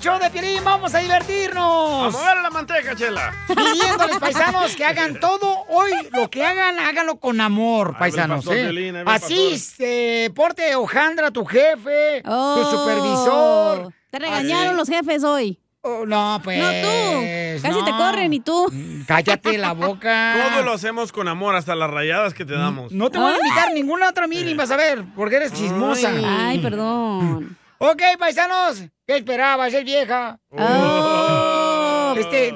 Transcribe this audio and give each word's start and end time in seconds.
show 0.00 0.18
de 0.18 0.30
Piolín. 0.30 0.64
Vamos 0.64 0.94
a 0.94 0.98
divertirnos. 0.98 2.14
A 2.14 2.18
mover 2.18 2.36
la 2.42 2.50
manteca, 2.50 2.94
chela. 2.96 3.32
Pidiéndoles, 3.48 4.18
paisanos, 4.18 4.74
que 4.74 4.84
hagan 4.84 5.20
todo 5.20 5.64
hoy. 5.68 5.92
Lo 6.12 6.30
que 6.30 6.44
hagan, 6.44 6.78
háganlo 6.78 7.18
con 7.18 7.40
amor, 7.40 7.96
paisanos. 7.98 8.44
pastor 8.44 8.56
¿eh? 8.56 8.62
Piolín, 8.64 8.96
Así, 9.06 9.52
este, 9.52 10.30
porte 10.34 10.74
hojandra 10.74 11.30
tu 11.30 11.44
jefe, 11.44 12.22
tu 12.22 12.64
supervisor. 12.70 13.92
Te 14.10 14.18
regañaron 14.18 14.76
los 14.76 14.88
jefes 14.88 15.22
hoy. 15.22 15.60
Oh, 15.82 16.04
no, 16.04 16.40
pues. 16.44 16.58
No 16.58 16.66
tú. 16.66 17.62
Casi 17.62 17.84
te 17.84 17.90
corren 17.90 18.32
y 18.32 18.40
tú. 18.40 18.70
Cállate 19.06 19.56
la 19.56 19.72
boca. 19.72 20.50
Todo 20.54 20.62
lo 20.62 20.72
hacemos 20.72 21.10
con 21.10 21.26
amor, 21.26 21.54
hasta 21.54 21.74
las 21.74 21.90
rayadas 21.90 22.34
que 22.34 22.44
te 22.44 22.52
damos. 22.54 22.92
No 22.92 23.10
te 23.10 23.18
voy 23.18 23.32
a 23.32 23.36
invitar 23.36 23.72
ninguna 23.72 24.10
otra 24.10 24.26
mini, 24.26 24.54
vas 24.54 24.70
a 24.70 24.76
ver, 24.76 25.04
porque 25.16 25.36
eres 25.36 25.52
chismosa. 25.52 26.12
Ay, 26.24 26.58
perdón. 26.58 27.56
Ok, 27.82 28.02
paisanos, 28.18 28.82
¿qué 29.06 29.16
esperabas? 29.16 29.72
Es 29.72 29.84
vieja. 29.86 30.38
Oh. 30.50 32.14
Este, 32.18 32.54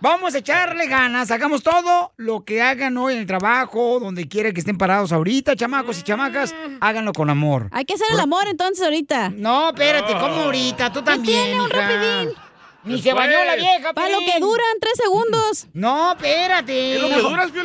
vamos 0.00 0.34
a 0.34 0.38
echarle 0.38 0.86
ganas, 0.86 1.30
hagamos 1.30 1.62
todo 1.62 2.12
lo 2.18 2.44
que 2.44 2.60
hagan 2.60 2.98
hoy 2.98 3.14
en 3.14 3.20
el 3.20 3.26
trabajo, 3.26 3.98
donde 4.00 4.28
quiera 4.28 4.52
que 4.52 4.60
estén 4.60 4.76
parados 4.76 5.12
ahorita, 5.12 5.56
chamacos 5.56 6.00
y 6.00 6.02
chamacas, 6.02 6.54
háganlo 6.80 7.14
con 7.14 7.30
amor. 7.30 7.68
Hay 7.72 7.86
que 7.86 7.94
hacer 7.94 8.08
el 8.12 8.20
amor 8.20 8.48
entonces 8.48 8.84
ahorita. 8.84 9.30
No, 9.30 9.70
espérate, 9.70 10.12
¿cómo 10.12 10.42
ahorita? 10.42 10.92
Tú 10.92 11.00
también. 11.00 11.44
tiene 11.44 11.60
un 11.62 11.70
rapidín? 11.70 12.45
Ni 12.86 13.02
se 13.02 13.12
bañó 13.12 13.44
la 13.44 13.56
vieja, 13.56 13.92
Para 13.92 14.08
lo 14.08 14.18
que 14.20 14.40
duran 14.40 14.66
tres 14.80 14.94
segundos. 14.96 15.66
No, 15.72 16.12
espérate. 16.12 16.98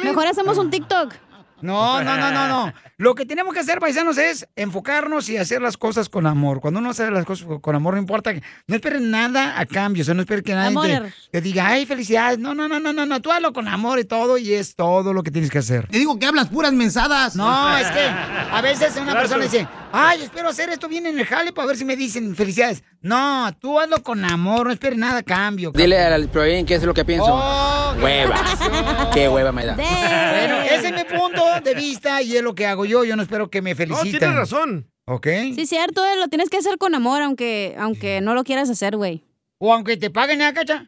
Mejor 0.04 0.28
hacemos 0.28 0.58
un 0.58 0.70
TikTok. 0.70 1.14
No, 1.62 2.02
no, 2.04 2.18
no, 2.18 2.32
no, 2.32 2.48
no. 2.48 2.74
Lo 2.98 3.14
que 3.14 3.24
tenemos 3.24 3.54
que 3.54 3.60
hacer, 3.60 3.80
paisanos, 3.80 4.18
es 4.18 4.48
enfocarnos 4.56 5.30
y 5.30 5.38
hacer 5.38 5.62
las 5.62 5.78
cosas 5.78 6.10
con 6.10 6.26
amor. 6.26 6.60
Cuando 6.60 6.80
uno 6.80 6.90
hace 6.90 7.10
las 7.12 7.24
cosas 7.24 7.48
con 7.62 7.76
amor, 7.76 7.94
no 7.94 8.00
importa. 8.00 8.34
que- 8.34 8.42
No 8.66 8.76
esperen 8.76 9.12
nada 9.12 9.60
a 9.60 9.66
cambio. 9.68 10.02
O 10.02 10.06
sea, 10.06 10.16
no 10.16 10.22
esperen 10.22 10.44
que 10.44 10.56
nadie 10.56 10.76
te, 11.02 11.14
te 11.32 11.42
diga, 11.42 11.68
ay, 11.68 11.86
felicidades. 11.86 12.40
No, 12.40 12.56
no, 12.56 12.68
no, 12.68 12.80
no, 12.80 12.94
no, 12.94 13.06
no. 13.06 13.22
Tú 13.22 13.32
hazlo 13.32 13.54
con 13.54 13.68
amor 13.68 14.00
y 14.00 14.06
todo 14.06 14.40
y 14.40 14.54
es 14.56 14.76
todo 14.76 15.14
lo 15.14 15.22
que 15.22 15.30
tienes 15.30 15.52
que 15.52 15.60
hacer. 15.60 15.88
Te 15.88 16.00
digo 16.00 16.18
que 16.18 16.26
hablas 16.26 16.48
puras 16.48 16.74
mensadas. 16.74 17.36
No, 17.36 17.78
es 17.78 17.92
que 17.92 18.08
a 18.08 18.62
veces 18.62 18.96
una 18.98 19.14
Gracias. 19.14 19.20
persona 19.20 19.44
dice, 19.44 19.68
ay, 19.92 20.22
espero 20.24 20.50
hacer 20.50 20.70
esto 20.70 20.88
bien 20.88 21.06
en 21.06 21.20
el 21.20 21.26
jale 21.26 21.52
para 21.54 21.68
ver 21.68 21.78
si 21.78 21.86
me 21.86 21.96
dicen 21.96 22.36
felicidades. 22.36 22.84
No, 23.02 23.50
tú 23.60 23.80
hazlo 23.80 24.02
con 24.04 24.24
amor, 24.26 24.68
no 24.68 24.74
esperes 24.74 24.98
nada 24.98 25.20
a 25.20 25.24
cambio. 25.24 25.72
Dile 25.74 26.00
al 26.00 26.28
Proin 26.30 26.66
qué 26.66 26.76
es 26.76 26.84
lo 26.84 26.94
que 26.94 27.04
pienso. 27.06 27.28
Oh, 27.30 27.94
qué 27.98 28.04
hueva. 28.04 29.10
Qué 29.14 29.30
hueva 29.30 29.52
me 29.52 29.66
da. 29.66 29.76
Bueno, 29.76 30.62
ese 30.62 30.88
es 30.90 30.94
mi 30.94 31.04
punto 31.04 31.44
de 31.64 31.74
vista 31.76 32.22
y 32.22 32.36
es 32.38 32.44
lo 32.44 32.54
que 32.56 32.66
hago 32.68 32.86
yo. 32.86 33.04
Yo 33.04 33.16
no 33.16 33.24
espero 33.24 33.50
que 33.50 33.62
me 33.62 33.76
feliciten. 33.76 34.20
tienes 34.20 34.36
razón. 34.38 34.88
¿Ok? 35.06 35.28
Sí, 35.56 35.66
cierto, 35.66 36.06
eh, 36.06 36.16
lo 36.18 36.28
tienes 36.28 36.50
que 36.50 36.58
hacer 36.58 36.78
con 36.78 36.94
amor, 36.96 37.22
aunque, 37.22 37.76
aunque 37.80 38.22
no 38.22 38.34
lo 38.36 38.44
quieras 38.44 38.70
hacer, 38.70 38.96
güey. 38.96 39.24
O 39.60 39.74
aunque 39.74 39.98
te 39.98 40.10
paguen, 40.10 40.42
¿eh, 40.42 40.54
cacha? 40.54 40.86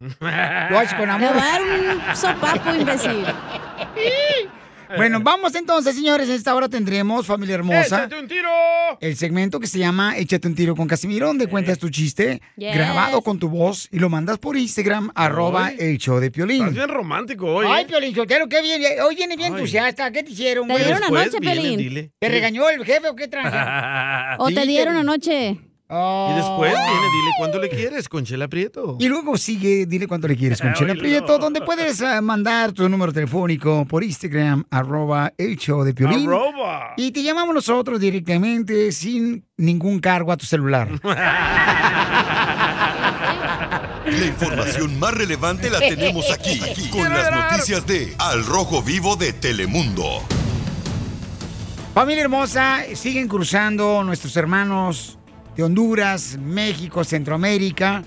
Lo 0.00 0.78
haces 0.78 0.94
con 0.94 1.04
Te 1.06 1.10
amor. 1.10 1.36
va 1.36 1.42
a 1.42 1.52
dar 1.52 1.62
un 1.62 2.16
sopapo, 2.16 2.74
imbécil. 2.74 3.24
Bueno, 4.96 5.20
vamos 5.20 5.54
entonces, 5.54 5.94
señores. 5.94 6.28
En 6.28 6.34
esta 6.34 6.54
hora 6.54 6.68
tendremos, 6.68 7.26
familia 7.26 7.56
hermosa, 7.56 8.04
¡Échate 8.04 8.18
un 8.18 8.28
tiro! 8.28 8.48
el 9.00 9.16
segmento 9.16 9.58
que 9.60 9.66
se 9.66 9.78
llama 9.78 10.16
Échate 10.16 10.46
un 10.48 10.54
tiro 10.54 10.76
con 10.76 10.86
Casimiro, 10.86 11.26
donde 11.26 11.46
cuentas 11.46 11.78
tu 11.78 11.90
chiste 11.90 12.40
Yes. 12.56 12.74
grabado 12.74 13.22
con 13.22 13.38
tu 13.38 13.48
voz 13.48 13.88
y 13.90 13.98
lo 13.98 14.08
mandas 14.08 14.38
por 14.38 14.56
Instagram, 14.56 15.10
arroba 15.14 15.70
el 15.70 15.98
show 15.98 16.18
de 16.20 16.30
Piolín. 16.30 16.60
Estás 16.62 16.74
bien 16.74 16.88
romántico 16.88 17.46
hoy. 17.46 17.66
Ay. 17.68 17.84
Piolín 17.86 18.14
Sotelo, 18.14 18.48
qué 18.48 18.62
bien. 18.62 18.80
Hoy 19.04 19.14
viene 19.16 19.36
bien 19.36 19.54
entusiasta. 19.54 20.10
¿Qué 20.10 20.22
te 20.22 20.30
hicieron, 20.30 20.68
Te 20.68 20.78
dieron 20.78 21.02
anoche, 21.04 21.38
Piolín. 21.40 22.12
¿Te 22.18 22.28
regañó 22.28 22.68
el 22.70 22.84
jefe 22.84 23.08
o 23.08 23.16
qué 23.16 23.28
tranza? 23.28 24.36
O 24.38 24.50
te 24.50 24.66
dieron 24.66 24.96
anoche. 24.96 25.58
Oh. 25.88 26.30
Y 26.32 26.36
después 26.36 26.72
viene, 26.72 27.06
dile 27.12 27.30
cuánto 27.38 27.58
le 27.58 27.68
quieres 27.68 28.08
con 28.08 28.24
Chela 28.24 28.48
Prieto. 28.48 28.96
Y 28.98 29.08
luego 29.08 29.36
sigue, 29.36 29.84
dile 29.86 30.08
cuánto 30.08 30.26
le 30.26 30.36
quieres 30.36 30.60
con 30.60 30.72
Chela 30.72 30.92
Oílo. 30.92 31.02
Prieto, 31.02 31.38
donde 31.38 31.60
puedes 31.60 32.00
ah, 32.00 32.22
mandar 32.22 32.72
tu 32.72 32.88
número 32.88 33.12
telefónico 33.12 33.84
por 33.84 34.02
Instagram, 34.02 34.64
arroba 34.70 35.32
el 35.36 35.56
show 35.56 35.84
de 35.84 35.92
Piolín. 35.92 36.28
Arroba. 36.28 36.94
Y 36.96 37.10
te 37.10 37.22
llamamos 37.22 37.54
nosotros 37.54 38.00
directamente 38.00 38.92
sin 38.92 39.46
ningún 39.58 39.98
cargo 39.98 40.32
a 40.32 40.36
tu 40.36 40.46
celular. 40.46 40.88
La 44.06 44.26
información 44.26 44.98
más 44.98 45.14
relevante 45.14 45.70
la 45.70 45.80
tenemos 45.80 46.30
aquí, 46.30 46.60
aquí, 46.70 46.90
con 46.90 47.08
las 47.12 47.30
noticias 47.30 47.86
de 47.86 48.14
Al 48.18 48.44
Rojo 48.44 48.82
Vivo 48.82 49.16
de 49.16 49.32
Telemundo. 49.32 50.22
Familia 51.94 52.24
hermosa, 52.24 52.82
siguen 52.94 53.28
cruzando 53.28 54.02
nuestros 54.04 54.36
hermanos 54.36 55.18
de 55.56 55.62
Honduras, 55.62 56.38
México, 56.42 57.04
Centroamérica. 57.04 58.02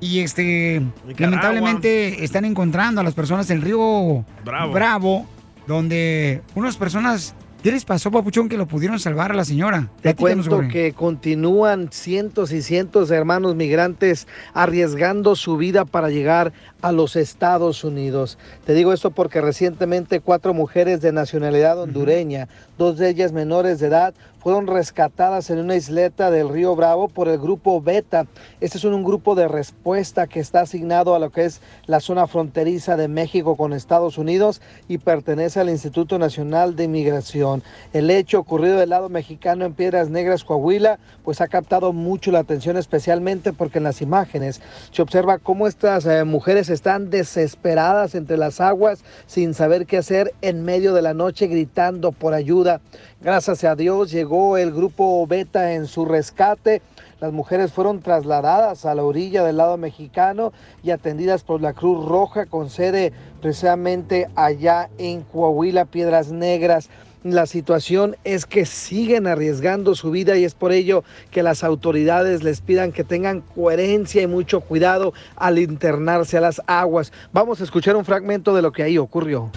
Y 0.00 0.20
este, 0.20 0.82
lamentablemente 1.18 2.24
están 2.24 2.46
encontrando 2.46 3.02
a 3.02 3.04
las 3.04 3.12
personas 3.12 3.50
en 3.50 3.58
el 3.58 3.62
río 3.62 4.24
Bravo. 4.44 5.26
donde 5.66 6.40
unas 6.54 6.78
personas, 6.78 7.34
¿qué 7.62 7.70
les 7.70 7.84
pasó, 7.84 8.10
papuchón, 8.10 8.48
que 8.48 8.56
lo 8.56 8.66
pudieron 8.66 8.98
salvar 8.98 9.30
a 9.30 9.34
la 9.34 9.44
señora? 9.44 9.90
Te 9.96 10.14
Platícanos, 10.14 10.48
cuento 10.48 10.72
que 10.72 10.94
continúan 10.94 11.90
cientos 11.92 12.50
y 12.50 12.62
cientos 12.62 13.10
de 13.10 13.16
hermanos 13.16 13.56
migrantes 13.56 14.26
arriesgando 14.54 15.36
su 15.36 15.58
vida 15.58 15.84
para 15.84 16.08
llegar 16.08 16.54
a 16.80 16.92
los 16.92 17.14
Estados 17.14 17.84
Unidos. 17.84 18.38
Te 18.64 18.72
digo 18.72 18.94
esto 18.94 19.10
porque 19.10 19.42
recientemente 19.42 20.20
cuatro 20.20 20.54
mujeres 20.54 21.02
de 21.02 21.12
nacionalidad 21.12 21.78
hondureña, 21.78 22.48
dos 22.78 22.96
de 22.96 23.10
ellas 23.10 23.32
menores 23.32 23.80
de 23.80 23.88
edad, 23.88 24.14
fueron 24.40 24.66
rescatadas 24.66 25.50
en 25.50 25.58
una 25.58 25.76
isleta 25.76 26.30
del 26.30 26.48
río 26.48 26.74
Bravo 26.74 27.08
por 27.08 27.28
el 27.28 27.38
grupo 27.38 27.80
Beta. 27.82 28.26
Este 28.60 28.78
es 28.78 28.84
un 28.84 29.04
grupo 29.04 29.34
de 29.34 29.48
respuesta 29.48 30.26
que 30.26 30.40
está 30.40 30.62
asignado 30.62 31.14
a 31.14 31.18
lo 31.18 31.30
que 31.30 31.44
es 31.44 31.60
la 31.86 32.00
zona 32.00 32.26
fronteriza 32.26 32.96
de 32.96 33.08
México 33.08 33.56
con 33.56 33.74
Estados 33.74 34.16
Unidos 34.16 34.62
y 34.88 34.98
pertenece 34.98 35.60
al 35.60 35.68
Instituto 35.68 36.18
Nacional 36.18 36.74
de 36.74 36.84
Inmigración. 36.84 37.62
El 37.92 38.10
hecho 38.10 38.38
ocurrido 38.38 38.78
del 38.78 38.90
lado 38.90 39.10
mexicano 39.10 39.66
en 39.66 39.74
Piedras 39.74 40.08
Negras, 40.08 40.44
Coahuila, 40.44 40.98
pues 41.22 41.42
ha 41.42 41.48
captado 41.48 41.92
mucho 41.92 42.32
la 42.32 42.38
atención, 42.38 42.78
especialmente 42.78 43.52
porque 43.52 43.78
en 43.78 43.84
las 43.84 44.00
imágenes 44.00 44.62
se 44.90 45.02
observa 45.02 45.38
cómo 45.38 45.66
estas 45.66 46.06
eh, 46.06 46.24
mujeres 46.24 46.70
están 46.70 47.10
desesperadas 47.10 48.14
entre 48.14 48.38
las 48.38 48.60
aguas 48.60 49.04
sin 49.26 49.52
saber 49.52 49.84
qué 49.84 49.98
hacer 49.98 50.32
en 50.40 50.64
medio 50.64 50.94
de 50.94 51.02
la 51.02 51.12
noche 51.12 51.46
gritando 51.46 52.12
por 52.12 52.32
ayuda. 52.32 52.80
Gracias 53.22 53.64
a 53.64 53.76
Dios 53.76 54.10
llegó 54.10 54.56
el 54.56 54.72
grupo 54.72 55.26
Beta 55.26 55.74
en 55.74 55.86
su 55.86 56.06
rescate. 56.06 56.80
Las 57.20 57.32
mujeres 57.34 57.70
fueron 57.70 58.00
trasladadas 58.00 58.86
a 58.86 58.94
la 58.94 59.04
orilla 59.04 59.44
del 59.44 59.58
lado 59.58 59.76
mexicano 59.76 60.54
y 60.82 60.90
atendidas 60.90 61.44
por 61.44 61.60
la 61.60 61.74
Cruz 61.74 62.02
Roja 62.08 62.46
con 62.46 62.70
sede 62.70 63.12
precisamente 63.42 64.26
allá 64.36 64.88
en 64.96 65.20
Coahuila, 65.20 65.84
Piedras 65.84 66.32
Negras. 66.32 66.88
La 67.22 67.44
situación 67.44 68.16
es 68.24 68.46
que 68.46 68.64
siguen 68.64 69.26
arriesgando 69.26 69.94
su 69.94 70.10
vida 70.10 70.38
y 70.38 70.44
es 70.44 70.54
por 70.54 70.72
ello 70.72 71.04
que 71.30 71.42
las 71.42 71.62
autoridades 71.62 72.42
les 72.42 72.62
pidan 72.62 72.90
que 72.90 73.04
tengan 73.04 73.42
coherencia 73.42 74.22
y 74.22 74.28
mucho 74.28 74.62
cuidado 74.62 75.12
al 75.36 75.58
internarse 75.58 76.38
a 76.38 76.40
las 76.40 76.62
aguas. 76.66 77.12
Vamos 77.34 77.60
a 77.60 77.64
escuchar 77.64 77.96
un 77.96 78.06
fragmento 78.06 78.54
de 78.54 78.62
lo 78.62 78.72
que 78.72 78.82
ahí 78.82 78.96
ocurrió. 78.96 79.50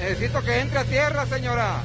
Necesito 0.00 0.42
que 0.42 0.58
entre 0.58 0.80
a 0.80 0.84
tierra, 0.84 1.26
señora. 1.26 1.80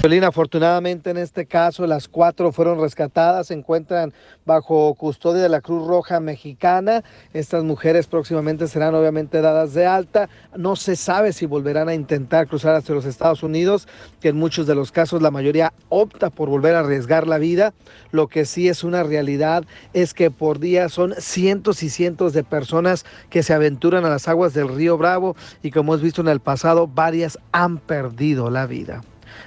Violín, 0.00 0.22
afortunadamente 0.22 1.10
en 1.10 1.16
este 1.16 1.46
caso 1.46 1.84
las 1.84 2.06
cuatro 2.06 2.52
fueron 2.52 2.80
rescatadas, 2.80 3.48
se 3.48 3.54
encuentran 3.54 4.12
bajo 4.46 4.94
custodia 4.94 5.42
de 5.42 5.48
la 5.48 5.60
Cruz 5.60 5.88
Roja 5.88 6.20
Mexicana. 6.20 7.02
Estas 7.32 7.64
mujeres 7.64 8.06
próximamente 8.06 8.68
serán 8.68 8.94
obviamente 8.94 9.40
dadas 9.40 9.74
de 9.74 9.86
alta. 9.86 10.28
No 10.56 10.76
se 10.76 10.94
sabe 10.94 11.32
si 11.32 11.46
volverán 11.46 11.88
a 11.88 11.94
intentar 11.94 12.46
cruzar 12.46 12.76
hacia 12.76 12.94
los 12.94 13.06
Estados 13.06 13.42
Unidos, 13.42 13.88
que 14.20 14.28
en 14.28 14.36
muchos 14.36 14.68
de 14.68 14.76
los 14.76 14.92
casos 14.92 15.20
la 15.20 15.32
mayoría 15.32 15.72
opta 15.88 16.30
por 16.30 16.48
volver 16.48 16.76
a 16.76 16.80
arriesgar 16.80 17.26
la 17.26 17.38
vida. 17.38 17.74
Lo 18.12 18.28
que 18.28 18.44
sí 18.44 18.68
es 18.68 18.84
una 18.84 19.02
realidad 19.02 19.64
es 19.94 20.14
que 20.14 20.30
por 20.30 20.60
día 20.60 20.88
son 20.90 21.14
cientos 21.18 21.82
y 21.82 21.90
cientos 21.90 22.32
de 22.32 22.44
personas 22.44 23.04
que 23.30 23.42
se 23.42 23.52
aventuran 23.52 24.04
a 24.04 24.10
las 24.10 24.28
aguas 24.28 24.54
del 24.54 24.68
río 24.68 24.96
Bravo 24.96 25.34
y 25.60 25.72
como 25.72 25.94
hemos 25.94 26.02
visto 26.02 26.20
en 26.20 26.28
el 26.28 26.38
pasado, 26.38 26.86
varias 26.86 27.36
han 27.50 27.78
perdido 27.78 28.48
la 28.48 28.66
vida. 28.66 29.02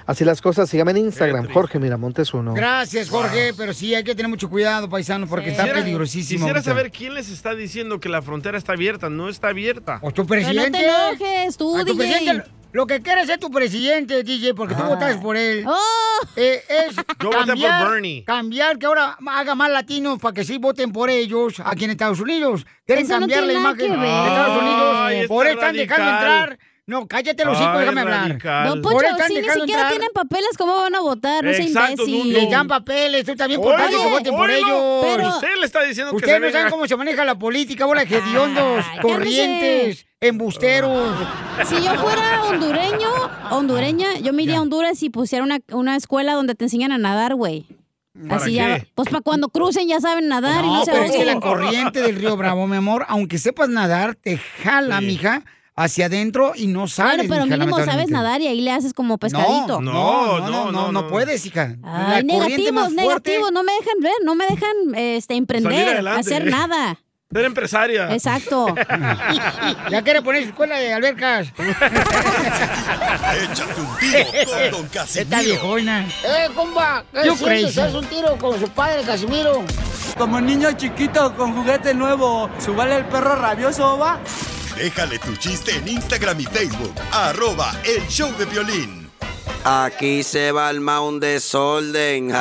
Así 0.06 0.24
las 0.24 0.40
cosas, 0.40 0.68
síganme 0.68 0.90
en 0.92 0.98
Instagram, 0.98 1.48
Jorge 1.52 1.78
Miramontes 1.78 2.32
uno. 2.34 2.54
Gracias, 2.54 3.08
Jorge, 3.08 3.52
pero 3.56 3.72
sí 3.72 3.94
hay 3.94 4.04
que 4.04 4.14
tener 4.14 4.28
mucho 4.28 4.48
cuidado, 4.50 4.88
paisano, 4.88 5.26
porque 5.26 5.50
está 5.50 5.62
Quisiera- 5.62 5.80
peligrosísimo. 5.80 6.38
Quisiera 6.46 6.58
ahorita. 6.60 6.70
saber 6.70 6.90
quién 6.90 7.14
les 7.14 7.28
está 7.30 7.54
diciendo 7.54 8.00
que 8.00 8.08
la 8.08 8.22
frontera 8.22 8.58
está 8.58 8.72
abierta. 8.72 9.08
No 9.08 9.28
está 9.28 9.48
abierta. 9.48 9.98
¿O 10.02 10.10
tu 10.10 10.26
presidente? 10.26 10.78
Pero 10.80 10.92
no 10.92 11.18
te 11.18 11.24
enojes, 11.34 11.56
tú, 11.56 11.76
A 11.76 11.84
tu 11.84 11.94
DJ. 11.94 11.96
presidente, 12.12 12.50
lo 12.72 12.86
que 12.86 13.02
quiere 13.02 13.26
ser 13.26 13.38
tu 13.38 13.50
presidente, 13.50 14.22
DJ, 14.22 14.54
porque 14.54 14.74
tú 14.74 14.82
Ah. 14.82 14.88
votas 14.88 15.16
por 15.18 15.36
él. 15.36 15.64
¡Oh! 15.66 16.26
eh, 16.36 16.62
es 16.68 16.96
Yo 16.96 17.02
voté 17.28 17.36
por 17.36 17.46
cambiar, 17.46 17.88
Bernie. 17.90 18.24
cambiar 18.24 18.78
que 18.78 18.86
ahora 18.86 19.16
haga 19.28 19.54
más 19.54 19.70
latinos 19.70 20.18
para 20.18 20.32
que 20.34 20.44
sí 20.44 20.56
voten 20.58 20.90
por 20.92 21.10
ellos 21.10 21.54
aquí 21.64 21.84
en 21.84 21.90
Estados 21.90 22.20
Unidos. 22.20 22.64
Quieren 22.86 23.04
Eso 23.04 23.14
no 23.14 23.20
cambiar 23.20 23.42
la 23.44 23.52
imagen 23.52 24.00
de. 24.00 24.06
Estados 24.06 24.62
Unidos. 24.62 24.96
Ay, 24.98 25.26
por 25.28 25.46
este 25.46 25.58
eso 25.58 25.66
están 25.66 25.76
dejando 25.76 26.10
entrar. 26.10 26.58
No, 26.84 27.06
cállate 27.06 27.44
los 27.44 27.60
hijos, 27.60 27.78
déjame 27.78 28.00
hablar. 28.00 28.38
Don 28.66 28.82
Poncho, 28.82 29.06
si 29.28 29.34
ni 29.34 29.40
siquiera 29.40 29.54
entrar. 29.62 29.88
tienen 29.90 30.08
papeles, 30.12 30.50
¿cómo 30.58 30.74
van 30.76 30.94
a 30.96 31.00
votar? 31.00 31.44
No 31.44 31.52
sea 31.52 31.64
Exacto, 31.64 32.02
imbécil. 32.08 32.32
Les 32.32 32.50
dan 32.50 32.66
papeles, 32.66 33.24
tú 33.24 33.36
también 33.36 33.60
por 33.60 33.76
tanto 33.76 33.98
que 33.98 34.10
voten 34.10 34.34
por 34.34 34.50
ellos. 34.50 35.00
Pero- 35.04 35.28
Usted 35.28 35.48
le 35.60 35.66
está 35.66 35.82
diciendo 35.84 36.10
que 36.10 36.16
Ustedes 36.16 36.40
se 36.40 36.46
no 36.46 36.52
saben 36.52 36.70
cómo 36.72 36.88
se 36.88 36.96
maneja 36.96 37.24
la 37.24 37.38
política, 37.38 37.86
bola 37.86 38.04
de 38.04 38.16
hediondos, 38.18 38.84
corrientes, 39.00 40.06
embusteros. 40.20 41.14
Si 41.66 41.76
yo 41.82 41.94
fuera 41.94 42.42
hondureño, 42.44 43.08
hondureña, 43.50 44.18
yo 44.18 44.32
me 44.32 44.42
iría 44.42 44.54
Ya. 44.54 44.58
a 44.58 44.62
Honduras 44.62 45.02
y 45.04 45.10
pusiera 45.10 45.44
una, 45.44 45.58
una 45.70 45.94
escuela 45.96 46.32
donde 46.34 46.54
te 46.56 46.64
enseñan 46.64 46.90
a 46.92 46.98
nadar, 46.98 47.36
güey. 47.36 47.64
¿Para 48.28 48.42
Así 48.42 48.54
ya, 48.54 48.84
pues 48.94 49.08
para 49.08 49.22
cuando 49.22 49.48
crucen 49.48 49.88
ya 49.88 49.98
saben 50.00 50.28
nadar 50.28 50.64
y 50.64 50.66
No, 50.66 50.78
no 50.80 50.84
se 50.84 50.90
pero 50.90 51.04
es 51.04 51.12
que 51.12 51.24
la 51.24 51.40
corriente 51.40 52.02
del 52.02 52.16
río 52.16 52.36
Bravo, 52.36 52.66
mi 52.66 52.76
amor, 52.76 53.06
aunque 53.08 53.38
sepas 53.38 53.70
nadar, 53.70 54.16
te 54.16 54.36
jala, 54.36 54.98
Sí. 54.98 55.06
mija, 55.06 55.42
hacia 55.74 56.06
adentro 56.06 56.52
y 56.54 56.66
no 56.66 56.86
sales, 56.86 57.28
Bueno, 57.28 57.44
pero 57.46 57.58
mínimo 57.58 57.82
sabes 57.84 58.10
nadar 58.10 58.40
y 58.40 58.46
ahí 58.46 58.60
le 58.60 58.72
haces 58.72 58.92
como 58.92 59.18
pescadito. 59.18 59.80
No, 59.80 59.92
no, 59.92 59.92
no, 59.92 60.38
No, 60.38 60.38
no, 60.38 60.50
no, 60.50 60.72
no, 60.72 60.92
no 60.92 61.02
no. 61.02 61.08
puedes, 61.08 61.44
hija. 61.46 61.76
Ay, 61.82 62.24
negativos, 62.24 62.92
negativos, 62.92 63.52
no 63.52 63.62
me 63.62 63.72
dejan 63.72 63.98
ver, 64.00 64.12
no 64.24 64.34
me 64.34 64.46
dejan 64.46 64.76
este, 64.94 65.34
emprender, 65.34 66.06
hacer 66.08 66.46
nada. 66.46 66.98
Ser 67.32 67.44
empresaria. 67.46 68.12
Exacto. 68.12 68.74
Ya 69.90 70.02
quiere 70.02 70.20
poner 70.22 70.42
su 70.42 70.50
escuela 70.50 70.78
de 70.78 70.92
albercas. 70.92 71.48
Échate 73.42 73.80
un 73.80 73.96
tiro 73.98 74.24
con 74.50 74.70
Don 74.70 74.84
Esta 74.92 75.00
Casimiro. 75.00 75.42
viejona. 75.42 76.06
¡Eh, 76.24 76.48
compa! 76.54 77.04
¿Qué 77.12 77.34
sientes? 77.36 77.78
¿Haz 77.78 77.94
un 77.94 78.04
tiro 78.06 78.36
con 78.38 78.58
su 78.60 78.68
padre, 78.68 79.02
Casimiro? 79.02 79.64
Como 80.18 80.40
niño 80.40 80.72
chiquito 80.72 81.34
con 81.34 81.54
juguete 81.54 81.94
nuevo, 81.94 82.50
¿subale 82.58 82.96
el 82.96 83.04
perro 83.06 83.34
rabioso, 83.36 83.96
va? 83.98 84.18
Déjale 84.82 85.18
tu 85.20 85.36
chiste 85.36 85.76
en 85.76 85.86
Instagram 85.86 86.40
y 86.40 86.44
Facebook. 86.44 86.92
Arroba 87.12 87.72
el 87.84 88.04
show 88.08 88.36
de 88.36 88.46
violín. 88.46 89.08
Aquí 89.64 90.24
se 90.24 90.50
va 90.50 90.70
el 90.70 90.80
un 90.80 91.20
desorden. 91.20 92.30
Échate 92.30 92.40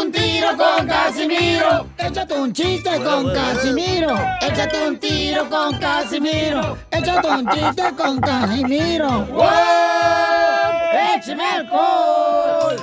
un 0.00 0.10
tiro 0.10 0.48
con 0.56 0.84
Casimiro. 0.84 1.86
Échate 1.96 2.34
un 2.34 2.52
chiste 2.52 2.90
con 3.04 3.32
Casimiro. 3.32 4.18
Échate 4.40 4.88
un 4.88 4.98
tiro 4.98 5.48
con 5.48 5.78
Casimiro. 5.78 6.76
Échate 6.90 7.28
un 7.28 7.48
chiste 7.48 7.92
con 7.96 8.20
Casimiro. 8.20 9.26
¡Wow! 9.26 9.46
¡Échame 11.14 11.44
alcohol! 11.44 12.76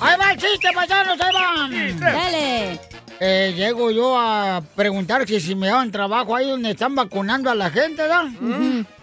Ahí 0.00 0.16
va 0.18 0.32
el 0.32 0.38
chiste, 0.38 0.70
paisanos, 0.74 1.20
ahí 1.20 1.32
van. 1.34 2.00
Dale. 2.00 2.85
Eh, 3.20 3.54
llego 3.56 3.90
yo 3.90 4.18
a 4.18 4.62
preguntar 4.74 5.26
si, 5.26 5.40
si 5.40 5.54
me 5.54 5.68
daban 5.68 5.90
trabajo 5.90 6.36
ahí 6.36 6.48
donde 6.50 6.70
están 6.72 6.94
vacunando 6.94 7.50
a 7.50 7.54
la 7.54 7.70
gente, 7.70 8.02
¿verdad? 8.02 8.24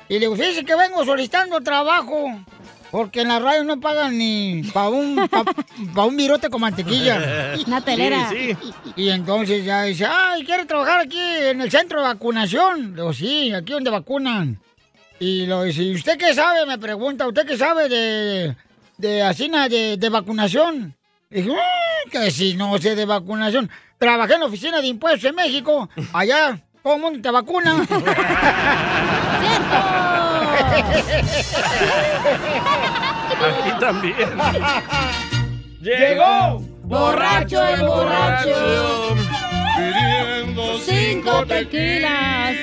Y 0.07 0.13
le 0.13 0.19
digo, 0.19 0.35
fíjese 0.35 0.63
que 0.63 0.75
vengo 0.75 1.03
solicitando 1.03 1.61
trabajo. 1.61 2.25
Porque 2.91 3.21
en 3.21 3.29
la 3.29 3.39
radio 3.39 3.63
no 3.63 3.79
pagan 3.79 4.15
ni 4.19 4.61
para 4.71 4.89
un, 4.89 5.27
pa, 5.27 5.43
pa 5.95 6.05
un 6.05 6.15
virote 6.15 6.51
con 6.51 6.61
mantequilla. 6.61 7.55
Una 7.65 7.81
telera. 7.81 8.29
Sí, 8.29 8.55
sí. 8.61 8.71
Y 8.95 9.09
entonces 9.09 9.65
ya 9.65 9.81
dice, 9.81 10.05
ay, 10.05 10.45
¿quiere 10.45 10.65
trabajar 10.65 10.99
aquí 10.99 11.17
en 11.19 11.59
el 11.61 11.71
centro 11.71 11.99
de 12.01 12.07
vacunación? 12.09 12.91
Le 12.91 12.97
digo, 12.97 13.11
sí, 13.13 13.51
aquí 13.51 13.73
donde 13.73 13.89
vacunan. 13.89 14.59
Y 15.19 15.47
lo 15.47 15.63
dice, 15.63 15.81
¿y 15.81 15.95
usted 15.95 16.19
qué 16.19 16.35
sabe? 16.35 16.67
Me 16.67 16.77
pregunta, 16.77 17.27
¿usted 17.27 17.47
qué 17.47 17.57
sabe 17.57 17.89
de, 17.89 18.55
de 18.97 19.23
asina 19.23 19.67
de, 19.69 19.97
de 19.97 20.09
vacunación? 20.09 20.93
Le 21.31 21.41
dije, 21.41 21.51
"Mm, 21.51 22.09
que 22.11 22.29
si 22.29 22.53
no 22.53 22.77
sé 22.77 22.95
de 22.95 23.05
vacunación. 23.05 23.71
Trabajé 24.03 24.33
en 24.33 24.41
la 24.41 24.47
oficina 24.47 24.81
de 24.81 24.87
impuestos 24.87 25.29
en 25.29 25.35
México. 25.35 25.87
Allá, 26.13 26.59
todo 26.83 26.95
el 26.95 27.01
mundo 27.01 27.21
te 27.21 27.31
vacuna. 27.31 27.85
Aquí 33.39 33.79
también. 33.79 34.15
Llegó 35.79 36.59
borracho 36.83 37.65
el 37.65 37.87
borracho. 37.87 39.12
Pidiendo 39.75 40.77
Cinco 40.79 41.45
tequilas. 41.45 42.53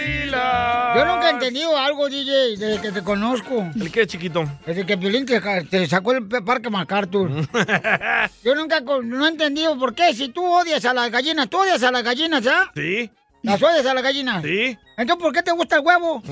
Yo 0.95 1.05
nunca 1.05 1.29
he 1.29 1.31
entendido 1.31 1.77
algo, 1.77 2.09
DJ, 2.09 2.57
desde 2.57 2.81
que 2.81 2.93
te 2.93 3.03
conozco. 3.03 3.69
¿El 3.75 3.91
qué, 3.91 4.07
chiquito? 4.07 4.45
Desde 4.65 4.87
que 4.87 4.97
Piolín 4.97 5.27
te, 5.27 5.41
te 5.41 5.87
sacó 5.89 6.13
el 6.13 6.27
parque 6.29 6.71
MacArthur. 6.71 7.31
Yo 8.45 8.55
nunca 8.55 8.81
no 8.81 9.27
he 9.27 9.29
entendido 9.29 9.77
por 9.79 9.95
qué. 9.95 10.15
Si 10.15 10.29
tú 10.29 10.45
odias 10.45 10.85
a 10.85 10.95
las 10.95 11.11
gallinas, 11.11 11.49
tú 11.49 11.59
odias 11.59 11.83
a 11.83 11.91
las 11.91 12.03
gallinas, 12.05 12.47
¿ah? 12.47 12.71
Sí, 12.75 13.11
¿Las 13.43 13.61
odias 13.63 13.87
a 13.87 13.95
las 13.95 14.03
gallinas? 14.03 14.43
sí. 14.43 14.79
Entonces, 14.97 15.23
¿por 15.25 15.33
qué 15.33 15.43
te 15.43 15.53
gusta 15.53 15.77
el 15.77 15.83
huevo? 15.83 16.23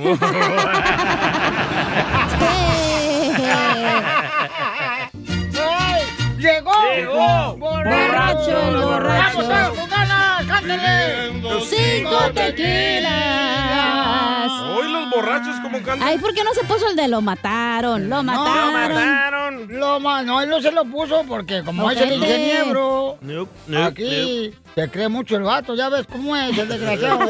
¡Ay! 5.60 6.02
¡Llegó! 6.38 6.72
Llegó. 6.94 7.56
Borracho 7.56 8.60
el 8.68 8.76
borracho. 8.76 9.74
¡Cántale! 10.60 11.32
Cinco 11.64 12.18
tequilas. 12.34 13.08
Hoy 14.76 14.92
los 14.92 15.10
borrachos 15.10 15.56
como 15.60 15.78
cantan. 15.82 16.02
Ay, 16.02 16.18
¿por 16.18 16.34
qué 16.34 16.42
no 16.44 16.52
se 16.54 16.64
puso 16.64 16.88
el 16.88 16.96
de 16.96 17.08
lo 17.08 17.20
mataron? 17.20 18.08
Lo 18.08 18.16
Lo 18.16 18.22
mataron. 18.22 18.72
mataron. 18.72 19.78
Lo 19.78 20.00
ma- 20.00 20.22
no, 20.22 20.40
él 20.40 20.48
no 20.48 20.60
se 20.60 20.70
lo 20.72 20.84
puso 20.84 21.24
porque 21.26 21.62
como 21.62 21.90
es 21.90 22.00
el 22.00 22.12
ingeniero, 22.14 23.18
Nope, 23.20 23.50
nope, 23.66 23.84
aquí 23.84 24.54
se 24.74 24.90
cree 24.90 25.08
mucho 25.08 25.36
el 25.36 25.42
vato, 25.42 25.74
ya 25.74 25.88
ves 25.88 26.06
cómo 26.10 26.36
es 26.36 26.56
el 26.58 26.68
desgraciado. 26.68 27.20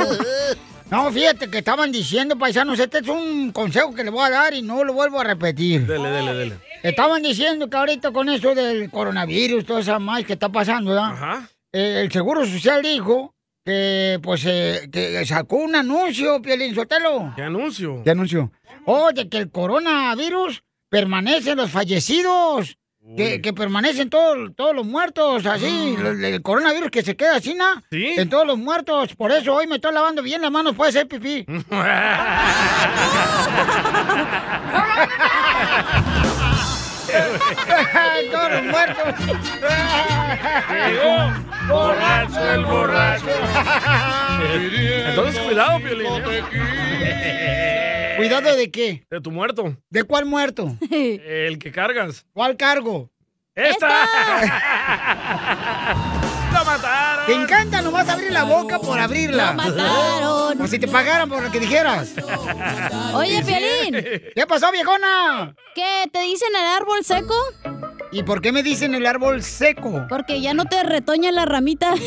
No, 0.90 1.12
fíjate 1.12 1.50
que 1.50 1.58
estaban 1.58 1.92
diciendo, 1.92 2.38
paisanos, 2.38 2.78
este 2.78 3.00
es 3.00 3.08
un 3.08 3.52
consejo 3.52 3.94
que 3.94 4.02
le 4.02 4.08
voy 4.08 4.24
a 4.24 4.31
dar 4.31 4.54
y 4.54 4.62
no 4.62 4.84
lo 4.84 4.94
vuelvo 4.94 5.20
a 5.20 5.24
repetir. 5.24 5.86
Dele, 5.86 6.08
dele, 6.08 6.32
dele. 6.32 6.54
Estaban 6.82 7.22
diciendo 7.22 7.69
que 7.69 7.76
ahorita 7.76 8.10
con 8.10 8.31
eso 8.31 8.54
del 8.54 8.90
coronavirus, 8.90 9.66
toda 9.66 9.81
esa 9.81 9.98
más 9.98 10.24
que 10.24 10.32
está 10.32 10.48
pasando, 10.48 10.92
¿verdad? 10.92 11.10
Ajá. 11.12 11.48
Eh, 11.73 12.00
el 12.03 12.12
Seguro 12.12 12.47
Social 12.47 12.82
dijo 12.82 13.35
que, 13.65 14.19
pues, 14.23 14.44
eh, 14.47 14.88
que 14.91 15.25
sacó 15.26 15.56
un 15.56 15.76
anuncio, 15.76 16.41
Pielín 16.41 16.75
Sotelo. 16.75 17.32
¿Qué 17.37 17.43
anuncio? 17.43 18.03
¿Qué 18.03 18.11
anuncio? 18.11 18.50
Oh, 18.87 19.12
de 19.12 19.29
que 19.29 19.37
el 19.38 19.50
coronavirus 19.50 20.62
permanece 20.88 21.50
en 21.50 21.59
los 21.59 21.70
fallecidos. 21.70 22.76
Que, 23.17 23.41
que 23.41 23.55
permanecen 23.55 24.11
todos, 24.11 24.55
todos 24.55 24.76
los 24.76 24.85
muertos, 24.85 25.47
así. 25.47 25.97
El, 25.99 26.23
el 26.23 26.43
coronavirus 26.43 26.91
que 26.91 27.03
se 27.03 27.17
queda 27.17 27.37
así, 27.37 27.55
¿no? 27.55 27.65
¿Sí? 27.91 28.05
En 28.19 28.29
todos 28.29 28.47
los 28.47 28.59
muertos. 28.59 29.15
Por 29.15 29.32
eso 29.32 29.55
hoy 29.55 29.67
me 29.67 29.76
estoy 29.76 29.94
lavando 29.94 30.23
bien 30.23 30.43
las 30.43 30.50
manos, 30.50 30.76
puede 30.76 30.93
ser 30.93 31.09
pipí. 31.09 31.47
todos 38.31 38.53
los 38.53 38.65
muertos. 38.65 39.15
Llegó 40.87 41.32
borracho 41.69 42.55
el 42.55 42.65
borracho. 42.65 43.27
Entonces, 45.08 45.43
cuidado, 45.43 45.81
Piolín. 45.81 46.06
¿eh? 46.31 48.15
¿Cuidado 48.17 48.56
de 48.56 48.70
qué? 48.70 49.05
De 49.10 49.20
tu 49.20 49.31
muerto. 49.31 49.77
¿De 49.91 50.03
cuál 50.05 50.25
muerto? 50.25 50.77
El 50.91 51.58
que 51.58 51.70
cargas. 51.70 52.27
¿Cuál 52.32 52.56
cargo? 52.56 53.10
¡Esta! 53.55 54.08
¡Lo 56.52 56.64
mataron! 56.64 57.26
Te 57.26 57.34
encanta 57.34 57.82
nomás 57.82 58.08
abrir 58.08 58.32
la 58.32 58.44
boca 58.44 58.78
por 58.78 58.98
abrirla. 58.98 59.52
Lo 59.52 59.55
mataron. 59.55 60.56
Como 60.56 60.67
si 60.69 60.78
te 60.78 60.88
pagaran 60.88 61.28
por 61.28 61.43
lo 61.43 61.50
que 61.50 61.60
dijeras. 61.60 62.10
Oye, 63.14 63.43
Piolín, 63.44 63.94
¿Qué 64.34 64.46
pasó, 64.48 64.70
viejona? 64.72 65.55
¿qué 65.74 66.08
te 66.12 66.20
dicen 66.22 66.48
el 66.56 66.67
árbol 66.76 67.05
seco? 67.05 67.34
¿Y 68.10 68.22
por 68.22 68.40
qué 68.40 68.52
me 68.52 68.62
dicen 68.62 68.94
el 68.94 69.06
árbol 69.06 69.43
seco? 69.43 70.06
Porque 70.08 70.40
ya 70.40 70.55
no 70.55 70.64
te 70.64 70.82
retoña 70.82 71.31
la 71.31 71.44
ramita. 71.44 71.93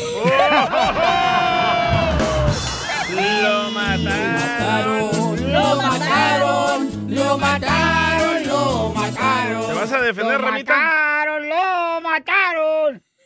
¡Lo 3.14 3.70
mataron! 3.70 5.52
Lo 5.52 5.76
mataron. 5.76 7.14
Lo 7.14 7.38
mataron, 7.38 8.46
lo 8.48 8.88
mataron. 8.94 9.66
¿Te 9.66 9.72
vas 9.74 9.92
a 9.92 10.00
defender, 10.00 10.40
lo 10.40 10.46
Ramita? 10.46 10.74
mataron, 10.74 11.48
lo 11.48 11.54
mataron. 12.00 12.11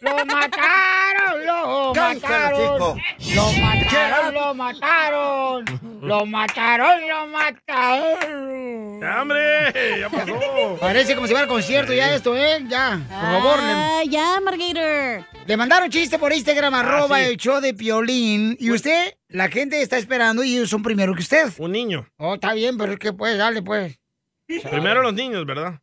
Lo 0.00 0.26
mataron, 0.26 1.46
lo 1.46 1.94
mataron. 1.94 3.00
Lo 3.34 3.52
mataron, 3.52 4.34
lo 4.34 4.54
mataron. 4.54 5.64
Lo 6.02 6.26
mataron, 6.26 7.00
lo 7.08 7.26
mataron. 7.28 9.00
¡Ya, 9.00 9.22
hombre! 9.22 9.98
¡Ya 10.00 10.08
pasó! 10.10 10.76
Parece 10.80 11.14
como 11.14 11.26
si 11.26 11.32
fuera 11.32 11.46
concierto 11.48 11.92
ya 11.92 12.14
esto, 12.14 12.36
¿eh? 12.36 12.64
Ya, 12.68 13.00
por 13.08 13.30
favor. 13.42 13.58
le- 13.62 13.72
Ah, 13.72 14.00
ya, 14.08 14.40
Margator. 14.40 15.24
Le 15.46 15.56
mandaron 15.56 15.90
chiste 15.90 16.18
por 16.18 16.32
Instagram, 16.32 16.74
arroba 16.74 17.18
sí. 17.18 17.24
el 17.24 17.36
show 17.36 17.60
de 17.60 17.72
Piolín. 17.74 18.56
Y 18.60 18.70
usted, 18.70 19.14
la 19.28 19.48
gente 19.48 19.80
está 19.82 19.96
esperando 19.98 20.44
y 20.44 20.56
ellos 20.56 20.70
son 20.70 20.82
primero 20.82 21.14
que 21.14 21.20
usted. 21.22 21.48
Un 21.58 21.72
niño. 21.72 22.06
Oh, 22.18 22.34
está 22.34 22.52
bien, 22.52 22.76
pero 22.78 22.92
es 22.92 22.98
que 22.98 23.12
pues, 23.12 23.36
dale 23.38 23.62
pues. 23.62 23.98
Primero 24.70 25.02
los 25.02 25.12
niños, 25.14 25.44
¿verdad? 25.44 25.80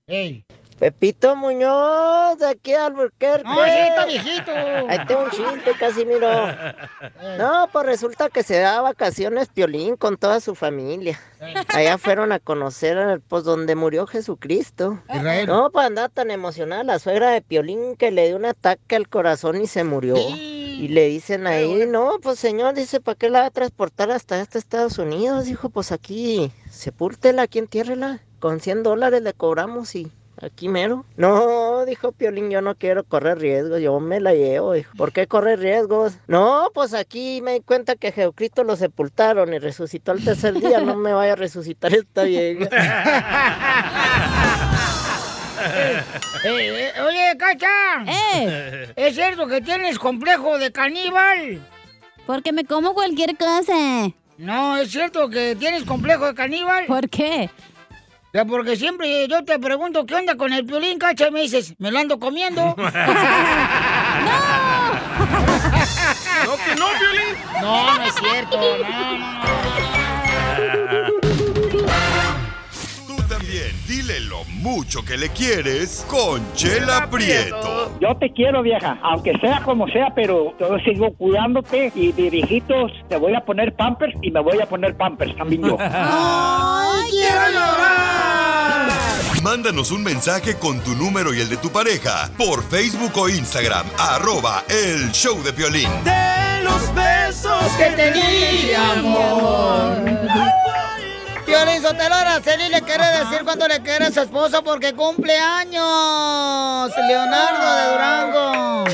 Pepito 0.75 1.35
Muñoz, 1.35 2.37
de 2.39 2.47
aquí 2.47 2.73
a 2.73 2.87
Albuquerque. 2.87 3.43
No, 3.43 3.63
sí, 3.63 3.71
está 3.71 4.05
viejito. 4.05 4.51
Ahí 4.89 5.05
tengo 5.07 5.23
un 5.23 5.29
chiste, 5.31 5.71
Casimiro. 5.79 6.29
No, 7.37 7.67
pues 7.71 7.85
resulta 7.85 8.29
que 8.29 8.43
se 8.43 8.59
da 8.59 8.81
vacaciones 8.81 9.49
Piolín 9.49 9.95
con 9.95 10.17
toda 10.17 10.39
su 10.39 10.55
familia. 10.55 11.19
Allá 11.69 11.97
fueron 11.97 12.31
a 12.31 12.39
conocer, 12.39 13.21
pues, 13.27 13.43
donde 13.43 13.75
murió 13.75 14.07
Jesucristo. 14.07 14.99
Israel. 15.13 15.47
No, 15.47 15.69
pues 15.71 15.85
andaba 15.85 16.09
tan 16.09 16.31
emocionada 16.31 16.83
la 16.83 16.99
suegra 16.99 17.31
de 17.31 17.41
Piolín 17.41 17.95
que 17.95 18.11
le 18.11 18.27
dio 18.27 18.35
un 18.35 18.45
ataque 18.45 18.95
al 18.95 19.09
corazón 19.09 19.61
y 19.61 19.67
se 19.67 19.83
murió. 19.83 20.15
Y 20.17 20.87
le 20.89 21.07
dicen 21.07 21.47
ahí, 21.47 21.85
no, 21.87 22.19
pues 22.21 22.39
señor, 22.39 22.73
dice, 22.73 22.99
¿para 22.99 23.15
qué 23.15 23.29
la 23.29 23.41
va 23.41 23.45
a 23.47 23.51
transportar 23.51 24.11
hasta 24.11 24.39
este 24.41 24.57
Estados 24.57 24.97
Unidos? 24.97 25.45
Dijo, 25.45 25.69
pues 25.69 25.91
aquí, 25.91 26.51
sepúltela, 26.69 27.43
aquí 27.43 27.59
entiérrela. 27.59 28.21
Con 28.39 28.59
100 28.59 28.83
dólares 28.83 29.21
le 29.21 29.33
cobramos 29.33 29.95
y 29.95 30.11
aquí 30.43 30.67
mero. 30.67 31.05
No, 31.17 31.85
dijo 31.85 32.11
Piolín, 32.11 32.49
yo 32.49 32.61
no 32.61 32.75
quiero 32.75 33.03
correr 33.03 33.39
riesgos, 33.39 33.81
yo 33.81 33.99
me 33.99 34.19
la 34.19 34.33
llevo. 34.33 34.73
Dijo, 34.73 34.91
¿por 34.95 35.11
qué 35.11 35.27
correr 35.27 35.59
riesgos? 35.59 36.17
No, 36.27 36.69
pues 36.73 36.93
aquí 36.93 37.41
me 37.41 37.53
di 37.53 37.61
cuenta 37.61 37.95
que 37.95 38.11
Jesucristo 38.11 38.63
lo 38.63 38.75
sepultaron 38.75 39.53
y 39.53 39.59
resucitó 39.59 40.11
al 40.11 40.23
tercer 40.23 40.59
día, 40.59 40.81
no 40.81 40.95
me 40.95 41.13
vaya 41.13 41.33
a 41.33 41.37
resucitar 41.37 41.93
esta 41.93 42.23
vieja. 42.23 42.69
Eh, 45.65 46.03
eh, 46.45 46.91
oye, 47.01 47.37
Cacha. 47.37 48.03
¿Es 48.97 49.15
cierto 49.15 49.47
que 49.47 49.61
tienes 49.61 49.97
complejo 49.97 50.57
de 50.57 50.73
caníbal? 50.73 51.65
Porque 52.25 52.51
me 52.51 52.65
como 52.65 52.93
cualquier 52.93 53.37
cosa. 53.37 54.11
No, 54.37 54.77
¿es 54.77 54.91
cierto 54.91 55.29
que 55.29 55.55
tienes 55.55 55.83
complejo 55.83 56.25
de 56.25 56.35
caníbal? 56.35 56.85
¿Por 56.85 57.09
qué? 57.09 57.49
Ya, 58.33 58.45
porque 58.45 58.75
siempre 58.75 59.27
yo 59.27 59.45
te 59.45 59.59
pregunto 59.59 60.05
qué 60.07 60.15
onda 60.15 60.35
con 60.35 60.51
el 60.53 60.65
piolín, 60.65 60.97
Cacha, 60.97 61.27
y 61.27 61.31
me 61.31 61.41
dices, 61.41 61.75
me 61.77 61.91
lo 61.91 61.99
ando 61.99 62.19
comiendo. 62.19 62.75
¿No 66.45 66.55
que 66.57 66.75
no, 66.75 66.85
Piolín? 66.99 67.35
No, 67.61 67.97
no 67.97 68.03
es 68.03 68.15
cierto. 68.15 68.57
No, 68.57 68.77
no, 68.77 69.43
Tú 73.07 73.15
también, 73.27 73.71
dile 73.87 74.19
lo 74.21 74.43
mucho 74.45 75.03
que 75.03 75.17
le 75.17 75.29
quieres 75.29 76.05
con 76.09 76.41
Chela 76.53 77.09
Prieto. 77.09 77.97
Yo 77.99 78.15
te 78.17 78.31
quiero, 78.31 78.61
vieja, 78.61 78.97
aunque 79.01 79.37
sea 79.39 79.61
como 79.61 79.87
sea, 79.87 80.13
pero 80.15 80.55
yo 80.59 80.77
sigo 80.79 81.13
cuidándote 81.13 81.91
y 81.95 82.11
de 82.11 82.29
viejitos 82.29 82.91
te 83.09 83.17
voy 83.17 83.35
a 83.35 83.41
poner 83.41 83.73
pampers 83.75 84.15
y 84.21 84.31
me 84.31 84.39
voy 84.39 84.59
a 84.61 84.65
poner 84.65 84.95
pampers 84.95 85.35
también 85.35 85.63
yo. 85.63 85.77
¡Ay, 85.79 87.09
quiero 87.09 87.51
llorar! 87.51 88.22
Mándanos 89.43 89.91
un 89.91 90.01
mensaje 90.03 90.57
con 90.57 90.79
tu 90.79 90.95
número 90.95 91.33
y 91.33 91.41
el 91.41 91.49
de 91.49 91.57
tu 91.57 91.69
pareja 91.69 92.29
por 92.37 92.63
Facebook 92.63 93.11
o 93.17 93.27
Instagram, 93.27 93.85
arroba 93.99 94.63
el 94.69 95.11
show 95.11 95.43
de 95.43 95.51
Piolín. 95.51 95.89
De 96.05 96.63
los 96.63 96.95
besos 96.95 97.61
que 97.77 97.87
te 97.87 98.11
di, 98.13 98.73
amor. 98.73 99.97
Piolín 101.45 101.81
Sotelo 101.81 102.15
Araceli 102.15 102.69
le 102.69 102.83
quiere 102.83 103.05
decir 103.05 103.43
cuánto 103.43 103.67
le 103.67 103.81
quiere 103.81 104.05
a 104.05 104.11
su 104.11 104.21
esposo 104.21 104.63
porque 104.63 104.93
cumple 104.93 105.37
años. 105.37 106.89
Leonardo 107.05 107.75
de 107.75 107.91
Durango. 107.91 108.85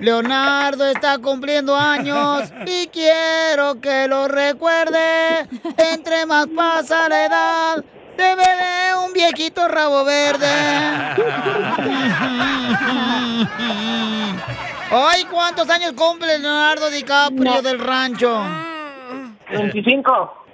Leonardo 0.00 0.90
está 0.90 1.18
cumpliendo 1.18 1.76
años 1.76 2.50
y 2.66 2.88
quiero 2.88 3.80
que 3.80 4.08
lo 4.08 4.26
recuerde. 4.26 5.48
Entre 5.92 6.26
más 6.26 6.48
pasa 6.48 7.08
la 7.08 7.24
edad, 7.26 7.84
debe 8.16 8.42
de 8.42 8.94
un 9.04 9.12
viejito 9.12 9.68
rabo 9.68 10.04
verde. 10.04 10.46
Ay, 14.90 15.24
¿cuántos 15.30 15.68
años 15.68 15.92
cumple 15.92 16.38
Leonardo 16.38 16.88
DiCaprio 16.90 17.62
del 17.62 17.78
rancho? 17.78 18.42
25. 19.50 20.44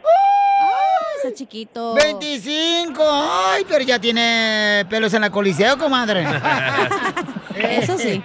Ese 1.18 1.34
chiquito. 1.34 1.94
25. 1.94 3.02
Ay, 3.02 3.64
pero 3.68 3.84
ya 3.84 3.98
tiene 3.98 4.84
pelos 4.90 5.14
en 5.14 5.20
la 5.20 5.30
coliseo, 5.30 5.78
comadre. 5.78 6.26
Eso 7.54 7.96
sí. 7.96 8.22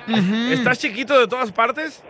¿Estás 0.51 0.79
chiquito 0.79 1.19
de 1.19 1.27
todas 1.27 1.51
partes? 1.51 2.03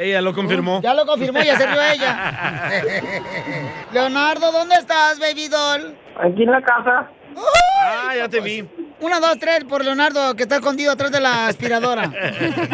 Ella 0.00 0.22
lo 0.22 0.32
confirmó. 0.32 0.80
Ya 0.80 0.94
lo 0.94 1.04
confirmó, 1.04 1.42
ya 1.42 1.58
se 1.58 1.66
rió 1.66 1.82
ella. 1.92 2.70
Leonardo, 3.92 4.50
¿dónde 4.50 4.76
estás, 4.76 5.20
baby 5.20 5.48
doll? 5.48 5.94
Aquí 6.18 6.42
en 6.42 6.50
la 6.50 6.62
casa. 6.62 7.10
Ah, 7.84 8.16
ya 8.16 8.26
te 8.26 8.40
vi. 8.40 8.66
Una, 9.00 9.20
dos, 9.20 9.38
tres 9.38 9.64
por 9.64 9.84
Leonardo, 9.84 10.34
que 10.36 10.44
está 10.44 10.56
escondido 10.56 10.92
atrás 10.92 11.12
de 11.12 11.20
la 11.20 11.48
aspiradora. 11.48 12.10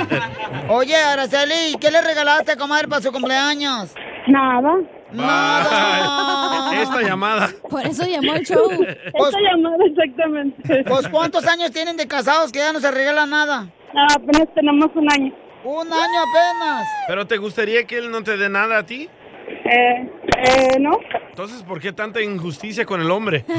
Oye, 0.69 0.95
Araceli, 0.95 1.77
¿qué 1.81 1.91
le 1.91 2.01
regalaste 2.01 2.53
a 2.53 2.57
comadre 2.57 2.87
para 2.87 3.03
su 3.03 3.11
cumpleaños? 3.11 3.93
Nada. 4.29 4.77
Nada. 5.11 6.81
Esta 6.81 7.03
llamada. 7.03 7.49
Por 7.69 7.85
eso 7.85 8.07
llamó 8.07 8.35
el 8.35 8.47
show. 8.47 8.71
Esta 8.81 9.41
llamada, 9.41 9.85
exactamente. 9.85 10.85
Pues, 10.85 11.09
¿cuántos 11.09 11.45
años 11.49 11.73
tienen 11.73 11.97
de 11.97 12.07
casados 12.07 12.53
que 12.53 12.61
ya 12.61 12.73
no 12.73 12.79
se 12.79 12.91
regala 12.93 13.27
nada? 13.27 13.69
Ah, 13.97 14.15
apenas 14.15 14.47
tenemos 14.55 14.91
un 14.95 15.11
año. 15.11 15.46
Un 15.67 15.93
año 15.93 16.21
apenas. 16.31 16.87
¿Pero 17.09 17.27
te 17.27 17.39
gustaría 17.39 17.85
que 17.85 17.99
él 17.99 18.09
no 18.09 18.23
te 18.23 18.37
dé 18.37 18.49
nada 18.49 18.79
a 18.79 18.87
ti? 18.87 19.11
Eh, 19.49 20.11
eh, 20.39 20.79
no. 20.79 20.93
Entonces, 21.29 21.65
¿por 21.65 21.81
qué 21.81 21.93
tanta 21.93 22.23
injusticia 22.23 22.87
con 22.87 23.01
el 23.01 23.11
hombre? 23.11 23.45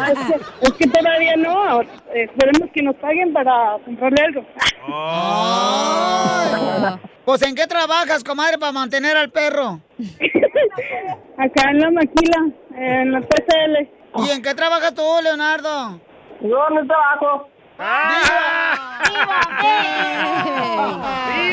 Ah, 0.00 0.12
es, 0.12 0.18
que, 0.18 0.34
es 0.60 0.72
que 0.74 0.86
todavía 0.86 1.34
no. 1.36 1.82
Eh, 1.82 1.88
esperemos 2.30 2.70
que 2.72 2.82
nos 2.82 2.94
paguen 2.96 3.32
para 3.32 3.76
comprarle 3.84 4.22
algo. 4.24 4.46
Ay. 4.86 7.00
Pues, 7.24 7.42
¿en 7.42 7.56
qué 7.56 7.66
trabajas, 7.66 8.22
comadre, 8.22 8.56
para 8.58 8.70
mantener 8.70 9.16
al 9.16 9.30
perro? 9.30 9.80
Acá 11.38 11.70
en 11.72 11.80
la 11.80 11.90
maquila, 11.90 12.50
en 12.76 13.12
la 13.12 13.20
PCL. 13.20 13.88
¿Y 14.26 14.30
en 14.30 14.42
qué 14.42 14.54
trabajas 14.54 14.94
tú, 14.94 15.02
Leonardo? 15.24 16.00
Yo 16.40 16.70
no 16.70 16.86
trabajo. 16.86 17.48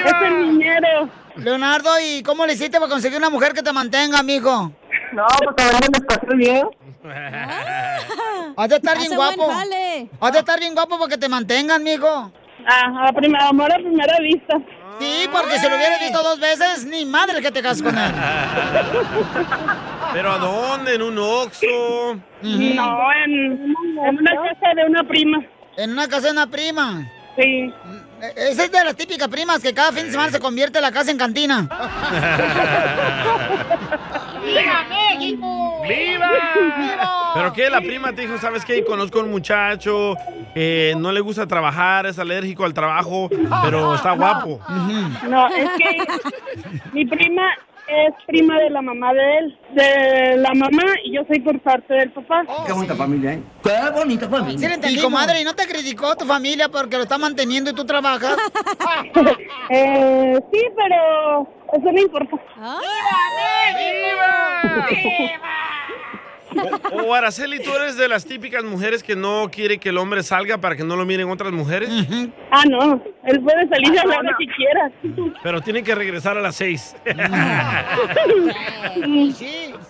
Es 0.05 0.13
el 0.23 0.47
niñero. 0.47 1.09
Leonardo, 1.35 1.89
¿y 2.03 2.23
cómo 2.23 2.45
le 2.45 2.53
hiciste 2.53 2.79
para 2.79 2.89
conseguir 2.89 3.17
una 3.17 3.29
mujer 3.29 3.53
que 3.53 3.61
te 3.61 3.71
mantenga, 3.71 4.19
amigo? 4.19 4.71
No, 5.13 5.25
porque 5.43 5.63
a 5.63 5.79
me 5.79 5.99
pasó 6.05 6.35
bien. 6.35 6.67
Has 8.57 8.69
de 8.69 8.75
estar 8.77 8.97
bien 8.97 9.07
Hace 9.07 9.15
buen 9.15 9.35
guapo. 9.35 9.51
Has 10.21 10.31
de 10.33 10.39
estar 10.39 10.59
bien 10.59 10.73
guapo 10.73 10.97
para 10.97 11.09
que 11.09 11.17
te 11.17 11.29
mantengan, 11.29 11.83
mijo. 11.83 12.31
Ah, 12.67 13.07
a 13.09 13.13
primera, 13.13 13.49
amor 13.49 13.71
a 13.71 13.75
primera 13.75 14.17
vista. 14.21 14.57
Sí, 14.99 15.27
porque 15.31 15.59
si 15.59 15.69
lo 15.69 15.75
hubieras 15.75 15.99
visto 15.99 16.23
dos 16.23 16.39
veces, 16.39 16.85
ni 16.85 17.05
madre 17.05 17.41
que 17.41 17.51
te 17.51 17.61
casas 17.61 17.83
con 17.83 17.95
él. 17.97 18.11
¿Pero 20.13 20.31
a 20.31 20.37
dónde? 20.37 20.95
¿En 20.95 21.01
un 21.01 21.17
Oxxo? 21.17 22.15
No, 22.41 23.11
en, 23.25 23.33
en 23.33 24.19
una 24.19 24.31
casa 24.31 24.73
de 24.75 24.85
una 24.87 25.03
prima. 25.03 25.43
En 25.77 25.91
una 25.91 26.07
casa 26.07 26.27
de 26.27 26.31
una 26.31 26.47
prima. 26.47 27.11
Sí. 27.35 27.73
Esa 28.35 28.63
es 28.63 28.71
de 28.71 28.83
las 28.83 28.95
típicas 28.95 29.27
primas 29.27 29.61
que 29.61 29.73
cada 29.73 29.91
fin 29.91 30.05
de 30.05 30.11
semana 30.11 30.31
se 30.31 30.39
convierte 30.39 30.79
la 30.79 30.91
casa 30.91 31.11
en 31.11 31.17
cantina. 31.17 31.67
¡Viva 34.45 34.85
México! 34.89 35.81
¡Viva! 35.87 37.31
¿Pero 37.33 37.53
qué? 37.53 37.69
La 37.69 37.81
prima 37.81 38.13
te 38.13 38.21
dijo, 38.21 38.37
¿sabes 38.37 38.63
qué? 38.63 38.83
Conozco 38.85 39.19
a 39.19 39.23
un 39.23 39.31
muchacho 39.31 40.15
que 40.53 40.93
no 40.97 41.11
le 41.11 41.19
gusta 41.19 41.45
trabajar, 41.45 42.05
es 42.05 42.17
alérgico 42.17 42.63
al 42.63 42.73
trabajo, 42.73 43.29
pero 43.63 43.95
está 43.95 44.11
guapo. 44.11 44.59
No, 45.27 45.47
es 45.47 45.69
que 45.77 45.97
mi 46.93 47.05
prima 47.05 47.43
es 47.87 48.13
prima 48.25 48.57
de 48.59 48.69
la 48.69 48.81
mamá 48.81 49.13
de 49.13 49.37
él, 49.37 49.59
de 49.73 50.37
la 50.37 50.53
mamá 50.53 50.83
y 51.03 51.15
yo 51.15 51.21
soy 51.27 51.39
por 51.41 51.59
parte 51.59 51.93
del 51.93 52.11
papá. 52.11 52.43
Qué 52.65 52.73
bonita 52.73 52.95
familia, 52.95 53.33
¿eh? 53.33 53.43
Qué 53.63 53.91
bonita 53.93 54.29
familia. 54.29 54.79
Sí, 54.81 55.01
comadre, 55.01 55.41
¿y 55.41 55.43
no 55.43 55.53
te 55.53 55.67
criticó 55.67 56.15
tu 56.15 56.25
familia 56.25 56.69
porque 56.69 56.97
lo 56.97 57.03
está 57.03 57.17
manteniendo 57.17 57.69
y 57.69 57.73
tú 57.73 57.85
trabajas? 57.85 58.37
eh, 59.69 60.39
sí, 60.51 60.61
pero 60.75 61.47
eso 61.73 61.91
no 61.91 61.99
importa. 61.99 62.37
O, 66.91 67.03
o, 67.03 67.13
Araceli, 67.13 67.59
¿tú 67.61 67.71
eres 67.73 67.97
de 67.97 68.07
las 68.07 68.25
típicas 68.25 68.63
mujeres 68.63 69.03
que 69.03 69.15
no 69.15 69.49
quiere 69.51 69.77
que 69.77 69.89
el 69.89 69.97
hombre 69.97 70.23
salga 70.23 70.57
para 70.57 70.75
que 70.75 70.83
no 70.83 70.95
lo 70.95 71.05
miren 71.05 71.29
otras 71.29 71.51
mujeres? 71.51 71.89
Ah, 72.51 72.63
no, 72.69 73.01
él 73.23 73.41
puede 73.41 73.67
salir 73.67 73.99
a 73.99 74.05
la 74.05 74.17
hora 74.19 74.35
que 74.37 74.45
quiera. 74.55 74.91
Pero 75.43 75.61
tiene 75.61 75.83
que 75.83 75.93
regresar 75.95 76.37
a 76.37 76.41
las 76.41 76.55
seis. 76.55 76.95
sí. 79.35 79.73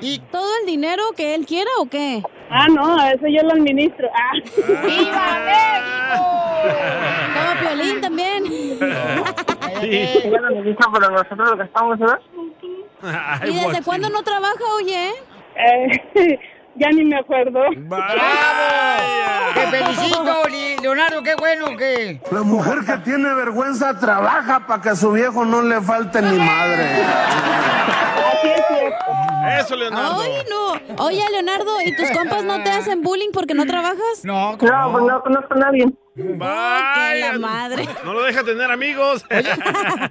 ¿Y 0.00 0.18
todo 0.30 0.50
el 0.60 0.66
dinero 0.66 1.02
que 1.16 1.34
él 1.34 1.44
quiera 1.46 1.70
o 1.78 1.86
qué? 1.86 2.22
Ah, 2.50 2.66
no, 2.68 3.02
eso 3.08 3.26
yo 3.26 3.42
lo 3.42 3.52
administro. 3.52 4.08
Ah. 4.14 4.32
¡Viva 4.86 5.38
Como 7.34 7.60
Piolín 7.60 8.00
también. 8.00 8.44
Ella 9.82 10.40
lo 10.40 10.46
administra, 10.48 10.86
pero 10.92 11.10
nosotros 11.10 11.50
lo 11.50 11.56
que 11.58 11.64
estamos, 11.64 11.98
¿verdad? 11.98 12.20
¿Y 13.46 13.54
desde 13.54 13.82
cuándo 13.82 14.08
no 14.10 14.22
trabaja, 14.22 14.64
oye? 14.76 15.12
Eh, 15.66 16.38
Ya 16.76 16.88
ni 16.90 17.04
me 17.04 17.18
acuerdo. 17.18 17.60
¡Bravo! 17.76 18.04
¡Te 19.54 19.66
felicito, 19.66 20.48
Li- 20.48 20.76
Leonardo! 20.80 21.22
¡Qué 21.22 21.34
bueno 21.34 21.76
que... 21.76 22.20
La 22.30 22.42
mujer 22.42 22.78
que 22.86 22.96
tiene 22.98 23.34
vergüenza 23.34 23.98
trabaja 23.98 24.66
para 24.66 24.80
que 24.80 24.90
a 24.90 24.96
su 24.96 25.10
viejo 25.12 25.44
no 25.44 25.62
le 25.62 25.80
falte 25.82 26.22
ni 26.22 26.38
madre. 26.38 26.86
Eso, 29.58 29.76
Leonardo. 29.76 30.20
Ay, 30.20 30.30
no. 30.48 31.04
Oye, 31.04 31.22
Leonardo, 31.30 31.80
¿y 31.84 31.94
tus 31.96 32.10
compas 32.10 32.44
no 32.44 32.62
te 32.62 32.70
hacen 32.70 33.02
bullying 33.02 33.30
porque 33.32 33.54
no 33.54 33.64
trabajas? 33.66 34.24
No, 34.24 34.52
No, 34.52 34.56
pues 34.92 35.04
no 35.04 35.22
conozco 35.22 35.54
a 35.54 35.56
nadie. 35.56 35.86
Vaya, 36.16 37.32
la 37.32 37.38
madre. 37.38 37.88
No 38.04 38.12
lo 38.12 38.22
deja 38.24 38.42
tener 38.44 38.70
amigos. 38.70 39.24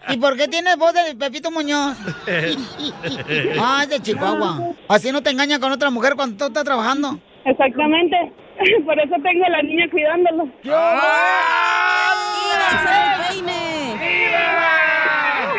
¿Y 0.10 0.18
por 0.18 0.38
qué 0.38 0.48
tienes 0.48 0.78
voz 0.78 0.94
de 0.94 1.16
Pepito 1.16 1.52
Muñoz? 1.52 1.98
Ah, 3.62 3.82
es 3.84 3.90
de 3.90 4.00
Chihuahua. 4.02 4.74
Así 4.88 5.12
no 5.12 5.22
te 5.22 5.30
engaña 5.30 5.60
con 5.60 5.72
otra 5.72 5.90
mujer 5.90 6.14
cuando 6.16 6.38
tú 6.38 6.46
estás 6.46 6.64
trabajando. 6.64 7.20
Exactamente. 7.46 8.16
Por 8.86 9.00
eso 9.00 9.16
tengo 9.24 9.46
a 9.46 9.50
la 9.50 9.62
niña 9.62 9.86
cuidándolo. 9.90 10.50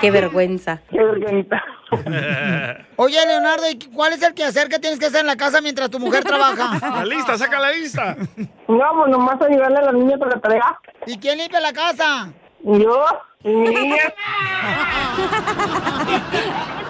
Qué 0.00 0.10
vergüenza. 0.10 0.80
Qué 0.90 1.02
vergüenza. 1.02 1.62
Oye, 2.96 3.26
Leonardo, 3.26 3.68
¿y 3.70 3.78
cuál 3.92 4.12
es 4.12 4.22
el 4.22 4.34
quehacer 4.34 4.68
que 4.68 4.78
tienes 4.78 4.98
que 4.98 5.06
hacer 5.06 5.20
en 5.20 5.26
la 5.26 5.36
casa 5.36 5.60
mientras 5.60 5.90
tu 5.90 5.98
mujer 5.98 6.24
trabaja? 6.24 6.78
La 6.96 7.04
lista, 7.04 7.36
saca 7.36 7.58
la 7.60 7.72
lista. 7.72 8.16
No, 8.68 8.84
pues 8.96 9.10
nomás 9.10 9.36
ayudarle 9.42 9.78
a 9.78 9.82
la 9.82 9.92
niña 9.92 10.16
con 10.16 10.28
la 10.28 10.38
tarea. 10.38 10.78
¿Y 11.04 11.18
quién 11.18 11.38
limpia 11.38 11.58
la 11.58 11.72
casa? 11.72 12.28
Yo 12.62 13.04
y 13.42 13.48
mi 13.48 13.68
niña. 13.74 13.96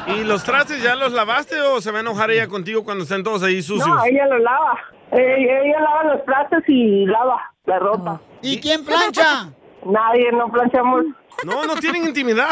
¿Y 0.09 0.25
los 0.25 0.45
trastes 0.45 0.83
ya 0.83 0.95
los 0.95 1.13
lavaste 1.13 1.59
o 1.63 1.81
se 1.81 1.91
va 1.91 1.99
a 1.99 2.01
enojar 2.03 2.31
ella 2.31 2.49
contigo 2.49 2.85
cuando 2.85 3.05
estén 3.05 3.25
todos 3.25 3.43
ahí 3.43 3.63
sucios? 3.63 3.89
No, 3.89 4.05
ella 4.05 4.27
lo 4.27 4.39
lava. 4.41 4.79
Ella, 5.11 5.61
ella 5.63 5.81
lava 5.81 6.05
los 6.15 6.21
platos 6.23 6.63
y 6.69 7.07
lava 7.07 7.51
la 7.65 7.79
ropa. 7.79 8.21
¿Y 8.43 8.61
quién 8.61 8.85
plancha? 8.85 9.49
Nadie, 9.87 10.33
no 10.33 10.51
planchamos. 10.53 11.05
No, 11.45 11.65
no 11.65 11.77
tienen 11.77 12.05
intimidad. 12.05 12.51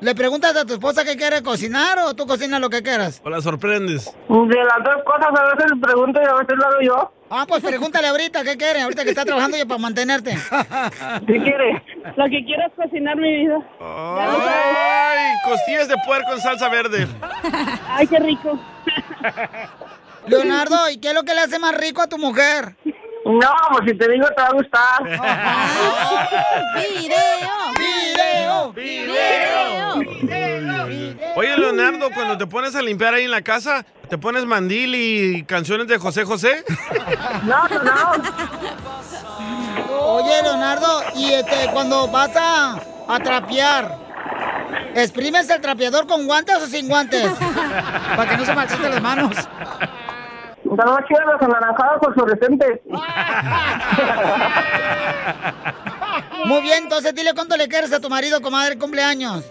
¿Le 0.00 0.14
preguntas 0.14 0.56
a 0.56 0.64
tu 0.64 0.74
esposa 0.74 1.04
qué 1.04 1.16
quiere 1.16 1.42
cocinar 1.42 1.98
o 2.00 2.14
tú 2.14 2.26
cocinas 2.26 2.60
lo 2.60 2.70
que 2.70 2.82
quieras? 2.82 3.20
O 3.24 3.30
la 3.30 3.40
sorprendes. 3.40 4.04
De 4.28 4.64
las 4.64 4.84
dos 4.84 5.02
cosas, 5.04 5.28
a 5.28 5.54
veces 5.54 5.70
le 5.74 5.80
pregunto 5.80 6.20
y 6.22 6.24
a 6.24 6.34
veces 6.34 6.56
lo 6.56 6.66
hago 6.66 6.80
yo. 6.82 7.12
Ah, 7.28 7.44
pues 7.48 7.60
pregúntale 7.62 8.06
ahorita 8.06 8.44
qué 8.44 8.56
quiere, 8.56 8.82
ahorita 8.82 9.02
que 9.02 9.10
está 9.10 9.24
trabajando 9.24 9.56
ya 9.56 9.66
para 9.66 9.78
mantenerte. 9.78 10.38
¿Qué 11.26 11.42
quiere? 11.42 11.82
Lo 12.16 12.24
que 12.26 12.44
quiero 12.44 12.62
es 12.68 12.72
cocinar 12.76 13.16
mi 13.16 13.44
vida. 13.44 13.58
Ay, 13.80 15.34
costillas 15.44 15.88
de 15.88 15.96
puerco 16.06 16.32
en 16.32 16.40
salsa 16.40 16.68
verde. 16.68 17.08
Ay, 17.88 18.06
qué 18.06 18.20
rico. 18.20 18.60
Leonardo, 20.26 20.88
¿y 20.90 20.98
qué 20.98 21.08
es 21.08 21.14
lo 21.14 21.24
que 21.24 21.34
le 21.34 21.40
hace 21.40 21.58
más 21.58 21.76
rico 21.76 22.00
a 22.00 22.06
tu 22.08 22.18
mujer? 22.18 22.76
No, 23.26 23.52
pues 23.72 23.90
si 23.90 23.94
te 23.98 24.08
digo 24.08 24.26
te 24.28 24.40
va 24.40 24.48
a 24.48 24.52
gustar. 24.52 25.02
¡Video! 26.76 28.72
¡Video! 28.76 29.16
Oye, 31.34 31.56
Leonardo, 31.56 32.08
cuando 32.14 32.38
te 32.38 32.46
pones 32.46 32.76
a 32.76 32.82
limpiar 32.82 33.14
ahí 33.14 33.24
en 33.24 33.32
la 33.32 33.42
casa, 33.42 33.84
¿te 34.08 34.16
pones 34.16 34.44
mandil 34.46 34.94
y 34.94 35.42
canciones 35.44 35.88
de 35.88 35.98
José 35.98 36.24
José? 36.24 36.64
No, 37.42 37.66
no, 37.68 37.82
no. 37.82 38.12
Oye, 39.98 40.42
Leonardo, 40.42 41.02
y 41.14 41.32
este, 41.32 41.68
cuando 41.72 42.06
vas 42.08 42.30
a, 42.36 42.80
a 43.08 43.18
trapear, 43.20 43.96
¿exprimes 44.94 45.50
el 45.50 45.60
trapeador 45.60 46.06
con 46.06 46.26
guantes 46.26 46.56
o 46.62 46.66
sin 46.66 46.88
guantes? 46.88 47.30
Para 48.16 48.30
que 48.30 48.36
no 48.36 48.44
se 48.46 48.54
marchiten 48.54 48.90
las 48.90 49.02
manos. 49.02 49.36
Están 50.76 50.92
más 50.92 51.04
chidas 51.08 51.24
las 51.26 51.40
anaranjadas 51.42 51.98
fluorescentes. 52.12 52.80
Muy 56.44 56.60
bien, 56.60 56.82
entonces 56.82 57.14
dile 57.14 57.30
cuánto 57.34 57.56
le 57.56 57.66
quieres 57.66 57.90
a 57.94 58.00
tu 58.00 58.10
marido, 58.10 58.42
comadre, 58.42 58.76
cumpleaños. 58.78 59.50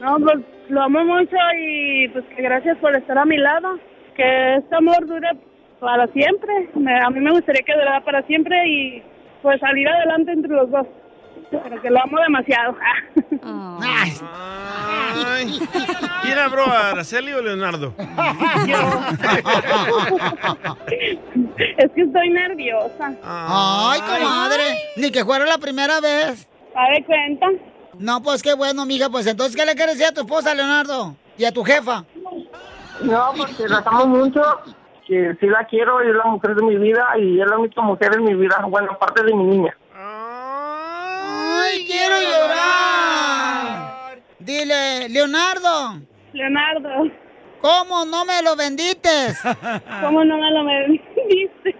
No, 0.00 0.16
pues 0.20 0.38
lo 0.70 0.82
amo 0.82 1.04
mucho 1.04 1.36
y 1.58 2.08
pues 2.08 2.24
que 2.34 2.40
gracias 2.42 2.78
por 2.78 2.96
estar 2.96 3.18
a 3.18 3.26
mi 3.26 3.36
lado. 3.36 3.78
Que 4.16 4.56
este 4.56 4.74
amor 4.74 5.06
dure 5.06 5.28
para 5.80 6.06
siempre. 6.08 6.70
Me- 6.76 6.98
a 6.98 7.10
mí 7.10 7.20
me 7.20 7.32
gustaría 7.32 7.62
que 7.62 7.74
durara 7.74 8.02
para 8.02 8.22
siempre 8.22 8.56
y 8.66 9.02
pues 9.42 9.60
salir 9.60 9.86
adelante 9.86 10.32
entre 10.32 10.50
los 10.52 10.70
dos. 10.70 10.86
Pero 11.62 11.82
que 11.82 11.90
lo 11.90 12.02
amo 12.02 12.18
demasiado. 12.20 12.76
Ay. 13.82 14.12
¿Quién 16.22 16.38
habló, 16.38 16.64
Araceli 16.66 17.32
o 17.32 17.42
Leonardo? 17.42 17.94
es 20.88 21.90
que 21.94 22.02
estoy 22.02 22.30
nerviosa. 22.30 23.12
Ay, 23.22 24.00
comadre, 24.00 24.78
ni 24.96 25.10
que 25.10 25.24
fuera 25.24 25.44
la 25.44 25.58
primera 25.58 26.00
vez. 26.00 26.48
¿A 26.74 26.90
de 26.94 27.04
cuenta? 27.04 27.46
No, 27.98 28.22
pues 28.22 28.42
qué 28.42 28.54
bueno, 28.54 28.86
mija, 28.86 29.08
pues 29.08 29.26
entonces, 29.26 29.54
¿qué 29.56 29.64
le 29.64 29.74
quieres 29.74 29.98
decir 29.98 30.10
a 30.10 30.14
tu 30.14 30.22
esposa, 30.22 30.54
Leonardo? 30.54 31.14
Y 31.38 31.44
a 31.44 31.52
tu 31.52 31.62
jefa. 31.62 32.04
No, 33.02 33.32
porque 33.36 33.68
la 33.68 33.82
amo 33.86 34.06
mucho, 34.06 34.40
que 35.06 35.36
sí 35.38 35.46
la 35.46 35.64
quiero, 35.66 36.02
y 36.04 36.08
es 36.08 36.14
la 36.14 36.24
mujer 36.24 36.54
de 36.54 36.62
mi 36.62 36.76
vida 36.76 37.06
y 37.18 37.40
es 37.40 37.46
la 37.46 37.58
única 37.58 37.80
mujer 37.82 38.14
en 38.14 38.24
mi 38.24 38.34
vida, 38.34 38.64
bueno, 38.68 38.92
aparte 38.92 39.22
de 39.22 39.34
mi 39.34 39.44
niña. 39.44 39.76
¡Ay, 41.74 41.84
quiero 41.86 42.14
llorar! 42.20 44.18
Dile, 44.38 45.08
Leonardo. 45.08 46.00
Leonardo. 46.32 47.10
¿Cómo 47.60 48.04
no 48.04 48.24
me 48.24 48.42
lo 48.42 48.54
vendiste? 48.54 49.08
¿Cómo 50.02 50.24
no 50.24 50.38
me 50.38 50.50
lo 50.52 50.64
vendiste? 50.64 51.74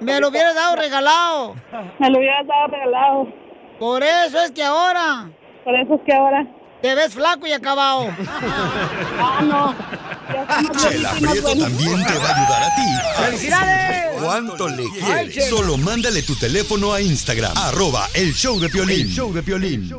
Me 0.00 0.20
lo 0.20 0.28
hubieras 0.28 0.54
dado 0.54 0.76
regalado. 0.76 1.56
Me 1.98 2.10
lo 2.10 2.18
hubieras 2.18 2.46
dado 2.46 2.68
regalado. 2.68 3.26
Por 3.80 4.02
eso 4.04 4.40
es 4.42 4.52
que 4.52 4.62
ahora. 4.62 5.28
Por 5.64 5.74
eso 5.74 5.94
es 5.94 6.00
que 6.02 6.12
ahora. 6.14 6.46
Te 6.82 6.94
ves 6.94 7.12
flaco 7.14 7.46
y 7.46 7.52
acabado. 7.52 8.08
Ah, 9.18 9.40
no. 9.42 9.74
Chela 10.80 11.12
Prieto 11.12 11.56
también 11.56 12.04
te 12.06 12.18
va 12.18 12.28
a 12.28 12.36
ayudar 12.36 12.62
a 12.62 12.74
ti. 12.76 14.18
¿Cuánto 14.20 14.68
le 14.68 14.84
Ay, 15.02 15.28
quieres? 15.28 15.50
Solo 15.50 15.76
mándale 15.76 16.22
tu 16.22 16.34
teléfono 16.36 16.92
a 16.92 17.00
Instagram. 17.00 17.56
Arroba 17.56 18.08
el 18.14 18.34
show 18.34 18.58
de 18.58 18.68
Piolín. 18.68 19.00
El 19.00 19.14
show 19.14 19.32
de 19.32 19.42
Piolín. 19.42 19.92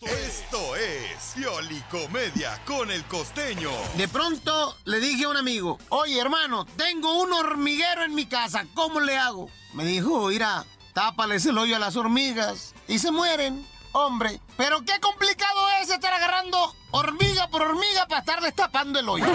Esto 0.00 0.76
es 0.76 1.34
Piolicomedia 1.34 2.60
con 2.64 2.90
el 2.90 3.04
costeño. 3.04 3.70
De 3.96 4.08
pronto 4.08 4.76
le 4.84 5.00
dije 5.00 5.24
a 5.24 5.28
un 5.28 5.36
amigo, 5.36 5.78
oye 5.90 6.20
hermano, 6.20 6.66
tengo 6.76 7.22
un 7.22 7.32
hormiguero 7.32 8.04
en 8.04 8.14
mi 8.14 8.26
casa, 8.26 8.66
¿cómo 8.74 9.00
le 9.00 9.16
hago? 9.16 9.48
Me 9.72 9.84
dijo, 9.84 10.28
mira, 10.28 10.64
tápales 10.92 11.46
el 11.46 11.58
hoyo 11.58 11.76
a 11.76 11.78
las 11.78 11.96
hormigas 11.96 12.74
y 12.88 12.98
se 12.98 13.10
mueren. 13.10 13.66
Hombre, 13.96 14.40
pero 14.56 14.84
qué 14.84 14.98
complicado 14.98 15.68
es 15.80 15.88
estar 15.88 16.12
agarrando 16.12 16.74
hormiga 16.90 17.46
por 17.46 17.62
hormiga 17.62 18.06
para 18.08 18.22
estar 18.22 18.40
destapando 18.40 18.98
el 18.98 19.08
hoyo. 19.08 19.24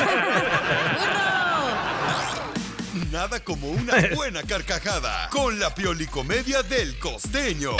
Nada 3.10 3.42
como 3.42 3.70
una 3.70 3.94
buena 4.14 4.44
carcajada 4.44 5.30
con 5.30 5.58
la 5.60 5.74
Piolicomedia 5.74 6.62
del 6.64 7.00
costeño. 7.00 7.78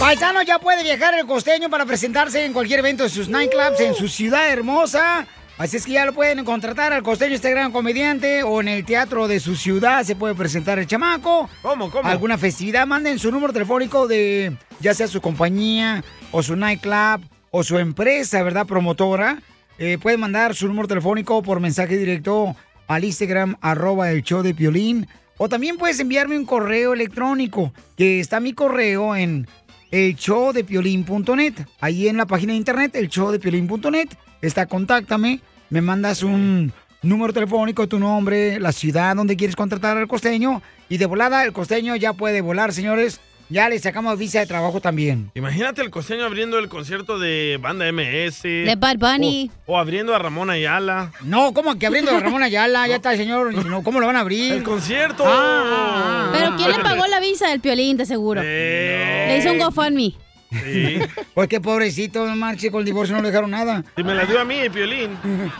Paisano 0.00 0.40
ya 0.40 0.58
puede 0.58 0.82
viajar 0.82 1.12
el 1.12 1.26
costeño 1.26 1.68
para 1.68 1.84
presentarse 1.84 2.42
en 2.42 2.54
cualquier 2.54 2.78
evento 2.78 3.02
de 3.02 3.10
sus 3.10 3.28
nightclubs 3.28 3.78
en 3.80 3.94
su 3.94 4.08
ciudad 4.08 4.48
hermosa. 4.48 5.26
Así 5.58 5.76
es 5.76 5.86
que 5.86 5.92
ya 5.92 6.06
lo 6.06 6.12
pueden 6.12 6.44
contratar 6.44 6.92
al 6.92 7.02
costeño, 7.02 7.34
este 7.34 7.50
gran 7.50 7.72
comediante, 7.72 8.44
o 8.44 8.60
en 8.60 8.68
el 8.68 8.84
teatro 8.84 9.26
de 9.26 9.40
su 9.40 9.56
ciudad 9.56 10.04
se 10.04 10.14
puede 10.14 10.36
presentar 10.36 10.78
el 10.78 10.86
chamaco. 10.86 11.50
¿Cómo, 11.62 11.90
cómo? 11.90 12.08
Alguna 12.08 12.38
festividad, 12.38 12.86
manden 12.86 13.18
su 13.18 13.32
número 13.32 13.52
telefónico 13.52 14.06
de 14.06 14.56
ya 14.78 14.94
sea 14.94 15.08
su 15.08 15.20
compañía, 15.20 16.04
o 16.30 16.44
su 16.44 16.54
nightclub, 16.54 17.28
o 17.50 17.64
su 17.64 17.76
empresa, 17.78 18.40
¿verdad? 18.44 18.66
Promotora. 18.66 19.42
Eh, 19.80 19.98
pueden 20.00 20.20
mandar 20.20 20.54
su 20.54 20.68
número 20.68 20.86
telefónico 20.86 21.42
por 21.42 21.58
mensaje 21.58 21.96
directo 21.96 22.54
al 22.86 23.04
Instagram, 23.04 23.56
arroba 23.60 24.12
el 24.12 24.22
show 24.22 24.42
de 24.42 24.54
Piolín. 24.54 25.08
O 25.38 25.48
también 25.48 25.76
puedes 25.76 25.98
enviarme 25.98 26.38
un 26.38 26.46
correo 26.46 26.92
electrónico, 26.92 27.72
que 27.96 28.20
está 28.20 28.38
mi 28.38 28.52
correo 28.52 29.16
en 29.16 29.48
el 29.90 30.14
showdepiolín.net. 30.14 31.54
Ahí 31.80 32.08
en 32.08 32.16
la 32.16 32.26
página 32.26 32.52
de 32.52 32.58
internet, 32.58 32.94
el 32.94 33.08
showdepiolín.net, 33.08 34.08
está 34.42 34.66
contáctame, 34.66 35.40
me 35.70 35.80
mandas 35.80 36.22
un 36.22 36.72
número 37.02 37.32
telefónico, 37.32 37.86
tu 37.86 37.98
nombre, 37.98 38.58
la 38.60 38.72
ciudad 38.72 39.16
donde 39.16 39.36
quieres 39.36 39.56
contratar 39.56 39.96
al 39.96 40.08
costeño 40.08 40.62
y 40.88 40.98
de 40.98 41.06
volada 41.06 41.44
el 41.44 41.52
costeño 41.52 41.96
ya 41.96 42.12
puede 42.12 42.40
volar, 42.40 42.72
señores. 42.72 43.20
Ya 43.50 43.70
le 43.70 43.78
sacamos 43.78 44.18
visa 44.18 44.40
de 44.40 44.46
trabajo 44.46 44.82
también. 44.82 45.30
Imagínate 45.34 45.80
el 45.80 45.90
costeño 45.90 46.26
abriendo 46.26 46.58
el 46.58 46.68
concierto 46.68 47.18
de 47.18 47.58
Banda 47.58 47.90
MS. 47.90 48.42
De 48.42 48.76
Bad 48.76 48.98
Bunny. 48.98 49.50
O, 49.64 49.72
o 49.72 49.78
abriendo 49.78 50.14
a 50.14 50.18
Ramón 50.18 50.50
Ayala. 50.50 51.12
No, 51.22 51.54
¿cómo 51.54 51.78
que 51.78 51.86
abriendo 51.86 52.10
a 52.10 52.20
Ramón 52.20 52.42
Ayala? 52.42 52.86
Ya 52.86 52.96
está 52.96 53.12
el 53.12 53.18
señor. 53.18 53.54
No, 53.64 53.82
¿Cómo 53.82 54.00
lo 54.00 54.06
van 54.06 54.16
a 54.16 54.20
abrir? 54.20 54.52
El 54.52 54.62
concierto. 54.62 55.24
Ah, 55.26 55.62
ah, 55.64 56.30
Pero 56.30 56.56
¿quién 56.56 56.72
le 56.72 56.78
pagó 56.80 57.06
la 57.06 57.20
visa 57.20 57.48
del 57.48 57.60
piolín, 57.60 57.96
de 57.96 58.04
seguro? 58.04 58.42
Le 58.42 59.38
hizo 59.38 59.50
un 59.50 59.58
GoFundMe. 59.58 60.14
Sí. 60.50 60.98
Pues 61.34 61.48
qué 61.48 61.60
pobrecito, 61.60 62.26
no 62.26 62.34
marche, 62.36 62.70
con 62.70 62.80
el 62.80 62.86
divorcio 62.86 63.14
no 63.14 63.22
le 63.22 63.28
dejaron 63.28 63.50
nada. 63.50 63.84
Y 63.96 64.02
me 64.02 64.14
la 64.14 64.24
dio 64.24 64.40
a 64.40 64.44
mí, 64.44 64.68
Piolín. 64.70 65.18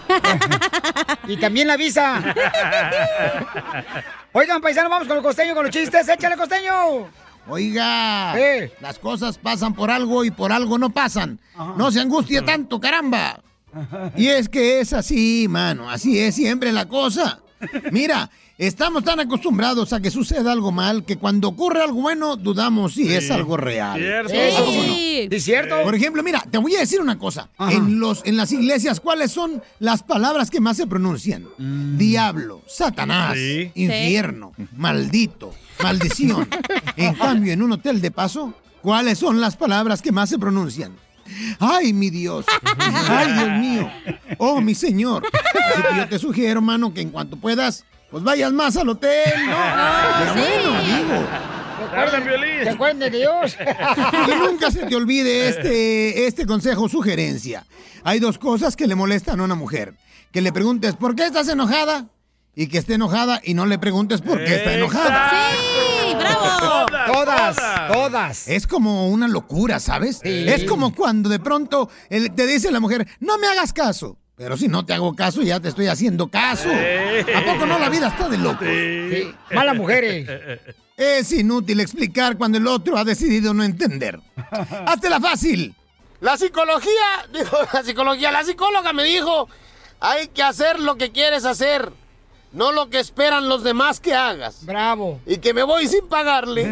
Y 1.26 1.36
también 1.36 1.68
la 1.68 1.76
visa. 1.76 2.22
Oigan, 4.32 4.62
paisano, 4.62 4.88
vamos 4.88 5.06
con 5.06 5.18
el 5.18 5.22
costeño, 5.22 5.54
con 5.54 5.64
los 5.66 5.74
chistes. 5.74 6.08
¡Échale, 6.08 6.36
costeño! 6.36 7.08
Oiga, 7.48 8.34
las 8.80 8.98
cosas 8.98 9.36
pasan 9.38 9.74
por 9.74 9.90
algo 9.90 10.24
y 10.24 10.30
por 10.30 10.52
algo 10.52 10.78
no 10.78 10.90
pasan. 10.90 11.38
No 11.76 11.90
se 11.90 12.00
angustie 12.00 12.42
tanto, 12.42 12.80
caramba. 12.80 13.40
Y 14.16 14.28
es 14.28 14.48
que 14.48 14.80
es 14.80 14.92
así, 14.92 15.46
mano, 15.48 15.90
así 15.90 16.18
es 16.18 16.34
siempre 16.34 16.72
la 16.72 16.86
cosa. 16.86 17.40
Mira, 17.90 18.30
estamos 18.58 19.04
tan 19.04 19.20
acostumbrados 19.20 19.92
a 19.92 20.00
que 20.00 20.10
suceda 20.10 20.50
algo 20.52 20.72
mal 20.72 21.04
que 21.04 21.16
cuando 21.16 21.48
ocurre 21.48 21.82
algo 21.82 22.00
bueno 22.02 22.36
dudamos 22.36 22.94
si 22.94 23.12
es 23.12 23.30
algo 23.30 23.56
real. 23.56 23.98
Cierto. 23.98 24.66
Sí. 24.72 25.28
¿Sí, 25.30 25.40
cierto? 25.40 25.82
Por 25.82 25.94
ejemplo, 25.94 26.22
mira, 26.22 26.42
te 26.50 26.58
voy 26.58 26.74
a 26.76 26.80
decir 26.80 27.00
una 27.00 27.18
cosa. 27.18 27.48
En, 27.58 27.98
los, 28.00 28.22
en 28.24 28.36
las 28.36 28.52
iglesias, 28.52 29.00
¿cuáles 29.00 29.30
son 29.32 29.62
las 29.78 30.02
palabras 30.02 30.50
que 30.50 30.60
más 30.60 30.76
se 30.76 30.86
pronuncian? 30.86 31.46
Diablo, 31.96 32.62
Satanás, 32.66 33.34
Sí. 33.36 33.70
infierno, 33.74 34.52
maldito, 34.76 35.54
maldición. 35.82 36.48
En 36.96 37.14
cambio, 37.14 37.52
en 37.52 37.62
un 37.62 37.70
hotel 37.72 38.00
de 38.00 38.10
paso, 38.10 38.54
¿cuáles 38.82 39.18
son 39.18 39.40
las 39.40 39.56
palabras 39.56 40.02
que 40.02 40.10
más 40.10 40.28
se 40.30 40.38
pronuncian? 40.38 40.92
Ay, 41.60 41.92
mi 41.92 42.10
Dios. 42.10 42.44
Ay, 43.08 43.32
Dios 43.32 43.50
mío. 43.60 43.90
Oh, 44.38 44.60
mi 44.60 44.74
Señor. 44.74 45.24
Así 45.32 45.82
que 45.82 45.96
yo 45.96 46.08
te 46.08 46.18
sugiero, 46.18 46.58
hermano, 46.58 46.92
que 46.92 47.00
en 47.00 47.10
cuanto 47.10 47.36
puedas, 47.36 47.84
pues 48.10 48.22
vayas 48.22 48.52
más 48.52 48.76
al 48.76 48.88
hotel, 48.88 49.32
¿no? 49.46 49.56
Pero 50.18 50.34
bueno, 50.34 50.82
digo. 50.82 51.26
¿Se 52.62 52.70
acuerdan 52.70 52.98
de 52.98 53.10
Dios? 53.10 53.56
Que 54.26 54.36
nunca 54.36 54.70
se 54.70 54.86
te 54.86 54.96
olvide 54.96 55.48
este, 55.48 56.26
este 56.26 56.46
consejo 56.46 56.88
sugerencia. 56.88 57.64
Hay 58.04 58.20
dos 58.20 58.38
cosas 58.38 58.76
que 58.76 58.86
le 58.86 58.94
molestan 58.94 59.40
a 59.40 59.44
una 59.44 59.54
mujer. 59.54 59.94
Que 60.32 60.40
le 60.40 60.52
preguntes, 60.52 60.96
¿por 60.96 61.14
qué 61.14 61.26
estás 61.26 61.48
enojada? 61.48 62.06
Y 62.54 62.66
que 62.68 62.78
esté 62.78 62.94
enojada 62.94 63.40
y 63.42 63.54
no 63.54 63.66
le 63.66 63.78
preguntes 63.78 64.20
por 64.20 64.44
qué 64.44 64.56
está 64.56 64.74
enojada. 64.74 65.30
¡Sí! 65.30 66.14
¡Bravo! 66.14 66.86
Todas, 67.12 67.56
todas. 67.92 68.48
Es 68.48 68.66
como 68.66 69.08
una 69.08 69.28
locura, 69.28 69.78
¿sabes? 69.80 70.20
Es 70.24 70.64
como 70.64 70.94
cuando 70.94 71.28
de 71.28 71.38
pronto 71.38 71.88
te 72.08 72.46
dice 72.46 72.70
la 72.70 72.80
mujer, 72.80 73.06
no 73.20 73.38
me 73.38 73.46
hagas 73.46 73.72
caso. 73.72 74.18
Pero 74.38 74.56
si 74.56 74.68
no 74.68 74.86
te 74.86 74.94
hago 74.94 75.14
caso, 75.14 75.42
ya 75.42 75.60
te 75.60 75.68
estoy 75.68 75.88
haciendo 75.88 76.28
caso. 76.28 76.70
¿A 76.70 77.44
poco 77.44 77.66
no 77.66 77.78
la 77.78 77.88
vida 77.88 78.08
está 78.08 78.28
de 78.28 78.38
loco? 78.38 78.64
Sí. 78.64 79.34
Malas 79.54 79.76
mujeres. 79.76 80.28
Es 80.98 81.30
inútil 81.30 81.78
explicar 81.78 82.36
cuando 82.36 82.58
el 82.58 82.66
otro 82.66 82.98
ha 82.98 83.04
decidido 83.04 83.54
no 83.54 83.62
entender. 83.62 84.18
Hazte 84.84 85.08
fácil. 85.20 85.72
La 86.20 86.36
psicología, 86.36 87.28
dijo 87.32 87.56
la 87.72 87.84
psicología, 87.84 88.32
la 88.32 88.42
psicóloga 88.42 88.92
me 88.92 89.04
dijo, 89.04 89.48
hay 90.00 90.26
que 90.26 90.42
hacer 90.42 90.80
lo 90.80 90.96
que 90.96 91.12
quieres 91.12 91.44
hacer, 91.44 91.92
no 92.52 92.72
lo 92.72 92.90
que 92.90 92.98
esperan 92.98 93.48
los 93.48 93.62
demás 93.62 94.00
que 94.00 94.12
hagas. 94.12 94.66
Bravo. 94.66 95.20
Y 95.24 95.38
que 95.38 95.54
me 95.54 95.62
voy 95.62 95.86
sin 95.86 96.08
pagarle. 96.08 96.64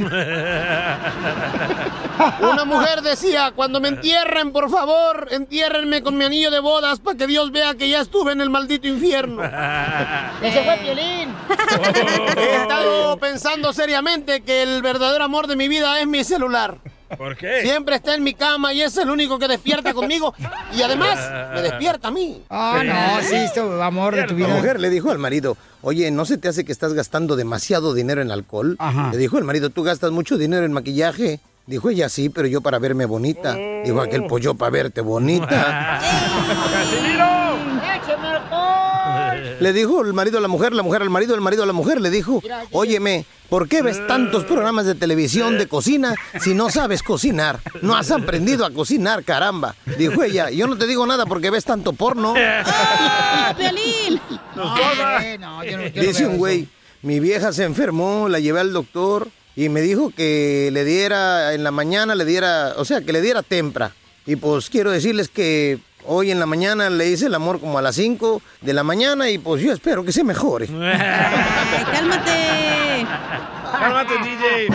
Una 2.41 2.65
mujer 2.65 3.03
decía, 3.03 3.53
cuando 3.55 3.81
me 3.81 3.89
entierren, 3.89 4.53
por 4.53 4.71
favor, 4.71 5.29
entiérrenme 5.31 6.03
con 6.03 6.17
mi 6.17 6.25
anillo 6.25 6.51
de 6.51 6.61
bodas 6.61 7.01
para 7.01 7.17
que 7.17 7.27
Dios 7.27 7.51
vea 7.53 7.75
que 7.75 7.89
ya 7.89 8.01
estuve 8.01 8.33
en 8.33 8.41
el 8.41 8.51
maldito 8.51 8.87
infierno. 8.89 9.43
¡Ese 9.45 10.63
fue 10.65 10.79
Piolín! 10.83 11.35
He 12.37 12.57
estado 12.63 13.17
pensando 13.19 13.73
seriamente 13.73 14.41
que 14.43 14.63
el 14.63 14.83
verdadero 14.83 15.25
amor 15.25 15.47
de 15.47 15.57
mi 15.57 15.69
vida 15.69 16.01
es 16.01 16.07
mi 16.07 16.25
celular. 16.25 16.79
¿Por 17.17 17.37
qué? 17.37 17.63
Siempre 17.63 17.95
está 17.95 18.15
en 18.17 18.25
mi 18.25 18.35
cama 18.35 18.73
y 18.73 18.83
es 18.83 18.97
el 18.97 19.09
único 19.09 19.39
que 19.39 19.47
despierta 19.47 19.95
conmigo. 19.95 20.35
Y 20.77 20.83
además, 20.83 21.17
me 21.55 21.63
despierta 21.63 22.09
a 22.09 22.11
mí. 22.11 22.43
Ah, 22.51 22.83
no, 22.85 23.23
sí, 23.23 23.37
esto, 23.37 23.81
amor 23.83 24.17
de 24.17 24.25
tu 24.25 24.37
La 24.37 24.47
vida. 24.47 24.57
mujer 24.57 24.81
le 24.81 24.91
dijo 24.91 25.13
al 25.13 25.19
marido, 25.19 25.57
oye, 25.83 26.11
¿no 26.11 26.25
se 26.25 26.37
te 26.37 26.49
hace 26.49 26.65
que 26.65 26.73
estás 26.73 26.95
gastando 26.95 27.37
demasiado 27.37 27.95
dinero 27.95 28.23
en 28.23 28.33
alcohol? 28.33 28.75
Ajá. 28.81 29.11
Le 29.13 29.19
dijo 29.19 29.39
el 29.39 29.45
marido, 29.45 29.71
¿tú 29.71 29.85
gastas 29.85 30.11
mucho 30.11 30.37
dinero 30.37 30.67
en 30.67 30.73
maquillaje? 30.73 31.39
Dijo 31.67 31.91
ella, 31.91 32.09
sí, 32.09 32.29
pero 32.29 32.47
yo 32.47 32.61
para 32.61 32.79
verme 32.79 33.07
bonita. 33.07 33.57
Dijo 33.85 34.01
aquel, 34.01 34.25
pues 34.27 34.43
yo 34.45 34.55
para 34.55 34.71
verte 34.71 35.01
bonita. 35.01 36.01
Le 39.59 39.73
dijo 39.73 40.03
el 40.03 40.13
marido 40.13 40.39
a 40.39 40.41
la 40.41 40.49
mujer, 40.49 40.73
la 40.75 40.83
mujer 40.83 41.03
al 41.03 41.11
marido, 41.11 41.35
el 41.35 41.41
marido 41.41 41.63
a 41.65 41.67
la 41.67 41.73
mujer. 41.73 42.01
Le 42.01 42.11
dijo, 42.11 42.41
óyeme, 42.71 43.25
¿por 43.49 43.69
qué 43.69 43.83
ves 43.83 44.07
tantos 44.07 44.45
programas 44.45 44.87
de 44.87 44.95
televisión 44.95 45.59
de 45.59 45.67
cocina 45.67 46.15
si 46.41 46.55
no 46.55 46.71
sabes 46.71 47.03
cocinar? 47.03 47.59
No 47.83 47.97
has 47.97 48.11
aprendido 48.13 48.65
a 48.65 48.71
cocinar, 48.71 49.25
caramba. 49.25 49.75
Dijo 49.99 50.23
ella, 50.23 50.51
yo 50.51 50.67
no 50.69 50.77
te 50.77 50.87
digo 50.87 51.05
nada 51.07 51.27
porque 51.27 51.51
ves 51.51 51.65
tanto 51.65 51.93
porno. 51.95 52.35
¡Ah! 52.37 53.55
No, 54.55 54.73
hombre, 54.75 55.39
no, 55.39 55.65
yo 55.65 55.79
no- 55.79 55.87
yo 55.89 55.95
no 55.97 56.03
Dice 56.07 56.27
un 56.27 56.37
güey, 56.39 56.69
mi 57.03 57.19
vieja 57.19 57.53
se 57.53 57.65
enfermó, 57.65 58.29
la 58.29 58.39
llevé 58.39 58.61
al 58.61 58.73
doctor 58.73 59.29
y 59.57 59.71
me 59.71 59.81
dijo 59.81 60.13
que 60.15 60.69
le 60.71 60.85
diera 60.85 61.55
en 61.55 61.65
la 61.65 61.71
mañana, 61.71 62.15
le 62.15 62.27
diera, 62.27 62.75
o 62.77 62.85
sea, 62.85 63.01
que 63.01 63.13
le 63.13 63.23
diera 63.23 63.43
tempra. 63.43 63.93
Y 64.27 64.37
pues 64.37 64.69
quiero 64.69 64.91
decirles 64.91 65.29
que 65.29 65.79
hoy 66.05 66.31
en 66.31 66.39
la 66.39 66.45
mañana 66.47 66.91
le 66.91 67.09
hice 67.09 67.27
el 67.27 67.35
amor 67.35 67.59
como 67.59 67.79
a 67.79 67.83
las 67.83 67.97
5 67.97 68.43
de 68.61 68.73
la 68.75 68.83
mañana 68.83 69.31
y 69.31 69.39
pues 69.39 69.63
yo 69.63 69.73
espero 69.73 70.05
que 70.05 70.13
se 70.13 70.25
mejore. 70.25 70.69
Ay, 70.71 71.85
¡Cálmate! 71.93 73.07
Cálmate, 73.73 74.15
DJ. 74.19 74.67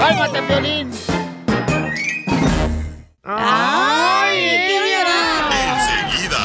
¡Cálmate, 0.00 0.42
Piolín! 0.42 0.90
¡Ay! 3.22 4.38
¡Quiero 4.66 4.86
llorar! 4.86 6.08
Enseguida, 6.08 6.38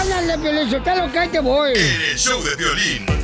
¡Háblale, 0.00 0.38
Piolín! 0.38 0.70
¡Sotelo, 0.70 1.12
que 1.12 1.18
ahí 1.20 1.28
te 1.28 1.40
voy! 1.40 1.72
el 1.74 2.18
show 2.18 2.42
de 2.42 2.56
violín. 2.56 3.21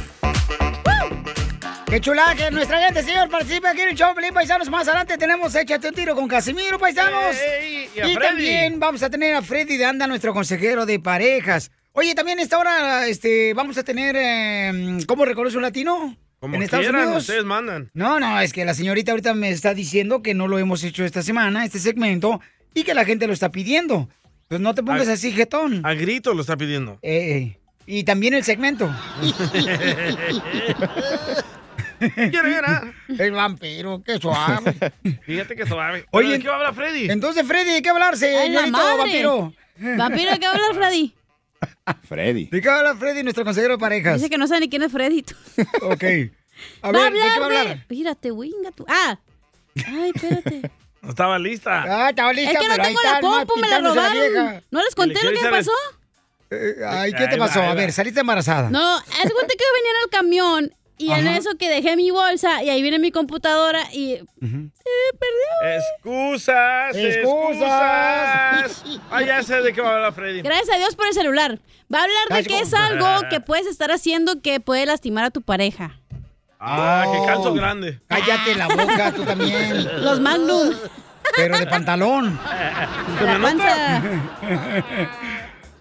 ¡Qué 1.91 2.01
chula 2.03 2.35
que 2.37 2.51
nuestra 2.51 2.81
gente, 2.85 3.03
señor! 3.03 3.31
Participa 3.31 3.71
aquí 3.71 3.81
en 3.81 3.89
el 3.91 3.95
show, 3.97 4.15
Pelín 4.15 4.35
Paisanos. 4.35 4.69
Más 4.69 4.87
adelante 4.87 5.17
tenemos 5.17 5.55
Échate 5.55 5.89
un 5.89 5.95
tiro 5.95 6.15
con 6.15 6.29
Casimiro, 6.29 6.79
Paisanos. 6.79 7.35
Ey, 7.61 7.89
y 7.97 8.15
también 8.17 8.79
vamos 8.79 9.03
a 9.03 9.09
tener 9.09 9.35
a 9.35 9.41
Freddy 9.43 9.79
de 9.79 9.87
Anda, 9.87 10.07
nuestro 10.07 10.35
consejero 10.35 10.85
de 10.85 11.01
parejas. 11.01 11.71
Oye, 11.93 12.15
también 12.15 12.39
esta 12.41 12.59
hora 12.59 13.07
este, 13.07 13.55
vamos 13.55 13.79
a 13.79 13.85
tener... 13.85 14.17
eh, 14.19 14.99
¿Cómo 15.07 15.25
reconoce 15.25 15.57
un 15.57 15.63
latino? 15.63 16.15
Como 16.41 16.57
en 16.57 16.63
Estados 16.63 16.85
quieran, 16.85 17.05
Unidos. 17.07 17.23
ustedes 17.23 17.45
mandan. 17.47 17.91
No, 17.95 18.21
no, 18.21 18.39
es 18.41 18.53
que 18.53 18.65
la 18.67 18.75
señorita 18.75 19.13
ahorita 19.13 19.33
me 19.35 19.49
está 19.51 19.73
diciendo 19.73 20.23
que 20.23 20.35
no 20.35 20.47
lo 20.47 20.59
hemos 20.59 20.85
hecho 20.85 21.05
esta 21.07 21.23
semana, 21.23 21.65
este 21.65 21.79
segmento, 21.79 22.41
y 22.75 22.85
que 22.85 22.93
la 22.95 23.07
gente 23.07 23.27
lo 23.27 23.33
está 23.33 23.51
pidiendo. 23.51 24.09
Pues 24.47 24.61
no 24.61 24.75
te 24.75 24.83
pongas 24.83 25.09
A- 25.09 25.15
así, 25.15 25.33
jetón. 25.33 25.81
A 25.85 25.95
grito 25.95 26.35
lo 26.35 26.43
está 26.43 26.57
pidiendo. 26.57 26.99
Eh, 27.03 27.57
eh, 27.57 27.61
y 27.87 28.05
también 28.05 28.35
el 28.35 28.45
segmento. 28.45 28.89
Quiero 31.99 32.49
llorar. 32.49 32.93
El 33.19 33.33
vampiro, 33.33 34.03
qué 34.05 34.19
suave. 34.19 34.75
Fíjate 35.23 35.57
que 35.57 35.67
suave. 35.67 36.07
Oye, 36.13 36.31
¿de 36.33 36.39
qué 36.41 36.49
va 36.49 36.55
a 36.55 36.57
hablar 36.59 36.75
Freddy? 36.75 37.11
Entonces, 37.11 37.47
Freddy, 37.47 37.73
¿de 37.73 37.83
qué 37.83 37.89
hablar, 37.91 38.15
¡Ay, 38.15 38.21
la 38.33 38.41
señorito 38.43 38.71
madre! 38.71 38.97
vampiro? 38.99 39.53
¿Vampiro 39.97 40.33
de 40.33 40.39
qué 40.41 40.47
hablas, 40.47 40.71
Freddy? 40.75 41.15
Freddy. 42.09 42.45
¿De 42.47 42.61
qué 42.61 42.69
va 42.69 42.75
a 42.75 42.79
hablar 42.79 42.97
Freddy, 42.99 43.23
nuestro 43.23 43.45
consejero 43.45 43.75
de 43.75 43.79
parejas? 43.79 44.15
Dice 44.15 44.31
que 44.31 44.39
no 44.39 44.47
sabe 44.47 44.61
ni 44.61 44.69
quién 44.69 44.83
es 44.83 44.93
Freddy. 44.93 45.23
tú. 45.23 45.35
Ok. 45.83 46.05
A 46.83 46.91
ver, 46.91 47.13
¿de 47.13 47.19
qué 47.21 47.25
va 47.25 47.27
a 47.27 47.35
hablar 47.37 47.61
hablar? 47.61 47.77
Espérate, 47.77 48.33
winga 48.33 48.73
tú. 48.73 48.85
Ah. 48.89 49.19
Ay, 49.87 50.13
espérate. 50.15 50.71
No 51.03 51.11
estaba 51.11 51.39
lista. 51.39 51.85
Ah, 51.87 52.11
estaba 52.11 52.33
lista, 52.33 52.53
es 52.53 52.59
que 52.59 52.67
no 52.67 52.75
pero 52.75 52.83
tengo 52.89 53.01
la 53.03 53.21
compu, 53.21 53.57
me 53.61 53.69
la 53.69 53.79
robaron. 53.81 54.65
¿No 54.71 54.83
les 54.83 54.95
conté 54.97 55.21
¿Y 55.23 55.25
lo 55.25 55.33
que 55.33 55.43
me 55.45 55.51
pasó? 55.51 55.71
Eh, 56.51 56.75
Ay, 56.87 57.13
¿qué 57.13 57.29
te 57.29 57.37
pasó? 57.37 57.63
A 57.63 57.75
ver, 57.75 57.93
saliste 57.93 58.21
embarazada. 58.21 58.71
No, 58.71 58.99
de 58.99 59.05
cuenta 59.31 59.55
que 59.55 59.65
venía 59.75 59.91
en 59.91 60.03
el 60.05 60.11
camión 60.11 60.75
y 60.99 61.13
en 61.13 61.27
eso 61.29 61.51
que 61.59 61.69
dejé 61.69 61.97
mi 61.97 62.11
bolsa 62.11 62.63
y 62.63 62.71
ahí 62.71 62.83
viene 62.83 62.99
mi 62.99 63.11
computadora 63.13 63.83
y 63.93 64.17
se 64.17 64.25
me 64.47 64.71
perdió. 65.19 65.79
Excusas, 65.79 66.97
Excusas. 66.97 68.85
Ah, 69.11 69.23
ya 69.25 69.43
sé 69.43 69.61
de 69.63 69.73
qué 69.73 69.81
va 69.81 69.91
a 69.91 69.95
hablar 69.95 70.13
Freddy. 70.15 70.43
Gracias 70.43 70.71
a 70.75 70.79
Dios 70.79 70.95
por 70.97 71.07
el 71.07 71.15
celular. 71.15 71.59
Va 71.93 72.01
a 72.01 72.03
hablar 72.05 72.43
de 72.43 72.45
que 72.49 72.61
es 72.61 72.75
algo 72.75 73.07
que 73.31 73.41
puedes 73.41 73.67
estar 73.67 73.91
haciendo 73.91 74.41
que 74.43 74.61
puede 74.61 74.85
lastimar 74.87 75.25
a 75.25 75.31
tu 75.31 75.43
pareja. 75.43 75.99
Ah, 76.61 77.05
Oh. 77.07 77.13
qué 77.13 77.27
calzo 77.27 77.55
grande. 77.55 78.01
Cállate 78.09 78.55
la 78.57 78.67
boca, 78.69 79.13
tú 79.13 79.25
también. 79.25 80.03
Los 80.05 80.19
Magnum. 80.21 80.75
Pero 81.37 81.59
de 81.59 81.67
pantalón. 81.67 82.39
La 83.23 83.39
panza. 83.41 84.03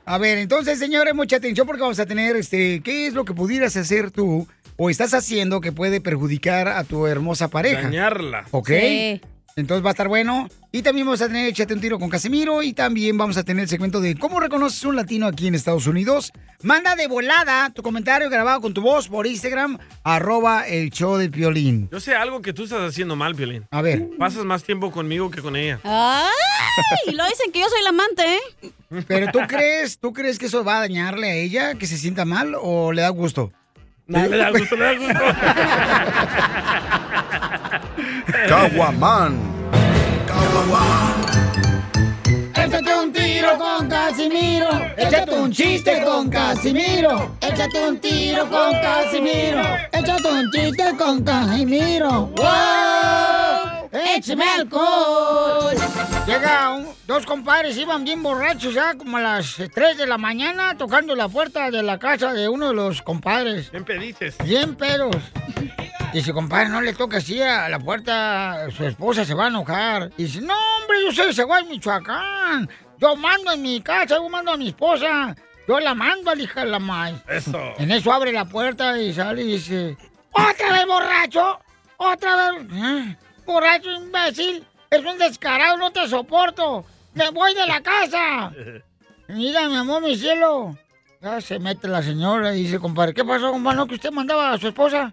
A 0.06 0.18
ver, 0.18 0.38
entonces, 0.38 0.80
señores, 0.80 1.14
mucha 1.14 1.36
atención 1.38 1.68
porque 1.68 1.82
vamos 1.82 2.00
a 2.00 2.06
tener, 2.06 2.36
este, 2.38 2.82
¿qué 2.82 3.08
es 3.08 3.14
lo 3.14 3.26
que 3.26 3.34
pudieras 3.34 3.76
hacer 3.76 4.10
tú 4.12 4.48
o 4.78 4.90
estás 4.90 5.14
haciendo 5.14 5.60
que 5.60 5.72
puede 5.72 6.02
perjudicar 6.02 6.68
a 6.68 6.84
tu 6.84 7.08
hermosa 7.08 7.50
pareja? 7.50 7.84
Dañarla. 7.84 8.46
¿Ok? 8.52 8.70
Sí. 8.70 9.22
Entonces 9.58 9.84
va 9.84 9.90
a 9.90 9.92
estar 9.92 10.08
bueno. 10.08 10.48
Y 10.72 10.84
también 10.84 11.08
vamos 11.08 11.22
a 11.24 11.28
tener 11.28 11.48
Échate 11.48 11.74
un 11.74 11.82
tiro 11.82 11.98
con 11.98 12.12
Casimiro. 12.12 12.62
Y 12.62 12.74
también 12.74 13.18
vamos 13.18 13.38
a 13.38 13.44
tener 13.44 13.64
el 13.64 13.70
segmento 13.70 14.00
de 14.00 14.16
cómo 14.16 14.40
reconoces 14.40 14.86
un 14.86 14.96
latino 14.96 15.26
aquí 15.26 15.48
en 15.48 15.56
Estados 15.56 15.88
Unidos. 15.88 16.32
Manda 16.62 16.96
de 16.96 17.08
volada 17.08 17.72
tu 17.72 17.82
comentario 17.82 18.30
grabado 18.30 18.62
con 18.62 18.76
tu 18.76 18.82
voz 18.82 19.08
por 19.08 19.26
Instagram, 19.26 19.80
arroba 20.04 20.68
el 20.68 20.92
show 20.92 21.18
de 21.18 21.30
Piolín. 21.30 21.90
Yo 21.92 22.00
sé 22.00 22.16
algo 22.16 22.44
que 22.44 22.54
tú 22.54 22.66
estás 22.66 22.82
haciendo 22.82 23.16
mal, 23.16 23.34
Piolín. 23.34 23.66
A 23.72 23.82
ver. 23.82 24.08
Pasas 24.20 24.46
más 24.46 24.64
tiempo 24.64 24.92
conmigo 24.92 25.32
que 25.32 25.42
con 25.42 25.56
ella. 25.56 25.80
¡Ah! 25.84 26.30
Y 27.08 27.12
lo 27.16 27.26
dicen 27.26 27.52
que 27.52 27.60
yo 27.60 27.68
soy 27.68 27.82
la 27.82 27.90
amante, 27.90 28.24
¿eh? 28.24 28.72
Pero 29.08 29.32
tú 29.32 29.40
crees, 29.48 29.98
¿tú 29.98 30.14
crees 30.14 30.38
que 30.38 30.46
eso 30.46 30.64
va 30.64 30.78
a 30.78 30.82
dañarle 30.82 31.32
a 31.32 31.34
ella, 31.34 31.74
que 31.76 31.88
se 31.88 31.98
sienta 31.98 32.26
mal 32.26 32.56
o 32.62 32.92
le 32.92 33.02
da 33.02 33.10
gusto? 33.10 33.52
No, 34.10 34.26
le 34.26 34.38
da 34.38 34.52
gusto, 34.52 34.76
le 34.78 34.86
da 34.86 34.94
gusto. 34.94 35.14
Caguaman. 38.48 39.34
Échate 42.56 42.94
un 42.94 43.12
tiro 43.12 43.58
con 43.58 43.90
Casimiro. 43.90 44.70
Échate 44.96 45.36
un 45.36 45.52
chiste 45.52 46.02
con 46.06 46.30
Casimiro. 46.30 47.36
Échate 47.42 47.80
un 47.86 48.00
tiro 48.00 48.48
con 48.48 48.72
Casimiro. 48.80 49.62
Échate 49.92 50.30
un 50.30 50.50
chiste 50.52 50.96
con 50.98 51.22
Casimiro. 51.24 52.30
¡Wow! 52.38 53.37
¡Échame 54.16 54.44
alcohol! 54.44 55.76
Llega 56.26 56.70
un- 56.72 56.88
dos 57.08 57.26
compadres, 57.26 57.78
iban 57.78 58.04
bien 58.04 58.22
borrachos 58.22 58.74
ya, 58.74 58.96
como 58.96 59.18
a 59.18 59.22
las 59.22 59.56
3 59.74 59.98
de 59.98 60.06
la 60.08 60.18
mañana, 60.18 60.78
tocando 60.78 61.16
la 61.16 61.28
puerta 61.30 61.72
de 61.72 61.82
la 61.84 61.98
casa 61.98 62.34
de 62.34 62.48
uno 62.50 62.68
de 62.70 62.74
los 62.74 63.02
compadres. 63.02 63.70
En 63.74 63.84
pedices. 63.86 64.38
Bien 64.44 64.76
pedos. 64.76 65.16
Dice, 66.14 66.34
compadre, 66.34 66.70
no 66.70 66.82
le 66.82 66.94
toque 66.94 67.18
así 67.18 67.42
a 67.42 67.68
la 67.70 67.80
puerta, 67.80 68.68
su 68.76 68.86
esposa 68.86 69.26
se 69.26 69.34
va 69.34 69.46
a 69.46 69.48
enojar. 69.50 70.10
Dice, 70.16 70.42
no, 70.42 70.54
hombre, 70.82 71.04
yo 71.04 71.12
soy 71.12 71.28
de 71.28 71.34
Seguay, 71.34 71.66
Michoacán. 71.66 72.70
Yo 73.00 73.16
mando 73.16 73.52
en 73.52 73.62
mi 73.62 73.82
casa, 73.82 74.16
yo 74.16 74.30
mando 74.30 74.52
a 74.52 74.58
mi 74.58 74.70
esposa. 74.70 75.36
Yo 75.68 75.80
la 75.82 75.94
mando 75.94 76.32
a 76.32 76.36
la 76.36 76.42
hija 76.42 76.62
de 76.64 76.72
la 76.72 76.80
maíz. 76.80 77.18
Eso. 77.28 77.60
En 77.78 77.92
eso 77.92 78.12
abre 78.14 78.32
la 78.32 78.46
puerta 78.46 78.98
y 78.98 79.14
sale 79.14 79.44
y 79.44 79.52
dice, 79.54 79.98
¿otra 80.32 80.72
vez 80.72 80.86
borracho? 80.88 81.60
¿Otra 81.98 82.52
vez? 82.52 82.62
¿Eh? 82.74 83.18
Borracho, 83.48 83.92
imbécil. 83.92 84.64
Es 84.92 85.04
un 85.04 85.18
descarado, 85.18 85.78
no 85.78 85.92
te 85.92 86.08
soporto. 86.08 86.86
Me 87.14 87.30
voy 87.32 87.54
de 87.56 87.66
la 87.66 87.82
casa. 87.82 88.52
Mira, 89.30 89.68
mi 89.68 89.76
amor, 89.78 90.04
mi 90.04 90.16
cielo. 90.16 90.78
Ya 91.22 91.42
se 91.42 91.58
mete 91.58 91.88
la 91.88 92.04
señora 92.04 92.54
y 92.54 92.64
dice, 92.64 92.80
compadre, 92.80 93.14
¿qué 93.14 93.26
pasó, 93.26 93.52
compadre? 93.52 93.78
¿No 93.78 93.88
que 93.88 93.96
usted 93.96 94.12
mandaba 94.12 94.54
a 94.54 94.58
su 94.58 94.68
esposa? 94.68 95.12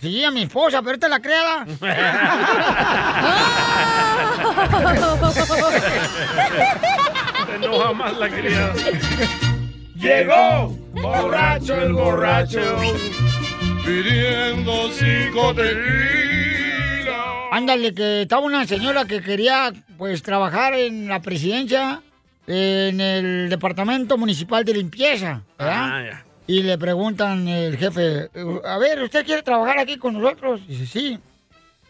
Sí, 0.00 0.22
a 0.22 0.30
mi 0.30 0.42
esposa, 0.42 0.80
pero 0.82 0.94
esta 0.94 1.06
es 1.06 1.10
la 1.10 1.20
criada. 1.20 1.66
Se 7.46 7.54
enoja 7.54 7.92
más 7.94 8.16
la 8.18 8.28
criada. 8.28 8.74
Llegó 9.96 10.68
borracho 10.92 11.74
el 11.74 11.92
borracho, 11.92 12.60
pidiendo 13.84 14.90
cinco 14.92 15.52
Ándale, 17.50 17.94
que 17.94 18.22
estaba 18.22 18.42
una 18.42 18.66
señora 18.66 19.04
que 19.04 19.22
quería, 19.22 19.72
pues, 19.96 20.22
trabajar 20.22 20.74
en 20.74 21.08
la 21.08 21.20
presidencia, 21.20 22.02
en 22.46 23.00
el 23.00 23.48
departamento 23.48 24.16
municipal 24.18 24.64
de 24.64 24.74
limpieza, 24.74 25.42
¿verdad? 25.58 25.88
Ah, 25.92 26.02
ya. 26.04 26.24
Y 26.46 26.62
le 26.62 26.78
preguntan 26.78 27.46
el 27.48 27.76
jefe, 27.76 28.30
a 28.64 28.78
ver, 28.78 29.02
¿usted 29.02 29.24
quiere 29.26 29.42
trabajar 29.42 29.78
aquí 29.78 29.96
con 29.98 30.14
nosotros? 30.18 30.66
Dice, 30.66 30.86
sí. 30.86 31.18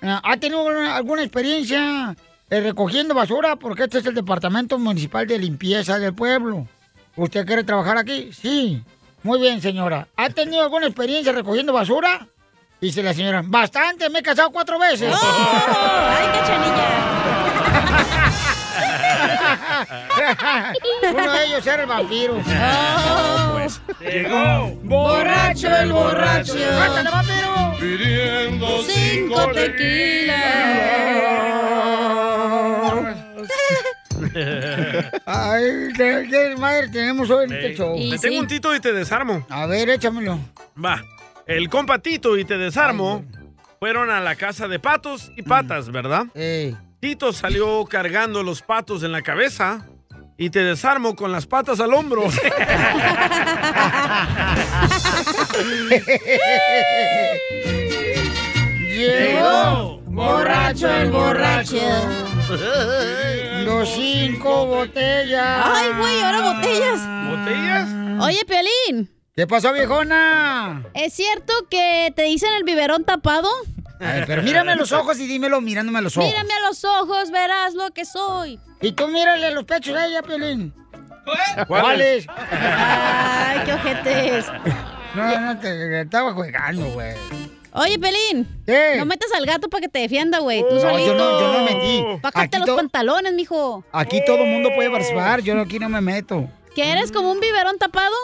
"Ah, 0.02 0.20
¿Ha 0.24 0.36
tenido 0.36 0.66
alguna- 0.66 0.96
alguna 0.96 1.22
experiencia 1.22 2.16
eh, 2.50 2.60
recogiendo 2.60 3.14
basura? 3.14 3.56
Porque 3.56 3.84
este 3.84 3.98
es 3.98 4.06
el 4.06 4.14
departamento 4.14 4.78
municipal 4.78 5.26
de 5.26 5.38
limpieza 5.38 5.98
del 5.98 6.14
pueblo. 6.14 6.66
¿Usted 7.14 7.46
quiere 7.46 7.62
trabajar 7.62 7.98
aquí? 7.98 8.30
Sí. 8.32 8.82
Muy 9.22 9.38
bien, 9.40 9.60
señora. 9.60 10.08
¿Ha 10.16 10.30
tenido 10.30 10.62
alguna 10.62 10.86
experiencia 10.86 11.32
recogiendo 11.32 11.72
basura? 11.72 12.26
Dice 12.80 13.02
la 13.02 13.12
señora, 13.12 13.42
bastante, 13.44 14.08
me 14.08 14.20
he 14.20 14.22
casado 14.22 14.50
cuatro 14.50 14.78
veces. 14.78 15.12
¡Ay, 15.12 16.28
Uno 21.12 21.32
de 21.32 21.46
ellos 21.46 21.66
era 21.66 21.82
el 21.82 21.88
vampiro. 21.88 22.34
pues, 23.52 23.80
Llegó 24.00 24.68
borracho 24.82 25.68
el 25.76 25.92
borracho. 25.92 26.54
¡Cántale, 26.54 27.10
vampiro! 27.10 27.76
pidiendo 27.80 28.82
Cinco 28.82 29.50
Ay, 35.26 35.64
qué, 35.96 36.26
qué 36.30 36.54
madre 36.58 36.88
tenemos 36.88 37.30
hoy 37.30 37.44
en 37.46 37.52
este 37.52 37.74
show. 37.76 37.96
Te 38.10 38.18
tengo 38.18 38.40
un 38.40 38.46
tito 38.46 38.74
y 38.74 38.80
te 38.80 38.92
desarmo. 38.92 39.44
A 39.48 39.66
ver, 39.66 39.90
échamelo. 39.90 40.38
Va. 40.82 41.02
El 41.48 41.68
compa 41.70 41.98
Tito 42.00 42.36
y 42.36 42.44
te 42.44 42.58
desarmo 42.58 43.24
fueron 43.80 44.10
a 44.10 44.20
la 44.20 44.36
casa 44.36 44.68
de 44.68 44.78
patos 44.78 45.32
y 45.34 45.40
patas, 45.40 45.90
¿verdad? 45.90 46.26
Tito 47.00 47.32
salió 47.32 47.86
cargando 47.86 48.42
los 48.42 48.60
patos 48.60 49.02
en 49.02 49.12
la 49.12 49.22
cabeza 49.22 49.86
y 50.36 50.50
te 50.50 50.62
desarmo 50.62 51.16
con 51.16 51.32
las 51.32 51.46
patas 51.46 51.80
al 51.80 51.94
hombro. 51.94 52.24
Llegó 58.94 60.00
borracho 60.04 60.90
el 60.90 61.10
borracho. 61.10 61.78
Los 63.64 63.88
cinco 63.88 64.66
botellas. 64.66 65.64
Ay, 65.64 65.92
güey, 65.98 66.20
ahora 66.20 66.52
botellas. 66.52 67.00
¿Botellas? 67.26 67.88
Oye, 68.20 68.44
Piolín. 68.46 69.17
¿Qué 69.38 69.46
pasó, 69.46 69.72
viejona? 69.72 70.82
¿Es 70.94 71.14
cierto 71.14 71.52
que 71.70 72.12
te 72.16 72.22
dicen 72.22 72.52
el 72.54 72.64
biberón 72.64 73.04
tapado? 73.04 73.48
Ay, 74.00 74.24
pero 74.26 74.42
mírame 74.42 74.72
a 74.72 74.74
los 74.74 74.90
ojos 74.90 75.20
y 75.20 75.28
dímelo 75.28 75.60
mirándome 75.60 76.00
a 76.00 76.02
los 76.02 76.16
ojos. 76.16 76.28
Mírame 76.28 76.54
a 76.54 76.66
los 76.66 76.84
ojos, 76.84 77.30
verás 77.30 77.74
lo 77.74 77.88
que 77.92 78.04
soy. 78.04 78.58
Y 78.80 78.90
tú 78.90 79.06
mírale 79.06 79.52
los 79.52 79.62
pechos 79.62 79.94
a 79.96 80.06
ella, 80.06 80.22
Piolín. 80.22 80.74
¿Cuáles? 81.68 82.26
Ay, 82.28 83.60
qué 83.64 83.74
ojetes. 83.74 84.46
No, 85.14 85.40
no, 85.40 85.60
te 85.60 86.00
estaba 86.00 86.32
jugando, 86.32 86.86
güey. 86.94 87.14
Oye, 87.74 87.96
Pelín. 87.96 88.48
No 88.96 89.06
metas 89.06 89.30
al 89.36 89.46
gato 89.46 89.68
para 89.68 89.82
que 89.82 89.88
te 89.88 90.00
defienda, 90.00 90.40
güey. 90.40 90.62
Tú 90.68 90.74
No, 90.74 90.80
solito. 90.80 91.06
yo 91.06 91.14
no- 91.14 91.40
yo 91.40 91.52
no 91.52 91.64
metí. 91.64 92.04
Aquí 92.34 92.58
los 92.58 92.70
pantalones, 92.70 93.32
mijo. 93.34 93.84
Aquí 93.92 94.20
todo 94.26 94.38
el 94.38 94.50
mundo 94.50 94.70
puede 94.74 94.90
participar, 94.90 95.42
yo 95.42 95.60
aquí 95.60 95.78
no 95.78 95.88
me 95.88 96.00
meto. 96.00 96.50
¿Que 96.74 96.90
eres 96.90 97.12
como 97.12 97.30
un 97.30 97.38
biberón 97.38 97.78
tapado? 97.78 98.16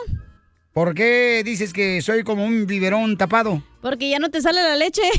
¿Por 0.75 0.93
qué 0.93 1.43
dices 1.45 1.73
que 1.73 2.03
soy 2.03 2.25
como 2.25 2.45
un 2.45 2.67
biberón 2.67 3.17
tapado? 3.17 3.63
Porque 3.81 4.11
ya 4.11 4.19
no 4.19 4.29
te 4.29 4.43
sale 4.43 4.61
la 4.61 4.75
leche. 4.75 5.03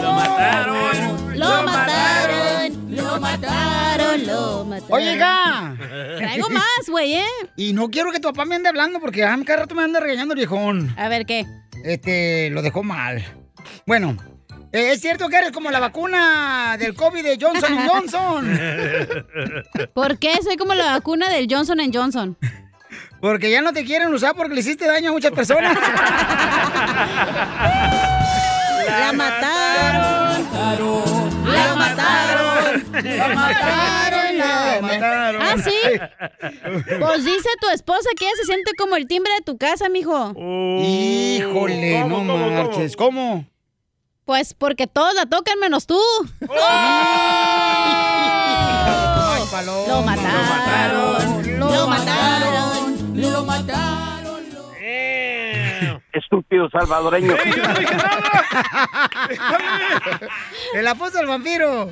Lo 0.00 0.14
mataron. 0.14 1.36
Lo 1.36 1.62
mataron. 1.64 2.94
Lo 2.94 3.20
mataron. 3.20 4.26
Lo 4.26 4.64
mataron. 4.66 4.92
Oiga. 4.92 5.76
Traigo 6.16 6.48
más, 6.48 6.88
güey, 6.88 7.14
¿eh? 7.14 7.26
Y 7.56 7.72
no 7.72 7.90
quiero 7.90 8.12
que 8.12 8.20
tu 8.20 8.28
papá 8.28 8.44
me 8.44 8.54
ande 8.54 8.68
hablando 8.68 9.00
porque 9.00 9.24
a 9.24 9.36
cada 9.44 9.62
rato 9.62 9.74
me 9.74 9.82
anda 9.82 9.98
regañando 9.98 10.34
el 10.34 10.38
viejón. 10.38 10.94
A 10.96 11.08
ver, 11.08 11.26
¿qué? 11.26 11.44
Este, 11.82 12.50
lo 12.50 12.62
dejó 12.62 12.84
mal. 12.84 13.24
Bueno, 13.84 14.16
¿es 14.72 15.00
cierto 15.00 15.28
que 15.28 15.36
eres 15.36 15.52
como 15.52 15.70
la 15.70 15.78
vacuna 15.80 16.76
del 16.78 16.94
COVID 16.94 17.22
de 17.22 17.38
Johnson 17.40 17.76
Johnson? 17.86 18.58
¿Por 19.94 20.18
qué 20.18 20.38
soy 20.42 20.56
como 20.56 20.74
la 20.74 20.92
vacuna 20.92 21.28
del 21.30 21.46
Johnson 21.50 21.78
Johnson? 21.92 22.36
Porque 23.20 23.50
ya 23.50 23.62
no 23.62 23.72
te 23.72 23.84
quieren 23.84 24.12
usar 24.12 24.34
porque 24.34 24.54
le 24.54 24.60
hiciste 24.60 24.86
daño 24.86 25.10
a 25.10 25.12
muchas 25.12 25.30
personas. 25.32 25.78
La 28.88 29.12
mataron. 29.12 30.48
La 31.46 31.74
mataron. 31.74 32.92
La 32.92 33.28
mataron. 33.28 34.38
La 34.38 34.78
mataron. 34.82 35.42
Ah, 35.42 35.56
sí. 35.62 35.78
Pues 36.98 37.24
dice 37.24 37.48
tu 37.60 37.68
esposa 37.70 38.08
que 38.18 38.24
ella 38.24 38.34
se 38.40 38.44
siente 38.46 38.72
como 38.76 38.96
el 38.96 39.06
timbre 39.06 39.32
de 39.34 39.42
tu 39.42 39.56
casa, 39.56 39.88
mijo. 39.88 40.32
Híjole, 40.36 42.00
no 42.00 42.08
¿Cómo, 42.16 42.32
cómo, 42.32 42.44
cómo? 42.44 42.50
marches. 42.50 42.96
¿Cómo? 42.96 43.46
Pues 44.24 44.54
porque 44.54 44.86
todos 44.86 45.14
la 45.14 45.26
tocan 45.26 45.58
menos 45.58 45.86
tú. 45.86 45.98
Ay, 46.42 46.48
paloma. 49.50 49.88
Lo 49.88 50.02
mataron. 50.02 51.58
Lo 51.58 51.88
mataron. 51.88 53.20
Lo 53.20 53.44
mataron. 53.44 53.92
Estúpido 56.12 56.68
salvadoreño. 56.70 57.34
El 60.74 60.86
apóstol 60.86 61.26
vampiro. 61.26 61.90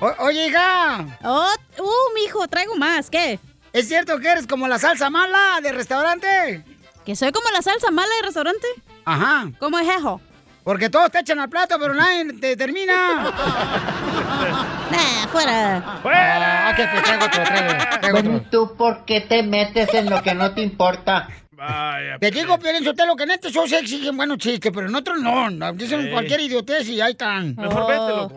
O- 0.00 0.14
oye, 0.24 0.46
hija. 0.48 1.06
Oh, 1.24 1.48
uh, 1.78 2.14
mijo, 2.14 2.46
traigo 2.48 2.76
más. 2.76 3.10
¿Qué? 3.10 3.38
¿Es 3.72 3.88
cierto 3.88 4.18
que 4.18 4.28
eres 4.28 4.46
como 4.46 4.68
la 4.68 4.78
salsa 4.78 5.10
mala 5.10 5.60
de 5.62 5.72
restaurante? 5.72 6.62
¿Que 7.06 7.14
soy 7.14 7.30
como 7.30 7.48
la 7.50 7.62
salsa 7.62 7.90
mala 7.92 8.12
de 8.20 8.26
restaurante? 8.26 8.66
Ajá. 9.04 9.48
¿Cómo 9.60 9.78
es 9.78 9.88
eso? 9.88 10.20
Porque 10.64 10.90
todos 10.90 11.08
te 11.12 11.20
echan 11.20 11.38
al 11.38 11.48
plato, 11.48 11.76
pero 11.78 11.94
nadie 11.94 12.32
te 12.34 12.56
termina. 12.56 13.32
Nah, 14.90 15.26
fuera. 15.32 15.98
¡Fuera! 16.02 16.72
pues 16.76 17.02
traigo 17.02 17.24
otro, 17.24 17.42
traigo, 17.42 18.00
traigo 18.00 18.18
otro. 18.18 18.42
¿Tú 18.50 18.76
por 18.76 19.04
qué 19.04 19.20
te 19.22 19.42
metes 19.42 19.92
en 19.94 20.08
lo 20.08 20.22
que 20.22 20.32
no 20.32 20.54
te 20.54 20.60
importa? 20.62 21.28
Vaya. 21.50 22.18
Te 22.20 22.30
digo, 22.30 22.56
Piolín 22.58 22.84
Sotelo, 22.84 23.16
que 23.16 23.24
en 23.24 23.32
este 23.32 23.50
show 23.50 23.66
se 23.66 23.78
exigen 23.80 24.16
buenos 24.16 24.38
chistes, 24.38 24.70
pero 24.72 24.86
en 24.88 24.94
otros 24.94 25.18
no. 25.20 25.50
no, 25.50 25.72
Dicen 25.72 26.04
Sí. 26.04 26.10
cualquier 26.12 26.40
idiotez 26.40 26.88
y 26.88 27.00
ahí 27.00 27.12
están. 27.12 27.56
Mejor 27.56 27.86
vete, 27.88 28.08
loco. 28.08 28.36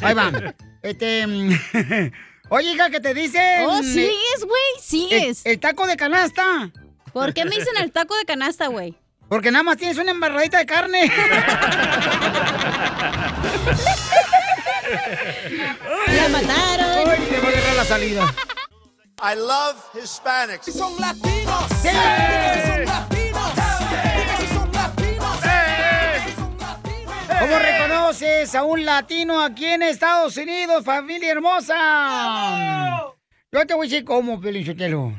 Ahí 0.06 0.14
van. 0.14 0.54
Este. 0.82 1.26
mm, 1.26 1.52
Oye, 2.50 2.72
hija, 2.72 2.90
que 2.90 3.00
te 3.00 3.14
dicen. 3.14 3.66
Oh, 3.66 3.78
eh, 3.78 3.82
sigues, 3.82 4.44
güey, 4.44 4.82
sigues. 4.82 5.46
El, 5.46 5.52
el 5.52 5.60
taco 5.60 5.86
de 5.86 5.96
canasta. 5.96 6.70
¿Por 7.18 7.34
qué 7.34 7.44
me 7.44 7.50
dicen 7.56 7.76
el 7.80 7.90
taco 7.90 8.16
de 8.16 8.24
canasta, 8.24 8.68
güey? 8.68 8.94
Porque 9.28 9.50
nada 9.50 9.62
más 9.64 9.76
tienes 9.76 9.98
una 9.98 10.12
embarradita 10.12 10.58
de 10.58 10.66
carne. 10.66 11.12
¡La 16.06 16.28
mataron! 16.28 17.10
Ay, 17.10 17.20
te 17.28 17.40
voy 17.40 17.52
a 17.52 17.58
agarrar 17.58 17.74
la 17.76 17.84
salida. 17.84 18.34
I 19.20 19.34
love 19.36 19.76
Hispanics. 19.94 20.72
Son 20.72 20.94
latinos. 21.00 21.64
¡Sí! 21.82 21.88
Son 21.88 22.84
latinos. 22.84 23.52
Son 24.54 24.72
latinos. 24.72 25.38
¿Cómo 27.40 27.58
reconoces 27.58 28.54
a 28.54 28.62
un 28.62 28.84
latino 28.84 29.42
aquí 29.42 29.66
en 29.66 29.82
Estados 29.82 30.36
Unidos, 30.36 30.84
familia 30.84 31.32
hermosa? 31.32 33.12
Yo 33.50 33.66
te 33.66 33.74
voy 33.74 33.86
a 33.86 33.90
decir 33.90 34.04
cómo, 34.04 34.40
Pelichotelo. 34.40 35.14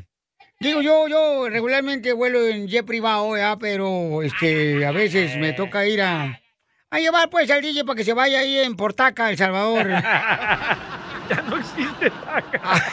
Digo, 0.62 0.82
yo, 0.82 1.08
yo 1.08 1.48
regularmente 1.50 2.12
vuelo 2.12 2.45
en 2.45 2.67
jet 2.67 2.86
privado, 2.86 3.38
¿ya? 3.38 3.56
pero 3.58 4.22
este, 4.22 4.86
a 4.86 4.91
veces 4.91 5.38
me 5.38 5.54
toca 5.54 5.88
ir 5.88 6.02
a, 6.02 6.41
a 6.89 7.00
llevar 7.00 7.30
pues 7.30 7.50
al 7.50 7.62
DJ 7.62 7.86
para 7.86 7.95
que 7.95 8.04
se 8.04 8.12
vaya 8.12 8.39
ahí 8.39 8.58
en 8.60 8.76
Portaca, 8.76 9.30
El 9.30 9.38
Salvador, 9.38 9.88
Ya 11.30 11.41
no 11.48 11.58
existe 11.58 12.10
taca. 12.10 12.84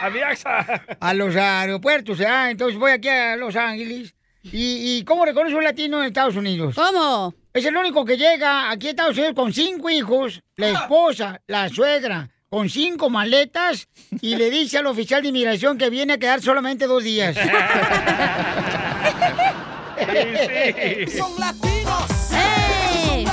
Aviaxa. 0.00 0.82
a 1.00 1.14
los 1.14 1.36
aeropuertos, 1.36 2.18
¿ya? 2.18 2.50
Entonces 2.50 2.76
voy 2.76 2.90
aquí 2.90 3.08
a 3.08 3.36
Los 3.36 3.54
Ángeles. 3.54 4.14
¿Y, 4.42 4.98
y 4.98 5.04
cómo 5.04 5.24
reconoce 5.24 5.54
un 5.54 5.62
latino 5.62 6.00
en 6.00 6.06
Estados 6.06 6.34
Unidos? 6.34 6.74
¿Cómo? 6.74 7.32
Es 7.52 7.64
el 7.64 7.76
único 7.76 8.04
que 8.04 8.16
llega 8.16 8.68
aquí 8.68 8.88
a 8.88 8.90
Estados 8.90 9.16
Unidos 9.16 9.34
con 9.36 9.52
cinco 9.52 9.88
hijos, 9.90 10.42
la 10.56 10.70
esposa, 10.70 11.40
la 11.46 11.68
suegra, 11.68 12.30
con 12.52 12.68
cinco 12.68 13.08
maletas 13.08 13.88
y 14.20 14.36
le 14.36 14.50
dice 14.50 14.76
al 14.76 14.86
oficial 14.86 15.22
de 15.22 15.28
inmigración 15.28 15.78
que 15.78 15.88
viene 15.88 16.12
a 16.12 16.18
quedar 16.18 16.42
solamente 16.42 16.86
dos 16.86 17.02
días. 17.02 17.34
Son 21.16 21.32
latinos. 21.40 22.30
¡Ey! 22.30 23.24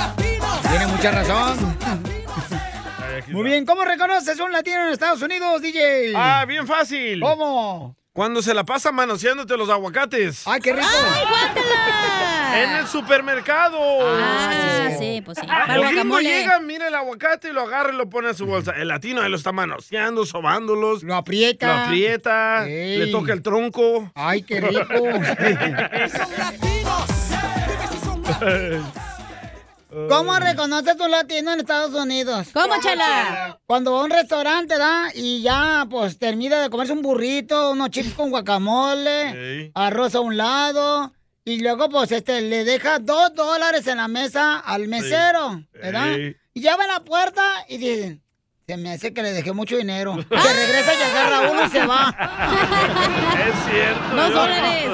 Tiene 0.70 0.86
mucha 0.86 1.10
razón. 1.10 1.76
Muy 3.28 3.44
bien, 3.44 3.66
¿cómo 3.66 3.84
reconoces 3.84 4.40
un 4.40 4.52
latino 4.52 4.86
en 4.86 4.92
Estados 4.94 5.20
Unidos, 5.20 5.60
DJ? 5.60 6.14
Ah, 6.16 6.46
bien 6.48 6.66
fácil. 6.66 7.20
¿Cómo? 7.20 7.99
Cuando 8.20 8.42
se 8.42 8.52
la 8.52 8.64
pasa 8.64 8.92
manoseándote 8.92 9.56
los 9.56 9.70
aguacates. 9.70 10.46
¡Ay, 10.46 10.60
qué 10.60 10.74
rico! 10.74 10.86
¡Ay, 10.86 11.22
guácala! 11.26 12.62
En 12.62 12.70
el 12.76 12.86
supermercado. 12.86 13.78
Ah, 13.80 14.90
sí, 14.98 15.22
pues 15.24 15.38
sí. 15.40 15.46
Ah, 15.48 15.64
Para 15.66 15.88
el 15.88 15.94
gringo 15.94 16.20
llega, 16.20 16.60
mira 16.60 16.88
el 16.88 16.94
aguacate 16.96 17.48
y 17.48 17.52
lo 17.54 17.62
agarra 17.62 17.94
y 17.94 17.96
lo 17.96 18.10
pone 18.10 18.28
en 18.28 18.34
su 18.34 18.44
bolsa. 18.44 18.72
El 18.72 18.88
latino 18.88 19.22
ahí 19.22 19.30
lo 19.30 19.38
está 19.38 19.52
manoseando, 19.52 20.26
sobándolos. 20.26 21.02
Lo 21.02 21.14
aprieta. 21.14 21.66
Lo 21.66 21.72
aprieta, 21.84 22.68
Ey. 22.68 22.98
le 22.98 23.06
toca 23.06 23.32
el 23.32 23.40
tronco. 23.40 24.12
¡Ay, 24.14 24.42
qué 24.42 24.60
rico! 24.60 24.84
Son 26.12 26.30
latinos. 26.36 27.06
¿Cómo 30.08 30.38
reconoces 30.38 30.94
un 31.00 31.10
latino 31.10 31.52
en 31.52 31.60
Estados 31.60 31.92
Unidos? 31.94 32.48
¿Cómo, 32.52 32.74
Chela? 32.80 33.58
Cuando 33.66 33.92
va 33.92 34.00
a 34.00 34.04
un 34.04 34.10
restaurante, 34.10 34.78
¿da? 34.78 35.10
Y 35.14 35.42
ya, 35.42 35.86
pues, 35.90 36.18
termina 36.18 36.60
de 36.60 36.70
comerse 36.70 36.92
un 36.92 37.02
burrito, 37.02 37.72
unos 37.72 37.90
chips 37.90 38.14
con 38.14 38.30
guacamole, 38.30 39.72
arroz 39.74 40.14
a 40.14 40.20
un 40.20 40.36
lado, 40.36 41.12
y 41.44 41.60
luego, 41.60 41.88
pues, 41.88 42.12
este, 42.12 42.40
le 42.40 42.64
deja 42.64 43.00
dos 43.00 43.34
dólares 43.34 43.86
en 43.88 43.96
la 43.96 44.06
mesa 44.06 44.58
al 44.60 44.86
mesero, 44.86 45.64
¿verdad? 45.72 46.16
Y 46.54 46.60
ya 46.60 46.76
va 46.76 46.84
a 46.84 46.88
la 46.88 47.00
puerta 47.00 47.42
y 47.68 47.78
dice, 47.78 48.20
se 48.68 48.76
me 48.76 48.92
hace 48.92 49.12
que 49.12 49.22
le 49.22 49.32
dejé 49.32 49.52
mucho 49.52 49.76
dinero. 49.76 50.16
Y 50.16 50.22
se 50.40 50.52
regresa 50.52 50.94
y 50.94 51.02
agarra 51.02 51.50
uno 51.50 51.66
y 51.66 51.70
se 51.70 51.84
va. 51.84 52.14
Es 53.40 53.54
cierto. 53.64 54.14
Dos 54.14 54.34
dólares. 54.34 54.90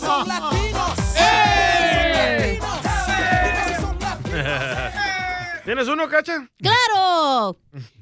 Son 0.00 0.28
latinos. 0.28 1.16
¡Eh! 1.18 2.58
¿Tienes 5.64 5.88
uno, 5.88 6.08
Cacha? 6.08 6.48
¡Claro! 6.58 7.58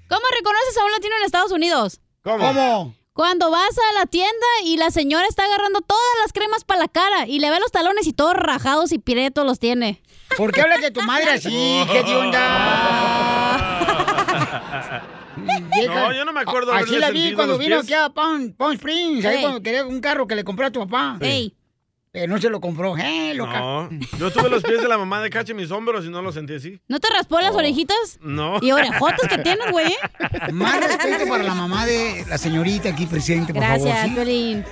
¿Cómo 0.09 0.23
reconoces 0.37 0.77
a 0.79 0.85
un 0.85 0.93
latino 0.93 1.15
en 1.19 1.25
Estados 1.25 1.53
Unidos? 1.53 2.01
¿Cómo? 2.23 2.39
¿Cómo? 2.39 2.95
Cuando 3.13 3.51
vas 3.51 3.77
a 3.91 3.93
la 3.99 4.07
tienda 4.07 4.47
y 4.65 4.77
la 4.77 4.91
señora 4.91 5.27
está 5.27 5.45
agarrando 5.45 5.81
todas 5.81 6.03
las 6.23 6.33
cremas 6.35 6.65
para 6.65 6.81
la 6.81 6.89
cara 6.89 7.27
y 7.27 7.39
le 7.39 7.51
ve 7.51 7.59
los 7.61 7.73
talones 7.73 8.07
y 8.07 8.13
todos 8.13 8.35
rajados 8.35 8.93
y 8.93 8.99
piretos 8.99 9.47
los 9.47 9.59
tiene. 9.59 10.03
¿Por 10.37 10.53
qué 10.53 10.61
hablas 10.61 10.83
de 10.83 10.91
tu 10.91 11.01
madre 11.03 11.31
así? 11.31 11.83
¿Qué 11.91 12.03
de 12.03 12.17
onda? 12.17 13.63
No, 15.37 16.13
yo 16.13 16.25
no 16.25 16.33
me 16.33 16.41
acuerdo 16.41 16.73
Así 16.73 16.97
la 16.97 17.11
vi 17.11 17.35
cuando 17.35 17.59
vino 17.59 17.77
pies. 17.77 17.85
aquí 17.85 17.95
a 17.95 18.09
Palm, 18.09 18.53
Palm 18.55 18.73
Springs, 18.73 19.25
ahí 19.25 19.43
cuando 19.43 19.63
quería 19.63 19.85
un 19.85 20.01
carro 20.01 20.27
que 20.27 20.35
le 20.35 20.45
compré 20.45 20.67
a 20.67 20.71
tu 20.71 20.81
papá. 20.81 21.19
Ey, 21.21 21.55
Eh, 22.17 22.27
no 22.27 22.39
se 22.41 22.49
lo 22.49 22.61
compró. 22.61 22.97
¡Eh, 22.97 23.35
loca! 23.35 23.61
No, 23.61 23.91
yo 24.19 24.31
tuve 24.31 24.49
los 24.49 24.63
pies 24.63 24.81
de 24.81 24.89
la 24.89 24.97
mamá 24.97 25.21
de 25.21 25.29
Cacha 25.31 25.51
en 25.53 25.59
mis 25.59 25.71
hombros 25.71 26.05
y 26.07 26.09
no 26.09 26.23
los 26.23 26.35
sentí 26.35 26.55
así. 26.55 26.81
¿no 26.89 26.99
te 26.99 27.09
raspó 27.13 27.41
las 27.41 27.55
orejitas? 27.55 28.19
No. 28.23 28.59
Y 28.63 28.73
orejotas 28.73 29.29
que 29.29 29.39
tienes, 29.39 29.71
güey. 29.71 29.89
¿eh? 29.93 29.97
Más 30.53 30.81
respeto 30.81 31.29
para 31.29 31.45
la 31.45 31.55
mamá 31.55 31.85
de 31.85 32.25
la 32.29 32.39
señorita 32.39 32.89
aquí 32.89 33.05
presente, 33.07 33.53
por 33.53 33.63
Gracias, 33.63 33.93
favor. 33.95 34.09
¿sí? 34.09 34.15
Piolín. 34.15 34.65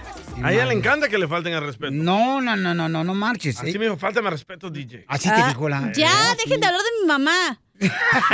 A 0.43 0.53
ella 0.53 0.65
le 0.67 0.75
encanta 0.75 1.09
que 1.09 1.17
le 1.19 1.29
falten 1.29 1.53
el 1.53 1.61
respeto. 1.63 1.93
No, 1.93 2.41
no, 2.41 2.57
no, 2.57 2.75
no, 2.75 2.89
no, 2.89 3.05
no 3.05 3.15
marches. 3.15 3.61
Así 3.61 3.71
¿eh? 3.71 3.79
me 3.79 3.85
dijo, 3.85 3.97
faltame 3.97 4.31
respeto, 4.31 4.71
DJ. 4.71 5.05
Así 5.07 5.29
te 5.29 5.35
Ah, 5.35 5.49
dijo 5.49 5.69
la... 5.69 5.93
Ya, 5.93 6.35
dejen 6.37 6.61
de 6.61 6.67
hablar 6.67 6.81
de 6.81 7.01
mi 7.03 7.07
mamá. 7.07 7.61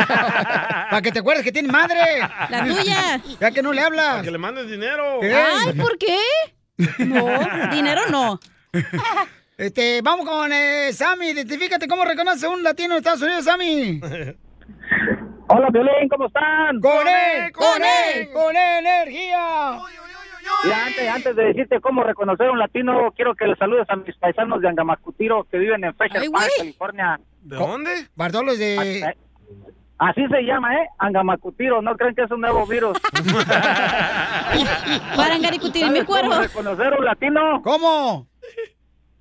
Para 0.06 1.02
que 1.02 1.12
te 1.12 1.18
acuerdes 1.18 1.44
que 1.44 1.52
tiene 1.52 1.68
madre. 1.70 2.20
La 2.48 2.64
tuya. 2.64 3.20
Ya 3.40 3.50
que 3.50 3.62
no 3.62 3.72
le 3.72 3.80
hablas. 3.82 4.22
Que 4.22 4.30
le 4.30 4.38
mandes 4.38 4.70
dinero. 4.70 5.22
¿Eh? 5.22 5.34
Ay, 5.34 5.72
¿por 5.74 5.98
qué? 5.98 6.18
No, 6.98 7.26
dinero 7.72 8.02
no. 8.10 8.40
Este, 9.56 10.00
vamos 10.00 10.26
con 10.26 10.50
eh, 10.54 10.90
Sammy. 10.90 11.32
Identifícate 11.32 11.86
cómo 11.86 12.02
reconoce 12.06 12.48
un 12.48 12.62
latino 12.62 12.94
en 12.94 12.98
Estados 12.98 13.20
Unidos, 13.20 13.44
Sammy. 13.44 14.00
Hola, 15.48 15.68
Violín, 15.70 16.08
¿cómo 16.08 16.28
están? 16.28 16.80
¡Con 16.80 17.06
él! 17.06 17.52
¡Con 17.52 17.66
¡Con 17.66 17.82
él! 17.82 18.30
¡Con 18.32 18.56
energía! 18.56 19.78
Y 20.64 20.72
antes, 20.72 21.08
antes 21.10 21.36
de 21.36 21.44
decirte 21.44 21.78
cómo 21.80 22.02
reconocer 22.04 22.46
a 22.46 22.52
un 22.52 22.58
latino, 22.58 23.12
quiero 23.14 23.34
que 23.34 23.46
le 23.48 23.56
saludes 23.56 23.84
a 23.90 23.96
mis 23.96 24.16
paisanos 24.16 24.62
de 24.62 24.68
Angamacutiro 24.68 25.44
que 25.50 25.58
viven 25.58 25.84
en 25.84 25.94
Fisher 25.94 26.22
Ay, 26.22 26.30
Park. 26.30 26.48
California. 26.56 27.20
¿De 27.42 27.56
dónde? 27.56 28.08
Bardolos 28.14 28.58
de... 28.58 29.14
Así 29.98 30.26
se 30.28 30.40
llama, 30.42 30.74
¿eh? 30.74 30.88
Angamacutiro, 30.96 31.82
no 31.82 31.94
creen 31.96 32.14
que 32.14 32.22
es 32.22 32.30
un 32.30 32.40
nuevo 32.40 32.66
virus. 32.66 32.96
Para 35.16 35.36
engaricutir 35.36 35.82
mi 35.90 36.00
¿Sabes 36.00 36.04
cómo 36.06 36.40
reconocer 36.40 36.94
a 36.94 36.96
un 36.96 37.04
latino? 37.04 37.60
¿Cómo? 37.62 38.29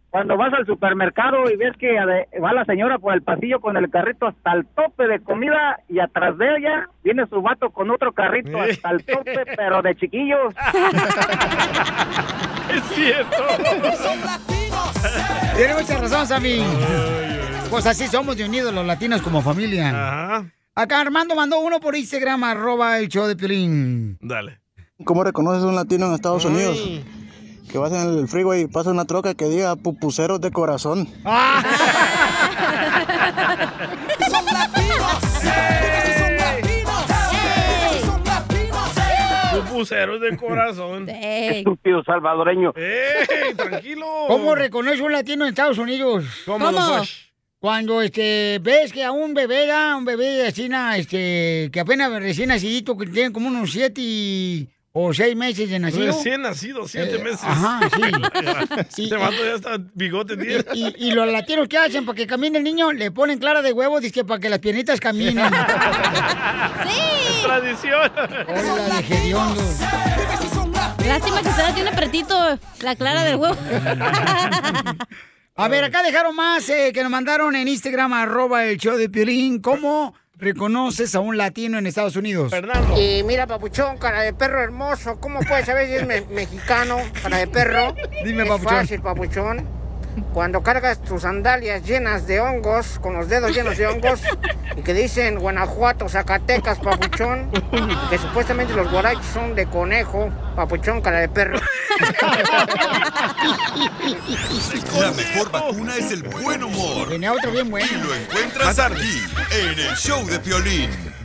Cuando 0.10 0.38
vas 0.38 0.52
al 0.54 0.66
supermercado 0.66 1.52
y 1.52 1.56
ves 1.56 1.78
que 1.78 1.94
va 2.42 2.54
la 2.54 2.66
señora 2.66 2.98
por 2.98 3.14
el 3.14 3.22
pasillo 3.22 3.60
con 3.60 3.78
el 3.78 3.92
carrito 3.92 4.26
hasta 4.26 4.54
el 4.54 4.66
tope 4.66 5.08
de 5.08 5.20
comida 5.20 5.80
y 5.88 6.00
atrás 6.00 6.36
de 6.40 6.48
ella 6.58 6.90
viene 7.04 7.28
su 7.28 7.44
vato 7.44 7.70
con 7.70 7.92
otro 7.92 8.12
carrito 8.12 8.60
hasta 8.60 8.90
el 8.90 9.06
tope, 9.06 9.46
pero 9.56 9.82
de 9.84 9.96
chiquillos. 9.96 10.54
Es 12.70 12.84
cierto. 12.94 13.44
Tiene 15.56 15.74
mucha 15.74 15.98
razón, 16.00 16.28
Sammy. 16.28 16.64
Pues 17.72 17.88
así 17.88 18.06
somos 18.06 18.38
de 18.38 18.46
unidos 18.46 18.72
los 18.72 18.86
latinos 18.86 19.24
como 19.24 19.42
familia. 19.42 19.90
Ajá. 19.90 20.46
Acá 20.76 21.02
Armando 21.02 21.36
mandó 21.36 21.60
uno 21.60 21.80
por 21.80 21.96
Instagram, 21.96 22.44
arroba 22.44 23.00
el 23.00 23.10
show 23.10 23.26
de 23.26 23.36
Piolín. 23.36 24.18
Dale. 24.22 24.60
¿Cómo 25.04 25.24
reconoces 25.24 25.64
a 25.64 25.68
un 25.68 25.76
latino 25.76 26.06
en 26.08 26.14
Estados 26.14 26.46
Unidos? 26.46 26.80
Ay. 26.80 27.04
Que 27.72 27.78
vas 27.78 27.92
en 27.92 28.18
el 28.20 28.28
freeway 28.28 28.62
y 28.62 28.68
pasa 28.68 28.90
una 28.90 29.06
troca 29.06 29.36
que 29.36 29.46
diga 29.46 29.76
pupuseros 29.76 30.42
de 30.42 30.50
corazón. 30.52 31.08
Son 31.08 31.24
latinos. 34.46 35.20
Si 35.40 35.48
son 36.18 36.36
latinos. 36.38 37.04
Son 38.06 38.24
latinos. 38.26 38.90
Pupuseros 39.68 40.22
de 40.22 40.38
corazón. 40.38 41.08
Estúpido 41.10 42.04
salvadoreño. 42.04 42.74
¡Ey, 42.76 43.54
tranquilo! 43.56 44.06
¿Cómo 44.28 44.56
reconoce 44.56 45.02
un 45.04 45.12
latino 45.12 45.44
en 45.46 45.50
Estados 45.50 45.78
Unidos? 45.78 46.26
¿Cómo. 46.46 46.72
Cuando 47.60 48.02
este 48.02 48.58
ves 48.64 48.92
que 48.94 49.04
a 49.04 49.12
un 49.12 49.34
bebé 49.34 49.68
da, 49.68 49.98
un 49.98 50.06
bebé 50.06 50.50
na, 50.70 50.96
este, 50.98 51.70
que 51.74 51.80
apenas 51.82 52.10
recién 52.14 52.48
nacidito, 52.48 52.96
que 52.98 53.06
tiene 53.06 53.34
como 53.34 53.50
unos 53.50 53.72
siete 53.74 54.00
y- 54.02 54.70
o 54.92 55.14
seis 55.14 55.36
meses 55.36 55.70
de 55.70 55.78
nacido. 55.80 56.08
Recién 56.08 56.42
nacido, 56.42 56.88
siete 56.88 57.16
Eh, 57.18 57.24
meses. 57.24 57.44
ajá, 57.44 57.80
sí. 58.90 59.04
Este 59.06 59.16
vato 59.16 59.36
ya 59.46 59.54
está 59.56 59.78
bigote 59.94 60.36
tiene. 60.36 60.66
Y, 60.74 60.94
y 61.08 61.12
los 61.12 61.28
latinos 61.32 61.68
que 61.68 61.78
hacen 61.78 62.06
para 62.06 62.16
que 62.16 62.26
camine 62.28 62.58
el 62.58 62.64
niño, 62.64 62.92
le 62.92 63.12
ponen 63.12 63.38
clara 63.40 63.62
de 63.62 63.72
huevo, 63.72 64.00
dice 64.00 64.24
para 64.26 64.40
que 64.40 64.50
las 64.50 64.60
piernitas 64.60 65.00
caminen. 65.00 65.38
Tradición. 67.44 68.12
Hola 68.48 69.02
de. 69.08 69.44
Lástima 71.08 71.42
que 71.42 71.50
Sara 71.50 71.74
tiene 71.74 71.90
apretito 71.90 72.60
la 72.82 72.96
clara 72.96 73.24
del 73.24 73.36
huevo. 73.38 73.56
A 75.56 75.68
ver, 75.68 75.84
acá 75.84 76.02
dejaron 76.04 76.36
más 76.36 76.70
eh, 76.70 76.92
que 76.94 77.02
nos 77.04 77.12
mandaron 77.12 77.54
en 77.56 77.68
Instagram, 77.68 78.14
arroba 78.14 78.64
el 78.66 78.78
show 78.78 78.96
de 78.98 79.10
Piolín. 79.10 79.60
¿Cómo 79.62 80.14
reconoces 80.40 81.14
a 81.16 81.20
un 81.20 81.38
latino 81.38 81.78
en 81.78 81.86
Estados 81.88 82.16
Unidos? 82.16 82.52
Y 82.98 83.24
mira, 83.24 83.46
papuchón, 83.48 83.98
cara 83.98 84.22
de 84.22 84.34
perro 84.34 84.62
hermoso. 84.64 85.20
¿Cómo 85.20 85.40
puedes 85.42 85.66
saber 85.66 85.88
si 85.88 85.94
es 85.96 86.08
me- 86.08 86.22
mexicano, 86.34 86.98
cara 87.22 87.38
de 87.38 87.48
perro? 87.48 87.94
Dime, 88.24 88.44
es 88.44 88.50
papuchón. 88.50 88.74
fácil, 88.78 89.02
papuchón. 89.02 89.79
Cuando 90.34 90.62
cargas 90.64 91.02
tus 91.02 91.24
sandalias 91.24 91.84
llenas 91.84 92.28
de 92.28 92.40
hongos, 92.40 93.00
con 93.00 93.14
los 93.14 93.30
dedos 93.30 93.52
llenos 93.56 93.78
de 93.78 93.88
hongos, 93.88 94.22
y 94.76 94.82
que 94.82 94.94
dicen 94.94 95.40
Guanajuato, 95.40 96.08
Zacatecas, 96.10 96.80
papuchón, 96.80 97.50
que 98.10 98.18
supuestamente 98.18 98.74
los 98.74 98.90
guarachos 98.92 99.26
son 99.26 99.56
de 99.56 99.66
conejo, 99.68 100.32
papuchón, 100.56 101.02
cara 101.02 101.20
de 101.20 101.30
perro. 101.30 101.60
La 105.00 105.12
mejor 105.12 105.52
vacuna 105.52 105.96
es 105.98 106.12
el 106.12 106.24
buen 106.24 106.64
humor. 106.64 107.10
Tenía 107.10 107.34
otro 107.34 107.52
bien 107.52 107.70
bueno. 107.70 107.88
Y 107.92 107.98
lo 107.98 108.14
encuentras 108.16 108.80
aquí, 108.80 109.24
en 109.52 109.80
el 109.80 109.96
show 109.96 110.26
de 110.26 110.40
Piolín. 110.40 111.19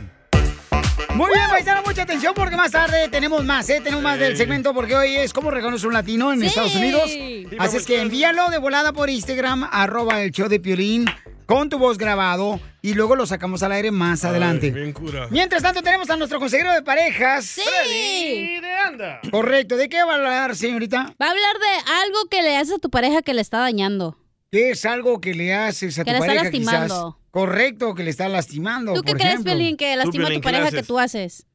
Muy 1.15 1.31
bien, 1.33 1.47
paisano, 1.49 1.81
mucha 1.85 2.01
atención 2.03 2.33
porque 2.35 2.57
más 2.57 2.71
tarde 2.71 3.07
tenemos 3.09 3.43
más, 3.45 3.69
¿eh? 3.69 3.79
Tenemos 3.81 4.03
más 4.03 4.19
del 4.19 4.35
segmento 4.35 4.73
porque 4.73 4.95
hoy 4.95 5.15
es 5.15 5.31
cómo 5.31 5.49
reconoce 5.49 5.87
un 5.87 5.93
latino 5.93 6.33
en 6.33 6.41
Sí. 6.41 6.47
Estados 6.47 6.75
Unidos. 6.75 7.09
Sí, 7.09 7.47
Así 7.57 7.77
es 7.77 7.85
que 7.85 8.01
envíalo 8.01 8.49
de 8.49 8.57
volada 8.57 8.91
por 8.91 9.09
Instagram, 9.09 9.67
arroba 9.71 10.21
el 10.21 10.31
show 10.31 10.49
de 10.49 10.59
Piolín, 10.59 11.05
con 11.45 11.69
tu 11.69 11.77
voz 11.77 11.97
grabado 11.97 12.59
y 12.81 12.95
luego 12.95 13.15
lo 13.15 13.25
sacamos 13.25 13.63
al 13.63 13.71
aire 13.71 13.91
más 13.91 14.25
adelante. 14.25 14.71
Bien 14.71 14.91
cura. 14.91 15.27
Mientras 15.31 15.63
tanto 15.63 15.81
tenemos 15.81 16.09
a 16.09 16.17
nuestro 16.17 16.37
consejero 16.39 16.73
de 16.73 16.81
parejas. 16.81 17.45
Sí. 17.45 18.59
de 18.59 18.73
anda. 18.85 19.21
Correcto, 19.31 19.77
¿de 19.77 19.87
qué 19.87 20.03
va 20.03 20.11
a 20.13 20.15
hablar, 20.15 20.55
señorita? 20.55 21.13
Va 21.21 21.27
a 21.27 21.31
hablar 21.31 21.53
de 21.59 21.91
algo 22.03 22.25
que 22.29 22.41
le 22.41 22.57
haces 22.57 22.75
a 22.75 22.79
tu 22.79 22.89
pareja 22.89 23.21
que 23.21 23.33
le 23.33 23.41
está 23.41 23.59
dañando. 23.59 24.17
¿Qué 24.51 24.71
es 24.71 24.85
algo 24.85 25.21
que 25.21 25.33
le 25.33 25.53
haces 25.53 25.97
a 25.97 26.03
Que 26.03 26.11
tu 26.11 26.13
le 26.13 26.17
está 26.19 26.27
pareja 26.27 26.43
lastimando. 26.43 27.17
quizás? 27.17 27.24
Correcto, 27.35 27.93
que 27.95 28.03
le 28.05 28.11
está 28.11 28.29
lastimando, 28.29 28.93
¿Tú 28.93 29.01
qué 29.01 29.11
por 29.11 29.17
crees, 29.17 29.33
ejemplo. 29.33 29.51
Pelín, 29.51 29.75
que 29.75 29.93
lastima 29.97 30.23
a 30.23 30.27
tu 30.27 30.31
¿qué 30.35 30.37
le 30.37 30.41
pareja 30.41 30.71
que 30.71 30.83
tú 30.83 30.97
haces? 30.97 31.45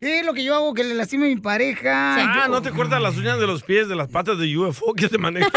¿Qué 0.00 0.20
es 0.20 0.24
lo 0.26 0.32
que 0.32 0.44
yo 0.44 0.54
hago 0.54 0.74
que 0.74 0.84
le 0.84 0.94
lastime 0.94 1.26
a 1.26 1.28
mi 1.28 1.40
pareja? 1.40 2.14
Ah, 2.14 2.44
Yo- 2.46 2.52
¿no 2.52 2.62
te 2.62 2.70
cortas 2.70 3.02
las 3.02 3.16
uñas 3.16 3.40
de 3.40 3.48
los 3.48 3.64
pies, 3.64 3.88
de 3.88 3.96
las 3.96 4.06
patas 4.06 4.38
de 4.38 4.56
UFO 4.56 4.94
que 4.94 5.08
te 5.08 5.18
maneja? 5.18 5.50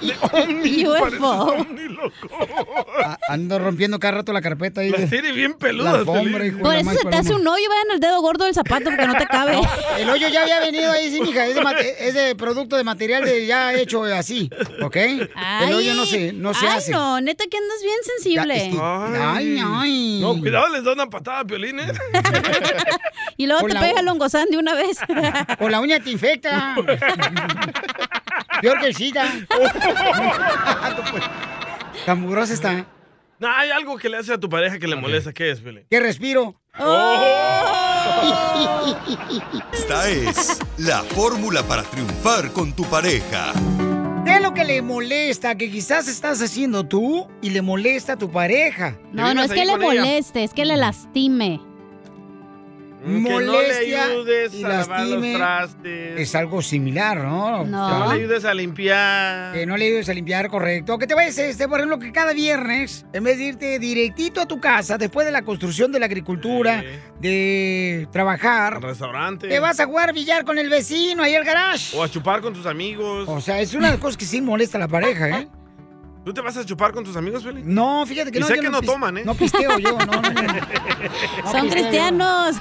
de 0.00 0.14
ovni, 0.32 0.86
UFO. 0.86 1.54
loco. 1.90 2.86
A- 3.04 3.18
Ando 3.28 3.58
rompiendo 3.58 3.98
cada 3.98 4.12
rato 4.18 4.32
la 4.32 4.40
carpeta 4.40 4.80
ahí. 4.80 4.88
Las 4.88 5.02
de- 5.02 5.06
tiene 5.08 5.32
bien 5.32 5.50
La 5.52 5.58
peludas, 5.58 5.94
alfombra, 5.96 6.38
Pelín. 6.38 6.54
hijo 6.54 6.62
Por 6.62 6.74
eso 6.76 6.90
se 6.92 7.04
te 7.10 7.16
hace 7.16 7.34
un 7.34 7.46
hoyo, 7.46 7.68
vaya 7.68 7.82
en 7.88 7.94
el 7.96 8.00
dedo 8.00 8.22
gordo 8.22 8.46
del 8.46 8.54
zapato 8.54 8.84
porque 8.86 9.06
no 9.06 9.14
te 9.16 9.26
cabe. 9.26 9.60
El 9.98 10.08
hoyo 10.08 10.28
ya 10.28 10.42
había 10.42 10.60
venido 10.60 10.90
ahí, 10.90 11.10
sí, 11.10 11.20
mija. 11.20 11.44
Es 11.46 11.56
de, 11.56 11.60
mate- 11.60 12.08
es 12.08 12.14
de 12.14 12.34
producto 12.36 12.76
de 12.76 12.84
material 12.84 13.22
de 13.22 13.46
ya 13.46 13.74
hecho 13.74 14.04
así, 14.04 14.48
¿ok? 14.82 14.96
el 14.96 15.74
hoyo 15.74 15.92
no 15.94 16.06
se, 16.06 16.32
no 16.32 16.54
se 16.54 16.66
ay, 16.66 16.78
hace. 16.78 16.92
no, 16.92 17.20
neta 17.20 17.44
que 17.50 17.58
andas 17.58 17.82
bien 17.82 17.96
Ya, 18.00 18.12
sensible. 18.14 18.56
es 18.68 18.74
que- 18.74 18.80
ay, 18.80 19.60
ay. 19.62 20.20
No, 20.22 20.38
cuidado, 20.40 20.68
les 20.72 20.84
da 20.84 20.92
una 20.94 21.10
patada 21.10 21.40
a 21.40 21.44
Piolín, 21.44 21.80
¿eh? 21.80 21.92
Y 23.36 23.46
luego 23.46 23.66
te 23.66 23.74
pega 23.74 23.94
u- 23.94 23.98
el 23.98 24.04
longozán 24.06 24.48
de 24.50 24.58
una 24.58 24.74
vez. 24.74 24.98
Con 25.58 25.70
la 25.72 25.80
uña 25.80 26.00
te 26.00 26.10
infecta. 26.10 26.74
Peor 28.62 28.80
que 28.80 28.86
el 28.88 28.94
SIDA. 28.94 29.24
Tan 32.06 32.20
mugrosa 32.20 32.52
está. 32.54 32.86
No, 33.38 33.48
hay 33.48 33.70
algo 33.70 33.96
que 33.98 34.08
le 34.08 34.16
hace 34.16 34.32
a 34.32 34.38
tu 34.38 34.48
pareja 34.48 34.78
que 34.78 34.88
le 34.88 34.96
molesta. 34.96 35.32
¿Qué 35.32 35.50
es, 35.52 35.60
Piolín? 35.60 35.84
Que 35.88 36.00
respiro. 36.00 36.60
Esta 39.72 40.08
es 40.08 40.58
la 40.78 41.02
fórmula 41.02 41.62
para 41.62 41.82
triunfar 41.84 42.52
con 42.52 42.72
tu 42.74 42.84
pareja. 42.84 43.52
¿Qué 44.24 44.34
es 44.36 44.42
lo 44.42 44.52
que 44.52 44.64
le 44.64 44.82
molesta? 44.82 45.54
Que 45.56 45.70
quizás 45.70 46.08
estás 46.08 46.42
haciendo 46.42 46.84
tú 46.86 47.28
y 47.40 47.50
le 47.50 47.62
molesta 47.62 48.14
a 48.14 48.16
tu 48.18 48.30
pareja. 48.30 48.98
No, 49.12 49.32
no 49.34 49.42
es 49.42 49.52
que 49.52 49.64
le 49.64 49.76
moleste, 49.76 50.44
es 50.44 50.52
que 50.52 50.64
le 50.64 50.76
lastime. 50.76 51.60
No 53.08 53.40
le 53.40 53.46
Molestia 53.46 54.04
ayudes 54.04 54.54
y 54.54 54.64
a 54.64 54.68
los 54.68 54.88
lastime. 54.88 55.34
trastes. 55.34 56.20
Es 56.20 56.34
algo 56.34 56.60
similar, 56.62 57.18
¿no? 57.24 57.64
Que 57.64 57.70
no 57.70 58.12
le 58.12 58.20
ayudes 58.20 58.44
a 58.44 58.54
limpiar. 58.54 59.52
Que 59.54 59.66
no 59.66 59.76
le 59.76 59.86
ayudes 59.86 60.08
a 60.08 60.14
limpiar, 60.14 60.48
correcto. 60.48 60.98
Que 60.98 61.06
te 61.06 61.14
vayas, 61.14 61.38
este, 61.38 61.66
por 61.68 61.78
ejemplo, 61.78 61.98
que 61.98 62.12
cada 62.12 62.32
viernes, 62.32 63.06
en 63.12 63.24
vez 63.24 63.38
de 63.38 63.44
irte 63.44 63.78
directito 63.78 64.40
a 64.40 64.46
tu 64.46 64.60
casa, 64.60 64.98
después 64.98 65.24
de 65.26 65.32
la 65.32 65.42
construcción 65.42 65.90
de 65.92 66.00
la 66.00 66.06
agricultura, 66.06 66.84
de 67.20 68.06
trabajar, 68.12 68.74
Al 68.74 68.82
restaurante. 68.82 69.48
te 69.48 69.58
vas 69.60 69.80
a 69.80 69.86
jugar 69.86 70.12
billar 70.12 70.44
con 70.44 70.58
el 70.58 70.68
vecino 70.68 71.22
ahí 71.22 71.34
al 71.34 71.44
garage. 71.44 71.96
O 71.96 72.02
a 72.02 72.08
chupar 72.10 72.40
con 72.40 72.52
tus 72.54 72.66
amigos. 72.66 73.28
O 73.28 73.40
sea, 73.40 73.60
es 73.60 73.74
una 73.74 73.86
de 73.86 73.92
las 73.94 74.00
cosas 74.00 74.16
que 74.16 74.24
sí 74.24 74.40
molesta 74.40 74.76
a 74.78 74.80
la 74.80 74.88
pareja, 74.88 75.40
¿eh? 75.40 75.48
¿Tú 76.24 76.34
te 76.34 76.40
vas 76.40 76.56
a 76.56 76.64
chupar 76.64 76.92
con 76.92 77.04
tus 77.04 77.16
amigos, 77.16 77.42
Piolín? 77.42 77.62
No, 77.74 78.04
fíjate 78.04 78.30
que 78.30 78.38
Y 78.38 78.40
no. 78.40 78.46
sé 78.46 78.56
yo 78.56 78.62
que 78.62 78.70
no 78.70 78.82
toman, 78.82 79.18
¿eh? 79.18 79.22
No 79.24 79.34
pisteo 79.34 79.78
yo, 79.78 79.92
no, 79.98 80.06
no, 80.06 80.20
no. 80.20 80.30
No 80.32 80.42
Son 81.50 81.62
pisteo 81.62 81.64
yo. 81.64 81.70
cristianos. 81.70 82.56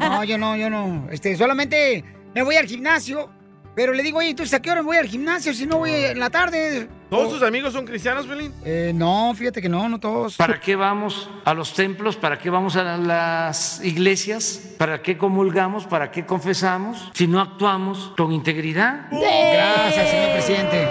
No, 0.00 0.24
yo 0.24 0.36
no, 0.38 0.56
yo 0.56 0.68
no. 0.70 1.06
Este, 1.12 1.36
solamente 1.36 2.04
me 2.34 2.42
voy 2.42 2.56
al 2.56 2.66
gimnasio, 2.66 3.30
pero 3.76 3.92
le 3.92 4.02
digo, 4.02 4.18
oye, 4.18 4.34
¿tú 4.34 4.42
a 4.52 4.58
qué 4.60 4.70
hora 4.70 4.80
me 4.82 4.86
voy 4.86 4.96
al 4.96 5.06
gimnasio 5.06 5.54
si 5.54 5.64
no 5.66 5.78
voy 5.78 5.92
en 5.92 6.18
la 6.18 6.30
tarde? 6.30 6.88
¿Todos 7.08 7.34
tus 7.34 7.42
amigos 7.44 7.72
son 7.72 7.84
cristianos, 7.86 8.26
Piolín? 8.26 8.52
Eh, 8.64 8.90
no, 8.92 9.32
fíjate 9.36 9.62
que 9.62 9.68
no, 9.68 9.88
no 9.88 10.00
todos. 10.00 10.36
¿Para 10.36 10.58
qué 10.58 10.74
vamos 10.74 11.30
a 11.44 11.54
los 11.54 11.72
templos? 11.72 12.16
¿Para 12.16 12.38
qué 12.38 12.50
vamos 12.50 12.74
a 12.74 12.96
las 12.96 13.84
iglesias? 13.84 14.74
¿Para 14.78 15.00
qué 15.02 15.16
comulgamos? 15.16 15.84
¿Para 15.86 16.10
qué 16.10 16.26
confesamos? 16.26 17.10
Si 17.14 17.28
no 17.28 17.40
actuamos 17.40 18.12
con 18.16 18.32
integridad. 18.32 19.06
Gracias, 19.12 20.10
señor 20.10 20.32
presidente. 20.32 20.88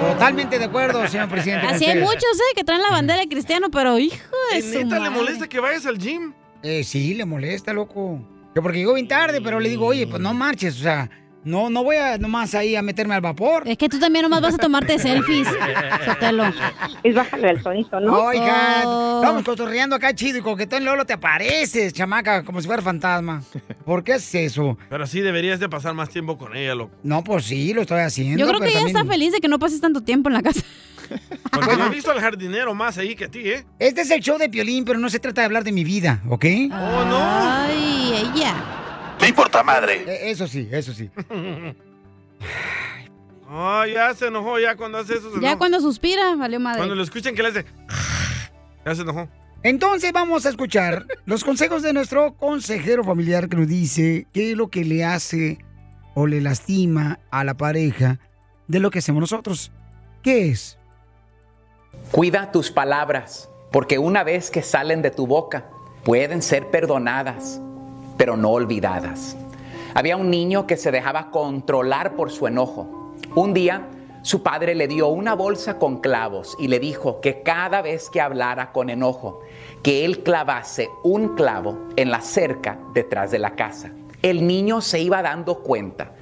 Totalmente 0.00 0.58
de 0.58 0.64
acuerdo, 0.64 1.06
señor 1.06 1.28
presidente. 1.30 1.66
Así 1.66 1.84
hay 1.84 1.98
muchos, 2.00 2.14
¿eh? 2.22 2.54
Que 2.56 2.64
traen 2.64 2.82
la 2.82 2.90
bandera 2.90 3.20
de 3.20 3.28
cristiano, 3.28 3.70
pero 3.70 3.98
hijo 3.98 4.16
de 4.52 4.58
¿Y 4.58 4.62
su 4.62 4.68
neta 4.78 4.94
le 4.98 5.10
madre. 5.10 5.10
molesta 5.10 5.48
que 5.48 5.60
vayas 5.60 5.86
al 5.86 5.98
gym? 5.98 6.32
Eh, 6.62 6.84
sí, 6.84 7.14
le 7.14 7.24
molesta, 7.24 7.72
loco. 7.72 8.20
Que 8.54 8.60
porque 8.62 8.78
llego 8.78 8.94
bien 8.94 9.06
tarde, 9.08 9.40
pero 9.40 9.60
le 9.60 9.68
digo, 9.68 9.86
oye, 9.86 10.06
pues 10.06 10.20
no 10.20 10.34
marches, 10.34 10.76
o 10.78 10.82
sea, 10.82 11.08
no, 11.44 11.70
no 11.70 11.82
voy 11.84 11.96
a 11.96 12.18
nomás 12.18 12.54
ahí 12.54 12.76
a 12.76 12.82
meterme 12.82 13.14
al 13.14 13.20
vapor. 13.22 13.62
Es 13.66 13.78
que 13.78 13.88
tú 13.88 13.98
también 13.98 14.22
nomás 14.24 14.40
vas 14.42 14.54
a 14.54 14.58
tomarte 14.58 14.98
selfies, 14.98 15.48
Sotelo. 16.04 16.44
Es 17.02 17.14
bájale 17.14 17.50
el 17.50 17.62
tonito, 17.62 17.98
¿no? 18.00 18.12
Oiga, 18.26 18.82
Oh. 18.84 19.20
estamos 19.22 19.42
cotorreando 19.44 19.96
acá 19.96 20.14
chido 20.14 20.38
y 20.38 20.42
coquetón, 20.42 20.84
luego 20.84 21.04
te 21.04 21.12
apareces, 21.14 21.92
chamaca, 21.92 22.44
como 22.44 22.60
si 22.60 22.66
fuera 22.66 22.82
fantasma. 22.82 23.42
¿Por 23.84 24.04
qué 24.04 24.12
es 24.14 24.34
eso? 24.34 24.76
Pero 24.88 25.06
sí 25.06 25.20
deberías 25.20 25.60
de 25.60 25.68
pasar 25.68 25.94
más 25.94 26.08
tiempo 26.10 26.36
con 26.38 26.56
ella, 26.56 26.74
loco. 26.74 26.94
No, 27.02 27.22
pues 27.24 27.46
sí, 27.46 27.72
lo 27.72 27.82
estoy 27.82 28.00
haciendo. 28.00 28.38
Yo 28.38 28.46
creo 28.46 28.58
pero 28.58 28.70
que 28.70 28.76
ella 28.76 28.80
también- 28.86 28.96
está 28.98 29.12
feliz 29.12 29.32
de 29.32 29.40
que 29.40 29.48
no 29.48 29.58
pases 29.58 29.80
tanto 29.80 30.02
tiempo 30.02 30.28
en 30.28 30.34
la 30.34 30.42
casa. 30.42 30.60
Porque 31.52 31.76
yo 31.76 31.86
he 31.86 31.88
visto 31.90 32.10
al 32.12 32.20
jardinero 32.20 32.72
más 32.74 32.96
ahí 32.98 33.16
que 33.16 33.24
a 33.24 33.28
ti, 33.28 33.40
¿eh? 33.40 33.64
Este 33.78 34.02
es 34.02 34.10
el 34.12 34.20
show 34.20 34.38
de 34.38 34.48
Piolín, 34.48 34.84
pero 34.84 34.98
no 34.98 35.08
se 35.10 35.18
trata 35.18 35.40
de 35.40 35.46
hablar 35.46 35.64
de 35.64 35.72
mi 35.72 35.82
vida, 35.84 36.22
¿ok? 36.28 36.44
Oh, 36.70 37.04
no. 37.04 37.18
Ay, 37.20 38.26
ella. 38.34 38.54
Me 39.20 39.28
importa 39.28 39.62
madre. 39.62 40.04
Eh, 40.06 40.30
Eso 40.30 40.46
sí, 40.46 40.68
eso 40.70 40.92
sí. 40.92 41.10
Oh, 43.52 43.84
ya 43.84 44.14
se 44.14 44.28
enojó, 44.28 44.58
ya 44.60 44.76
cuando 44.76 44.98
hace 44.98 45.14
eso 45.14 45.34
se 45.34 45.40
Ya 45.40 45.58
cuando 45.58 45.80
suspira, 45.80 46.36
valió 46.36 46.60
madre. 46.60 46.78
Cuando 46.78 46.94
lo 46.94 47.02
escuchen 47.02 47.34
que 47.34 47.42
le 47.42 47.48
hace... 47.48 47.64
Ya 48.86 48.94
se 48.94 49.02
enojó. 49.02 49.28
Entonces 49.62 50.12
vamos 50.12 50.46
a 50.46 50.48
escuchar 50.48 51.04
los 51.26 51.44
consejos 51.44 51.82
de 51.82 51.92
nuestro 51.92 52.32
consejero 52.34 53.04
familiar 53.04 53.48
que 53.48 53.56
nos 53.56 53.68
dice 53.68 54.26
qué 54.32 54.52
es 54.52 54.56
lo 54.56 54.68
que 54.68 54.84
le 54.84 55.04
hace 55.04 55.58
o 56.14 56.26
le 56.26 56.40
lastima 56.40 57.18
a 57.30 57.44
la 57.44 57.54
pareja 57.54 58.18
de 58.68 58.78
lo 58.78 58.90
que 58.90 59.00
hacemos 59.00 59.20
nosotros. 59.20 59.70
¿Qué 60.22 60.48
es? 60.48 60.78
Cuida 62.10 62.52
tus 62.52 62.70
palabras, 62.70 63.50
porque 63.70 63.98
una 63.98 64.24
vez 64.24 64.50
que 64.50 64.62
salen 64.62 65.02
de 65.02 65.10
tu 65.10 65.26
boca, 65.26 65.66
pueden 66.04 66.40
ser 66.40 66.68
perdonadas, 66.70 67.60
pero 68.20 68.36
no 68.36 68.50
olvidadas. 68.50 69.34
Había 69.94 70.18
un 70.18 70.28
niño 70.28 70.66
que 70.66 70.76
se 70.76 70.90
dejaba 70.90 71.30
controlar 71.30 72.16
por 72.16 72.30
su 72.30 72.46
enojo. 72.46 73.14
Un 73.34 73.54
día, 73.54 73.88
su 74.20 74.42
padre 74.42 74.74
le 74.74 74.88
dio 74.88 75.08
una 75.08 75.34
bolsa 75.34 75.78
con 75.78 76.02
clavos 76.02 76.54
y 76.58 76.68
le 76.68 76.78
dijo 76.80 77.22
que 77.22 77.40
cada 77.40 77.80
vez 77.80 78.10
que 78.10 78.20
hablara 78.20 78.72
con 78.72 78.90
enojo, 78.90 79.40
que 79.82 80.04
él 80.04 80.22
clavase 80.22 80.90
un 81.02 81.34
clavo 81.34 81.78
en 81.96 82.10
la 82.10 82.20
cerca 82.20 82.78
detrás 82.92 83.30
de 83.30 83.38
la 83.38 83.54
casa. 83.54 83.90
El 84.20 84.46
niño 84.46 84.82
se 84.82 85.00
iba 85.00 85.22
dando 85.22 85.60
cuenta 85.60 86.12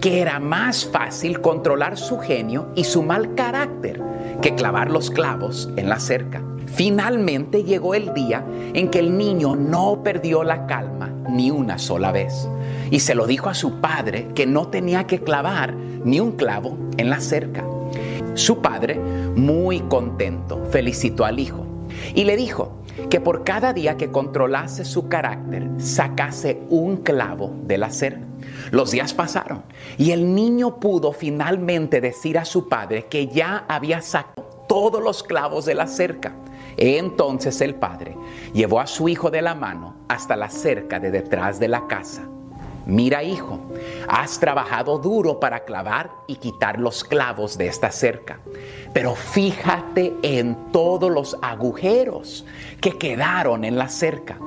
que 0.00 0.20
era 0.20 0.38
más 0.38 0.86
fácil 0.86 1.40
controlar 1.40 1.96
su 1.98 2.20
genio 2.20 2.68
y 2.76 2.84
su 2.84 3.02
mal 3.02 3.34
carácter 3.34 4.00
que 4.40 4.54
clavar 4.54 4.92
los 4.92 5.10
clavos 5.10 5.68
en 5.76 5.88
la 5.88 5.98
cerca. 5.98 6.40
Finalmente 6.74 7.64
llegó 7.64 7.94
el 7.94 8.12
día 8.14 8.44
en 8.74 8.90
que 8.90 8.98
el 8.98 9.16
niño 9.16 9.56
no 9.56 10.02
perdió 10.02 10.44
la 10.44 10.66
calma 10.66 11.10
ni 11.30 11.50
una 11.50 11.78
sola 11.78 12.12
vez 12.12 12.48
y 12.90 13.00
se 13.00 13.14
lo 13.14 13.26
dijo 13.26 13.48
a 13.48 13.54
su 13.54 13.80
padre 13.80 14.28
que 14.34 14.46
no 14.46 14.68
tenía 14.68 15.06
que 15.06 15.20
clavar 15.20 15.74
ni 15.74 16.20
un 16.20 16.32
clavo 16.32 16.76
en 16.96 17.10
la 17.10 17.20
cerca. 17.20 17.64
Su 18.34 18.60
padre, 18.60 18.98
muy 18.98 19.80
contento, 19.80 20.64
felicitó 20.70 21.24
al 21.24 21.38
hijo 21.38 21.66
y 22.14 22.24
le 22.24 22.36
dijo 22.36 22.78
que 23.10 23.20
por 23.20 23.44
cada 23.44 23.72
día 23.72 23.96
que 23.96 24.10
controlase 24.10 24.84
su 24.84 25.08
carácter, 25.08 25.68
sacase 25.78 26.60
un 26.68 26.98
clavo 26.98 27.54
de 27.64 27.78
la 27.78 27.90
cerca. 27.90 28.26
Los 28.70 28.90
días 28.90 29.14
pasaron 29.14 29.62
y 29.96 30.12
el 30.12 30.34
niño 30.34 30.78
pudo 30.78 31.12
finalmente 31.12 32.00
decir 32.00 32.38
a 32.38 32.44
su 32.44 32.68
padre 32.68 33.06
que 33.06 33.28
ya 33.28 33.64
había 33.68 34.02
sacado 34.02 34.48
todos 34.68 35.02
los 35.02 35.22
clavos 35.22 35.64
de 35.64 35.74
la 35.74 35.86
cerca. 35.86 36.32
Entonces 36.78 37.60
el 37.60 37.74
padre 37.74 38.16
llevó 38.54 38.80
a 38.80 38.86
su 38.86 39.08
hijo 39.08 39.30
de 39.30 39.42
la 39.42 39.54
mano 39.54 39.96
hasta 40.08 40.36
la 40.36 40.48
cerca 40.48 40.98
de 41.00 41.10
detrás 41.10 41.58
de 41.58 41.68
la 41.68 41.86
casa. 41.88 42.22
Mira, 42.86 43.22
hijo, 43.22 43.60
has 44.08 44.40
trabajado 44.40 44.96
duro 44.98 45.38
para 45.40 45.64
clavar 45.64 46.10
y 46.26 46.36
quitar 46.36 46.78
los 46.78 47.04
clavos 47.04 47.58
de 47.58 47.66
esta 47.66 47.90
cerca, 47.90 48.38
pero 48.94 49.14
fíjate 49.14 50.14
en 50.22 50.56
todos 50.72 51.10
los 51.10 51.36
agujeros 51.42 52.46
que 52.80 52.96
quedaron 52.96 53.64
en 53.64 53.76
la 53.76 53.90
cerca. 53.90 54.38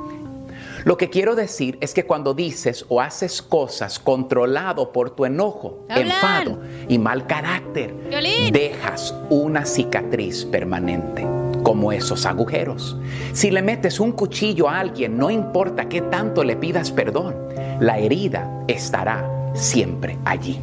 Lo 0.85 0.97
que 0.97 1.11
quiero 1.11 1.35
decir 1.35 1.77
es 1.81 1.93
que 1.93 2.05
cuando 2.07 2.33
dices 2.33 2.83
o 2.89 2.99
haces 2.99 3.43
cosas 3.43 3.99
controlado 3.99 4.91
por 4.91 5.11
tu 5.11 5.25
enojo, 5.25 5.85
Hablan. 5.87 6.07
enfado 6.07 6.59
y 6.87 6.97
mal 6.97 7.27
carácter, 7.27 7.93
Violín. 8.09 8.51
dejas 8.51 9.13
una 9.29 9.67
cicatriz 9.67 10.45
permanente, 10.45 11.27
como 11.63 11.91
esos 11.91 12.25
agujeros. 12.25 12.97
Si 13.33 13.51
le 13.51 13.61
metes 13.61 13.99
un 13.99 14.11
cuchillo 14.11 14.69
a 14.69 14.79
alguien, 14.79 15.17
no 15.17 15.29
importa 15.29 15.89
qué 15.89 16.01
tanto 16.01 16.43
le 16.43 16.55
pidas 16.55 16.91
perdón, 16.91 17.35
la 17.79 17.99
herida 17.99 18.49
estará 18.67 19.29
siempre 19.53 20.17
allí. 20.25 20.59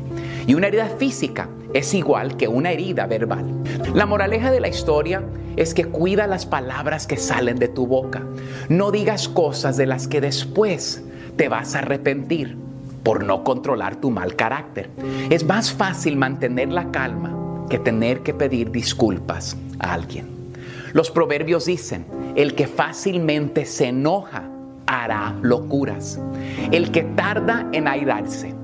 Y 0.46 0.54
una 0.54 0.68
herida 0.68 0.86
física 0.86 1.48
es 1.74 1.92
igual 1.94 2.36
que 2.36 2.48
una 2.48 2.72
herida 2.72 3.06
verbal. 3.06 3.44
La 3.94 4.06
moraleja 4.06 4.50
de 4.50 4.60
la 4.60 4.68
historia 4.68 5.22
es 5.56 5.74
que 5.74 5.84
cuida 5.84 6.26
las 6.26 6.46
palabras 6.46 7.06
que 7.06 7.16
salen 7.16 7.58
de 7.58 7.68
tu 7.68 7.86
boca. 7.86 8.22
No 8.68 8.90
digas 8.90 9.28
cosas 9.28 9.76
de 9.76 9.86
las 9.86 10.08
que 10.08 10.20
después 10.20 11.02
te 11.36 11.48
vas 11.48 11.74
a 11.74 11.80
arrepentir 11.80 12.56
por 13.02 13.24
no 13.24 13.44
controlar 13.44 13.96
tu 13.96 14.10
mal 14.10 14.36
carácter. 14.36 14.90
Es 15.30 15.44
más 15.44 15.72
fácil 15.72 16.16
mantener 16.16 16.68
la 16.68 16.90
calma 16.90 17.66
que 17.68 17.78
tener 17.78 18.20
que 18.20 18.34
pedir 18.34 18.70
disculpas 18.70 19.56
a 19.78 19.92
alguien. 19.92 20.37
Los 20.92 21.10
proverbios 21.10 21.66
dicen, 21.66 22.06
el 22.36 22.54
que 22.54 22.66
fácilmente 22.66 23.66
se 23.66 23.88
enoja 23.88 24.48
hará 24.86 25.34
locuras. 25.42 26.18
El 26.72 26.90
que 26.90 27.02
tarda 27.02 27.68
en 27.72 27.88
airarse 27.88 28.54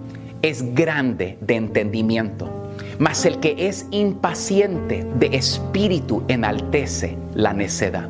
es 0.43 0.75
grande 0.75 1.39
de 1.41 1.57
entendimiento, 1.57 2.71
mas 2.99 3.25
el 3.27 3.41
que 3.41 3.55
es 3.69 3.87
impaciente 3.91 5.07
de 5.17 5.37
espíritu 5.37 6.25
enaltece 6.29 7.17
la 7.35 7.53
necedad. 7.53 8.09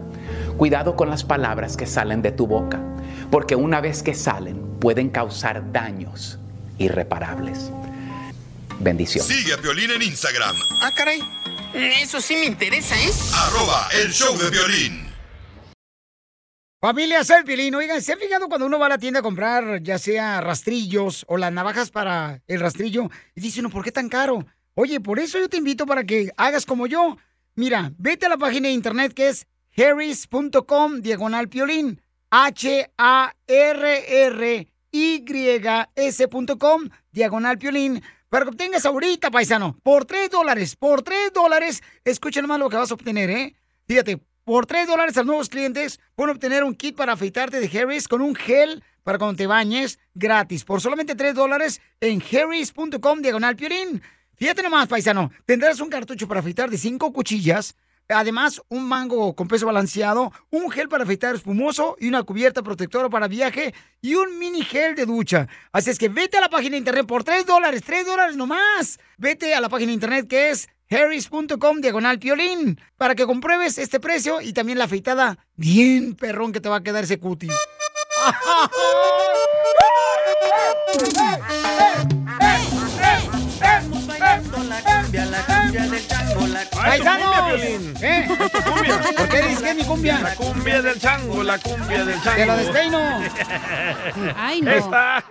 Cuidado 0.57 0.95
con 0.97 1.11
las 1.11 1.25
palabras 1.25 1.77
que 1.77 1.87
salen 1.87 2.23
de 2.23 2.31
tu 2.33 2.47
boca, 2.47 2.81
porque 3.31 3.57
una 3.57 3.81
vez 3.81 4.03
que 4.03 4.15
salen 4.15 4.61
pueden 4.81 5.09
causar 5.11 5.73
daños 5.73 6.39
irreparables. 6.79 7.71
Bendiciones. 8.81 9.27
Sigue 9.29 9.55
a 9.55 9.59
Piolín 9.59 9.91
en 9.91 10.03
Instagram, 10.03 10.55
Ah, 10.81 10.91
caray. 10.95 11.21
Eso 11.75 12.20
sí 12.20 12.37
me 12.37 12.47
interesa, 12.47 12.95
¿eh? 12.95 13.11
arroba 13.35 13.89
el 14.01 14.12
show 14.12 14.39
de 14.39 14.49
violín. 14.49 15.05
Familia, 16.81 17.25
soy 17.25 17.39
el 17.39 17.45
Piolín. 17.45 17.75
Oigan, 17.75 18.01
¿se 18.03 18.12
han 18.12 18.18
fijado 18.18 18.47
cuando 18.47 18.66
uno 18.66 18.79
va 18.79 18.87
a 18.87 18.91
la 18.91 18.99
tienda 18.99 19.20
a 19.20 19.22
comprar 19.22 19.83
ya 19.83 19.99
sea 19.99 20.41
rastrillos 20.43 21.25
o 21.29 21.39
las 21.39 21.51
navajas 21.51 21.91
para 21.91 22.43
el 22.47 22.61
rastrillo? 22.61 23.11
Y 23.35 23.41
dice 23.41 23.61
uno, 23.61 23.70
¿por 23.70 23.83
qué 23.83 23.91
tan 23.91 24.09
caro? 24.11 24.47
Oye, 24.75 25.01
por 25.01 25.18
eso 25.18 25.39
yo 25.41 25.49
te 25.49 25.57
invito 25.57 25.87
para 25.87 26.05
que 26.05 26.31
hagas 26.37 26.66
como 26.66 26.87
yo. 26.87 27.16
Mira, 27.55 27.91
vete 27.97 28.27
a 28.27 28.29
la 28.29 28.37
página 28.37 28.68
de 28.68 28.75
internet 28.75 29.14
que 29.14 29.31
es 29.31 29.47
harris.com 29.77 31.01
diagonal 31.01 31.49
piolín. 31.49 32.03
H-A-R-R-Y-S.com 32.31 32.91
diagonal 37.12 37.59
piolín. 37.59 38.03
Para 38.35 38.47
que 38.47 38.51
obtengas 38.51 38.85
ahorita, 38.85 39.30
paisano, 39.30 39.78
por 39.85 40.07
3 40.07 40.28
dólares, 40.28 40.74
por 40.74 41.03
3 41.03 41.32
dólares, 41.32 41.85
escucha 42.05 42.43
nomás 42.43 42.59
lo 42.59 42.68
que 42.68 42.76
vas 42.76 42.91
a 42.91 42.95
obtener, 42.95 43.30
¿eh? 43.30 43.55
Fíjate, 43.87 44.18
por 44.43 44.66
3 44.66 44.89
dólares 44.89 45.16
a 45.16 45.22
nuevos 45.22 45.49
clientes 45.49 46.01
pueden 46.16 46.35
obtener 46.35 46.64
un 46.64 46.74
kit 46.74 46.97
para 46.97 47.12
afeitarte 47.12 47.61
de 47.61 47.78
Harris 47.78 48.09
con 48.09 48.20
un 48.20 48.35
gel 48.35 48.82
para 49.05 49.18
cuando 49.18 49.37
te 49.37 49.47
bañes 49.47 50.01
gratis. 50.14 50.64
Por 50.64 50.80
solamente 50.80 51.14
3 51.14 51.32
dólares 51.32 51.80
en 52.01 52.20
harris.com 52.20 53.20
diagonal. 53.20 53.57
Fíjate 54.35 54.62
nomás, 54.64 54.89
paisano, 54.89 55.30
tendrás 55.47 55.78
un 55.78 55.89
cartucho 55.89 56.26
para 56.26 56.41
afeitar 56.41 56.70
de 56.70 56.78
5 56.78 57.12
cuchillas. 57.12 57.76
Además, 58.09 58.61
un 58.69 58.87
mango 58.87 59.35
con 59.35 59.49
peso 59.49 59.67
balanceado, 59.67 60.33
un 60.51 60.71
gel 60.71 60.89
para 60.89 61.05
afeitar 61.05 61.35
espumoso 61.35 61.97
y 61.99 62.09
una 62.09 62.23
cubierta 62.23 62.63
protectora 62.63 63.09
para 63.09 63.29
viaje 63.29 63.75
y 64.03 64.15
un 64.15 64.39
mini 64.39 64.63
gel 64.63 64.95
de 64.95 65.07
ducha. 65.07 65.49
Así 65.73 65.91
es 65.91 65.99
que 65.99 66.11
vete 66.11 66.37
a 66.37 66.43
la 66.43 66.51
página 66.51 66.73
de 66.73 66.79
internet 66.79 67.07
por 67.07 67.25
3 67.25 67.47
dólares, 67.47 67.83
3 67.85 68.05
dólares 68.05 68.37
nomás. 68.37 68.99
Vete 69.17 69.55
a 69.55 69.61
la 69.61 69.69
página 69.69 69.89
de 69.89 69.95
internet 69.95 70.29
que 70.29 70.51
es 70.51 70.69
harris.com 70.91 71.81
diagonal 71.81 72.19
piolín 72.19 72.79
para 72.99 73.15
que 73.15 73.25
compruebes 73.25 73.79
este 73.79 74.01
precio 74.01 74.43
y 74.43 74.53
también 74.53 74.79
la 74.79 74.85
afeitada 74.85 75.39
bien 75.57 76.15
perrón 76.15 76.53
que 76.53 76.61
te 76.61 76.69
va 76.69 76.77
a 76.77 76.83
quedar 76.83 77.05
ese 77.05 77.19
cuti. 77.19 77.49
¡Paisanos! 86.35 87.61
cumbia. 87.61 87.78
¿Eh? 88.03 88.28
¿Por 89.16 89.28
qué 89.28 89.43
dices 89.43 89.62
que 89.62 89.70
es 89.70 89.76
mi 89.76 89.85
cumbia? 89.85 90.20
La 90.20 90.35
cumbia 90.35 90.82
del 90.82 91.01
chango, 91.01 91.43
la 91.43 91.59
cumbia 91.59 92.05
del 92.05 92.20
chango. 92.22 92.37
Te 92.37 92.47
lo 92.47 92.57
despeino. 92.57 93.20
Ay, 94.37 94.61
no. 94.61 94.70
Esta. 94.70 95.24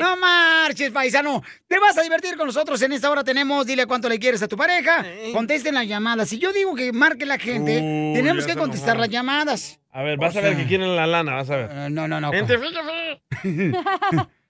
No 0.00 0.16
marches, 0.16 0.90
paisano. 0.90 1.42
Te 1.66 1.78
vas 1.78 1.96
a 1.98 2.02
divertir 2.02 2.36
con 2.36 2.46
nosotros. 2.46 2.80
En 2.82 2.92
esta 2.92 3.10
hora 3.10 3.24
tenemos, 3.24 3.66
dile 3.66 3.86
cuánto 3.86 4.08
le 4.08 4.18
quieres 4.18 4.42
a 4.42 4.48
tu 4.48 4.56
pareja. 4.56 5.04
Contesten 5.32 5.74
las 5.74 5.86
llamadas. 5.86 6.28
Si 6.28 6.38
yo 6.38 6.52
digo 6.52 6.74
que 6.74 6.92
marque 6.92 7.26
la 7.26 7.38
gente, 7.38 7.78
tenemos 8.14 8.46
que 8.46 8.56
contestar 8.56 8.98
las 8.98 9.08
llamadas. 9.08 9.78
A 9.94 10.02
ver, 10.02 10.16
vas 10.18 10.34
O 10.34 10.38
a 10.38 10.42
ver 10.42 10.56
que 10.56 10.66
quieren 10.66 10.96
la 10.96 11.06
lana, 11.06 11.34
vas 11.34 11.50
a 11.50 11.56
ver. 11.56 11.70
eh, 11.70 11.88
no, 11.90 12.08
no, 12.08 12.18
no. 12.20 12.30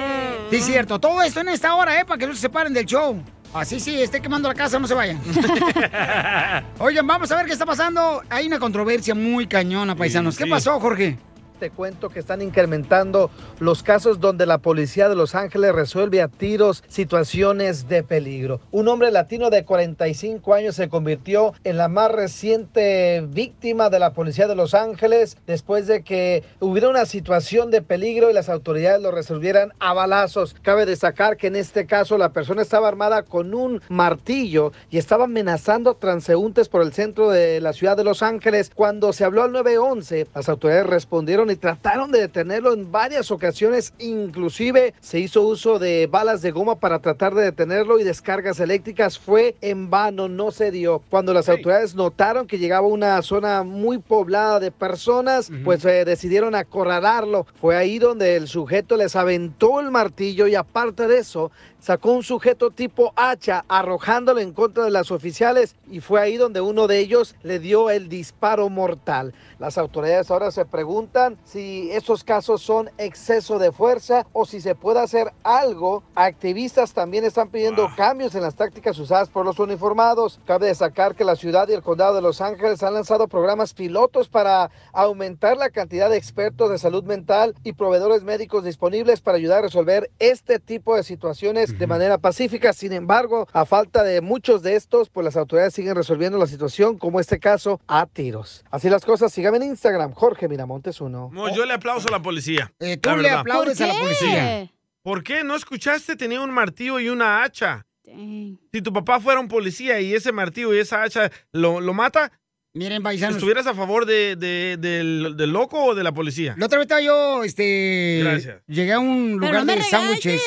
Sí, 0.48 0.56
es 0.56 0.64
cierto. 0.64 0.98
Todo 0.98 1.22
esto 1.22 1.40
en 1.40 1.50
esta 1.50 1.74
hora, 1.74 2.00
¿eh? 2.00 2.06
Para 2.06 2.16
que 2.16 2.26
no 2.28 2.32
se 2.34 2.40
separen 2.40 2.72
del 2.72 2.86
show. 2.86 3.22
Así 3.58 3.80
sí, 3.80 4.00
esté 4.00 4.20
quemando 4.20 4.48
la 4.48 4.54
casa, 4.54 4.78
no 4.78 4.86
se 4.86 4.94
vayan. 4.94 5.20
Oigan, 6.78 7.06
vamos 7.06 7.30
a 7.30 7.36
ver 7.36 7.46
qué 7.46 7.52
está 7.52 7.64
pasando. 7.64 8.22
Hay 8.28 8.46
una 8.46 8.58
controversia 8.58 9.14
muy 9.14 9.46
cañona, 9.46 9.94
paisanos. 9.96 10.36
¿Qué 10.36 10.44
sí. 10.44 10.50
pasó, 10.50 10.78
Jorge? 10.78 11.18
Te 11.58 11.70
cuento 11.70 12.10
que 12.10 12.18
están 12.18 12.42
incrementando 12.42 13.30
los 13.60 13.82
casos 13.82 14.20
donde 14.20 14.44
la 14.44 14.58
policía 14.58 15.08
de 15.08 15.16
Los 15.16 15.34
Ángeles 15.34 15.74
resuelve 15.74 16.20
a 16.20 16.28
tiros 16.28 16.84
situaciones 16.86 17.88
de 17.88 18.02
peligro. 18.02 18.60
Un 18.72 18.88
hombre 18.88 19.10
latino 19.10 19.48
de 19.48 19.64
45 19.64 20.52
años 20.52 20.76
se 20.76 20.90
convirtió 20.90 21.54
en 21.64 21.78
la 21.78 21.88
más 21.88 22.12
reciente 22.12 23.24
víctima 23.26 23.88
de 23.88 23.98
la 23.98 24.12
policía 24.12 24.46
de 24.48 24.54
Los 24.54 24.74
Ángeles 24.74 25.38
después 25.46 25.86
de 25.86 26.02
que 26.02 26.44
hubiera 26.60 26.90
una 26.90 27.06
situación 27.06 27.70
de 27.70 27.80
peligro 27.80 28.30
y 28.30 28.34
las 28.34 28.50
autoridades 28.50 29.00
lo 29.00 29.10
resolvieran 29.10 29.72
a 29.78 29.94
balazos. 29.94 30.54
Cabe 30.60 30.84
destacar 30.84 31.38
que 31.38 31.46
en 31.46 31.56
este 31.56 31.86
caso 31.86 32.18
la 32.18 32.34
persona 32.34 32.60
estaba 32.60 32.88
armada 32.88 33.22
con 33.22 33.54
un 33.54 33.80
martillo 33.88 34.72
y 34.90 34.98
estaba 34.98 35.24
amenazando 35.24 35.94
transeúntes 35.94 36.68
por 36.68 36.82
el 36.82 36.92
centro 36.92 37.30
de 37.30 37.62
la 37.62 37.72
ciudad 37.72 37.96
de 37.96 38.04
Los 38.04 38.22
Ángeles. 38.22 38.70
Cuando 38.74 39.14
se 39.14 39.24
habló 39.24 39.42
al 39.42 39.52
911, 39.52 40.26
las 40.34 40.50
autoridades 40.50 40.86
respondieron 40.86 41.45
y 41.52 41.56
trataron 41.56 42.10
de 42.10 42.20
detenerlo 42.20 42.72
en 42.72 42.90
varias 42.90 43.30
ocasiones. 43.30 43.92
Inclusive 43.98 44.94
se 45.00 45.20
hizo 45.20 45.42
uso 45.42 45.78
de 45.78 46.06
balas 46.06 46.42
de 46.42 46.50
goma 46.50 46.78
para 46.78 46.98
tratar 46.98 47.34
de 47.34 47.44
detenerlo 47.44 47.98
y 47.98 48.04
descargas 48.04 48.60
eléctricas. 48.60 49.18
Fue 49.18 49.56
en 49.60 49.90
vano, 49.90 50.28
no 50.28 50.50
se 50.50 50.70
dio. 50.70 51.02
Cuando 51.10 51.32
las 51.32 51.48
autoridades 51.48 51.94
notaron 51.94 52.46
que 52.46 52.58
llegaba 52.58 52.86
a 52.86 52.90
una 52.90 53.22
zona 53.22 53.62
muy 53.62 53.98
poblada 53.98 54.60
de 54.60 54.70
personas, 54.70 55.50
pues 55.64 55.84
eh, 55.84 56.04
decidieron 56.04 56.54
acorralarlo. 56.54 57.46
Fue 57.60 57.76
ahí 57.76 57.98
donde 57.98 58.36
el 58.36 58.48
sujeto 58.48 58.96
les 58.96 59.16
aventó 59.16 59.80
el 59.80 59.90
martillo 59.90 60.46
y 60.46 60.54
aparte 60.54 61.06
de 61.06 61.18
eso, 61.18 61.50
sacó 61.86 62.10
un 62.10 62.24
sujeto 62.24 62.72
tipo 62.72 63.12
hacha 63.14 63.64
arrojándolo 63.68 64.40
en 64.40 64.52
contra 64.52 64.82
de 64.82 64.90
las 64.90 65.12
oficiales 65.12 65.76
y 65.88 66.00
fue 66.00 66.20
ahí 66.20 66.36
donde 66.36 66.60
uno 66.60 66.88
de 66.88 66.98
ellos 66.98 67.36
le 67.44 67.60
dio 67.60 67.90
el 67.90 68.08
disparo 68.08 68.68
mortal. 68.68 69.34
Las 69.60 69.78
autoridades 69.78 70.32
ahora 70.32 70.50
se 70.50 70.64
preguntan 70.64 71.38
si 71.44 71.88
esos 71.92 72.24
casos 72.24 72.60
son 72.60 72.90
exceso 72.98 73.60
de 73.60 73.70
fuerza 73.70 74.26
o 74.32 74.46
si 74.46 74.60
se 74.60 74.74
puede 74.74 74.98
hacer 74.98 75.32
algo. 75.44 76.02
Activistas 76.16 76.92
también 76.92 77.24
están 77.24 77.50
pidiendo 77.50 77.88
cambios 77.96 78.34
en 78.34 78.42
las 78.42 78.56
tácticas 78.56 78.98
usadas 78.98 79.28
por 79.28 79.46
los 79.46 79.60
uniformados. 79.60 80.40
Cabe 80.44 80.66
destacar 80.66 81.14
que 81.14 81.24
la 81.24 81.36
ciudad 81.36 81.68
y 81.68 81.74
el 81.74 81.82
condado 81.82 82.16
de 82.16 82.22
Los 82.22 82.40
Ángeles 82.40 82.82
han 82.82 82.94
lanzado 82.94 83.28
programas 83.28 83.74
pilotos 83.74 84.28
para 84.28 84.72
aumentar 84.92 85.56
la 85.56 85.70
cantidad 85.70 86.10
de 86.10 86.16
expertos 86.16 86.68
de 86.68 86.78
salud 86.78 87.04
mental 87.04 87.54
y 87.62 87.74
proveedores 87.74 88.24
médicos 88.24 88.64
disponibles 88.64 89.20
para 89.20 89.38
ayudar 89.38 89.58
a 89.58 89.62
resolver 89.62 90.10
este 90.18 90.58
tipo 90.58 90.96
de 90.96 91.04
situaciones 91.04 91.75
de 91.78 91.86
manera 91.86 92.18
pacífica. 92.18 92.72
Sin 92.72 92.92
embargo, 92.92 93.48
a 93.52 93.64
falta 93.64 94.02
de 94.02 94.20
muchos 94.20 94.62
de 94.62 94.76
estos, 94.76 95.08
pues 95.10 95.24
las 95.24 95.36
autoridades 95.36 95.74
siguen 95.74 95.94
resolviendo 95.94 96.38
la 96.38 96.46
situación, 96.46 96.98
como 96.98 97.20
este 97.20 97.38
caso, 97.38 97.80
a 97.86 98.06
tiros. 98.06 98.64
Así 98.70 98.88
las 98.88 99.04
cosas, 99.04 99.32
síganme 99.32 99.58
en 99.58 99.64
Instagram, 99.64 100.12
Jorge 100.12 100.48
Miramontes 100.48 101.00
uno. 101.00 101.30
No, 101.32 101.54
yo 101.54 101.64
le 101.66 101.74
aplauso 101.74 102.08
a 102.08 102.12
la 102.12 102.22
policía. 102.22 102.72
Eh, 102.80 102.96
tú 102.96 103.10
la 103.10 103.16
le 103.16 103.22
verdad. 103.24 103.40
aplaudes 103.40 103.80
a 103.80 103.86
la 103.86 103.94
policía. 103.98 104.70
¿Por 105.02 105.22
qué? 105.22 105.44
¿No 105.44 105.54
escuchaste? 105.54 106.16
Tenía 106.16 106.40
un 106.40 106.50
martillo 106.50 106.98
y 106.98 107.08
una 107.08 107.42
hacha. 107.44 107.86
Si 108.04 108.82
tu 108.82 108.92
papá 108.92 109.20
fuera 109.20 109.40
un 109.40 109.48
policía 109.48 110.00
y 110.00 110.14
ese 110.14 110.30
martillo 110.32 110.72
y 110.74 110.78
esa 110.78 111.02
hacha 111.02 111.30
lo, 111.52 111.80
lo 111.80 111.92
mata, 111.92 112.30
Miren, 112.72 113.02
paisanos. 113.02 113.36
¿estuvieras 113.36 113.66
a 113.66 113.74
favor 113.74 114.04
de, 114.04 114.36
de- 114.36 114.76
del, 114.78 115.34
del 115.36 115.50
loco 115.50 115.82
o 115.82 115.94
de 115.94 116.04
la 116.04 116.12
policía? 116.12 116.54
La 116.58 116.66
otra 116.66 116.78
vez 116.78 116.84
estaba 116.84 117.00
yo, 117.00 117.42
este. 117.42 118.20
Gracias. 118.22 118.62
Llegué 118.66 118.92
a 118.92 118.98
un 119.00 119.38
Pero 119.40 119.52
lugar 119.52 119.54
no 119.54 119.64
me 119.64 119.76
de 119.76 119.82
sándwiches. 119.82 120.42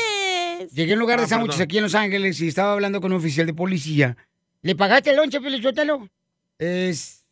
Llegué 0.74 0.92
a 0.92 0.96
un 0.96 1.00
lugar 1.00 1.20
Ah, 1.20 1.22
de 1.24 1.28
sándwiches 1.28 1.62
aquí 1.62 1.78
en 1.78 1.84
Los 1.84 1.96
Ángeles 1.96 2.40
y 2.42 2.48
estaba 2.48 2.74
hablando 2.74 3.00
con 3.02 3.12
un 3.12 3.18
oficial 3.20 3.46
de 3.48 3.54
policía. 3.54 4.18
¿Le 4.62 4.76
pagaste 4.76 5.12
el 5.12 5.16
lonche, 5.18 5.40
Pelichotelo? 5.40 6.08
Es. 6.58 7.24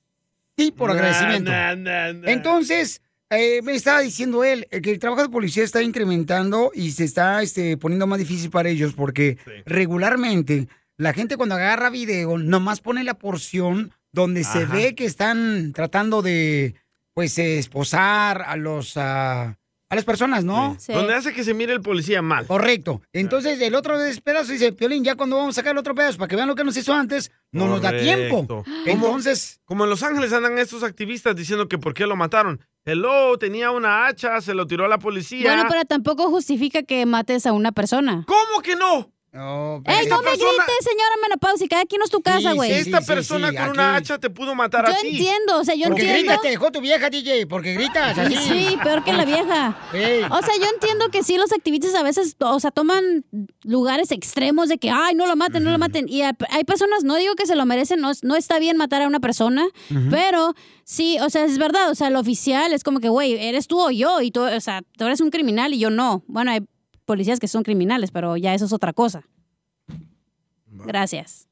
Sí, 0.58 0.72
por 0.72 0.90
Nah, 0.90 0.96
agradecimiento. 0.96 1.52
nah, 1.52 1.76
nah. 1.76 2.30
Entonces, 2.32 3.02
eh, 3.30 3.62
me 3.62 3.74
estaba 3.76 4.00
diciendo 4.02 4.44
él 4.44 4.68
eh, 4.72 4.82
que 4.82 4.92
el 4.92 5.00
trabajo 5.00 5.22
de 5.24 5.30
policía 5.30 5.64
está 5.64 5.84
incrementando 5.84 6.72
y 6.74 6.92
se 6.92 7.04
está 7.04 7.42
este, 7.44 7.78
poniendo 7.78 8.08
más 8.08 8.20
difícil 8.20 8.50
para 8.50 8.70
ellos 8.70 8.94
porque 8.94 9.38
regularmente 9.66 10.68
la 10.98 11.14
gente 11.14 11.38
cuando 11.38 11.56
agarra 11.56 11.90
video 11.90 12.38
nomás 12.38 12.80
pone 12.82 13.04
la 13.04 13.14
porción 13.16 13.92
donde 14.14 14.44
se 14.44 14.66
ve 14.66 14.96
que 14.96 15.06
están 15.06 15.74
tratando 15.74 16.22
de, 16.24 16.74
pues, 17.14 17.38
esposar 17.38 18.42
a 18.48 18.56
los, 18.56 18.94
ah, 18.96 19.58
a 19.90 19.96
las 19.96 20.04
personas, 20.04 20.44
¿no? 20.44 20.76
Donde 20.88 21.14
hace 21.14 21.34
que 21.34 21.44
se 21.44 21.54
mire 21.54 21.74
el 21.74 21.82
policía 21.82 22.22
mal. 22.22 22.46
Correcto. 22.46 23.02
Entonces, 23.14 23.60
el 23.62 23.74
otro 23.76 23.98
pedazo 24.24 24.52
dice, 24.52 24.74
Piolín, 24.74 25.04
ya 25.04 25.16
cuando 25.16 25.38
vamos 25.38 25.56
a 25.56 25.62
sacar 25.62 25.72
el 25.72 25.78
otro 25.78 25.96
pedazo 25.96 26.18
para 26.18 26.28
que 26.28 26.36
vean 26.36 26.48
lo 26.48 26.56
que 26.56 26.64
nos 26.64 26.76
hizo 26.76 26.94
antes, 26.94 27.32
no 27.52 27.68
nos 27.68 27.82
da 27.82 27.98
tiempo. 27.98 28.64
Entonces... 28.86 29.62
Como 29.66 29.84
en 29.84 29.90
Los 29.90 30.04
Ángeles 30.04 30.32
andan 30.34 30.58
estos 30.58 30.84
activistas 30.84 31.36
diciendo 31.36 31.68
que 31.68 31.78
por 31.78 31.94
qué 31.94 32.06
lo 32.08 32.16
mataron. 32.16 32.62
Hello, 32.86 33.38
tenía 33.38 33.72
una 33.72 34.08
hacha, 34.08 34.40
se 34.40 34.54
lo 34.54 34.66
tiró 34.66 34.86
a 34.86 34.88
la 34.88 34.98
policía. 34.98 35.54
Bueno, 35.54 35.68
pero 35.70 35.84
tampoco 35.84 36.30
justifica 36.30 36.84
que 36.84 37.06
mates 37.06 37.46
a 37.46 37.52
una 37.52 37.74
persona. 37.74 38.24
¿Cómo 38.26 38.62
que 38.62 38.78
no? 38.78 39.12
No, 39.38 39.84
¡Ey, 39.86 39.98
Esta 40.02 40.16
no 40.16 40.22
me 40.24 40.30
persona- 40.32 40.50
grites, 40.52 40.76
señora 40.84 41.16
menopáusica! 41.22 41.80
Aquí 41.80 41.96
no 41.98 42.06
es 42.06 42.10
tu 42.10 42.22
casa, 42.22 42.54
güey. 42.54 42.72
Esta 42.72 43.02
persona 43.02 43.54
con 43.54 43.70
una 43.70 43.96
hacha 43.96 44.18
te 44.18 44.32
pudo 44.32 44.56
matar 44.56 44.88
Yo 44.88 44.94
a 44.94 44.98
ti. 44.98 45.10
entiendo, 45.10 45.60
o 45.60 45.64
sea, 45.64 45.76
yo 45.76 45.90
porque 45.90 46.02
entiendo. 46.02 46.32
gritas, 46.32 46.42
te 46.42 46.50
dejó 46.50 46.72
tu 46.72 46.82
vieja, 46.82 47.10
DJ, 47.12 47.46
porque 47.46 47.74
gritas 47.76 48.18
así. 48.18 48.36
Sí, 48.36 48.78
peor 48.84 49.04
que 49.04 49.14
la 49.14 49.26
vieja. 49.26 49.78
Ey. 49.94 50.24
O 50.24 50.42
sea, 50.42 50.56
yo 50.60 50.66
entiendo 50.74 51.10
que 51.12 51.22
sí, 51.22 51.38
los 51.38 51.52
activistas 51.54 51.94
a 51.94 52.02
veces, 52.02 52.36
o 52.40 52.60
sea, 52.60 52.72
toman 52.72 53.26
lugares 53.64 54.12
extremos 54.12 54.70
de 54.70 54.80
que, 54.80 54.90
ay, 54.90 55.14
no 55.14 55.28
lo 55.28 55.36
maten, 55.36 55.64
no 55.64 55.72
lo 55.72 55.78
maten. 55.78 56.10
Y 56.10 56.24
hay 56.24 56.64
personas, 56.66 57.04
no 57.04 57.16
digo 57.16 57.36
que 57.36 57.46
se 57.46 57.56
lo 57.56 57.66
merecen, 57.68 58.00
no, 58.02 58.12
no 58.24 58.36
está 58.36 58.58
bien 58.58 58.76
matar 58.78 59.04
a 59.04 59.08
una 59.08 59.20
persona, 59.20 59.68
pero 60.10 60.56
sí, 60.84 61.18
o 61.20 61.30
sea, 61.30 61.44
es 61.46 61.60
verdad, 61.60 61.92
o 61.92 61.96
sea, 61.96 62.08
el 62.08 62.16
oficial 62.16 62.74
es 62.74 62.84
como 62.84 63.00
que, 63.00 63.10
güey, 63.10 63.34
eres 63.34 63.68
tú 63.68 63.80
o 63.80 63.92
yo, 63.92 64.22
y 64.22 64.32
tú, 64.32 64.42
o 64.42 64.60
sea, 64.62 64.82
tú 64.98 65.06
eres 65.06 65.22
un 65.22 65.30
criminal 65.30 65.74
y 65.74 65.80
yo 65.80 65.90
no. 65.92 66.24
Bueno, 66.28 66.52
hay 66.52 66.62
policías 67.08 67.40
que 67.40 67.48
son 67.48 67.64
criminales, 67.64 68.12
pero 68.12 68.38
ya 68.38 68.54
eso 68.54 68.66
es 68.66 68.74
otra 68.74 68.94
cosa. 68.94 69.24
Gracias. 70.68 71.48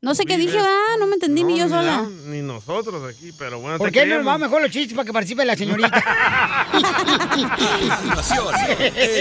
No 0.00 0.14
sé 0.16 0.24
qué 0.24 0.36
dije, 0.36 0.58
ah, 0.58 0.96
no 0.98 1.06
me 1.06 1.14
entendí 1.14 1.44
ni 1.44 1.58
yo 1.58 1.68
sola. 1.68 1.82
la- 2.02 2.08
Ni 2.30 2.42
nosotros 2.42 3.08
aquí, 3.14 3.30
pero 3.38 3.60
bueno. 3.60 3.78
¿Por 3.78 3.92
qué 3.92 4.04
no 4.06 4.16
nos 4.18 4.26
va 4.26 4.36
mejor 4.38 4.60
los 4.62 4.70
chistes 4.70 4.94
para 4.96 5.06
que 5.06 5.12
participe 5.12 5.44
la 5.44 5.54
señorita? 5.56 6.02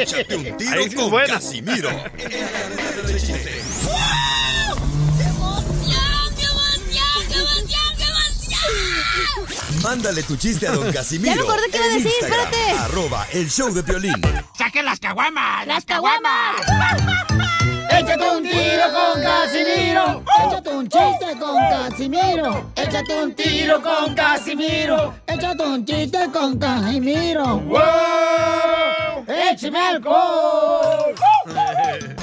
Échate 0.01 0.35
un 0.37 0.57
tiro 0.57 0.83
sí 0.83 0.95
con 0.95 1.11
buena. 1.11 1.33
Casimiro. 1.35 1.89
Mándale 9.81 10.23
tu 10.23 10.35
chiste 10.37 10.67
a 10.67 10.71
don 10.71 10.91
Casimiro. 10.93 11.35
Ya 11.35 11.35
me 11.35 11.41
acordé 11.47 11.69
qué 11.71 11.77
iba 11.77 11.85
a 11.85 11.89
en 11.89 12.03
decir, 12.03 12.11
Instagram, 12.21 12.53
espérate. 12.53 12.79
Arroba 12.79 13.27
el 13.33 13.49
show 13.49 13.73
de 13.73 13.83
Piolín. 13.83 14.21
¡Saquen 14.57 14.85
las 14.85 14.99
caguamas! 14.99 15.67
¡Las 15.67 15.85
caguamas! 15.85 16.55
Échate 17.91 18.29
un 18.29 18.43
tiro 18.43 18.83
con 18.93 19.21
Casimiro. 19.21 20.23
Échate 20.47 20.69
un 20.69 20.87
chiste 20.89 21.39
con 21.39 21.55
Casimiro. 21.57 22.71
Échate 22.75 23.23
un 23.23 23.35
tiro 23.35 23.81
con 23.81 24.15
Casimiro. 24.15 25.13
Échate 25.27 25.63
un 25.63 25.85
chiste 25.85 26.29
con 26.31 26.57
Casimiro. 26.57 27.59
¡Wow! 27.59 29.25
¡Échame 29.27 29.79
alcohol! 29.79 31.15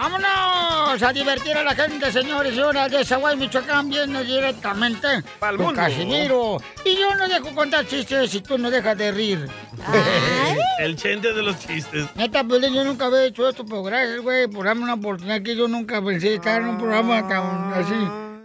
¡Vámonos 0.00 1.02
a 1.02 1.12
divertir 1.12 1.56
a 1.56 1.64
la 1.64 1.74
gente, 1.74 2.12
señores 2.12 2.52
y 2.52 2.54
señoras 2.54 2.88
de 2.88 3.04
Zaguay, 3.04 3.36
Michoacán! 3.36 3.88
Viene 3.90 4.22
directamente 4.22 5.08
Pa'l 5.40 5.56
con 5.56 5.66
mundo. 5.66 5.80
Casimiro. 5.80 6.56
Y 6.84 6.94
yo 6.96 7.16
no 7.16 7.26
dejo 7.26 7.52
contar 7.52 7.84
chistes 7.84 8.30
si 8.30 8.40
tú 8.40 8.56
no 8.58 8.70
dejas 8.70 8.96
de 8.96 9.10
rir. 9.10 9.48
El 10.78 10.94
chente 10.94 11.32
de 11.32 11.42
los 11.42 11.58
chistes. 11.58 12.06
Neta, 12.14 12.44
Piolín, 12.44 12.74
yo 12.74 12.84
nunca 12.84 13.06
había 13.06 13.24
hecho 13.24 13.48
esto, 13.48 13.66
pero 13.66 13.82
gracias, 13.82 14.20
güey, 14.20 14.46
por 14.46 14.66
darme 14.66 14.84
una 14.84 14.94
oportunidad 14.94 15.42
que 15.42 15.56
yo 15.56 15.66
nunca 15.66 16.00
pensé 16.00 16.34
estar 16.34 16.60
en 16.62 16.68
un 16.68 16.78
programa 16.78 17.26
tan 17.26 17.72
así. 17.74 17.94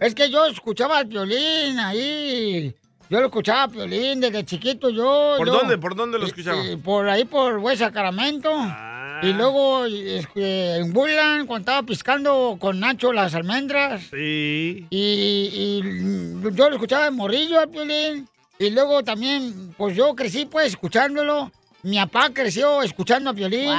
Es 0.00 0.12
que 0.12 0.28
yo 0.30 0.46
escuchaba 0.46 0.98
al 0.98 1.06
Piolín 1.06 1.78
ahí. 1.78 2.74
Yo 3.08 3.20
lo 3.20 3.26
escuchaba 3.26 3.68
Piolín 3.68 4.20
desde 4.20 4.44
chiquito, 4.44 4.90
yo. 4.90 5.34
¿Por 5.38 5.46
yo- 5.46 5.52
dónde? 5.52 5.78
¿Por 5.78 5.94
dónde 5.94 6.18
lo 6.18 6.26
escuchaba? 6.26 6.64
eh, 6.64 6.76
por 6.76 7.08
ahí, 7.08 7.24
por 7.24 7.60
Güey 7.60 7.76
Sacramento. 7.76 8.50
Y 9.24 9.32
luego 9.32 9.86
este, 9.86 10.76
en 10.76 10.96
Woodland, 10.96 11.46
cuando 11.46 11.70
estaba 11.70 11.86
piscando 11.86 12.56
con 12.60 12.80
Nacho 12.80 13.12
las 13.12 13.34
almendras. 13.34 14.02
Sí. 14.10 14.86
Y, 14.90 15.80
y, 15.80 15.82
yo 16.54 16.68
lo 16.68 16.76
escuchaba 16.76 17.04
de 17.04 17.10
morrillo 17.10 17.60
al 17.60 17.68
Piolín. 17.70 18.28
Y 18.58 18.70
luego 18.70 19.02
también, 19.02 19.74
pues 19.76 19.96
yo 19.96 20.14
crecí 20.14 20.46
pues 20.46 20.68
escuchándolo. 20.68 21.50
Mi 21.82 21.98
papá 21.98 22.30
creció 22.32 22.82
escuchando 22.82 23.30
a 23.30 23.34
Piolín. 23.34 23.70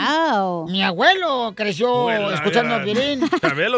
Mi 0.69 0.83
abuelo 0.83 1.53
creció 1.55 2.11
escuchando 2.31 2.75
ya. 2.75 2.81
a 2.81 2.83
Piolín. 2.83 3.27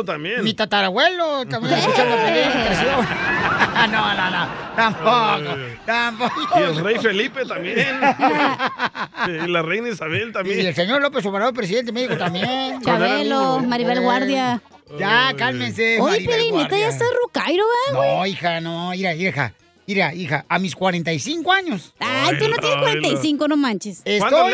También. 0.05 0.43
Mi 0.43 0.53
tatarabuelo 0.53 1.45
también 1.45 1.76
escuchando 1.80 2.15
a 2.15 2.18
Piolín 2.18 2.51
creció. 2.65 2.89
no, 3.86 4.16
no, 4.16 4.30
no. 4.32 4.48
Tampoco. 4.76 5.56
Tampoco. 5.86 6.60
Y 6.60 6.64
el 6.64 6.84
rey 6.84 6.98
Felipe 6.98 7.46
también. 7.46 7.78
y 9.28 9.48
la 9.48 9.62
reina 9.62 9.90
Isabel 9.90 10.32
también. 10.32 10.62
Y 10.62 10.66
el 10.66 10.74
señor 10.76 11.02
López 11.02 11.26
Obrador, 11.26 11.54
presidente 11.54 11.92
médico 11.92 12.18
también. 12.18 12.82
Chabelo, 12.86 13.60
Maribel 13.60 14.02
Guardia. 14.02 14.62
Ya, 14.98 15.34
cálmense. 15.38 16.00
Oye, 16.00 16.26
Pelín, 16.26 16.56
neta, 16.56 16.78
ya 16.78 16.88
estás 16.88 17.10
rucairo, 17.22 17.64
¿eh, 17.64 17.94
güey? 17.94 18.10
No, 18.10 18.26
hija, 18.26 18.62
no, 18.62 18.92
mira, 18.92 19.14
hija. 19.14 19.54
Mira, 19.86 20.14
hija, 20.14 20.46
a 20.50 20.60
mis 20.60 20.76
45 20.76 21.52
años. 21.52 21.94
Ay, 22.00 22.38
tú 22.38 22.48
no 22.50 22.58
tienes 22.58 22.78
45, 22.80 23.48
no 23.48 23.56
manches. 23.56 24.02
Estoy, 24.04 24.54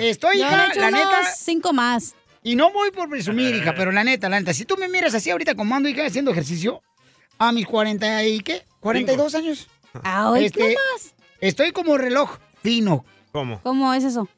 Estoy, 0.00 0.38
Yo 0.38 0.46
hija, 0.46 0.66
le 0.66 0.70
echo 0.70 0.80
la 0.80 0.88
unos 0.88 1.00
neta. 1.00 1.24
cinco 1.36 1.72
más. 1.72 2.14
Y 2.44 2.54
no 2.54 2.70
voy 2.72 2.92
por 2.92 3.08
presumir, 3.08 3.56
hija, 3.56 3.74
pero 3.76 3.90
la 3.90 4.04
neta, 4.04 4.28
la 4.28 4.38
neta, 4.38 4.54
si 4.54 4.64
tú 4.64 4.76
me 4.76 4.88
miras 4.88 5.14
así 5.14 5.30
ahorita 5.30 5.56
como 5.56 5.74
ando, 5.74 5.88
hija, 5.88 6.06
haciendo 6.06 6.30
ejercicio, 6.30 6.80
a 7.38 7.52
mis 7.52 7.66
40 7.66 8.24
y 8.24 8.40
qué, 8.40 8.64
42 8.80 9.34
años. 9.34 9.68
Ay, 10.02 10.50
¿qué 10.50 10.74
más? 10.74 11.14
Estoy 11.40 11.72
como 11.72 11.96
reloj 11.96 12.38
fino. 12.62 13.04
¿Cómo? 13.32 13.60
¿Cómo 13.62 13.92
es 13.94 14.04
eso? 14.04 14.28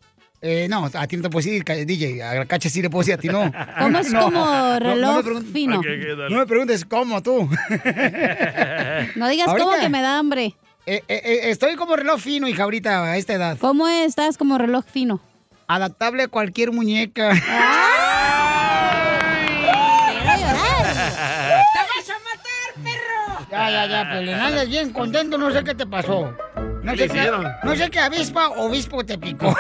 Eh, 0.43 0.69
no, 0.71 0.89
a 0.93 1.07
ti 1.07 1.17
no 1.17 1.23
te 1.23 1.31
puedo 1.31 1.45
decir, 1.45 1.65
DJ, 1.65 2.23
a 2.23 2.47
Cacha 2.47 2.71
sí 2.71 2.81
le 2.81 2.89
puedo 2.89 3.01
decir, 3.01 3.15
a 3.15 3.19
ti 3.19 3.29
no. 3.29 3.53
¿Cómo 3.79 3.99
es 3.99 4.11
No, 4.13 4.23
como 4.23 4.41
no, 4.41 4.79
no 4.79 5.23
reloj 5.23 5.43
fino? 5.53 5.83
No 6.31 6.39
me 6.39 6.47
preguntes 6.47 6.85
cómo 6.85 7.23
tú. 7.23 7.49
No 9.17 9.29
digas 9.29 9.47
cómo 9.47 9.73
que 9.79 9.89
me 9.89 10.03
da 10.03 10.19
hambre. 10.19 10.55
Eh, 10.87 11.03
eh, 11.09 11.23
eh, 11.25 11.41
estoy 11.51 11.77
como 11.77 11.95
reloj 11.97 12.21
fino, 12.21 12.49
hija, 12.49 12.65
ahorita 12.65 13.05
a 13.05 13.17
esta 13.17 13.35
edad. 13.35 13.59
¿Cómo 13.59 13.87
estás 13.89 14.39
como 14.39 14.59
reloj 14.59 14.85
fino? 14.91 15.21
Adaptable 15.67 16.25
a 16.25 16.29
cualquier 16.29 16.73
muñeca. 16.73 17.33
Ya, 23.61 23.71
ya, 23.71 23.87
ya, 23.87 24.11
Pelín, 24.11 24.35
andas 24.35 24.69
bien 24.69 24.91
contento, 24.91 25.37
no 25.37 25.51
sé 25.51 25.63
qué 25.63 25.75
te 25.75 25.87
pasó. 25.87 26.35
No 26.83 26.93
¿Qué 26.93 27.01
sé 27.01 27.09
qué, 27.09 27.19
hicieron? 27.19 27.47
no 27.63 27.77
sé 27.77 27.91
qué 27.91 28.01
avispa 28.01 28.49
o 28.49 28.69
obispo 28.69 29.05
te 29.05 29.19
picó. 29.19 29.49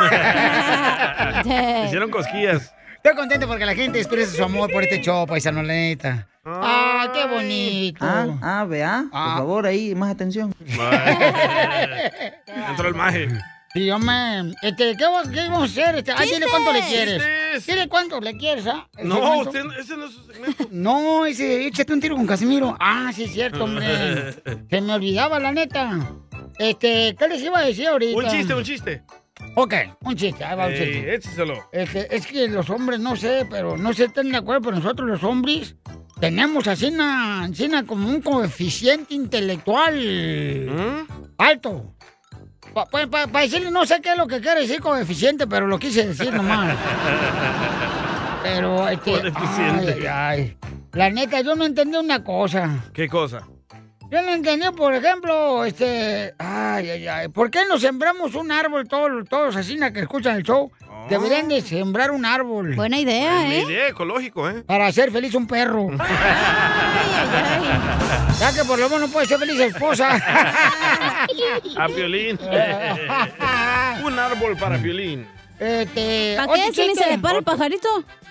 Hicieron 1.84 2.10
cosquillas. 2.10 2.74
Estoy 2.96 3.14
contento 3.14 3.46
porque 3.46 3.66
la 3.66 3.74
gente 3.74 3.98
expresa 3.98 4.34
su 4.34 4.42
amor 4.42 4.72
por 4.72 4.82
este 4.82 5.02
show, 5.02 5.26
paisano, 5.26 5.62
la 5.62 5.74
neta. 5.74 6.26
Ah, 6.46 7.10
qué 7.12 7.26
bonito. 7.26 8.04
Ah, 8.04 8.26
ah, 8.40 8.64
vea. 8.64 9.04
Por 9.10 9.20
favor, 9.20 9.66
ahí, 9.66 9.94
más 9.94 10.10
atención. 10.12 10.54
Entró 12.68 12.88
el 12.88 12.94
maje. 12.94 13.28
Sí, 13.72 13.88
hombre. 13.90 14.52
Este, 14.62 14.92
¿qué, 14.92 14.96
qué 14.96 15.04
vamos 15.04 15.60
a 15.60 15.64
hacer? 15.64 15.96
Este, 15.96 16.12
ay, 16.12 16.28
dile 16.28 16.46
cuánto 16.50 16.72
le 16.72 16.80
quieres. 16.82 17.22
Dile 17.66 17.88
cuánto 17.88 18.20
le 18.20 18.36
quieres, 18.36 18.66
¿ah? 18.66 18.88
¿El 18.96 19.08
No, 19.08 19.40
usted, 19.40 19.62
ese 19.78 19.96
no 19.96 20.06
es 20.06 20.12
su 20.12 20.24
segmento. 20.24 20.68
No, 20.70 21.24
ese, 21.24 21.66
échate 21.66 21.92
un 21.92 22.00
tiro 22.00 22.16
con 22.16 22.26
Casimiro. 22.26 22.76
Ah, 22.80 23.12
sí, 23.14 23.24
es 23.24 23.32
cierto, 23.32 23.64
hombre. 23.64 24.32
Se 24.70 24.80
me 24.80 24.94
olvidaba, 24.94 25.38
la 25.38 25.52
neta. 25.52 25.98
Este, 26.58 27.14
¿qué 27.16 27.28
les 27.28 27.42
iba 27.42 27.58
a 27.60 27.62
decir 27.62 27.86
ahorita? 27.86 28.18
Un 28.18 28.28
chiste, 28.28 28.54
un 28.54 28.64
chiste. 28.64 29.02
Ok, 29.54 29.74
un 30.02 30.16
chiste, 30.16 30.44
ahí 30.44 30.56
va 30.56 30.66
un 30.66 30.72
chiste. 30.74 31.14
écheselo. 31.14 31.68
Este, 31.72 32.14
es 32.14 32.26
que 32.26 32.48
los 32.48 32.68
hombres, 32.70 33.00
no 33.00 33.16
sé, 33.16 33.46
pero 33.48 33.76
no 33.76 33.92
sé, 33.92 34.04
están 34.04 34.30
de 34.30 34.36
acuerdo, 34.36 34.62
pero 34.62 34.76
nosotros 34.76 35.08
los 35.08 35.24
hombres 35.24 35.76
tenemos 36.20 36.66
así 36.66 36.86
una, 36.86 37.44
así 37.44 37.64
una 37.64 37.86
como 37.86 38.08
un 38.08 38.20
coeficiente 38.20 39.14
intelectual 39.14 40.66
¿Mm? 40.68 41.32
alto. 41.38 41.94
Para 42.72 43.26
decirle, 43.42 43.70
no 43.70 43.84
sé 43.86 44.00
qué 44.00 44.12
es 44.12 44.16
lo 44.16 44.26
que 44.26 44.40
quiere 44.40 44.60
decir 44.60 44.80
coeficiente, 44.80 45.46
pero 45.46 45.66
lo 45.66 45.78
quise 45.78 46.06
decir 46.06 46.32
nomás. 46.32 46.76
Pero, 48.42 48.88
este, 48.88 49.32
ay, 49.34 50.06
ay. 50.08 50.56
La 50.92 51.10
neta, 51.10 51.40
yo 51.40 51.54
no 51.54 51.64
entendí 51.64 51.96
una 51.96 52.24
cosa. 52.24 52.84
¿Qué 52.92 53.08
cosa? 53.08 53.46
Yo 54.10 54.22
no 54.22 54.32
entendí, 54.32 54.66
por 54.76 54.92
ejemplo, 54.92 55.64
este, 55.64 56.34
ay, 56.36 56.90
ay, 56.90 57.06
ay, 57.06 57.28
¿por 57.28 57.48
qué 57.48 57.60
no 57.68 57.78
sembramos 57.78 58.34
un 58.34 58.50
árbol 58.50 58.88
todos, 58.88 59.28
todos 59.28 59.54
así 59.54 59.78
que 59.92 60.00
escuchan 60.00 60.36
el 60.36 60.42
show? 60.42 60.72
Deberían 61.08 61.48
de 61.48 61.60
sembrar 61.60 62.10
un 62.10 62.24
árbol. 62.24 62.74
Buena 62.74 62.98
idea, 62.98 63.34
Buena 63.36 63.54
idea, 63.54 63.88
ecológico, 63.88 64.48
¿eh? 64.50 64.62
Para 64.66 64.86
hacer 64.86 65.12
feliz 65.12 65.34
un 65.34 65.46
perro. 65.46 65.90
Ya 68.40 68.54
que 68.54 68.64
por 68.64 68.78
lo 68.78 68.88
menos 68.88 69.10
puede 69.10 69.26
ser 69.26 69.38
feliz 69.38 69.56
su 69.56 69.62
esposa. 69.64 70.16
A 71.76 71.86
Piolín. 71.88 72.38
Un 74.02 74.18
árbol 74.18 74.56
para 74.56 74.78
Piolín. 74.78 75.28
Este, 75.58 76.36
¿Para 76.38 76.54
qué? 76.54 76.72
Si 76.72 76.88
ni 76.88 76.94
se 76.94 77.06
le 77.06 77.18
para 77.18 77.38
el 77.38 77.44
pajarito. 77.44 77.88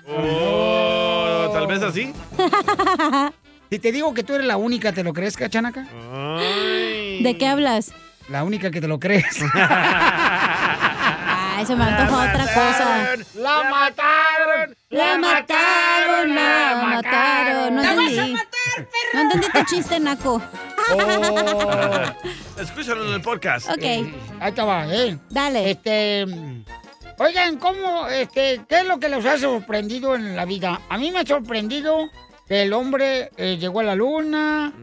Oh, 0.08 1.52
tal 1.54 1.68
vez 1.68 1.84
así. 1.84 2.12
Si 3.70 3.80
te 3.80 3.92
digo 3.92 4.14
que 4.14 4.24
tú 4.24 4.36
eres 4.36 4.48
la 4.48 4.56
única, 4.58 4.92
¿te 4.94 5.04
lo 5.04 5.14
crees, 5.14 5.36
cachanaca? 5.38 5.82
¿De 5.84 7.36
qué 7.38 7.48
hablas? 7.48 7.92
La 8.28 8.44
única 8.44 8.72
que 8.72 8.82
te 8.82 8.88
lo 8.88 9.00
crees. 9.00 9.40
Ay, 9.54 11.66
se 11.66 11.76
me 11.76 11.84
antoja 11.84 12.30
otra 12.32 12.44
cosa. 12.46 13.16
¡La 13.36 13.64
mataron! 13.70 14.76
La 14.90 15.18
mataron, 15.18 16.36
la 16.36 16.82
mataron. 16.84 17.76
No 17.76 17.82
¡La 17.84 17.94
vas 17.96 18.10
entendí. 18.12 18.40
a 18.40 18.44
No 19.14 19.22
entendí 19.22 19.48
tu 19.52 19.64
chiste, 19.66 20.00
Naco. 20.00 20.42
Escúchalo 22.60 23.06
en 23.08 23.14
el 23.14 23.22
podcast. 23.22 23.70
Ok. 23.70 23.84
Ahí 23.84 24.14
estaba, 24.42 24.88
¿eh? 24.88 25.18
Dale. 25.30 25.70
Este. 25.72 26.26
Oigan, 27.18 27.58
¿cómo, 27.58 28.08
este, 28.08 28.62
qué 28.70 28.80
es 28.80 28.86
lo 28.86 29.00
que 29.00 29.10
los 29.10 29.26
ha 29.26 29.38
sorprendido 29.38 30.16
en 30.16 30.36
la 30.38 30.46
vida? 30.46 30.80
A 30.90 30.98
mí 30.98 31.12
me 31.12 31.20
ha 31.20 31.26
sorprendido 31.26 32.10
que 32.50 32.64
el 32.64 32.74
hombre 32.74 33.30
eh, 33.38 33.58
llegó 33.58 33.80
a 33.80 33.84
la 33.84 33.96
luna. 33.96 34.74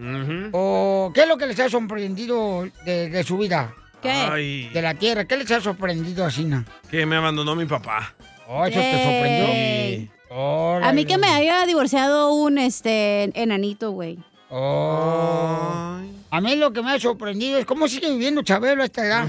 ¿O 0.52 1.10
qué 1.12 1.22
es 1.22 1.28
lo 1.28 1.36
que 1.36 1.46
les 1.46 1.58
ha 1.58 1.68
sorprendido 1.68 2.66
de, 2.84 3.10
de 3.10 3.24
su 3.24 3.36
vida? 3.36 3.74
¿Qué? 4.00 4.10
Ay. 4.10 4.68
De 4.72 4.80
la 4.80 4.94
Tierra. 4.94 5.24
¿Qué 5.24 5.36
les 5.36 5.50
ha 5.50 5.60
sorprendido 5.60 6.24
así, 6.24 6.44
na? 6.44 6.64
Que 6.88 7.04
me 7.04 7.16
abandonó 7.16 7.56
mi 7.56 7.66
papá. 7.66 8.14
Oh, 8.46 8.64
¿eso 8.64 8.78
te 8.78 9.02
sorprendió? 9.02 10.08
Órale. 10.30 10.86
A 10.86 10.92
mí 10.92 11.04
que 11.04 11.18
me 11.18 11.26
había 11.26 11.66
divorciado 11.66 12.32
un 12.32 12.58
este 12.58 13.32
enanito, 13.34 13.90
güey. 13.90 14.18
Oh. 14.48 15.98
A 16.30 16.40
mí 16.40 16.54
lo 16.54 16.72
que 16.72 16.82
me 16.82 16.92
ha 16.92 17.00
sorprendido 17.00 17.58
es 17.58 17.66
cómo 17.66 17.88
sigue 17.88 18.08
viviendo 18.10 18.42
Chabelo 18.42 18.82
a 18.82 18.84
esta 18.84 19.04
edad. 19.04 19.26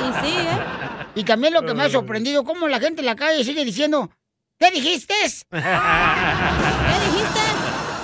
y 0.00 0.26
sí, 0.26 0.34
¿eh? 0.38 0.58
Y 1.14 1.22
también 1.22 1.54
lo 1.54 1.64
que 1.64 1.74
me 1.74 1.84
ha 1.84 1.88
sorprendido, 1.88 2.42
cómo 2.42 2.66
la 2.66 2.80
gente 2.80 3.00
en 3.00 3.06
la 3.06 3.14
calle 3.14 3.44
sigue 3.44 3.64
diciendo, 3.64 4.10
¿qué 4.58 4.70
dijiste? 4.70 5.14
¿Qué 5.50 5.56
dijiste? 7.10 7.40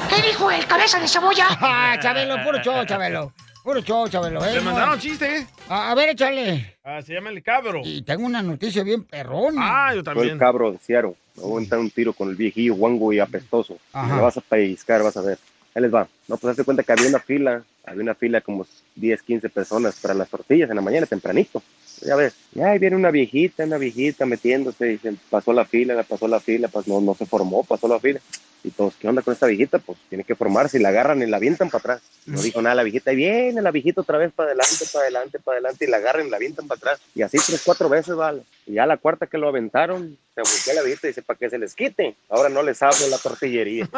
¿Qué 0.09 0.23
dijo 0.29 0.51
el 0.51 0.67
cabeza 0.67 0.99
de 1.01 1.09
cebolla? 1.09 1.47
Ah, 1.61 1.97
Chabelo, 2.01 2.43
puro 2.45 2.59
show, 2.63 2.85
Chabelo. 2.85 3.33
Puro 3.63 3.81
show, 3.83 4.09
Chabelo. 4.09 4.45
¿eh? 4.45 4.55
Le 4.55 4.61
mandaron 4.61 4.99
chiste, 4.99 5.37
¿eh? 5.39 5.47
A, 5.69 5.91
a 5.91 5.95
ver, 5.95 6.11
échale. 6.11 6.77
Ah, 6.83 7.01
se 7.03 7.13
llama 7.15 7.31
el 7.31 7.43
cabro. 7.43 7.83
Y 7.85 8.03
tengo 8.03 8.25
una 8.27 8.43
noticia 8.43 8.83
bien 8.83 9.05
perrona. 9.05 9.61
Ah, 9.63 9.89
yo 9.95 9.97
Soy 9.97 9.99
el 9.99 10.05
también. 10.05 10.39
cabro 10.39 10.73
de 10.73 10.79
Ciaro. 10.79 11.15
Me 11.37 11.43
voy 11.43 11.61
a 11.61 11.63
entrar 11.65 11.81
un 11.81 11.91
tiro 11.91 12.13
con 12.13 12.29
el 12.31 12.37
viejillo 12.37 12.75
guango 12.75 13.13
y 13.13 13.21
apestoso. 13.21 13.77
Ajá. 13.93 14.15
Me 14.17 14.21
vas 14.23 14.37
a 14.37 14.41
pellizcar, 14.41 15.03
vas 15.03 15.17
a 15.17 15.21
ver. 15.23 15.39
Ahí 15.75 15.83
les 15.83 15.95
va. 15.95 16.09
No, 16.27 16.37
pues 16.37 16.51
hazte 16.51 16.65
cuenta 16.65 16.83
que 16.83 16.93
había 16.93 17.09
una 17.09 17.21
fila. 17.21 17.63
Había 17.87 18.03
una 18.03 18.15
fila 18.15 18.41
como 18.41 18.67
10, 18.97 19.23
15 19.23 19.49
personas 19.51 19.95
para 20.01 20.15
las 20.15 20.29
tortillas 20.29 20.69
en 20.71 20.77
la 20.77 20.83
mañana, 20.83 21.07
tempranito. 21.07 21.63
Ya 22.03 22.17
ves. 22.17 22.35
Y 22.55 22.61
ahí 22.61 22.79
viene 22.79 22.97
una 22.97 23.11
viejita, 23.11 23.65
una 23.65 23.79
viejita 23.79 24.27
metiéndose. 24.27 24.93
Y 24.93 24.99
se 24.99 25.15
pasó 25.29 25.53
la 25.53 25.65
fila, 25.65 25.95
la 25.95 26.03
pasó 26.03 26.27
la 26.29 26.41
fila, 26.41 26.69
pues 26.69 26.89
no, 26.89 27.01
no 27.01 27.15
se 27.15 27.27
formó, 27.27 27.65
pasó 27.65 27.89
la 27.89 28.01
fila. 28.01 28.21
Y 28.63 28.71
todos, 28.73 28.95
¿qué 28.97 29.09
onda 29.09 29.23
con 29.23 29.33
esta 29.33 29.47
viejita? 29.47 29.79
Pues 29.79 29.97
tiene 30.11 30.23
que 30.23 30.35
formarse 30.35 30.79
y 30.79 30.83
la 30.83 30.91
agarran 30.91 31.23
y 31.23 31.27
la 31.27 31.39
avientan 31.39 31.71
para 31.71 31.79
atrás. 31.81 32.03
No 32.27 32.43
dijo 32.43 32.61
nada 32.61 32.75
la 32.75 32.83
viejita. 32.83 33.11
Y 33.13 33.17
viene 33.17 33.63
la 33.63 33.71
viejita 33.71 34.03
otra 34.03 34.19
vez 34.19 34.33
para 34.33 34.49
adelante, 34.49 34.85
para 34.93 35.05
adelante, 35.05 35.39
para 35.39 35.55
adelante. 35.57 35.85
Y 35.87 35.89
la 35.89 35.97
agarran 35.97 36.27
y 36.27 36.31
la 36.31 36.37
avientan 36.37 36.69
para 36.69 36.77
atrás. 36.77 37.01
Y 37.15 37.23
así 37.23 37.39
tres, 37.39 37.63
cuatro 37.65 37.89
veces, 37.89 38.15
vale. 38.15 38.43
Y 38.67 38.75
ya 38.75 38.85
la 38.85 38.99
cuarta 38.99 39.27
que 39.27 39.39
lo 39.39 39.49
aventaron, 39.49 40.19
se 40.35 40.43
volteó 40.43 40.75
la 40.75 40.83
viejita 40.83 41.07
y 41.07 41.11
dice, 41.11 41.23
para 41.23 41.39
que 41.39 41.49
se 41.49 41.59
les 41.59 41.75
quite. 41.75 42.17
Ahora 42.29 42.51
no 42.51 42.63
les 42.63 42.83
hablo 42.83 43.09
la 43.09 43.17
tortillería. 43.17 43.87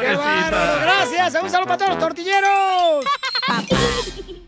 ¡Qué 0.00 0.16
bárbaro! 0.16 0.80
¡Gracias! 0.80 1.42
¡Un 1.42 1.50
saludo 1.50 1.66
para 1.66 1.78
todos 1.78 1.90
los 1.90 1.98
tortilleros! 1.98 3.04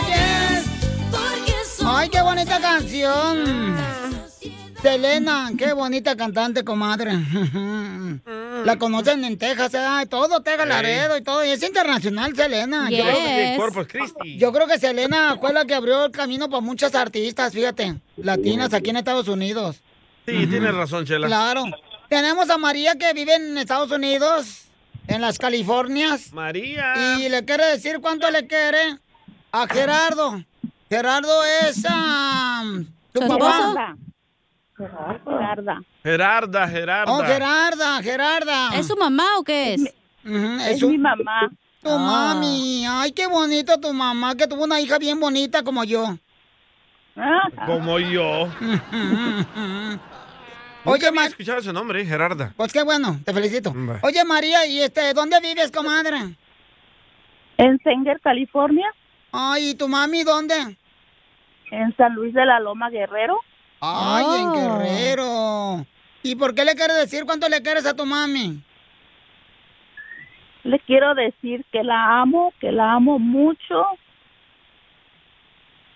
¡Ay, 1.93 2.07
qué 2.07 2.21
bonita 2.21 2.57
canción! 2.61 3.77
Selena, 4.81 5.51
qué 5.57 5.73
bonita 5.73 6.15
cantante, 6.15 6.63
comadre. 6.63 7.11
La 8.65 8.77
conocen 8.77 9.25
en 9.25 9.37
Texas, 9.37 9.73
¿eh? 9.73 10.05
todo, 10.09 10.41
Texas, 10.41 10.69
Laredo 10.69 11.17
y 11.17 11.21
todo. 11.21 11.43
Y 11.43 11.49
es 11.49 11.61
internacional, 11.61 12.33
Selena. 12.33 12.89
Yo, 12.89 13.03
creo 13.03 13.15
que, 13.15 13.55
Corpus 13.57 13.87
Christi. 13.87 14.37
yo 14.37 14.53
creo 14.53 14.67
que 14.67 14.79
Selena 14.79 15.37
fue 15.41 15.51
la 15.51 15.65
que 15.65 15.73
abrió 15.73 16.05
el 16.05 16.11
camino 16.11 16.49
para 16.49 16.61
muchas 16.61 16.95
artistas, 16.95 17.51
fíjate, 17.51 17.95
latinas 18.15 18.73
aquí 18.73 18.91
en 18.91 18.97
Estados 18.97 19.27
Unidos. 19.27 19.81
Sí, 20.25 20.47
tienes 20.47 20.73
razón, 20.73 21.05
Chela. 21.05 21.27
Claro. 21.27 21.65
Tenemos 22.07 22.49
a 22.49 22.57
María 22.57 22.95
que 22.95 23.11
vive 23.13 23.35
en 23.35 23.57
Estados 23.57 23.91
Unidos, 23.91 24.63
en 25.07 25.19
las 25.19 25.37
Californias. 25.37 26.31
María. 26.31 27.17
Y 27.19 27.27
le 27.27 27.43
quiere 27.43 27.65
decir 27.65 27.99
cuánto 27.99 28.31
le 28.31 28.47
quiere 28.47 28.97
a 29.51 29.67
Gerardo. 29.67 30.41
Gerardo 30.91 31.31
es 31.45 31.85
ah, 31.87 32.65
tu 33.13 33.21
¿Su 33.21 33.27
papá. 33.29 33.95
Gerarda. 34.75 35.81
Gerarda, 36.03 36.67
Gerarda. 36.67 37.13
Oh, 37.13 37.23
Gerarda, 37.23 38.03
Gerarda. 38.03 38.75
¿Es 38.75 38.87
su 38.87 38.97
mamá 38.97 39.23
o 39.39 39.43
qué 39.45 39.75
es? 39.75 39.85
es 40.25 40.83
mi 40.83 40.97
mamá. 40.97 41.49
Tu 41.81 41.89
mami. 41.89 42.85
Ay, 42.85 43.13
qué 43.13 43.25
bonito 43.25 43.79
tu 43.79 43.93
mamá, 43.93 44.35
que 44.35 44.47
tuvo 44.47 44.65
una 44.65 44.81
hija 44.81 44.99
bien 44.99 45.17
bonita 45.17 45.63
como 45.63 45.85
yo. 45.85 46.17
Como 47.65 47.97
yo. 47.97 48.49
Oye, 50.83 51.05
Oye, 51.05 51.07
había 51.07 51.27
escuchado 51.27 51.59
ese 51.59 51.71
nombre, 51.71 52.05
Gerarda. 52.05 52.51
Pues 52.57 52.73
qué 52.73 52.83
bueno, 52.83 53.17
te 53.23 53.31
felicito. 53.31 53.73
Oye, 54.01 54.25
María, 54.25 54.65
¿y 54.65 54.81
este, 54.81 55.13
dónde 55.13 55.39
vives, 55.39 55.71
comadre? 55.71 56.35
En 57.55 57.79
Sanger, 57.81 58.19
California. 58.19 58.93
Ay, 59.31 59.69
¿y 59.69 59.75
tu 59.75 59.87
mami 59.87 60.25
dónde? 60.25 60.80
En 61.71 61.95
San 61.97 62.13
Luis 62.15 62.33
de 62.33 62.45
la 62.45 62.59
Loma 62.59 62.89
Guerrero. 62.89 63.39
Ay, 63.81 64.25
en 64.41 64.47
Oh. 64.47 64.53
Guerrero. 64.79 65.85
¿Y 66.23 66.35
por 66.35 66.53
qué 66.53 66.63
le 66.65 66.75
quieres 66.75 66.97
decir 66.97 67.25
cuánto 67.25 67.49
le 67.49 67.61
quieres 67.63 67.85
a 67.85 67.95
tu 67.95 68.05
mami? 68.05 68.61
Le 70.63 70.77
quiero 70.79 71.15
decir 71.15 71.65
que 71.71 71.83
la 71.83 72.21
amo, 72.21 72.53
que 72.59 72.71
la 72.71 72.93
amo 72.93 73.17
mucho, 73.17 73.83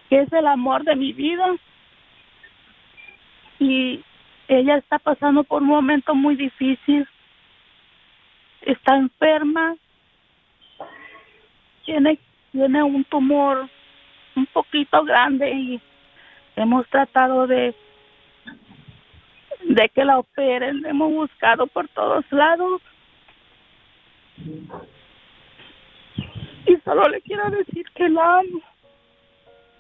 que 0.10 0.22
es 0.22 0.34
el 0.34 0.48
amor 0.48 0.84
de 0.84 0.96
mi 0.96 1.14
vida. 1.14 1.46
Y 3.60 4.04
ella 4.48 4.78
está 4.78 4.98
pasando 4.98 5.44
por 5.44 5.62
un 5.62 5.68
momento 5.68 6.16
muy 6.16 6.36
difícil. 6.36 7.08
Está 8.62 8.96
enferma. 8.96 9.76
Tiene, 11.86 12.18
tiene 12.52 12.82
un 12.82 13.04
tumor 13.04 13.70
un 14.36 14.46
poquito 14.48 15.04
grande 15.04 15.52
y 15.52 15.82
hemos 16.56 16.88
tratado 16.88 17.48
de 17.48 17.76
de 19.66 19.90
que 19.90 20.06
la 20.06 20.20
operen. 20.20 20.86
Hemos 20.86 21.12
buscado 21.12 21.68
por 21.68 21.88
todos 21.90 22.26
lados. 22.32 22.82
Y 26.68 26.78
solo 26.84 27.08
le 27.10 27.22
quiero 27.22 27.50
decir 27.52 27.86
que 27.96 28.10
la 28.10 28.40
amo, 28.40 28.62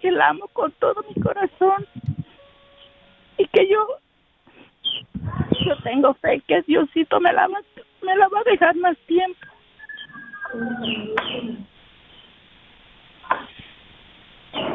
que 0.01 0.11
la 0.11 0.29
amo 0.29 0.47
con 0.49 0.71
todo 0.73 1.03
mi 1.09 1.21
corazón 1.21 1.85
y 3.37 3.47
que 3.47 3.67
yo, 3.67 3.87
yo 5.65 5.77
tengo 5.83 6.13
fe 6.15 6.41
que 6.47 6.61
Diosito 6.61 7.19
me 7.19 7.33
la, 7.33 7.47
me 7.47 8.15
la 8.15 8.27
va 8.29 8.39
a 8.39 8.49
dejar 8.49 8.75
más 8.75 8.97
tiempo. 9.07 9.39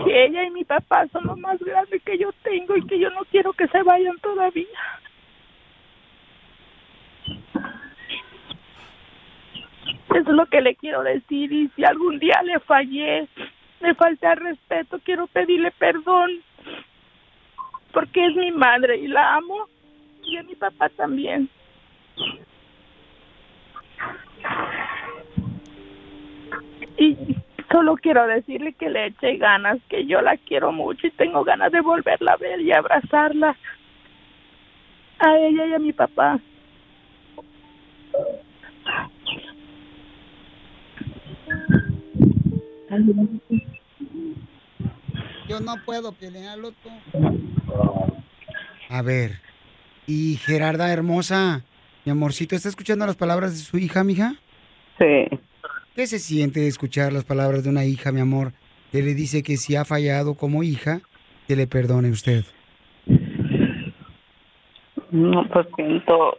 Que 0.04 0.24
ella 0.26 0.44
y 0.44 0.50
mi 0.50 0.64
papá 0.64 1.06
son 1.08 1.24
lo 1.24 1.36
más 1.36 1.58
grande 1.60 2.00
que 2.00 2.18
yo 2.18 2.30
tengo 2.42 2.76
y 2.76 2.86
que 2.86 2.98
yo 2.98 3.10
no 3.10 3.24
quiero 3.30 3.52
que 3.52 3.66
se 3.68 3.82
vayan 3.82 4.18
todavía. 4.18 4.66
Eso 10.14 10.30
es 10.30 10.36
lo 10.36 10.46
que 10.46 10.60
le 10.60 10.74
quiero 10.74 11.02
decir 11.02 11.52
y 11.52 11.68
si 11.68 11.84
algún 11.84 12.18
día 12.18 12.42
le 12.42 12.58
fallé, 12.60 13.28
le 13.80 13.94
falté 13.94 14.26
al 14.26 14.38
respeto, 14.38 14.98
quiero 15.04 15.26
pedirle 15.28 15.70
perdón 15.70 16.42
porque 17.92 18.26
es 18.26 18.34
mi 18.34 18.50
madre 18.52 18.96
y 18.96 19.08
la 19.08 19.36
amo 19.36 19.68
y 20.24 20.36
a 20.36 20.42
mi 20.42 20.54
papá 20.54 20.88
también. 20.90 21.48
Y 26.96 27.16
solo 27.70 27.96
quiero 27.96 28.26
decirle 28.26 28.72
que 28.72 28.90
le 28.90 29.06
eche 29.06 29.36
ganas, 29.36 29.78
que 29.88 30.06
yo 30.06 30.20
la 30.20 30.36
quiero 30.36 30.72
mucho 30.72 31.06
y 31.06 31.10
tengo 31.12 31.44
ganas 31.44 31.72
de 31.72 31.80
volverla 31.80 32.32
a 32.32 32.36
ver 32.36 32.60
y 32.60 32.72
abrazarla 32.72 33.56
a 35.18 35.38
ella 35.38 35.66
y 35.66 35.74
a 35.74 35.78
mi 35.78 35.92
papá. 35.92 36.40
Yo 45.48 45.60
no 45.60 45.74
puedo 45.84 46.12
pelearlo 46.12 46.72
tú. 46.72 46.90
A 48.88 49.02
ver. 49.02 49.32
Y 50.06 50.36
Gerarda 50.38 50.92
hermosa, 50.92 51.62
mi 52.04 52.10
amorcito, 52.10 52.56
¿está 52.56 52.68
escuchando 52.68 53.06
las 53.06 53.16
palabras 53.16 53.52
de 53.52 53.58
su 53.58 53.78
hija, 53.78 54.02
mija? 54.02 54.34
Sí. 54.98 55.28
¿Qué 55.94 56.06
se 56.06 56.18
siente 56.18 56.66
escuchar 56.66 57.12
las 57.12 57.24
palabras 57.24 57.64
de 57.64 57.70
una 57.70 57.84
hija, 57.84 58.12
mi 58.12 58.20
amor, 58.20 58.52
que 58.92 59.02
le 59.02 59.14
dice 59.14 59.42
que 59.42 59.56
si 59.56 59.74
ha 59.74 59.84
fallado 59.84 60.34
como 60.34 60.62
hija, 60.62 61.00
que 61.48 61.56
le 61.56 61.66
perdone 61.66 62.10
usted? 62.10 62.44
No, 65.10 65.46
pues 65.48 65.66
siento 65.74 66.38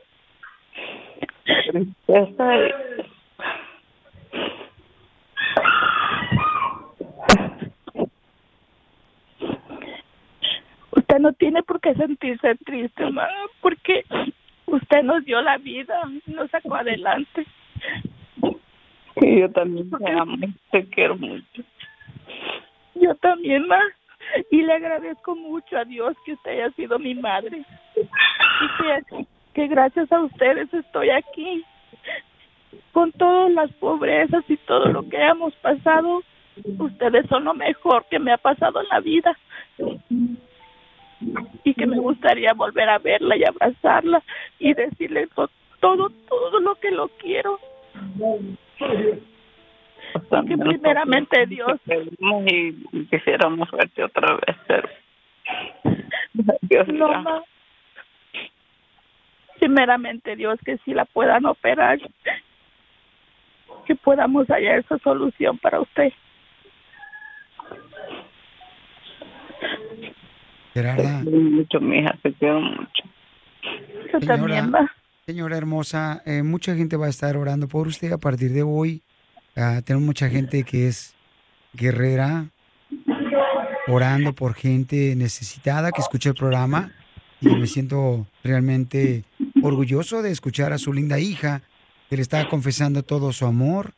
tristeza. 1.71 2.53
Usted 10.91 11.19
no 11.19 11.33
tiene 11.33 11.63
por 11.63 11.81
qué 11.81 11.93
sentirse 11.95 12.55
triste, 12.65 13.09
ma, 13.11 13.27
porque 13.61 14.05
usted 14.65 15.03
nos 15.03 15.25
dio 15.25 15.41
la 15.41 15.57
vida, 15.57 15.99
nos 16.27 16.49
sacó 16.51 16.75
adelante. 16.75 17.45
Y 19.17 19.39
yo 19.41 19.51
también 19.51 19.89
te 19.89 20.11
amo, 20.11 20.37
te 20.71 20.85
quiero 20.89 21.15
mucho. 21.17 21.63
Yo 22.95 23.15
también, 23.15 23.67
ma, 23.67 23.79
y 24.51 24.61
le 24.61 24.73
agradezco 24.73 25.35
mucho 25.35 25.77
a 25.77 25.85
Dios 25.85 26.15
que 26.25 26.33
usted 26.33 26.51
haya 26.51 26.69
sido 26.71 26.97
mi 26.99 27.15
madre 27.15 27.63
y 27.95 28.83
que, 28.83 29.25
que 29.53 29.67
gracias 29.67 30.11
a 30.11 30.21
ustedes 30.21 30.73
estoy 30.73 31.09
aquí. 31.09 31.63
Con 32.93 33.11
todas 33.13 33.51
las 33.51 33.71
pobrezas 33.73 34.43
y 34.49 34.57
todo 34.57 34.85
lo 34.85 35.07
que 35.09 35.17
hemos 35.17 35.53
pasado, 35.55 36.21
ustedes 36.79 37.25
son 37.27 37.45
lo 37.45 37.53
mejor 37.53 38.05
que 38.09 38.19
me 38.19 38.31
ha 38.33 38.37
pasado 38.37 38.81
en 38.81 38.87
la 38.89 38.99
vida. 38.99 39.37
Y 41.63 41.73
que 41.73 41.85
me 41.85 41.99
gustaría 41.99 42.53
volver 42.53 42.89
a 42.89 42.97
verla 42.97 43.35
y 43.37 43.43
abrazarla 43.43 44.23
y 44.59 44.73
decirle 44.73 45.27
to- 45.35 45.49
todo, 45.79 46.09
todo 46.29 46.59
lo 46.59 46.75
que 46.75 46.91
lo 46.91 47.07
quiero. 47.09 47.59
Y 50.13 50.47
que 50.47 50.57
primeramente 50.57 51.45
Dios. 51.45 51.79
Y 51.87 53.05
quisiéramos 53.05 53.69
verte 53.71 54.03
otra 54.03 54.35
vez, 54.35 54.57
pero. 54.67 54.89
Dios 56.61 56.87
no. 56.87 57.43
Primeramente 59.59 60.35
Dios 60.35 60.59
que 60.65 60.77
si 60.79 60.93
la 60.93 61.05
puedan 61.05 61.45
operar, 61.45 61.99
que 63.85 63.95
podamos 63.95 64.47
hallar 64.47 64.79
esa 64.79 64.97
solución 64.99 65.57
para 65.59 65.79
usted. 65.81 66.11
Gerarda. 70.73 71.21
Mucho, 71.23 71.79
mija, 71.79 72.17
te 72.23 72.33
quiero 72.33 72.61
mucho. 72.61 73.03
Yo 74.11 74.19
también, 74.21 74.71
ma. 74.71 74.91
Señora 75.27 75.55
hermosa, 75.55 76.23
eh, 76.25 76.41
mucha 76.41 76.75
gente 76.75 76.97
va 76.97 77.05
a 77.05 77.09
estar 77.09 77.37
orando 77.37 77.67
por 77.67 77.87
usted 77.87 78.11
a 78.11 78.17
partir 78.17 78.51
de 78.53 78.63
hoy. 78.63 79.03
Ah, 79.55 79.81
tenemos 79.85 80.03
mucha 80.03 80.27
gente 80.29 80.63
que 80.63 80.87
es 80.87 81.13
guerrera, 81.73 82.49
orando 83.87 84.33
por 84.33 84.55
gente 84.55 85.15
necesitada 85.15 85.91
que 85.91 86.01
escucha 86.01 86.29
el 86.29 86.35
programa. 86.35 86.91
Y 87.39 87.49
me 87.49 87.67
siento 87.67 88.25
realmente 88.43 89.23
orgulloso 89.61 90.23
de 90.23 90.31
escuchar 90.31 90.73
a 90.73 90.79
su 90.79 90.91
linda 90.91 91.19
hija 91.19 91.61
que 92.09 92.15
le 92.15 92.23
está 92.23 92.49
confesando 92.49 93.03
todo 93.03 93.31
su 93.31 93.45
amor 93.45 93.93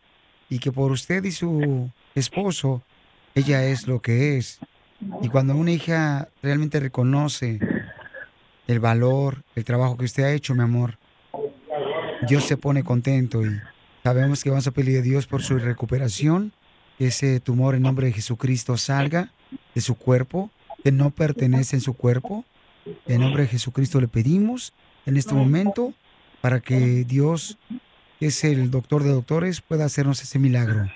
y 0.50 0.60
que 0.60 0.74
por 0.74 0.92
usted 0.92 1.24
y 1.24 1.32
su 1.32 1.90
esposo, 2.16 2.84
ella 3.34 3.64
es 3.64 3.88
lo 3.88 4.02
que 4.02 4.36
es. 4.36 4.60
Y 5.22 5.30
cuando 5.30 5.56
una 5.56 5.72
hija 5.72 6.28
realmente 6.42 6.82
reconoce 6.82 7.60
el 8.68 8.82
valor, 8.82 9.44
el 9.56 9.64
trabajo 9.64 9.96
que 9.98 10.06
usted 10.06 10.24
ha 10.24 10.34
hecho, 10.34 10.54
mi 10.54 10.64
amor, 10.64 10.98
Dios 12.28 12.44
se 12.44 12.58
pone 12.58 12.84
contento 12.84 13.46
y 13.46 13.60
sabemos 14.04 14.44
que 14.44 14.50
vamos 14.50 14.68
a 14.68 14.72
pedir 14.72 15.00
a 15.00 15.02
Dios 15.02 15.28
por 15.28 15.42
su 15.42 15.58
recuperación, 15.58 16.52
que 16.98 17.08
ese 17.08 17.40
tumor 17.40 17.76
en 17.76 17.82
nombre 17.82 18.08
de 18.08 18.14
Jesucristo 18.14 18.78
salga 18.78 19.30
de 19.74 19.82
su 19.82 19.96
cuerpo, 19.96 20.50
que 20.84 20.92
no 20.92 21.12
pertenece 21.12 21.76
en 21.76 21.82
su 21.82 21.96
cuerpo. 21.96 22.46
En 23.08 23.22
nombre 23.22 23.44
de 23.44 23.50
Jesucristo 23.50 24.02
le 24.02 24.08
pedimos 24.08 24.74
en 25.06 25.18
este 25.18 25.34
momento 25.34 25.94
para 26.42 26.60
que 26.60 27.06
Dios, 27.06 27.58
que 28.20 28.28
es 28.28 28.44
el 28.44 28.70
doctor 28.70 29.04
de 29.04 29.12
doctores, 29.12 29.62
pueda 29.62 29.86
hacernos 29.86 30.22
ese 30.22 30.40
milagro. 30.40 30.90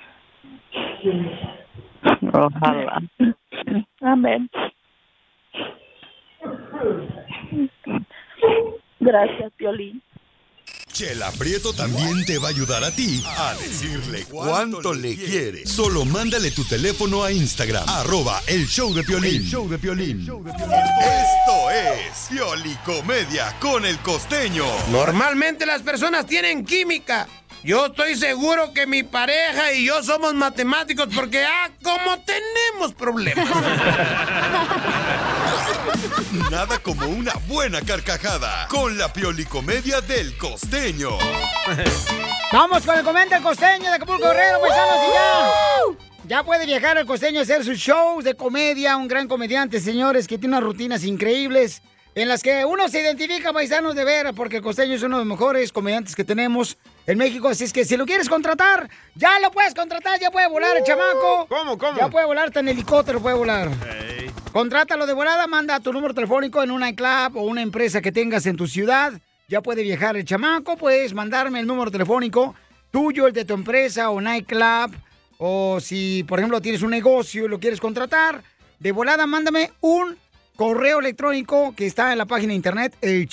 Ojalá. 2.33 3.01
Amén. 4.01 4.49
Gracias, 8.99 9.51
Piolín. 9.57 10.01
Chela 10.97 11.31
Prieto 11.33 11.73
también 11.73 12.25
te 12.25 12.39
va 12.39 12.47
a 12.47 12.49
ayudar 12.49 12.83
a 12.83 12.89
ti 12.89 13.23
a 13.23 13.53
decirle 13.53 14.25
cuánto 14.25 14.95
le 14.95 15.15
quiere. 15.15 15.63
Solo 15.67 16.05
mándale 16.05 16.49
tu 16.49 16.63
teléfono 16.63 17.23
a 17.23 17.31
Instagram, 17.31 17.87
arroba 17.87 18.41
el 18.47 18.67
show 18.67 18.91
de 18.95 19.03
Piolín. 19.03 19.43
El 19.43 19.47
show 19.47 19.69
de 19.69 19.77
Piolín. 19.77 20.21
Esto 20.21 21.69
es 21.69 22.27
Piolicomedia 22.31 23.55
con 23.59 23.85
el 23.85 23.99
costeño. 23.99 24.65
Normalmente 24.91 25.67
las 25.67 25.83
personas 25.83 26.25
tienen 26.25 26.65
química. 26.65 27.27
Yo 27.63 27.85
estoy 27.85 28.15
seguro 28.15 28.73
que 28.73 28.87
mi 28.87 29.03
pareja 29.03 29.73
y 29.73 29.85
yo 29.85 30.01
somos 30.01 30.33
matemáticos 30.33 31.09
porque, 31.13 31.45
ah, 31.45 31.69
como 31.83 32.17
tenemos 32.21 32.95
problemas. 32.95 33.47
Nada 36.51 36.79
como 36.79 37.07
una 37.07 37.33
buena 37.47 37.81
carcajada 37.81 38.67
con 38.69 38.97
la 38.97 39.11
Piolicomedia 39.11 40.01
del 40.01 40.37
costeño. 40.37 41.17
Vamos 42.51 42.85
con 42.85 42.97
el 42.97 43.03
comenta 43.03 43.35
del 43.35 43.43
costeño 43.43 43.89
de 43.89 43.95
Acapulco 43.95 44.27
Guerrero, 44.27 44.61
paisanos, 44.61 44.95
y 44.95 45.13
ya. 45.13 46.27
Ya 46.27 46.43
puede 46.43 46.65
viajar 46.65 46.97
el 46.97 47.05
costeño 47.05 47.39
a 47.39 47.43
hacer 47.43 47.63
sus 47.63 47.77
shows 47.77 48.23
de 48.23 48.35
comedia, 48.35 48.97
un 48.97 49.07
gran 49.07 49.27
comediante, 49.27 49.79
señores, 49.79 50.27
que 50.27 50.37
tiene 50.37 50.57
unas 50.57 50.63
rutinas 50.67 51.03
increíbles 51.03 51.81
en 52.21 52.27
las 52.27 52.41
que 52.41 52.65
uno 52.65 52.89
se 52.89 52.99
identifica, 52.99 53.53
paisanos, 53.53 53.93
de 53.93 54.03
veras, 54.03 54.33
porque 54.33 54.59
costeño 54.59 54.95
es 54.95 55.03
uno 55.03 55.19
de 55.19 55.25
los 55.25 55.27
mejores 55.27 55.71
comediantes 55.71 56.15
que 56.15 56.23
tenemos 56.23 56.75
en 57.05 57.15
México. 57.15 57.47
Así 57.47 57.65
es 57.65 57.71
que 57.71 57.85
si 57.85 57.95
lo 57.95 58.07
quieres 58.07 58.27
contratar, 58.27 58.89
ya 59.13 59.39
lo 59.39 59.51
puedes 59.51 59.75
contratar, 59.75 60.19
ya 60.19 60.31
puede 60.31 60.47
volar 60.47 60.75
el 60.77 60.83
chamaco. 60.83 61.45
¿Cómo, 61.47 61.77
cómo? 61.77 61.95
Ya 61.95 62.09
puede 62.09 62.25
volar, 62.25 62.47
hasta 62.47 62.61
en 62.61 62.69
helicóptero 62.69 63.21
puede 63.21 63.35
volar. 63.35 63.69
Contrátalo 64.51 65.05
de 65.05 65.13
volada, 65.13 65.45
manda 65.45 65.79
tu 65.79 65.93
número 65.93 66.15
telefónico 66.15 66.63
en 66.63 66.71
una 66.71 66.91
club 66.95 67.37
o 67.37 67.43
una 67.43 67.61
empresa 67.61 68.01
que 68.01 68.11
tengas 68.11 68.47
en 68.47 68.57
tu 68.57 68.65
ciudad. 68.65 69.13
Ya 69.47 69.61
puede 69.61 69.83
viajar 69.83 70.17
el 70.17 70.25
chamaco, 70.25 70.75
puedes 70.75 71.13
mandarme 71.13 71.59
el 71.59 71.67
número 71.67 71.91
telefónico 71.91 72.55
tuyo, 72.89 73.27
el 73.27 73.33
de 73.33 73.45
tu 73.45 73.53
empresa 73.53 74.09
o 74.09 74.19
nightclub. 74.19 74.91
O 75.37 75.79
si, 75.79 76.25
por 76.27 76.39
ejemplo, 76.39 76.61
tienes 76.61 76.81
un 76.81 76.89
negocio 76.89 77.45
y 77.45 77.47
lo 77.47 77.59
quieres 77.59 77.79
contratar, 77.79 78.41
de 78.79 78.91
volada 78.91 79.27
mándame 79.27 79.71
un 79.81 80.17
correo 80.57 80.99
electrónico 80.99 81.73
que 81.75 81.85
está 81.85 82.11
en 82.11 82.17
la 82.17 82.25
página 82.25 82.49
de 82.49 82.55
internet, 82.55 82.97
el 83.01 83.29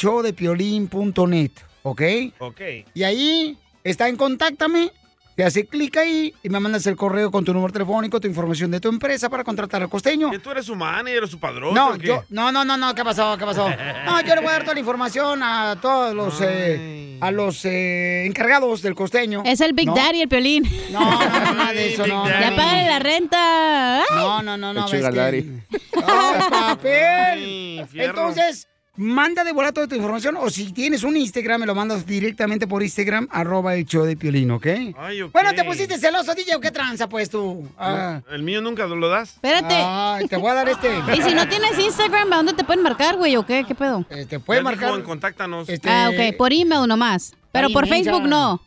¿ok? 1.83 2.03
Ok. 2.39 2.61
Y 2.93 3.03
ahí 3.03 3.59
está 3.83 4.09
en 4.09 4.17
Contáctame, 4.17 4.93
te 5.37 5.45
hace 5.45 5.67
clic 5.67 5.97
ahí 5.97 6.33
y 6.43 6.49
me 6.49 6.61
mandas 6.61 6.87
el 6.87 6.95
correo 6.97 7.31
con 7.31 7.45
tu 7.45 7.53
número 7.53 7.73
telefónico, 7.73 8.21
tu 8.21 8.29
información 8.29 8.71
de 8.71 8.81
tu 8.81 8.89
empresa 8.89 9.29
para 9.29 9.43
contratar 9.43 9.83
al 9.83 9.89
costeño. 9.89 10.31
¿Que 10.31 10.39
tú 10.39 10.51
eres 10.51 10.67
su 10.67 10.77
manager 10.77 11.25
o 11.25 11.27
su 11.27 11.41
padrón? 11.41 11.75
No, 11.75 11.91
o 11.91 11.99
qué? 11.99 12.07
yo, 12.07 12.25
no, 12.31 12.53
no, 12.53 12.65
no, 12.65 12.77
no, 12.77 12.95
¿qué 12.95 13.03
pasó? 13.05 13.37
¿Qué 13.37 13.45
pasó? 13.45 13.69
No, 14.07 14.21
yo 14.21 14.35
le 14.35 14.41
voy 14.41 14.51
a 14.51 14.53
dar 14.53 14.63
toda 14.63 14.75
la 14.75 14.81
información 14.81 15.43
a 15.43 15.77
todos 15.81 16.15
los, 16.15 16.41
eh, 16.41 17.19
a 17.21 17.31
los 17.33 17.65
eh, 17.65 18.27
encargados 18.27 18.81
del 18.83 18.95
costeño. 18.95 19.43
Es 19.45 19.61
el 19.61 19.73
Big 19.73 19.87
¿No? 19.89 19.95
Daddy, 19.95 20.23
el 20.23 20.29
Piolín. 20.29 20.63
No, 20.93 21.01
no, 21.01 21.19
no, 21.41 21.55
nada 21.55 21.73
de 21.73 21.93
eso, 21.95 22.07
no. 22.07 22.29
Ya 22.29 22.55
págale 22.55 22.87
la 22.87 22.99
renta. 23.01 24.01
Ay. 24.03 24.05
No, 24.15 24.43
no, 24.43 24.57
no, 24.57 24.73
no. 24.73 24.87
El 24.87 24.93
ves 24.93 25.11
que- 25.11 25.17
daddy. 25.17 25.61
¡Ay, 26.07 26.41
papel! 26.51 27.87
fierro. 27.89 28.29
Entonces, 28.31 28.69
manda 28.97 29.43
de 29.43 29.53
volar 29.53 29.73
toda 29.73 29.89
tu 29.89 29.95
información 29.97 30.37
o 30.37 30.49
si 30.51 30.73
tienes 30.73 31.03
un 31.03 31.17
Instagram, 31.17 31.61
me 31.61 31.67
lo 31.67 31.75
mandas 31.75 32.07
directamente 32.07 32.67
por 32.67 32.83
Instagram, 32.83 33.29
arroba 33.31 33.75
el 33.75 33.85
show 33.87 34.05
de 34.05 34.17
Piolín, 34.17 34.51
¿ok? 34.53 34.67
Ay, 34.97 35.23
ok. 35.23 35.33
Bueno, 35.33 35.53
¿te 35.55 35.65
pusiste 35.65 35.99
celoso, 35.99 36.35
DJ, 36.35 36.57
o 36.57 36.61
qué 36.61 36.71
tranza, 36.71 37.09
pues, 37.09 37.29
tú? 37.29 37.69
Ah. 37.77 38.21
¿El 38.31 38.43
mío 38.43 38.61
nunca 38.61 38.87
lo 38.87 39.09
das? 39.09 39.35
Espérate. 39.35 39.75
Ay, 39.77 40.27
te 40.29 40.37
voy 40.37 40.51
a 40.51 40.55
dar 40.55 40.69
este. 40.69 40.89
Y 41.17 41.23
si 41.23 41.35
no 41.35 41.49
tienes 41.49 41.79
Instagram, 41.79 42.33
¿a 42.33 42.37
dónde 42.37 42.53
te 42.55 42.65
pueden 42.65 42.83
marcar, 42.83 43.17
güey, 43.17 43.37
o 43.37 43.45
qué? 43.45 43.65
¿Qué 43.67 43.75
pedo? 43.75 44.05
Te 44.09 44.27
Ya 44.27 44.39
puede 44.39 44.61
dijo 44.61 44.71
marcar. 44.71 45.03
contáctanos. 45.03 45.69
Este, 45.69 45.89
Ah, 45.91 46.11
ok, 46.13 46.37
por 46.37 46.53
email 46.53 46.87
nomás. 46.87 47.35
Pero 47.53 47.71
por. 47.71 47.87
Facebook 47.89 48.23
no. 48.25 48.61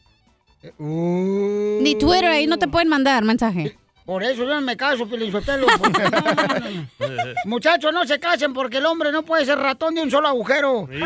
Uh, 0.77 1.79
Ni 1.81 1.95
Twitter, 1.97 2.25
ahí 2.25 2.47
no 2.47 2.57
te 2.57 2.67
pueden 2.67 2.89
mandar 2.89 3.23
mensaje. 3.23 3.77
Por 4.07 4.23
eso 4.23 4.45
yo 4.45 4.55
no 4.55 4.61
me 4.61 4.77
caso, 4.77 5.05
no. 5.05 5.67
Muchachos, 7.43 7.91
no 7.93 8.07
se 8.07 8.17
casen 8.21 8.53
porque 8.53 8.77
el 8.77 8.85
hombre 8.85 9.11
no 9.11 9.23
puede 9.23 9.43
ser 9.45 9.59
ratón 9.59 9.95
de 9.95 10.01
un 10.01 10.09
solo 10.09 10.29
agujero. 10.29 10.87
Sí, 10.89 10.97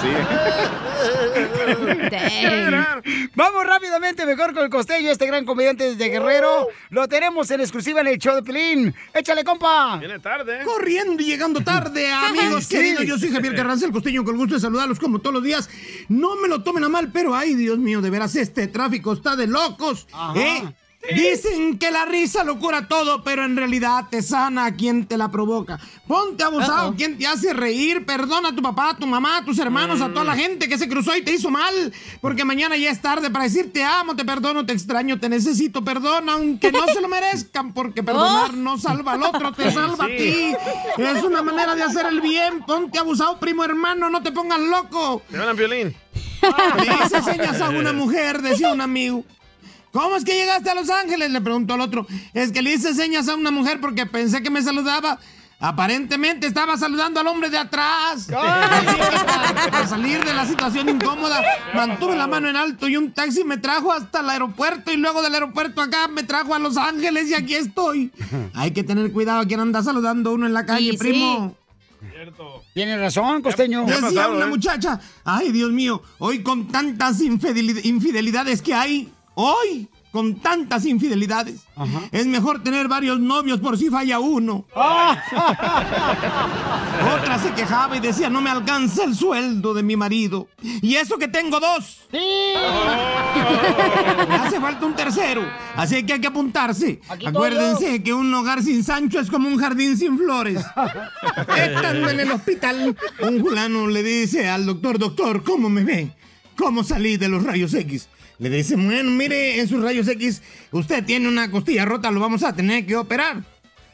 sí. 0.00 0.08
Vamos 3.34 3.66
rápidamente, 3.66 4.24
mejor 4.24 4.54
con 4.54 4.64
el 4.64 4.70
costeño, 4.70 5.10
este 5.10 5.26
gran 5.26 5.44
comediante 5.44 5.84
desde 5.90 6.08
Guerrero. 6.08 6.68
Lo 6.88 7.06
tenemos 7.08 7.50
en 7.50 7.60
exclusiva 7.60 8.00
en 8.00 8.06
el 8.06 8.16
show 8.18 8.36
de 8.36 8.42
Pilín. 8.42 8.94
Échale, 9.12 9.44
compa. 9.44 9.98
Viene 9.98 10.18
tarde. 10.18 10.60
Corriendo 10.64 11.22
y 11.22 11.26
llegando 11.26 11.60
tarde, 11.60 12.10
amigos 12.28 12.64
Sí. 12.64 12.76
queridos. 12.76 13.04
Yo 13.04 13.18
soy 13.18 13.32
Javier 13.32 13.54
Carranza, 13.54 13.84
el 13.84 13.92
costeño, 13.92 14.24
con 14.24 14.32
el 14.34 14.38
gusto 14.38 14.54
de 14.54 14.62
saludarlos 14.62 14.98
como 14.98 15.18
todos 15.18 15.34
los 15.34 15.42
días. 15.42 15.68
No 16.08 16.36
me 16.36 16.48
lo 16.48 16.62
tomen 16.62 16.84
a 16.84 16.88
mal, 16.88 17.10
pero 17.12 17.34
ay, 17.34 17.54
Dios 17.54 17.76
mío, 17.78 18.00
de 18.00 18.08
veras, 18.08 18.34
este 18.36 18.66
tráfico 18.66 19.12
está 19.12 19.36
de 19.36 19.46
locos. 19.46 20.06
¿eh? 20.36 20.62
Dicen 21.10 21.78
que 21.78 21.90
la 21.90 22.04
risa 22.04 22.44
lo 22.44 22.60
cura 22.60 22.86
todo, 22.86 23.24
pero 23.24 23.44
en 23.44 23.56
realidad 23.56 24.06
te 24.08 24.22
sana 24.22 24.66
a 24.66 24.74
quien 24.74 25.06
te 25.06 25.18
la 25.18 25.30
provoca. 25.30 25.80
Ponte 26.06 26.44
abusado, 26.44 26.94
quien 26.94 27.18
te 27.18 27.26
hace 27.26 27.52
reír. 27.52 28.06
Perdona 28.06 28.50
a 28.50 28.54
tu 28.54 28.62
papá, 28.62 28.90
a 28.90 28.96
tu 28.96 29.06
mamá, 29.06 29.38
a 29.38 29.44
tus 29.44 29.58
hermanos, 29.58 30.00
a 30.00 30.10
toda 30.10 30.24
la 30.24 30.36
gente 30.36 30.68
que 30.68 30.78
se 30.78 30.88
cruzó 30.88 31.16
y 31.16 31.22
te 31.22 31.32
hizo 31.32 31.50
mal. 31.50 31.92
Porque 32.20 32.44
mañana 32.44 32.76
ya 32.76 32.90
es 32.90 33.02
tarde 33.02 33.30
para 33.30 33.44
decir 33.44 33.72
te 33.72 33.82
amo, 33.82 34.14
te 34.14 34.24
perdono, 34.24 34.64
te 34.64 34.72
extraño, 34.72 35.18
te 35.18 35.28
necesito. 35.28 35.82
Perdona, 35.82 36.34
aunque 36.34 36.70
no 36.70 36.86
se 36.86 37.00
lo 37.00 37.08
merezcan, 37.08 37.72
porque 37.72 38.02
perdonar 38.04 38.54
no 38.54 38.78
salva 38.78 39.14
al 39.14 39.24
otro, 39.24 39.52
te 39.52 39.70
salva 39.72 40.04
a 40.04 40.08
ti. 40.08 40.54
Es 40.98 41.22
una 41.24 41.42
manera 41.42 41.74
de 41.74 41.82
hacer 41.82 42.06
el 42.06 42.20
bien. 42.20 42.62
Ponte 42.64 43.00
abusado, 43.00 43.40
primo 43.40 43.64
hermano, 43.64 44.08
no 44.08 44.22
te 44.22 44.30
pongas 44.30 44.60
loco. 44.60 45.22
Te 45.28 45.36
hablan 45.36 45.56
violín. 45.56 45.96
Le 46.76 47.04
hice 47.04 47.22
señas 47.22 47.60
a 47.60 47.70
una 47.70 47.92
mujer, 47.92 48.40
decía 48.40 48.72
un 48.72 48.80
amigo. 48.80 49.24
¿Cómo 49.92 50.16
es 50.16 50.24
que 50.24 50.34
llegaste 50.34 50.70
a 50.70 50.74
Los 50.74 50.88
Ángeles? 50.90 51.30
Le 51.30 51.40
preguntó 51.40 51.74
al 51.74 51.80
otro. 51.82 52.06
Es 52.32 52.50
que 52.50 52.62
le 52.62 52.72
hice 52.74 52.94
señas 52.94 53.28
a 53.28 53.34
una 53.34 53.50
mujer 53.50 53.80
porque 53.80 54.06
pensé 54.06 54.42
que 54.42 54.50
me 54.50 54.62
saludaba. 54.62 55.18
Aparentemente 55.60 56.48
estaba 56.48 56.76
saludando 56.76 57.20
al 57.20 57.26
hombre 57.28 57.48
de 57.48 57.58
atrás. 57.58 58.26
Para, 58.30 59.86
salir 59.86 60.24
de 60.24 60.34
la 60.34 60.44
situación 60.44 60.88
incómoda, 60.88 61.40
mantuve 61.74 62.16
la 62.16 62.26
mano 62.26 62.48
en 62.48 62.56
alto 62.56 62.88
y 62.88 62.96
un 62.96 63.12
taxi 63.12 63.44
me 63.44 63.58
trajo 63.58 63.92
hasta 63.92 64.20
el 64.20 64.30
aeropuerto 64.30 64.90
y 64.92 64.96
luego 64.96 65.22
del 65.22 65.34
aeropuerto 65.34 65.80
acá 65.80 66.08
me 66.08 66.24
trajo 66.24 66.52
a 66.54 66.58
Los 66.58 66.76
Ángeles 66.76 67.28
y 67.30 67.34
aquí 67.34 67.54
estoy. 67.54 68.10
Hay 68.54 68.72
que 68.72 68.82
tener 68.82 69.12
cuidado 69.12 69.40
a 69.40 69.46
quien 69.46 69.60
anda 69.60 69.82
saludando 69.84 70.32
uno 70.32 70.46
en 70.46 70.52
la 70.54 70.66
calle, 70.66 70.86
Y 70.88 70.92
sí. 70.92 70.96
primo. 70.98 71.54
Tienes 72.74 72.98
razón, 72.98 73.42
costeño. 73.42 73.84
Decía 73.84 74.00
pasado, 74.00 74.34
una 74.36 74.46
¿eh? 74.46 74.48
muchacha, 74.48 74.98
ay 75.24 75.52
Dios 75.52 75.70
mío, 75.70 76.02
hoy 76.18 76.42
con 76.42 76.66
tantas 76.66 77.20
infideli- 77.20 77.84
infidelidades 77.84 78.60
que 78.62 78.74
hay, 78.74 79.12
hoy 79.34 79.88
con 80.12 80.36
tantas 80.36 80.84
infidelidades, 80.84 81.62
es 82.12 82.26
mejor 82.26 82.62
tener 82.62 82.86
varios 82.86 83.18
novios 83.18 83.60
por 83.60 83.78
si 83.78 83.88
falla 83.88 84.18
uno. 84.18 84.66
Otra 87.16 87.38
se 87.38 87.52
quejaba 87.54 87.96
y 87.96 88.00
decía, 88.00 88.28
no 88.28 88.42
me 88.42 88.50
alcanza 88.50 89.04
el 89.04 89.16
sueldo 89.16 89.72
de 89.72 89.82
mi 89.82 89.96
marido. 89.96 90.48
Y 90.60 90.96
eso 90.96 91.16
que 91.16 91.28
tengo 91.28 91.58
dos. 91.58 92.02
Me 92.12 92.58
hace 94.34 94.60
falta 94.60 94.84
un 94.84 94.94
tercero. 94.94 95.48
Así 95.76 96.04
que 96.04 96.12
hay 96.12 96.20
que 96.20 96.26
apuntarse. 96.26 97.00
Aquí 97.08 97.26
Acuérdense 97.26 98.02
que 98.02 98.12
un 98.12 98.34
hogar 98.34 98.62
sin 98.62 98.84
Sancho 98.84 99.18
es 99.18 99.30
como 99.30 99.48
un 99.48 99.56
jardín 99.56 99.96
sin 99.96 100.18
flores. 100.18 100.62
Estando 101.56 102.10
en 102.10 102.20
el 102.20 102.30
hospital, 102.32 102.94
un 103.20 103.40
fulano 103.40 103.86
le 103.86 104.02
dice 104.02 104.50
al 104.50 104.66
doctor, 104.66 104.98
doctor, 104.98 105.42
¿cómo 105.42 105.70
me 105.70 105.84
ve? 105.84 106.10
¿Cómo 106.54 106.84
salí 106.84 107.16
de 107.16 107.28
los 107.28 107.44
rayos 107.44 107.72
X? 107.72 108.10
Le 108.42 108.50
dice, 108.50 108.74
bueno, 108.74 109.08
mire, 109.12 109.60
en 109.60 109.68
sus 109.68 109.80
rayos 109.80 110.08
X 110.08 110.42
usted 110.72 111.04
tiene 111.04 111.28
una 111.28 111.48
costilla 111.48 111.84
rota, 111.84 112.10
lo 112.10 112.18
vamos 112.18 112.42
a 112.42 112.52
tener 112.52 112.84
que 112.84 112.96
operar. 112.96 113.44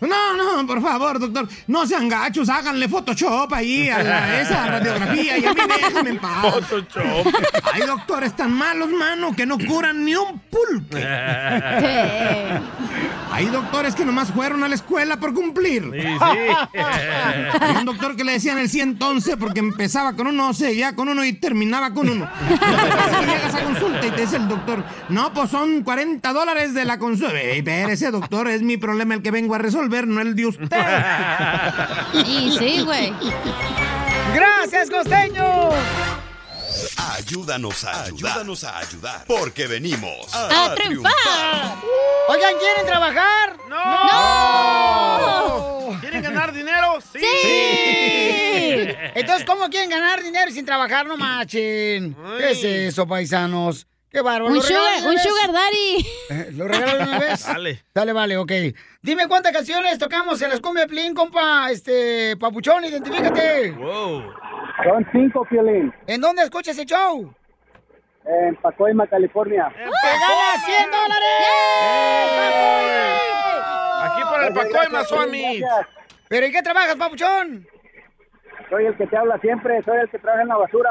No, 0.00 0.34
no, 0.36 0.66
por 0.66 0.80
favor, 0.80 1.18
doctor, 1.18 1.48
no 1.66 1.86
sean 1.86 2.08
gachos, 2.08 2.48
háganle 2.48 2.88
Photoshop 2.88 3.52
ahí 3.52 3.88
a 3.90 4.02
la- 4.02 4.40
esa 4.40 4.66
radiografía 4.70 5.38
y 5.38 5.44
a 5.44 5.52
mí 5.52 5.60
déjenme 5.82 6.10
en 6.10 6.18
paz. 6.18 6.42
Photoshop. 6.68 7.26
Hay 7.72 7.82
doctores 7.82 8.34
tan 8.36 8.52
malos, 8.52 8.90
mano, 8.90 9.34
que 9.34 9.44
no 9.46 9.58
curan 9.58 10.04
ni 10.04 10.14
un 10.14 10.38
pulque. 10.40 11.04
Hay 13.30 13.46
doctores 13.46 13.94
que 13.94 14.04
nomás 14.04 14.32
fueron 14.32 14.64
a 14.64 14.68
la 14.68 14.74
escuela 14.74 15.18
por 15.20 15.32
cumplir. 15.34 15.82
Sí, 15.92 16.00
sí. 16.00 16.78
Hay 17.60 17.76
un 17.76 17.84
doctor 17.84 18.16
que 18.16 18.24
le 18.24 18.32
decían 18.32 18.58
el 18.58 18.68
111 18.68 19.36
porque 19.36 19.60
empezaba 19.60 20.14
con 20.14 20.26
uno, 20.26 20.52
seguía 20.54 20.94
con 20.96 21.08
uno 21.08 21.24
y 21.24 21.34
terminaba 21.34 21.92
con 21.92 22.08
uno. 22.08 22.28
Lo 22.50 22.56
que 22.56 22.66
pasa 22.96 23.10
es 23.12 23.16
que 23.18 23.26
llegas 23.26 23.54
a 23.54 23.64
consulta 23.64 24.06
y 24.06 24.10
te 24.10 24.20
dice 24.22 24.36
el 24.36 24.48
doctor, 24.48 24.82
no, 25.10 25.32
pues 25.32 25.50
son 25.50 25.82
40 25.82 26.32
dólares 26.32 26.74
de 26.74 26.84
la 26.84 26.98
consulta. 26.98 27.38
Ey, 27.40 27.62
ese 27.66 28.10
doctor, 28.10 28.48
es 28.48 28.62
mi 28.62 28.76
problema 28.76 29.14
el 29.14 29.22
que 29.22 29.30
vengo 29.30 29.54
a 29.54 29.58
resolver, 29.58 29.87
no 29.88 30.20
el 30.20 30.34
de 30.34 30.46
usted. 30.46 30.66
Y 32.26 32.52
sí, 32.58 32.82
güey. 32.82 33.12
¡Gracias, 34.34 34.90
costeño! 34.90 35.70
Ayúdanos 37.16 37.84
a 37.84 38.04
ayudar. 38.04 38.30
Ayúdanos 38.32 38.64
a 38.64 38.78
ayudar. 38.78 39.24
Porque 39.26 39.66
venimos 39.66 40.32
¡A 40.34 40.74
triunfar! 40.74 41.12
Oigan, 42.28 42.54
¿quieren 42.58 42.86
trabajar? 42.86 43.56
¡No! 43.68 43.78
¿Quieren 46.00 46.22
ganar 46.22 46.52
dinero? 46.52 47.00
Sí. 47.12 47.18
¡Sí! 47.20 48.88
Entonces, 49.14 49.44
¿cómo 49.46 49.68
quieren 49.70 49.90
ganar 49.90 50.22
dinero 50.22 50.50
sin 50.50 50.64
trabajar? 50.64 51.06
No 51.06 51.16
machen. 51.16 52.16
¿Qué 52.38 52.50
es 52.50 52.62
eso, 52.64 53.06
paisanos? 53.06 53.86
Qué 54.10 54.20
bárbaro. 54.22 54.46
Un 54.46 54.54
¿Lo 54.54 54.62
regalan 54.62 54.98
sugar, 55.00 55.10
un 55.12 55.18
sugar 55.18 55.52
daddy. 55.52 56.06
Eh, 56.30 56.48
¿Lo 56.52 56.66
regalan 56.68 56.96
de 56.98 57.04
una 57.04 57.18
vez? 57.26 57.46
Dale. 57.46 57.84
Dale, 57.94 58.12
vale, 58.12 58.36
ok. 58.38 58.52
Dime 59.02 59.28
cuántas 59.28 59.52
canciones 59.52 59.98
tocamos 59.98 60.40
en 60.42 60.50
las 60.50 60.60
cumbia 60.60 60.82
de 60.84 60.88
Plin, 60.88 61.14
compa, 61.14 61.70
este, 61.70 62.36
Papuchón, 62.38 62.84
identifícate. 62.84 63.72
Wow. 63.72 64.22
Son 64.84 65.06
cinco, 65.12 65.44
Piolín. 65.48 65.92
¿En 66.06 66.20
dónde 66.20 66.42
escuchas 66.44 66.78
el 66.78 66.86
show? 66.86 67.34
En 68.24 68.56
Pacoima, 68.56 69.06
California. 69.06 69.68
¡Te 69.74 69.82
ganas 69.84 70.64
100 70.66 70.90
dólares! 70.90 71.28
Aquí 74.02 74.22
por 74.28 74.42
el 74.44 74.52
Pacoima, 74.52 75.04
Suami. 75.04 75.62
¿Pero 76.28 76.46
en 76.46 76.52
qué 76.52 76.62
trabajas, 76.62 76.96
Papuchón? 76.96 77.66
Soy 78.68 78.86
el 78.86 78.96
que 78.96 79.06
te 79.06 79.16
habla 79.16 79.38
siempre, 79.38 79.80
soy 79.84 79.98
el 79.98 80.10
que 80.10 80.18
trabaja 80.18 80.42
en 80.42 80.48
la 80.48 80.56
basura. 80.56 80.90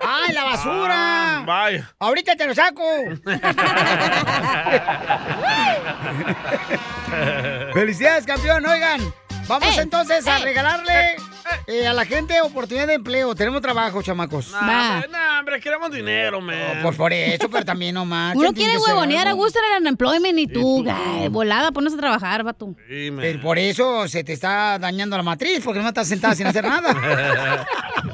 ¡Ah, 0.00 0.20
en 0.28 0.34
la 0.34 0.44
basura! 0.44 0.94
Ah, 0.94 1.42
vaya. 1.46 1.90
Ahorita 1.98 2.36
te 2.36 2.46
lo 2.46 2.54
saco. 2.54 2.84
Felicidades, 7.74 8.26
campeón. 8.26 8.64
Oigan, 8.66 9.00
vamos 9.48 9.76
entonces 9.78 10.26
a 10.26 10.38
regalarle 10.38 11.16
eh, 11.66 11.86
a 11.86 11.92
la 11.92 12.04
gente 12.04 12.40
oportunidad 12.40 12.86
de 12.86 12.94
empleo. 12.94 13.34
Tenemos 13.34 13.60
trabajo, 13.60 14.02
chamacos. 14.02 14.52
Nah, 14.52 14.94
hombre, 14.94 15.08
nah, 15.10 15.38
hombre, 15.38 15.60
queremos 15.60 15.90
dinero, 15.90 16.40
man. 16.40 16.80
Pues 16.82 16.96
por 16.96 17.12
eso, 17.12 17.48
pero 17.50 17.64
también 17.64 17.94
no 17.94 18.04
más. 18.04 18.34
Uno 18.36 18.52
quiere 18.52 18.78
huevonear 18.78 19.28
a 19.28 19.32
gusto 19.32 19.58
en 19.58 19.74
el 19.76 19.80
unemployment 19.82 20.38
y 20.38 20.46
tú, 20.46 20.84
ay, 20.88 21.28
volada, 21.28 21.72
pones 21.72 21.94
a 21.94 21.96
trabajar, 21.96 22.42
vato. 22.42 22.74
Pero 22.88 23.40
por 23.40 23.58
eso 23.58 24.06
se 24.08 24.24
te 24.24 24.32
está 24.32 24.78
dañando 24.78 25.16
la 25.16 25.22
matriz, 25.22 25.60
porque 25.64 25.80
no 25.80 25.88
estás 25.88 26.08
sentada 26.08 26.34
sin 26.34 26.46
hacer 26.46 26.64
nada. 26.64 26.92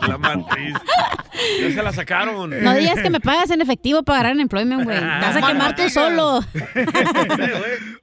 la 0.09 0.19
matriz. 0.19 0.75
Ya 1.61 1.71
se 1.75 1.83
la 1.83 1.93
sacaron. 1.93 2.51
No 2.63 2.75
digas 2.75 3.01
que 3.01 3.11
me 3.11 3.21
pagas 3.21 3.51
en 3.51 3.61
efectivo 3.61 4.03
para 4.03 4.21
agarrar 4.21 4.35
unemployment, 4.35 4.85
güey. 4.85 4.99
Te 4.99 5.05
vas 5.05 5.37
a 5.37 5.41
No, 5.41 5.47
quemar 5.49 5.71
no 5.71 5.85
tú 5.85 5.91
solo. 5.91 6.39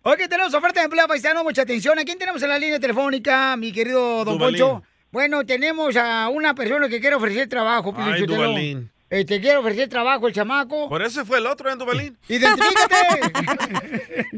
Ok, 0.04 0.18
tenemos 0.30 0.54
oferta 0.54 0.80
de 0.80 0.86
empleo 0.86 1.08
paisano, 1.08 1.44
mucha 1.44 1.62
atención. 1.62 1.98
¿A 2.00 2.04
quién 2.04 2.18
tenemos 2.18 2.42
en 2.42 2.50
la 2.50 2.58
línea 2.60 2.80
telefónica, 2.80 3.56
mi 3.58 3.72
querido 3.72 4.26
Don. 4.26 4.38
Poncho? 4.38 4.82
Bueno, 5.12 5.44
tenemos 5.44 5.98
a 5.98 6.30
una 6.30 6.54
persona 6.54 6.88
que 6.88 7.00
quiere 7.00 7.16
ofrecer 7.16 7.48
trabajo, 7.50 7.94
Ay. 7.98 8.26
Duvalín. 8.26 8.92
Eh, 9.12 9.26
te 9.26 9.42
quiere 9.42 9.58
ofrecer 9.58 9.90
trabajo 9.90 10.28
el 10.28 10.34
chamaco. 10.34 10.88
Por 10.88 11.02
eso 11.02 11.26
fue 11.26 11.40
el 11.40 11.48
otro, 11.48 11.68
¿eh, 11.68 11.76
Duvalín? 11.76 12.16
¡Identifícate! 12.30 13.00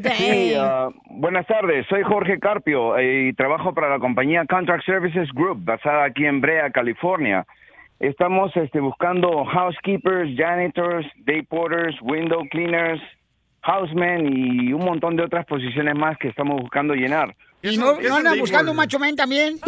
Sí, 0.18 0.54
ah, 0.58 0.90
buenas 1.06 1.46
tardes, 1.46 1.86
soy 1.88 2.02
Jorge 2.04 2.40
Carpio 2.40 2.98
eh, 2.98 3.28
y 3.28 3.34
trabajo 3.34 3.74
para 3.74 3.90
la 3.90 4.00
compañía 4.00 4.46
Contract 4.46 4.86
Services 4.86 5.30
Group, 5.34 5.60
basada 5.64 6.06
aquí 6.06 6.26
en 6.26 6.42
Brea, 6.42 6.72
California. 6.72 7.46
Estamos 8.00 8.56
este, 8.56 8.80
buscando 8.80 9.46
housekeepers, 9.46 10.36
janitors, 10.38 11.06
day 11.26 11.44
porters, 11.44 11.96
window 12.02 12.42
cleaners, 12.50 13.02
housemen 13.62 14.28
y 14.34 14.74
un 14.74 14.84
montón 14.84 15.16
de 15.16 15.24
otras 15.24 15.46
posiciones 15.46 15.96
más 15.96 16.18
que 16.18 16.30
estamos 16.30 16.60
buscando 16.60 16.94
llenar. 16.96 17.36
¿Y 17.64 17.78
no, 17.78 18.00
no 18.00 18.16
andan 18.16 18.40
buscando 18.40 18.72
un 18.72 18.78
macho 18.78 18.98
men 19.00 19.16
también? 19.16 19.60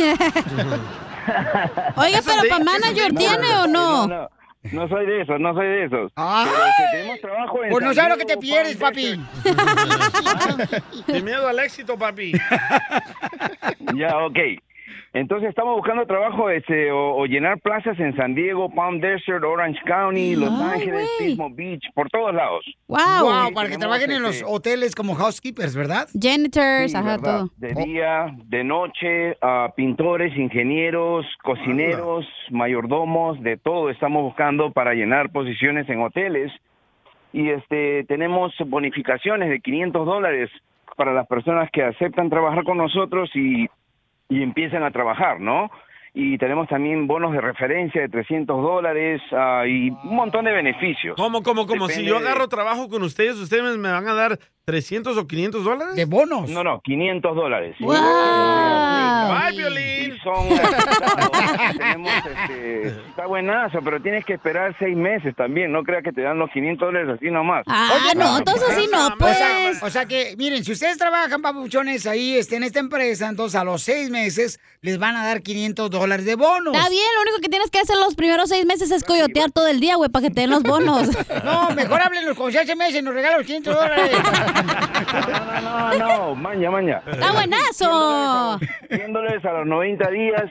Oiga, 1.95 2.21
pero 2.25 2.41
para 2.49 2.63
manager 2.63 3.13
tiene 3.13 3.55
o 3.55 3.67
no? 3.67 4.07
No, 4.07 4.29
no 4.71 4.87
soy 4.87 5.05
de 5.05 5.21
esos, 5.21 5.39
no 5.39 5.53
soy 5.53 5.67
de 5.67 5.85
esos. 5.85 6.11
Que 6.13 6.97
tenemos 6.97 7.21
trabajo 7.21 7.63
en 7.63 7.69
Pues 7.71 7.85
no 7.85 7.93
sabes 7.93 8.09
lo 8.11 8.17
que 8.17 8.25
te 8.25 8.37
pierdes, 8.37 8.77
papi. 8.77 9.19
Sin 11.05 11.25
miedo 11.25 11.47
al 11.47 11.59
éxito, 11.59 11.97
papi. 11.97 12.33
Ya, 13.95 14.17
ok. 14.17 14.39
Entonces 15.13 15.49
estamos 15.49 15.75
buscando 15.75 16.07
trabajo 16.07 16.49
este, 16.49 16.91
o, 16.91 17.17
o 17.17 17.25
llenar 17.27 17.59
plazas 17.61 17.99
en 17.99 18.15
San 18.15 18.33
Diego, 18.33 18.67
Palm 18.73 18.99
Desert, 18.99 19.43
Orange 19.43 19.79
County, 19.85 20.35
Los 20.35 20.49
Ángeles. 20.49 21.07
Pismo 21.19 21.51
Beach, 21.51 21.83
por 21.93 22.09
todos 22.09 22.33
lados. 22.33 22.65
Wow, 22.87 23.53
para 23.53 23.69
que 23.69 23.77
trabajen 23.77 24.09
en 24.09 24.23
los 24.23 24.37
este, 24.37 24.47
hoteles 24.49 24.95
como 24.95 25.13
housekeepers, 25.13 25.75
¿verdad? 25.75 26.07
Janitors, 26.19 26.91
Sí, 26.91 26.97
ajá, 26.97 27.17
¿verdad? 27.17 27.39
todo. 27.41 27.49
De 27.57 27.75
día, 27.83 28.35
de 28.45 28.63
noche, 28.63 29.37
ah, 29.41 29.71
pintores, 29.75 30.35
ingenieros, 30.35 31.27
cocineros, 31.43 32.25
mayordomos, 32.49 33.39
de 33.43 33.57
todo 33.57 33.91
estamos 33.91 34.23
buscando 34.23 34.71
para 34.71 34.95
llenar 34.95 35.31
posiciones 35.31 35.87
en 35.89 36.01
hoteles. 36.01 36.51
Y 37.31 37.49
este 37.49 38.03
tenemos 38.05 38.51
bonificaciones 38.65 39.49
de 39.51 39.59
500 39.59 40.07
dólares 40.07 40.49
para 40.97 41.13
las 41.13 41.27
personas 41.27 41.69
que 41.71 41.83
aceptan 41.83 42.31
trabajar 42.31 42.63
con 42.63 42.77
nosotros 42.77 43.29
y, 43.35 43.67
y 44.33 44.41
empiezan 44.43 44.83
a 44.83 44.91
trabajar, 44.91 45.39
¿no? 45.39 45.69
Y 46.15 46.37
tenemos 46.37 46.67
también 46.67 47.07
bonos 47.07 47.31
de 47.33 47.41
referencia 47.41 48.01
de 48.01 48.09
300 48.09 48.61
dólares 48.61 49.19
ah, 49.31 49.63
y 49.67 49.89
un 49.89 50.15
montón 50.15 50.45
de 50.45 50.51
beneficios. 50.51 51.15
¿Cómo, 51.17 51.41
cómo, 51.41 51.65
cómo? 51.65 51.87
Si 51.87 51.93
Depende 52.03 52.09
yo 52.09 52.19
de- 52.19 52.27
agarro 52.27 52.47
trabajo 52.47 52.87
con 52.87 53.01
ustedes, 53.01 53.35
¿ustedes 53.39 53.77
me 53.77 53.91
van 53.91 54.07
a 54.07 54.13
dar 54.13 54.37
300 54.65 55.17
o 55.17 55.27
500 55.27 55.63
dólares? 55.63 55.95
¿De 55.95 56.05
bonos? 56.05 56.49
No, 56.49 56.63
no, 56.63 56.79
500 56.81 57.35
dólares. 57.35 57.75
¡Ay, 57.85 59.57
Violín! 59.57 60.17
Son 60.23 60.47
tenemos, 61.77 62.11
este, 62.25 62.87
está 63.09 63.25
buenazo, 63.27 63.79
pero 63.83 64.01
tienes 64.01 64.23
que 64.23 64.33
esperar 64.33 64.73
seis 64.79 64.95
meses 64.95 65.35
también. 65.35 65.71
No 65.71 65.83
creas 65.83 66.01
que 66.03 66.13
te 66.13 66.21
dan 66.21 66.39
los 66.39 66.49
500 66.51 66.87
dólares 66.87 67.09
así 67.17 67.29
nomás. 67.29 67.65
Ah, 67.67 68.11
no, 68.15 68.37
entonces 68.37 68.69
así 68.69 68.87
no, 68.89 69.07
O 69.07 69.17
pues. 69.17 69.37
sea, 69.37 69.71
o 69.81 69.89
sea 69.89 70.05
que, 70.05 70.35
miren, 70.37 70.63
si 70.63 70.71
ustedes 70.71 70.97
trabajan, 70.97 71.41
papuchones, 71.41 72.07
ahí 72.07 72.37
este, 72.37 72.55
en 72.55 72.63
esta 72.63 72.79
empresa, 72.79 73.27
entonces 73.27 73.59
a 73.59 73.65
los 73.65 73.81
seis 73.81 74.09
meses 74.09 74.61
les 74.81 74.97
van 74.97 75.17
a 75.17 75.25
dar 75.25 75.41
500 75.41 75.89
dólares 75.89 76.25
de 76.25 76.35
bonos. 76.35 76.73
Está 76.73 76.89
bien, 76.89 77.03
lo 77.15 77.21
único 77.23 77.37
que 77.41 77.49
tienes 77.49 77.69
que 77.69 77.79
hacer 77.79 77.97
los 77.97 78.15
primeros 78.15 78.47
seis 78.49 78.65
meses 78.65 78.91
es 78.91 79.03
coyotear 79.03 79.51
todo 79.51 79.67
el 79.67 79.81
día, 79.81 79.95
güey, 79.97 80.09
para 80.09 80.27
que 80.27 80.33
te 80.33 80.41
den 80.41 80.51
los 80.51 80.63
bonos. 80.63 81.09
No, 81.43 81.71
mejor 81.71 82.01
háblenos 82.01 82.37
con 82.37 82.51
seis 82.51 82.73
meses 82.77 83.01
y 83.01 83.01
nos 83.01 83.13
regalan 83.13 83.39
los 83.39 83.47
500 83.47 83.75
dólares. 83.75 84.11
No, 84.53 85.97
no, 85.97 85.97
no, 85.97 86.35
maña, 86.35 86.71
maña. 86.71 87.01
¡Está 87.05 87.31
buenazo! 87.31 88.59
100 88.89 89.13
dólares 89.13 89.45
a 89.45 89.53
los 89.53 89.67
90 89.67 90.09
días, 90.11 90.43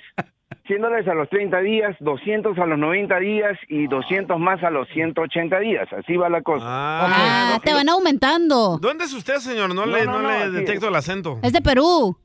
100 0.66 0.80
dólares 0.82 1.08
a 1.08 1.14
los 1.14 1.28
30 1.28 1.58
días, 1.60 1.96
200 2.00 2.58
a 2.58 2.66
los 2.66 2.78
90 2.78 3.18
días 3.18 3.58
y 3.68 3.86
200 3.86 4.38
más 4.38 4.62
a 4.62 4.70
los 4.70 4.88
180 4.88 5.58
días. 5.60 5.88
Así 5.92 6.16
va 6.16 6.28
la 6.28 6.42
cosa. 6.42 6.64
Ah, 6.66 7.60
te 7.64 7.72
van 7.72 7.88
aumentando. 7.88 8.78
¿Dónde 8.80 9.04
es 9.04 9.12
usted, 9.12 9.36
señor? 9.36 9.74
No, 9.74 9.86
No, 9.86 9.86
le, 9.86 10.04
no, 10.06 10.12
no 10.20 10.22
no, 10.22 10.28
le 10.30 10.50
detecto 10.50 10.88
el 10.88 10.94
acento. 10.94 11.38
Es 11.42 11.52
de 11.52 11.60
Perú. 11.60 12.16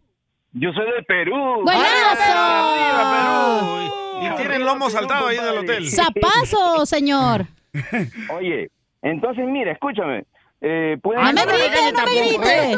Yo 0.53 0.71
soy 0.73 0.85
de 0.85 1.03
Perú. 1.03 1.61
¡Buenazo! 1.63 2.33
¡Arriba, 2.33 3.11
Perú! 3.13 3.93
Y 4.19 4.35
tienen 4.37 4.65
lomo 4.65 4.89
saltado 4.89 5.27
ahí 5.27 5.37
en 5.37 5.43
el 5.45 5.57
hotel. 5.59 5.87
¡Zapazo, 5.89 6.85
señor! 6.85 7.45
Oye, 8.33 8.71
entonces 9.01 9.45
mira, 9.45 9.71
escúchame. 9.71 10.25
Eh, 10.61 10.97
pueden- 11.01 11.23
No 11.23 11.33
me 11.33 11.45
grite, 11.45 11.91
no 11.93 12.05
me 12.05 12.21
grite. 12.21 12.77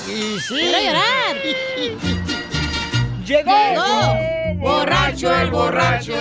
Y 0.07 0.39
sí. 0.39 0.55
Quiero 0.57 0.79
llorar. 0.79 1.37
Llegó. 3.25 3.51
Llegó. 3.71 4.61
Borracho 4.61 5.35
el 5.41 5.51
borracho. 5.51 6.15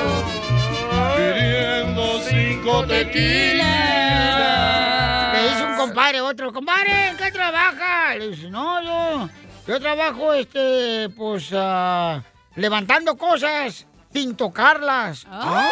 Pidiendo 1.16 2.22
cinco 2.28 2.86
tequilas. 2.88 3.74
Le 5.34 5.50
dice 5.50 5.64
un 5.64 5.76
compadre 5.76 6.22
otro, 6.22 6.54
compadre, 6.54 7.10
¿en 7.10 7.18
qué 7.18 7.32
trabaja? 7.32 8.16
Le 8.16 8.30
dice, 8.30 8.50
no, 8.50 8.82
yo, 8.82 9.30
yo 9.68 9.80
trabajo, 9.80 10.34
este, 10.34 11.10
pues, 11.10 11.50
ah, 11.54 12.22
levantando 12.56 13.18
cosas 13.18 13.86
sin 14.12 14.36
tocarlas. 14.36 15.26
¡Ay! 15.30 15.70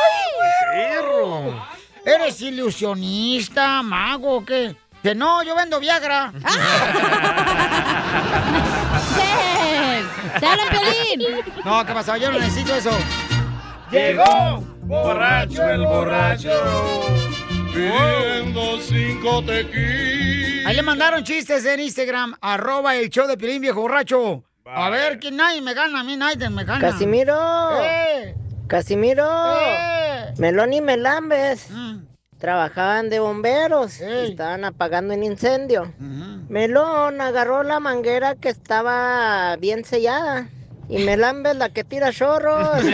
¿Eres 2.06 2.42
ilusionista, 2.42 3.84
mago 3.84 4.38
o 4.38 4.46
qué? 4.46 4.76
Que 5.04 5.14
no, 5.16 5.44
yo 5.44 5.56
vendo 5.56 5.80
Viagra. 5.80 6.32
¡Te 10.40 10.46
hablan, 10.46 10.70
Piolín! 10.70 11.22
No, 11.66 11.86
¿qué 11.86 11.94
pasó? 11.94 12.18
Yo 12.18 12.32
no 12.32 12.40
necesito 12.40 12.74
eso. 12.76 12.92
Llegó 13.92 14.64
borracho 14.84 15.70
el 15.70 15.82
borracho. 15.86 16.52
Pidiendo 17.74 18.80
cinco 18.82 19.44
tequilas. 19.44 20.66
Ahí 20.66 20.76
le 20.76 20.82
mandaron 20.84 21.24
chistes 21.24 21.66
en 21.66 21.80
Instagram, 21.80 22.36
arroba 22.42 22.96
el 22.96 23.10
show 23.10 23.28
de 23.28 23.38
Piolín, 23.38 23.62
viejo 23.62 23.82
borracho. 23.82 24.44
A 24.66 24.90
ver, 24.90 25.20
que 25.20 25.32
nadie 25.32 25.62
me 25.62 25.74
gana, 25.74 26.02
a 26.02 26.04
mí 26.04 26.16
nadie 26.16 26.50
me 26.50 26.64
gana. 26.64 26.80
Casimiro. 26.80 27.36
¡Eh! 27.84 28.36
Casimiro. 28.68 29.28
¡Eh! 29.60 30.34
Melón 30.38 30.74
y 30.74 30.82
Melambes. 30.82 31.70
Mm. 31.70 32.04
Trabajaban 32.38 33.10
de 33.10 33.20
bomberos 33.20 34.00
y 34.00 34.32
estaban 34.32 34.66
apagando 34.66 35.14
un 35.14 35.24
incendio. 35.24 35.94
Melón 36.50 37.22
agarró 37.22 37.64
la 37.64 37.80
manguera 37.80 38.36
que 38.36 38.50
estaba 38.50 39.56
bien 39.58 39.86
sellada. 39.86 40.50
Y 40.90 41.04
Melambes 41.04 41.56
la 41.56 41.70
que 41.70 41.84
tira 41.84 42.12
chorros. 42.12 42.84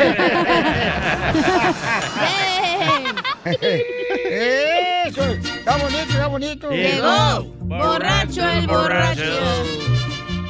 Está 5.24 5.78
bonito, 5.78 6.12
está 6.12 6.28
bonito. 6.28 6.70
Llegó 6.70 7.44
borracho 7.62 8.50
el 8.50 8.68
borracho. 8.68 9.22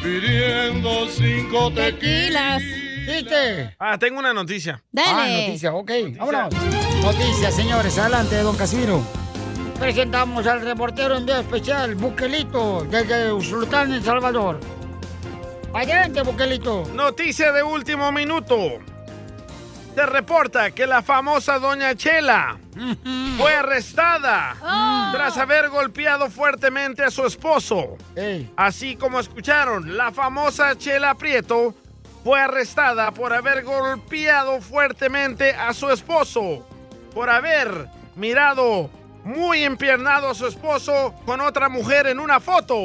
Pidiendo 0.03 1.07
cinco 1.09 1.71
tequilas. 1.71 2.61
¿Viste? 3.07 3.75
Ah, 3.79 3.97
tengo 3.97 4.19
una 4.19 4.33
noticia. 4.33 4.83
Ah, 4.97 5.27
noticia, 5.29 5.73
ok. 5.73 5.91
Vámonos. 6.17 6.53
Noticias, 7.01 7.55
señores. 7.55 7.97
Adelante, 7.97 8.35
don 8.37 8.55
Casimiro. 8.57 9.01
Presentamos 9.79 10.45
al 10.47 10.61
reportero 10.61 11.15
en 11.17 11.25
día 11.25 11.39
especial, 11.39 11.95
Buquelito, 11.95 12.85
desde 12.89 13.31
Usulután, 13.31 13.93
El 13.93 14.03
Salvador. 14.03 14.59
Adelante, 15.73 16.21
Buquelito. 16.23 16.83
Noticia 16.93 17.51
de 17.51 17.63
último 17.63 18.11
minuto. 18.11 18.57
Se 19.97 20.05
reporta 20.05 20.69
que 20.69 20.85
la 20.85 21.01
famosa 21.01 21.57
Doña 21.57 21.95
Chela 21.95 22.59
fue 23.35 23.55
arrestada 23.55 24.55
tras 25.11 25.35
haber 25.39 25.69
golpeado 25.69 26.29
fuertemente 26.29 27.03
a 27.03 27.09
su 27.09 27.25
esposo. 27.25 27.97
Así 28.55 28.95
como 28.95 29.19
escucharon, 29.19 29.97
la 29.97 30.11
famosa 30.11 30.77
Chela 30.77 31.15
Prieto 31.15 31.73
fue 32.23 32.39
arrestada 32.39 33.11
por 33.11 33.33
haber 33.33 33.63
golpeado 33.63 34.61
fuertemente 34.61 35.55
a 35.55 35.73
su 35.73 35.89
esposo, 35.89 36.63
por 37.15 37.31
haber 37.31 37.87
mirado 38.15 38.91
muy 39.23 39.63
empiernado 39.63 40.29
a 40.29 40.35
su 40.35 40.45
esposo 40.45 41.15
con 41.25 41.41
otra 41.41 41.69
mujer 41.69 42.05
en 42.05 42.19
una 42.19 42.39
foto. 42.39 42.77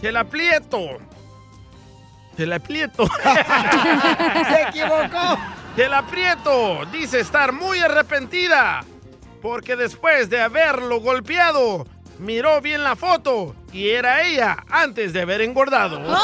Chela 0.00 0.22
Prieto. 0.22 0.98
Chela 2.36 2.58
Prieto. 2.58 3.06
Se 4.48 4.62
equivocó. 4.68 5.38
Chela 5.76 6.06
Prieto 6.06 6.84
dice 6.92 7.20
estar 7.20 7.52
muy 7.52 7.78
arrepentida 7.80 8.84
porque 9.42 9.76
después 9.76 10.28
de 10.28 10.40
haberlo 10.40 11.00
golpeado, 11.00 11.86
miró 12.18 12.60
bien 12.60 12.82
la 12.82 12.96
foto 12.96 13.54
y 13.72 13.90
era 13.90 14.22
ella 14.26 14.56
antes 14.70 15.12
de 15.12 15.22
haber 15.22 15.40
engordado. 15.40 16.00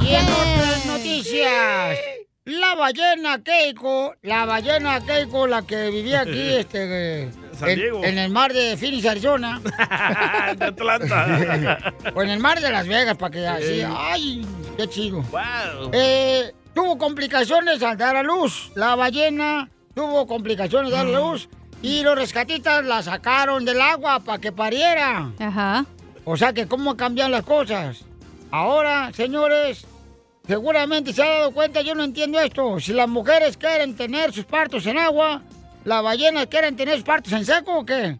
Y 0.00 0.14
en 0.14 0.26
otras 0.26 0.86
noticias, 0.86 1.98
la 2.44 2.74
ballena 2.74 3.42
Keiko, 3.42 4.14
la 4.22 4.46
ballena 4.46 5.00
Keiko, 5.04 5.46
la 5.46 5.62
que 5.62 5.90
vivía 5.90 6.22
aquí, 6.22 6.54
este, 6.56 7.30
San 7.60 7.68
en, 7.70 7.76
Diego. 7.78 8.04
en 8.04 8.18
el 8.18 8.30
mar 8.30 8.52
de 8.52 8.76
Phoenix, 8.76 9.06
Arizona. 9.06 9.60
de 10.56 10.64
Atlanta. 10.64 11.94
o 12.14 12.22
en 12.22 12.30
el 12.30 12.40
mar 12.40 12.60
de 12.60 12.70
Las 12.70 12.86
Vegas, 12.88 13.16
para 13.16 13.30
que 13.30 13.46
así, 13.46 13.80
Sí. 13.80 13.82
ay, 13.86 14.46
qué 14.76 14.88
chido. 14.88 15.22
Wow. 15.30 15.90
Eh, 15.92 16.52
tuvo 16.74 16.98
complicaciones 16.98 17.82
al 17.82 17.96
dar 17.96 18.16
a 18.16 18.22
luz. 18.22 18.72
La 18.74 18.96
ballena 18.96 19.68
tuvo 19.94 20.26
complicaciones 20.26 20.92
al 20.92 21.06
dar 21.06 21.14
a 21.14 21.20
luz. 21.20 21.48
Y 21.82 22.02
los 22.02 22.14
rescatistas 22.14 22.84
la 22.84 23.02
sacaron 23.02 23.64
del 23.64 23.80
agua 23.80 24.20
para 24.20 24.38
que 24.38 24.52
pariera. 24.52 25.30
Ajá. 25.38 25.86
O 26.24 26.36
sea 26.36 26.52
que 26.52 26.66
cómo 26.66 26.96
cambian 26.96 27.30
las 27.30 27.44
cosas. 27.44 28.04
Ahora, 28.50 29.10
señores, 29.14 29.86
seguramente 30.46 31.12
se 31.12 31.22
ha 31.22 31.26
dado 31.38 31.52
cuenta, 31.52 31.80
yo 31.80 31.94
no 31.94 32.04
entiendo 32.04 32.38
esto. 32.40 32.78
Si 32.80 32.92
las 32.92 33.08
mujeres 33.08 33.56
quieren 33.56 33.96
tener 33.96 34.32
sus 34.32 34.44
partos 34.44 34.84
en 34.86 34.98
agua, 34.98 35.42
¿las 35.84 36.02
ballenas 36.02 36.46
quieren 36.46 36.76
tener 36.76 36.94
sus 36.96 37.04
partos 37.04 37.32
en 37.32 37.44
seco 37.44 37.78
o 37.78 37.84
qué? 37.84 38.18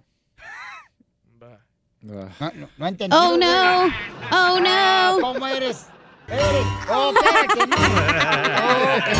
No, 2.02 2.14
no, 2.54 2.68
no 2.78 2.86
entendí. 2.86 3.14
Oh, 3.14 3.36
no. 3.36 3.86
Oh, 4.32 4.58
no. 4.58 5.18
¿Cómo 5.20 5.46
eres? 5.46 5.86
Eres. 6.28 6.66
Oh, 6.88 7.12
espérate, 7.14 7.66
no. 7.66 7.76
Oh, 7.76 8.96
que 9.04 9.12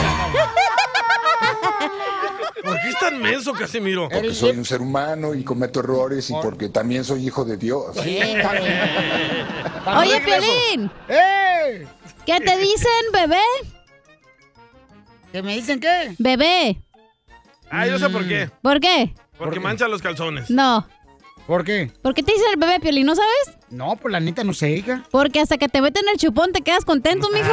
¿Por 2.63 2.81
qué 2.81 2.89
es 2.89 2.99
tan 2.99 3.21
menso, 3.21 3.53
Casimiro? 3.53 4.09
Porque 4.09 4.35
soy 4.35 4.57
un 4.57 4.65
ser 4.65 4.81
humano 4.81 5.35
y 5.35 5.45
cometo 5.45 5.81
errores 5.81 6.31
y 6.31 6.35
porque 6.35 6.69
también 6.69 7.05
soy 7.05 7.27
hijo 7.27 7.45
de 7.45 7.57
Dios. 7.57 7.97
Oye, 7.97 8.45
Piolín. 10.25 10.91
¡Eh! 11.09 11.87
¿Qué 12.25 12.41
te 12.41 12.57
dicen, 12.59 13.13
bebé? 13.13 13.43
¿Qué 15.33 15.43
me 15.43 15.55
dicen 15.57 15.81
qué? 15.81 16.15
Bebé. 16.19 16.81
Ah, 17.71 17.87
yo 17.87 17.99
sé 17.99 18.09
por 18.11 18.27
qué. 18.27 18.51
¿Por 18.63 18.81
qué? 18.81 19.15
Porque 19.39 19.61
mancha 19.61 19.89
los 19.89 20.03
calzones. 20.03 20.51
No. 20.51 20.87
¿Por 21.47 21.65
qué? 21.65 21.91
¿Por 22.03 22.15
qué 22.15 22.23
te 22.23 22.33
dicen 22.33 22.47
el 22.53 22.59
bebé, 22.61 22.79
Piolín? 22.81 23.07
¿No 23.07 23.15
sabes? 23.17 23.59
No, 23.71 23.97
pues 23.97 24.13
la 24.13 24.21
neta 24.21 24.45
no 24.45 24.53
sé, 24.53 24.71
hija. 24.71 25.03
Porque 25.11 25.41
hasta 25.41 25.59
que 25.59 25.69
te 25.69 25.81
meten 25.81 26.05
el 26.13 26.19
chupón 26.19 26.53
te 26.53 26.61
quedas 26.63 26.85
contento, 26.85 27.29
mijo. 27.33 27.49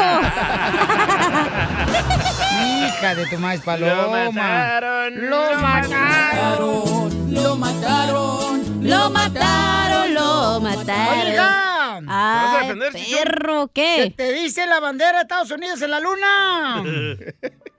Hija 2.87 3.15
de 3.15 3.25
tu 3.27 3.37
maíz 3.37 3.61
paloma. 3.61 4.25
Lo 4.25 4.31
mataron, 4.31 5.29
Lo 5.29 5.51
lo 5.53 5.59
mataron. 5.59 7.33
Lo 7.33 7.55
mataron. 7.55 8.83
Lo 8.87 9.09
mataron, 9.09 10.13
lo 10.13 10.59
mataron. 10.61 11.27
Oiga. 11.27 11.63
Ay, 12.07 12.55
a 12.55 12.59
defender, 12.61 12.93
perro, 12.93 13.67
¿Qué 13.73 13.95
¿qué? 14.05 14.13
te 14.15 14.31
dice 14.33 14.65
la 14.67 14.79
bandera 14.79 15.13
de 15.17 15.21
Estados 15.23 15.49
Unidos 15.51 15.81
en 15.81 15.91
la 15.91 15.99
luna? 15.99 16.83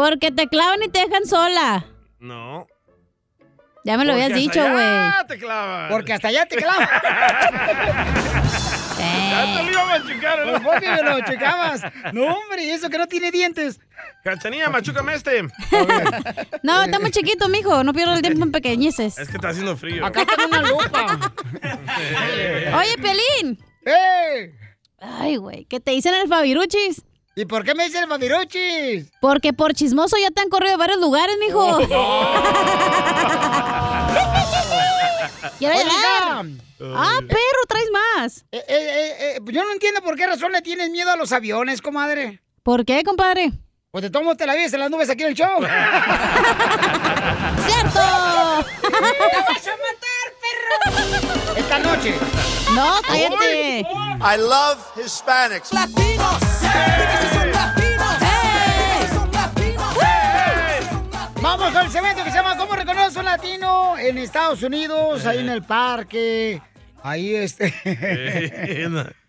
Porque 0.00 0.30
te 0.30 0.48
clavan 0.48 0.82
y 0.82 0.88
te 0.88 1.00
dejan 1.00 1.26
sola. 1.26 1.84
No. 2.20 2.66
Ya 3.84 3.98
me 3.98 4.06
lo 4.06 4.12
Porque 4.12 4.24
habías 4.24 4.38
dicho, 4.38 4.58
güey. 4.62 4.82
allá 4.82 5.26
te 5.28 5.36
clavan. 5.38 5.90
Porque 5.90 6.12
hasta 6.14 6.28
allá 6.28 6.46
te 6.46 6.56
clavan. 6.56 6.88
Ya 9.30 9.44
te 9.56 9.62
lo 9.62 9.70
iba 9.70 9.82
a 9.82 9.98
machucar, 9.98 10.42
Pues 10.42 10.62
vos 10.62 10.74
ni 10.80 10.88
me 10.88 11.02
lo 11.02 11.20
checabas. 11.24 11.82
No, 12.12 12.24
hombre, 12.34 12.64
y 12.64 12.70
eso 12.70 12.88
que 12.88 12.96
no 12.98 13.06
tiene 13.06 13.30
dientes. 13.30 13.78
Cachanilla, 14.24 14.70
machúcame 14.70 15.14
este. 15.14 15.42
No, 16.62 16.82
está 16.82 16.98
muy 16.98 17.10
chiquito, 17.10 17.48
mijo. 17.48 17.84
No 17.84 17.92
pierdo 17.92 18.14
el 18.14 18.22
tiempo 18.22 18.44
en 18.44 18.52
pequeñeces. 18.52 19.18
Es 19.18 19.28
que 19.28 19.36
está 19.36 19.50
haciendo 19.50 19.76
frío. 19.76 20.04
Acá 20.04 20.24
tengo 20.24 20.48
una 20.48 20.62
lupa. 20.62 21.32
Oye, 22.78 22.96
Pelín. 22.98 23.58
¡Eh! 23.84 24.54
Ay, 24.98 25.36
güey. 25.36 25.66
¿Qué 25.66 25.78
te 25.78 25.90
dicen 25.92 26.14
el 26.14 26.26
Fabiruchis? 26.26 27.02
¿Y 27.36 27.44
por 27.44 27.64
qué 27.64 27.74
me 27.74 27.84
dicen 27.84 28.02
el 28.02 28.08
papiruchis? 28.08 29.10
Porque 29.20 29.52
por 29.52 29.72
chismoso 29.74 30.16
ya 30.18 30.30
te 30.30 30.40
han 30.40 30.48
corrido 30.48 30.72
de 30.72 30.76
varios 30.78 31.00
lugares, 31.00 31.36
mijo. 31.38 31.78
Quiero 35.58 35.74
Oye, 35.74 35.84
llegar. 35.84 36.46
Ah, 36.96 37.18
perro, 37.20 37.62
traes 37.68 37.88
más. 37.92 38.44
Eh, 38.50 38.64
eh, 38.66 38.68
eh, 38.68 39.36
eh, 39.36 39.40
yo 39.52 39.64
no 39.64 39.72
entiendo 39.72 40.00
por 40.02 40.16
qué 40.16 40.26
razón 40.26 40.52
le 40.52 40.62
tienes 40.62 40.90
miedo 40.90 41.10
a 41.10 41.16
los 41.16 41.32
aviones, 41.32 41.82
comadre. 41.82 42.40
¿Por 42.62 42.84
qué, 42.84 43.02
compadre? 43.04 43.52
Pues 43.90 44.04
te 44.04 44.10
tomo 44.10 44.36
te 44.36 44.46
la 44.46 44.54
vives 44.54 44.72
en 44.72 44.80
las 44.80 44.90
nubes 44.90 45.10
aquí 45.10 45.22
en 45.24 45.30
el 45.30 45.34
show. 45.34 45.60
¡Cierto! 47.66 47.98
¡La 47.98 48.64
vas 49.48 49.66
a 49.66 49.76
matar, 49.76 50.19
perro! 50.40 51.54
Esta 51.56 51.78
noche. 51.78 52.14
No, 52.74 53.00
cállate. 53.06 53.80
I 53.80 54.36
love 54.38 54.78
Hispanics. 54.96 55.72
Latinos. 55.72 56.40
Vamos 61.42 61.72
con 61.72 61.86
el 61.86 61.90
segmento 61.90 62.22
que 62.22 62.30
se 62.30 62.36
llama 62.36 62.56
¿Cómo 62.56 62.74
reconoce 62.74 63.18
un 63.18 63.24
latino 63.24 63.96
en 63.96 64.18
Estados 64.18 64.62
Unidos? 64.62 65.24
Ahí 65.24 65.38
en 65.38 65.48
el 65.48 65.62
parque. 65.62 66.60
Ahí 67.02 67.34
este. 67.34 67.72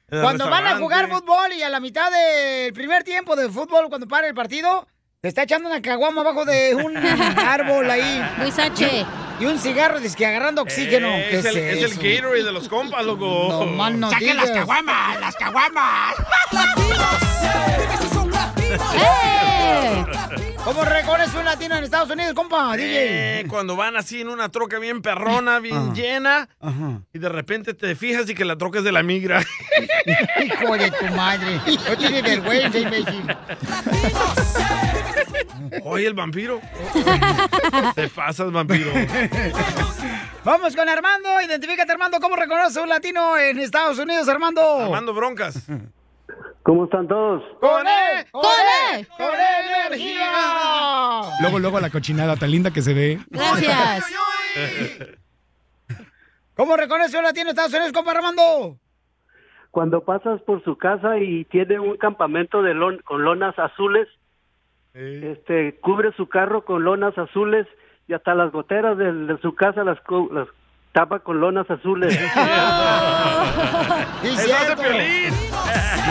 Cuando 0.10 0.50
van 0.50 0.68
a 0.68 0.78
jugar 0.78 1.10
fútbol 1.10 1.54
y 1.54 1.64
a 1.64 1.70
la 1.70 1.80
mitad 1.80 2.12
del 2.12 2.74
primer 2.74 3.04
tiempo 3.06 3.38
de 3.38 3.48
fútbol, 3.48 3.88
cuando 3.88 4.10
para 4.10 4.28
el 4.28 4.34
partido, 4.36 4.86
te 5.22 5.30
está 5.30 5.44
echando 5.44 5.70
una 5.70 5.82
caguama 5.82 6.20
abajo 6.20 6.44
de 6.44 6.76
un 6.76 6.98
árbol 6.98 7.90
ahí. 7.90 8.22
Huizache. 8.44 9.06
Y 9.42 9.46
un 9.46 9.58
cigarro, 9.58 10.00
dice 10.00 10.16
que 10.16 10.28
agarrando 10.28 10.62
oxígeno. 10.62 11.10
¿Qué 11.10 11.40
es, 11.40 11.46
el, 11.46 11.58
es 11.58 11.84
el? 11.84 11.98
Gatorade 11.98 12.44
de 12.44 12.52
los 12.52 12.70
compas, 12.70 13.04
loco. 13.04 13.66
No 13.76 13.90
no 13.90 14.12
¡Saquen 14.12 14.38
las 14.38 14.52
caguamas! 14.52 15.20
¡Las 15.20 15.36
caguamas! 15.36 16.16
¡Latinos! 16.52 17.80
Dime 17.80 17.98
si 17.98 18.14
son 18.14 18.30
latinos. 18.30 18.96
¡Eh! 18.96 20.06
¿Cómo 20.64 20.86
reconoce 20.86 21.40
un 21.40 21.46
latino 21.46 21.76
en 21.76 21.84
Estados 21.84 22.12
Unidos, 22.12 22.36
compa? 22.36 22.78
DJ. 22.78 23.40
Eh, 23.40 23.46
cuando 23.48 23.76
van 23.76 23.98
así 23.98 24.22
en 24.22 24.30
una 24.30 24.50
troca 24.50 24.78
bien 24.78 25.02
perrona, 25.02 25.58
bien 25.58 25.96
llena, 25.96 26.48
y 27.12 27.18
de 27.18 27.30
repente 27.30 27.74
te 27.74 27.96
fijas 27.96 28.30
y 28.30 28.36
que 28.36 28.46
la 28.46 28.58
troca 28.58 28.78
es 28.78 28.86
de 28.86 28.92
la 28.92 29.02
migra. 29.02 29.44
Hijo 30.46 30.78
de 30.78 30.92
tu 30.92 31.06
madre. 31.16 31.60
No 31.90 31.98
tienes 31.98 32.22
vergüenza, 32.22 32.78
imbécil. 32.78 33.24
Oye, 35.84 36.08
el 36.08 36.14
vampiro. 36.14 36.60
Te 37.96 38.08
pasas, 38.10 38.52
vampiro. 38.52 38.92
Vamos 40.44 40.76
con 40.76 40.88
Armando. 40.90 41.30
Identifícate, 41.42 41.92
Armando. 41.92 42.20
¿Cómo 42.20 42.36
reconoce 42.36 42.80
un 42.82 42.90
latino 42.90 43.38
en 43.38 43.60
Estados 43.60 44.00
Unidos, 44.00 44.28
Armando? 44.30 44.62
Armando 44.62 45.14
Broncas. 45.14 45.68
¿Cómo 46.64 46.86
están 46.86 47.08
todos? 47.08 47.44
¡Con 47.60 47.88
él! 47.88 48.26
¡Con 48.32 48.44
él! 48.94 49.08
¡Con 49.18 49.28
él, 49.34 49.88
energía! 49.88 50.32
Luego, 51.42 51.58
luego 51.60 51.80
la 51.80 51.90
cochinada 51.90 52.36
tan 52.36 52.52
linda 52.52 52.72
que 52.72 52.82
se 52.84 52.94
ve. 52.94 53.20
Gracias. 53.30 54.06
¿Cómo 56.56 56.78
reconoce 56.78 57.18
un 57.18 57.24
latino 57.24 57.46
en 57.46 57.50
Estados 57.50 57.74
Unidos, 57.74 57.92
compa 57.94 58.12
Armando? 58.12 58.78
Cuando 59.72 60.04
pasas 60.04 60.42
por 60.42 60.64
su 60.64 60.78
casa 60.78 61.18
y 61.18 61.46
tiene 61.46 61.80
un 61.80 61.98
campamento 61.98 62.62
de 62.62 62.74
lon- 62.76 63.02
con 63.04 63.24
lonas 63.24 63.58
azules, 63.58 64.08
este, 64.94 65.80
cubre 65.80 66.12
su 66.18 66.28
carro 66.28 66.66
con 66.66 66.84
lonas 66.84 67.18
azules 67.18 67.68
y 68.08 68.14
hasta 68.14 68.36
las 68.36 68.52
goteras 68.52 68.98
de, 68.98 69.12
de 69.14 69.38
su 69.40 69.56
casa 69.56 69.84
las, 69.84 70.00
tapa 70.92 71.20
con 71.20 71.40
lonas 71.40 71.70
azules. 71.70 72.18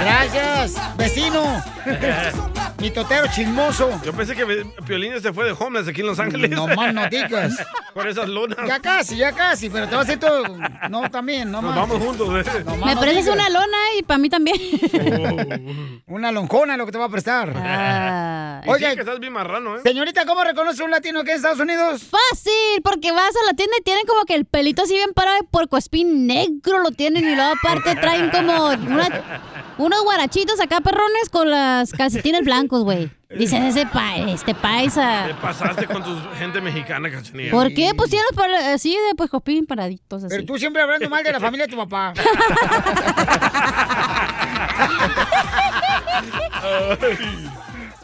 Gracias, 0.03 0.97
vecino. 0.97 1.43
Mi 2.81 2.91
totero 2.91 3.27
chismoso. 3.35 4.01
Yo 4.03 4.13
pensé 4.15 4.35
que 4.35 4.47
Piolín 4.87 5.21
se 5.21 5.33
fue 5.35 5.45
de 5.45 5.53
homeless 5.59 5.87
aquí 5.87 6.01
en 6.01 6.07
Los 6.07 6.19
Ángeles. 6.19 6.51
No 6.51 6.67
más 6.67 6.95
no 6.95 7.07
digas. 7.11 7.59
Por 7.95 8.09
esas 8.09 8.27
lonas. 8.29 8.57
Ya 8.67 8.81
casi, 8.81 9.17
ya 9.19 9.33
casi, 9.33 9.69
pero 9.69 9.87
te 9.87 9.97
vas 9.97 10.07
a 10.07 10.09
hacer 10.09 10.19
todo. 10.19 10.45
No, 10.89 11.11
también, 11.11 11.51
no 11.51 11.61
Nos 11.61 11.75
más. 11.75 11.89
vamos 11.89 12.03
juntos, 12.03 12.47
¿eh? 12.47 12.63
No 12.65 12.77
más 12.77 12.95
Me 12.95 13.01
prestas 13.03 13.35
una 13.35 13.51
lona 13.51 13.77
y 13.99 14.03
para 14.03 14.19
mí 14.19 14.31
también. 14.31 16.03
Una 16.07 16.33
lonjona 16.33 16.77
lo 16.79 16.87
que 16.87 16.93
te 16.93 16.99
va 16.99 17.05
a 17.07 17.09
prestar. 17.11 17.53
Ah. 17.57 18.37
Sí, 18.81 18.85
que 18.95 19.01
estás 19.01 19.19
bien 19.21 19.33
marrano, 19.33 19.77
¿eh? 19.77 19.81
señorita, 19.83 20.25
¿cómo 20.27 20.45
reconoce 20.45 20.83
un 20.83 20.91
latino 20.91 21.25
que 21.25 21.31
en 21.33 21.37
Estados 21.39 21.61
Unidos? 21.61 22.03
Fácil, 22.05 22.83
porque 22.85 23.11
vas 23.11 23.35
a 23.35 23.47
la 23.47 23.55
tienda 23.55 23.75
y 23.79 23.83
tienen 23.83 24.05
como 24.07 24.25
que 24.27 24.35
el 24.35 24.45
pelito 24.45 24.83
así 24.83 24.95
bien 24.95 25.13
parado 25.15 25.39
de 25.39 25.45
puercoespín 25.45 26.27
negro 26.27 26.79
lo 26.81 26.91
tienen 26.91 27.27
y 27.29 27.35
luego 27.35 27.53
aparte 27.59 27.95
traen 27.97 28.31
como 28.31 28.67
una- 28.69 29.43
unos 29.81 30.03
guarachitos 30.05 30.61
acá 30.61 30.81
perrones 30.81 31.29
con 31.31 31.51
las 31.51 31.93
calcetines 31.93 32.43
blancos, 32.45 32.85
güey. 32.85 33.11
Dicen 33.31 33.63
ese 33.65 33.87
pa 33.87 34.17
este 34.17 34.55
paisa. 34.55 35.25
Te 35.29 35.35
pasaste 35.35 35.87
con 35.87 36.03
tu 36.03 36.11
gente 36.39 36.61
mexicana, 36.61 37.11
cachanilla. 37.11 37.51
¿Por 37.53 37.73
qué? 37.73 37.93
Pues 37.97 38.11
pal- 38.35 38.55
así 38.75 38.91
de 39.09 39.15
puercoespín 39.15 39.67
paraditos 39.67 40.25
así. 40.25 40.35
Pero 40.35 40.45
tú 40.47 40.59
siempre 40.59 40.83
hablando 40.83 41.09
mal 41.09 41.23
de 41.23 41.33
la 41.33 41.41
familia 41.41 41.67
de 41.67 41.71
tu 41.73 41.77
papá. 41.79 42.13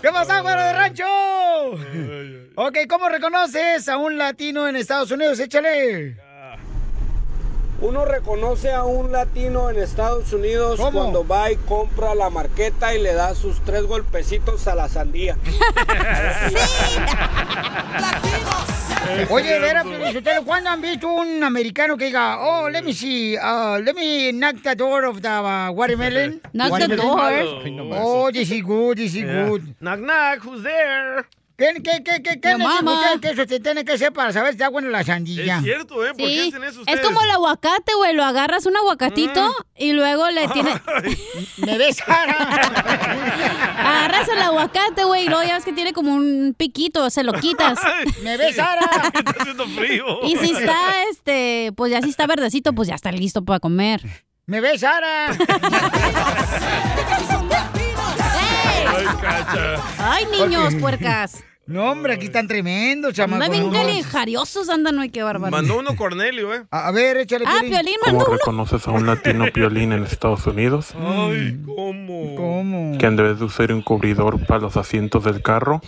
¿Qué 0.01 0.09
pasa, 0.13 0.41
güero 0.41 0.63
de 0.63 0.73
rancho? 0.73 1.05
Ok, 2.55 2.77
¿cómo 2.89 3.09
reconoces 3.09 3.89
a 3.89 3.97
un 3.97 4.17
latino 4.19 4.69
en 4.69 4.77
Estados 4.77 5.11
Unidos? 5.11 5.39
Échale. 5.41 6.17
Uno 7.81 8.05
reconoce 8.07 8.73
a 8.73 8.85
un 8.85 9.13
latino 9.13 9.69
en 9.71 9.79
Estados 9.79 10.33
Unidos 10.33 10.81
cuando 10.81 11.27
va 11.27 11.51
y 11.53 11.57
compra 11.57 12.15
la 12.15 12.31
marqueta 12.31 12.95
y 12.95 13.03
le 13.03 13.13
da 13.13 13.35
sus 13.35 13.61
tres 13.65 13.83
golpecitos 13.85 14.67
a 14.67 14.75
la 14.75 14.89
sandía. 14.89 15.37
Oye, 19.31 19.59
Vera, 19.61 19.85
¿cuándo 20.45 20.71
han 20.71 20.81
visto 20.81 21.09
un 21.09 21.43
americano 21.45 21.97
que 21.97 22.07
diga, 22.07 22.39
oh, 22.41 22.69
let 22.69 22.83
me 22.83 22.93
see, 22.93 23.37
uh, 23.37 23.79
let 23.79 23.95
me 23.95 24.33
knock 24.33 24.63
the 24.63 24.75
door 24.75 25.05
of 25.05 25.21
the 25.23 25.29
uh, 25.29 25.71
watermelon? 25.71 26.41
Knock 26.53 26.79
the 26.81 26.97
door. 26.97 27.21
Oh, 27.93 28.31
this 28.33 28.51
is 28.51 28.63
good, 28.63 28.97
this 28.99 29.15
is 29.15 29.23
Yeah. 29.23 29.49
good. 29.49 29.75
Knock, 29.81 30.01
knock, 30.01 30.39
who's 30.41 30.63
there? 30.63 31.25
¿Qué, 31.59 31.73
qué, 31.83 32.03
qué, 32.05 32.23
qué, 32.23 32.39
qué 32.39 32.57
mamá. 32.59 33.03
que 33.19 33.31
eso 33.31 33.47
se 33.47 33.61
tiene 33.61 33.83
que 33.87 33.93
hacer 33.93 34.13
para 34.13 34.31
saber 34.31 34.51
si 34.51 34.57
está 34.57 34.69
buena 34.69 34.91
la 34.91 35.03
sandilla? 35.05 35.57
Es 35.57 35.63
cierto, 35.63 36.05
¿eh? 36.05 36.09
¿Por 36.11 36.27
qué 36.29 36.43
Sí, 36.43 36.49
hacen 36.49 36.63
eso 36.65 36.73
es 36.73 36.77
ustedes? 36.81 37.01
como 37.01 37.23
el 37.23 37.31
aguacate, 37.31 37.95
güey. 37.97 38.15
Lo 38.15 38.25
agarras 38.25 38.67
un 38.67 38.77
aguacatito 38.77 39.55
y 39.75 39.93
luego 39.93 40.29
le 40.31 40.49
tienes. 40.49 40.75
Me 41.57 41.79
ves, 41.79 41.97
Sara. 41.97 42.37
Agarras 43.79 44.29
el 44.29 44.43
aguacate, 44.43 45.05
güey, 45.05 45.25
y 45.25 45.29
luego 45.29 45.45
ya 45.45 45.55
ves 45.55 45.65
que 45.65 45.73
tiene 45.73 45.95
como 45.95 46.15
un 46.15 46.55
piquito, 46.57 47.09
se 47.09 47.23
lo 47.23 47.33
quitas. 47.33 47.79
Me 48.23 48.37
ves, 48.37 48.57
Sara. 48.57 49.11
Está 49.15 49.35
haciendo 49.41 49.67
frío. 49.69 50.05
Y 50.25 50.37
si 50.37 50.51
está, 50.53 51.05
este, 51.11 51.73
pues 51.75 51.91
ya 51.91 52.03
si 52.03 52.11
está 52.11 52.27
verdecito, 52.27 52.75
pues 52.75 52.89
ya 52.89 52.95
está 52.97 53.11
listo 53.13 53.43
para 53.45 53.61
comer. 53.61 54.03
Me 54.45 54.61
ves, 54.61 54.81
Sara. 54.83 55.35
Ay, 58.97 59.07
cacha. 59.21 59.77
Ay, 59.99 60.27
niños, 60.27 60.75
puercas. 60.77 61.45
No, 61.67 61.91
hombre, 61.91 62.15
aquí 62.15 62.27
están 62.27 62.47
tremendos, 62.47 63.13
chamacos. 63.13 63.51
Bien 63.51 63.65
no 63.65 63.73
más. 63.73 63.81
calijariosos, 63.83 64.69
andan, 64.69 65.01
ay, 65.01 65.11
qué 65.11 65.25
bárbaro. 65.25 65.51
Mandó 65.51 65.79
uno 65.81 65.97
Cornelio, 65.97 66.55
¿eh? 66.55 66.65
A 66.71 66.87
a 66.87 66.93
ver, 66.93 67.17
échale. 67.17 67.45
Ah, 67.45 67.55
Piolín. 67.59 67.73
Piolín 67.73 67.95
¿Cómo 68.05 68.19
mandó 68.19 68.31
uno. 68.31 68.39
reconoces 68.39 68.87
a 68.87 68.91
un 68.93 69.05
latino 69.07 69.47
piolín 69.53 69.93
en 69.93 70.05
Estados 70.05 70.47
Unidos? 70.47 70.95
Ay, 70.95 71.59
¿cómo? 71.67 72.37
¿Cómo? 72.37 72.99
Que 72.99 73.07
en 73.07 73.17
vez 73.17 73.41
de 73.41 73.45
usar 73.47 73.73
un 73.73 73.83
cubridor 73.83 74.39
para 74.47 74.61
los 74.61 74.77
asientos 74.77 75.25
del 75.25 75.43
carro, 75.43 75.81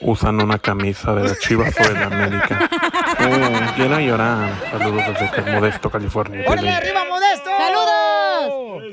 usan 0.00 0.40
una 0.40 0.58
camisa 0.58 1.14
de 1.14 1.24
las 1.28 1.38
chivas 1.40 1.74
o 1.78 1.86
de 1.86 1.92
la 1.94 2.06
América. 2.06 2.70
Uh, 3.18 3.74
quiero 3.76 3.98
llorar. 3.98 4.52
Saludos 4.70 5.02
desde 5.18 5.50
Modesto, 5.52 5.90
California. 5.90 6.44
¡Órale, 6.46 6.70
arriba, 6.70 7.04
Modesto! 7.08 7.50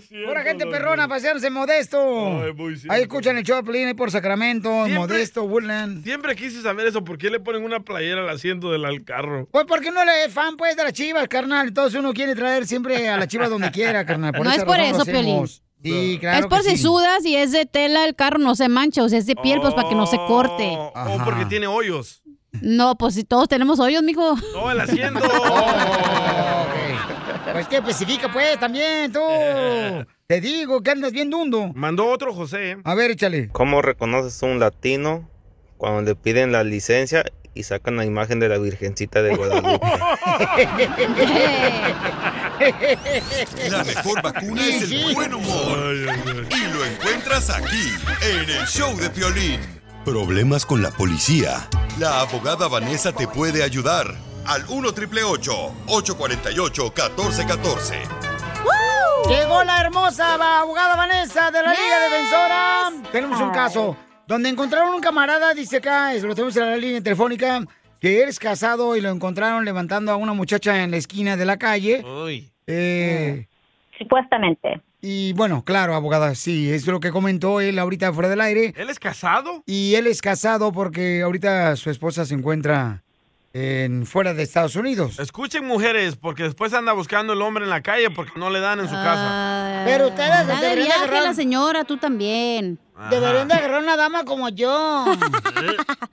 Cierto, 0.02 0.28
Pura 0.28 0.44
gente 0.44 0.66
perrona, 0.68 1.08
paseándose 1.08 1.48
en 1.48 1.54
Modesto. 1.54 2.42
Ay, 2.44 2.54
muy 2.54 2.76
cierto. 2.78 2.94
Ahí 2.94 3.02
escuchan 3.04 3.38
el 3.38 3.44
ahí 3.88 3.94
por 3.94 4.12
Sacramento, 4.12 4.70
Siempre- 4.86 4.98
Modesto, 4.98 5.44
Woodland. 5.44 6.04
Siempre 6.04 6.36
quise 6.36 6.62
saber 6.62 6.88
eso. 6.88 7.04
¿Por 7.04 7.18
qué 7.18 7.30
le 7.30 7.40
ponen 7.40 7.64
una 7.64 7.80
playera 7.82 8.22
al 8.22 8.30
asiento 8.30 8.72
del 8.72 8.86
al 8.86 9.04
carro? 9.04 9.48
Pues 9.52 9.66
porque 9.68 9.90
uno 9.90 10.04
le 10.06 10.26
es 10.26 10.34
fan, 10.34 10.58
pues, 10.58 10.76
de 10.76 10.84
las 10.84 10.94
chivas, 10.94 11.28
carnal. 11.28 11.68
Entonces 11.68 12.00
uno 12.00 12.14
quiere 12.14 12.36
traer 12.36 12.66
siempre 12.68 13.08
a 13.10 13.18
las 13.18 13.28
chivas 13.28 13.50
donde 13.50 13.72
quiera, 13.72 14.06
carnal. 14.06 14.34
Por 14.34 14.46
No 14.46 14.52
es 14.52 14.64
por 14.64 14.80
eso, 14.80 15.04
Piolín. 15.06 15.32
hacemos. 15.32 15.64
Sí, 15.84 16.18
claro 16.20 16.40
es 16.40 16.46
por 16.48 16.64
si 16.64 16.78
sí. 16.78 16.84
sudas 16.84 17.26
y 17.26 17.36
es 17.36 17.52
de 17.52 17.66
tela 17.66 18.06
el 18.06 18.16
carro, 18.16 18.38
no 18.38 18.56
se 18.56 18.70
mancha, 18.70 19.04
o 19.04 19.10
sea, 19.10 19.20
es 19.20 19.26
de 19.26 19.36
piel, 19.36 19.60
pues 19.60 19.74
para 19.74 19.90
que 19.90 19.96
no 19.96 20.08
se 20.08 20.16
corte. 20.16 20.78
O 20.78 21.22
porque 21.26 21.46
tiene 21.46 21.68
hoyos. 21.68 22.22
No, 22.62 22.96
pues 22.98 23.16
si 23.16 23.24
todos 23.24 23.50
tenemos 23.50 23.80
hoyos, 23.80 24.02
mijo. 24.04 24.36
No, 24.54 24.72
el 24.72 24.80
asiento. 24.80 25.20
Oh. 25.22 26.40
Pues 27.54 27.68
que 27.68 27.78
especifica, 27.78 28.34
pues, 28.34 28.60
también, 28.60 29.14
tú. 29.14 29.20
Te 30.28 30.42
digo 30.42 30.82
que 30.82 30.90
andas 30.90 31.12
bien 31.12 31.30
dundo. 31.30 31.72
Mandó 31.76 32.08
otro 32.08 32.34
José. 32.34 32.72
¿eh? 32.72 32.78
A 32.84 32.96
ver, 32.96 33.12
échale. 33.12 33.50
¿Cómo 33.52 33.84
reconoces 33.84 34.42
a 34.42 34.48
un 34.48 34.60
latino 34.60 35.30
cuando 35.78 36.02
le 36.02 36.16
piden 36.16 36.52
la 36.52 36.64
licencia 36.64 37.24
y 37.54 37.62
sacan 37.62 37.96
la 37.96 38.06
imagen 38.06 38.40
de 38.40 38.50
la 38.50 38.58
Virgencita 38.58 39.22
de 39.22 39.36
Guadalupe? 39.36 39.86
La 43.70 43.84
mejor 43.84 44.22
vacuna 44.22 44.68
es 44.68 44.92
el 44.92 45.14
buen 45.14 45.34
humor. 45.34 45.94
Y 46.50 46.74
lo 46.74 46.86
encuentras 46.86 47.50
aquí, 47.50 47.92
en 48.22 48.50
el 48.50 48.66
show 48.66 48.96
de 48.98 49.10
Piolín. 49.10 49.60
Problemas 50.06 50.66
con 50.66 50.82
la 50.82 50.92
policía. 50.92 51.68
La 52.00 52.22
abogada 52.22 52.68
Vanessa 52.68 53.12
te 53.12 53.28
puede 53.28 53.64
ayudar. 53.64 54.16
Al 54.46 54.66
1 54.68 54.90
848 54.90 55.74
1414 55.88 57.96
Llegó 59.30 59.64
la 59.64 59.80
hermosa 59.80 60.34
abogada 60.62 60.98
Vanessa 60.98 61.50
de 61.50 61.64
la 61.64 61.72
Liga 61.72 62.00
Defensora. 62.02 62.92
Tenemos 63.12 63.40
un 63.40 63.52
caso 63.52 63.96
donde 64.28 64.50
encontraron 64.50 64.96
un 64.96 65.02
camarada, 65.02 65.54
dice 65.54 65.78
acá, 65.78 66.14
lo 66.16 66.36
tenemos 66.36 66.58
en 66.58 66.66
la 66.66 66.76
línea 66.76 67.02
telefónica, 67.02 67.64
que 68.02 68.22
eres 68.22 68.38
casado 68.38 68.98
y 68.98 69.02
lo 69.02 69.10
encontraron 69.10 69.64
levantando 69.64 70.12
a 70.12 70.18
una 70.18 70.34
muchacha 70.34 70.84
en 70.84 70.92
la 70.92 70.98
esquina 70.98 71.38
de 71.38 71.46
la 71.46 71.56
calle. 71.58 72.04
Eh, 72.68 73.48
Supuestamente. 73.98 74.82
Y 75.00 75.32
bueno, 75.34 75.64
claro, 75.64 75.96
abogada, 75.96 76.36
sí, 76.36 76.70
es 76.72 76.86
lo 76.88 77.00
que 77.00 77.12
comentó 77.12 77.62
él 77.62 77.80
ahorita 77.80 78.12
fuera 78.12 78.28
del 78.30 78.42
aire. 78.42 78.74
¿Él 78.76 78.90
es 78.90 79.00
casado? 79.00 79.64
Y 79.66 79.96
él 79.96 80.08
es 80.08 80.22
casado 80.22 80.74
porque 80.74 81.22
ahorita 81.22 81.78
su 81.78 81.90
esposa 81.90 82.26
se 82.26 82.34
encuentra 82.34 83.03
en 83.64 84.06
fuera 84.08 84.34
de 84.34 84.42
Estados 84.42 84.76
Unidos. 84.76 85.20
Escuchen 85.20 85.64
mujeres, 85.66 86.16
porque 86.16 86.42
después 86.42 86.74
anda 86.74 86.92
buscando 86.94 87.34
el 87.34 87.42
hombre 87.44 87.64
en 87.64 87.70
la 87.70 87.82
calle 87.82 88.10
porque 88.10 88.32
no 88.36 88.50
le 88.50 88.60
dan 88.60 88.80
en 88.80 88.88
su 88.88 88.96
casa. 88.96 89.84
Pero 89.86 90.08
ustedes 90.08 90.48
deberían 90.48 90.88
de 90.88 90.94
agarrar- 90.94 91.24
la 91.24 91.34
señora, 91.36 91.84
tú 91.84 91.98
también. 91.98 92.80
Deberían 93.12 93.48
de 93.48 93.54
agarrar 93.54 93.82
una 93.84 93.96
dama 93.96 94.24
como 94.26 94.50
yo. 94.50 95.06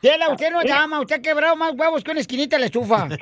Tela, 0.03 0.29
usted 0.31 0.51
no 0.51 0.61
es 0.61 0.69
dama, 0.69 1.01
usted 1.01 1.17
ha 1.17 1.23
quebrado 1.23 1.57
más 1.57 1.73
huevos 1.75 2.05
que 2.05 2.11
una 2.11 2.21
esquinita 2.21 2.57
de 2.57 2.61
la 2.61 2.67
estufa. 2.67 3.09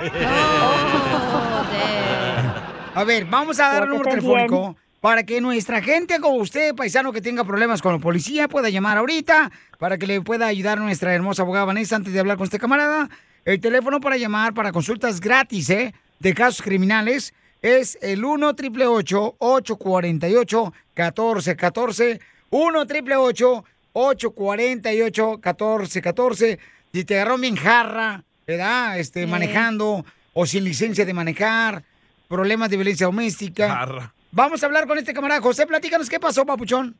A 2.94 3.04
ver, 3.04 3.24
vamos 3.26 3.60
a 3.60 3.68
dar 3.72 3.82
el 3.84 3.90
número 3.90 4.10
telefónico 4.10 4.76
para 5.00 5.22
que 5.22 5.40
nuestra 5.40 5.80
gente 5.80 6.18
como 6.18 6.34
usted, 6.38 6.74
paisano 6.74 7.12
que 7.12 7.20
tenga 7.20 7.44
problemas 7.44 7.80
con 7.80 7.92
la 7.92 7.98
policía, 8.00 8.48
pueda 8.48 8.68
llamar 8.68 8.98
ahorita 8.98 9.52
para 9.78 9.96
que 9.98 10.08
le 10.08 10.20
pueda 10.22 10.46
ayudar 10.46 10.78
nuestra 10.78 11.14
hermosa 11.14 11.42
abogada 11.42 11.66
Vanessa 11.66 11.94
antes 11.94 12.12
de 12.12 12.18
hablar 12.18 12.36
con 12.36 12.44
este 12.46 12.58
camarada. 12.58 13.08
El 13.44 13.60
teléfono 13.60 14.00
para 14.00 14.16
llamar 14.16 14.54
para 14.54 14.72
consultas 14.72 15.20
gratis, 15.20 15.70
¿eh? 15.70 15.94
De 16.18 16.34
casos 16.34 16.62
criminales 16.62 17.32
es 17.62 17.98
el 18.02 18.24
1 18.24 18.48
888 18.48 19.36
848 19.38 20.72
1414 20.96 22.20
1 22.50 22.78
888 22.80 23.64
848 23.92 25.30
1414 25.32 26.58
Si 26.92 27.04
te 27.04 27.14
agarró 27.16 27.38
bien 27.38 27.56
jarra, 27.56 28.22
¿verdad? 28.46 28.98
Este, 28.98 29.26
manejando 29.26 30.04
o 30.32 30.46
sin 30.46 30.64
licencia 30.64 31.04
de 31.04 31.14
manejar, 31.14 31.82
problemas 32.28 32.70
de 32.70 32.76
violencia 32.76 33.06
doméstica. 33.06 34.12
Vamos 34.30 34.62
a 34.62 34.66
hablar 34.66 34.86
con 34.86 34.98
este 34.98 35.14
camarada. 35.14 35.40
José, 35.40 35.66
platícanos 35.66 36.08
qué 36.08 36.20
pasó, 36.20 36.44
papuchón. 36.44 36.94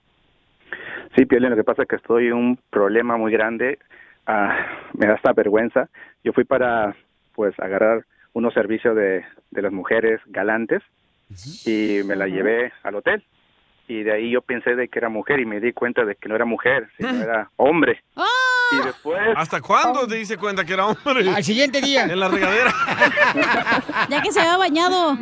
Sí, 1.15 1.25
Piolín, 1.27 1.51
lo 1.51 1.57
que 1.57 1.65
pasa 1.65 1.83
es 1.83 1.89
que 1.89 1.97
estoy 1.97 2.29
en 2.29 2.35
un 2.35 2.59
problema 2.71 3.17
muy 3.17 3.33
grande. 3.33 3.79
Ah, 4.27 4.57
me 4.95 5.07
da 5.07 5.15
esta 5.15 5.33
vergüenza. 5.33 5.89
Yo 6.25 6.33
fui 6.33 6.45
para, 6.45 6.95
pues, 7.35 7.59
agarrar 7.61 8.05
unos 8.33 8.53
servicios 8.55 8.95
de, 8.97 9.25
de 9.51 9.63
las 9.63 9.73
mujeres 9.73 10.21
galantes 10.27 10.83
y 11.65 12.03
me 12.05 12.17
la 12.17 12.27
llevé 12.27 12.73
al 12.83 12.95
hotel. 12.97 13.25
Y 13.87 14.03
de 14.03 14.13
ahí 14.13 14.31
yo 14.31 14.43
pensé 14.43 14.75
de 14.77 14.89
que 14.89 14.99
era 14.99 15.09
mujer 15.09 15.41
y 15.41 15.47
me 15.47 15.61
di 15.61 15.73
cuenta 15.73 16.05
de 16.05 16.15
que 16.15 16.29
no 16.29 16.35
era 16.37 16.45
mujer, 16.45 16.91
sino 16.99 17.09
era 17.23 17.51
hombre. 17.57 18.03
Y 18.71 18.85
después... 18.85 19.19
¿Hasta 19.35 19.63
cuándo 19.63 20.07
te 20.07 20.17
diste 20.17 20.37
cuenta 20.37 20.63
que 20.63 20.75
era 20.75 20.85
hombre? 20.87 21.27
Al 21.35 21.43
siguiente 21.43 21.81
día. 21.81 22.05
En 22.05 22.21
la 22.21 22.29
regadera. 22.29 22.71
Ya 24.11 24.23
que 24.23 24.31
se 24.33 24.41
había 24.41 24.57
bañado. 24.59 25.17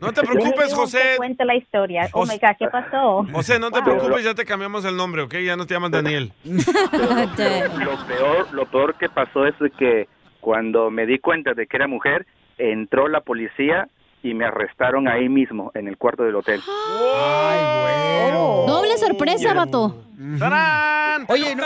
No 0.00 0.12
te 0.12 0.22
preocupes, 0.22 0.72
José. 0.72 1.14
Cuenta 1.16 1.44
la 1.44 1.54
historia. 1.56 2.08
Oh 2.12 2.24
my 2.24 2.38
God, 2.38 2.56
¿qué 2.58 2.66
pasó? 2.68 3.26
José, 3.32 3.58
no 3.58 3.70
te 3.70 3.80
Wow. 3.80 3.84
preocupes, 3.98 4.24
ya 4.24 4.34
te 4.34 4.44
cambiamos 4.44 4.84
el 4.84 4.96
nombre, 4.96 5.22
¿ok? 5.22 5.34
Ya 5.44 5.56
no 5.56 5.66
te 5.66 5.74
llamas 5.74 5.90
Daniel. 5.90 6.32
Lo 6.44 8.06
peor, 8.06 8.52
lo 8.52 8.66
peor 8.66 8.94
que 8.96 9.08
pasó 9.08 9.46
es 9.46 9.58
de 9.58 9.70
que 9.70 10.08
cuando 10.46 10.92
me 10.92 11.06
di 11.06 11.18
cuenta 11.18 11.54
de 11.54 11.66
que 11.66 11.76
era 11.76 11.88
mujer, 11.88 12.24
entró 12.56 13.08
la 13.08 13.20
policía 13.20 13.88
y 14.22 14.32
me 14.32 14.44
arrestaron 14.44 15.08
ahí 15.08 15.28
mismo, 15.28 15.72
en 15.74 15.88
el 15.88 15.96
cuarto 15.96 16.22
del 16.22 16.36
hotel. 16.36 16.60
Doble 18.64 18.96
sorpresa, 18.96 19.54
vato. 19.54 20.04
Oye, 21.26 21.56
no, 21.56 21.64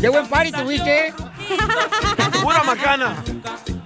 qué 0.00 0.08
buen 0.08 0.26
party 0.28 0.50
tuviste. 0.50 1.12
Pura 2.42 2.62
macana. 2.64 3.22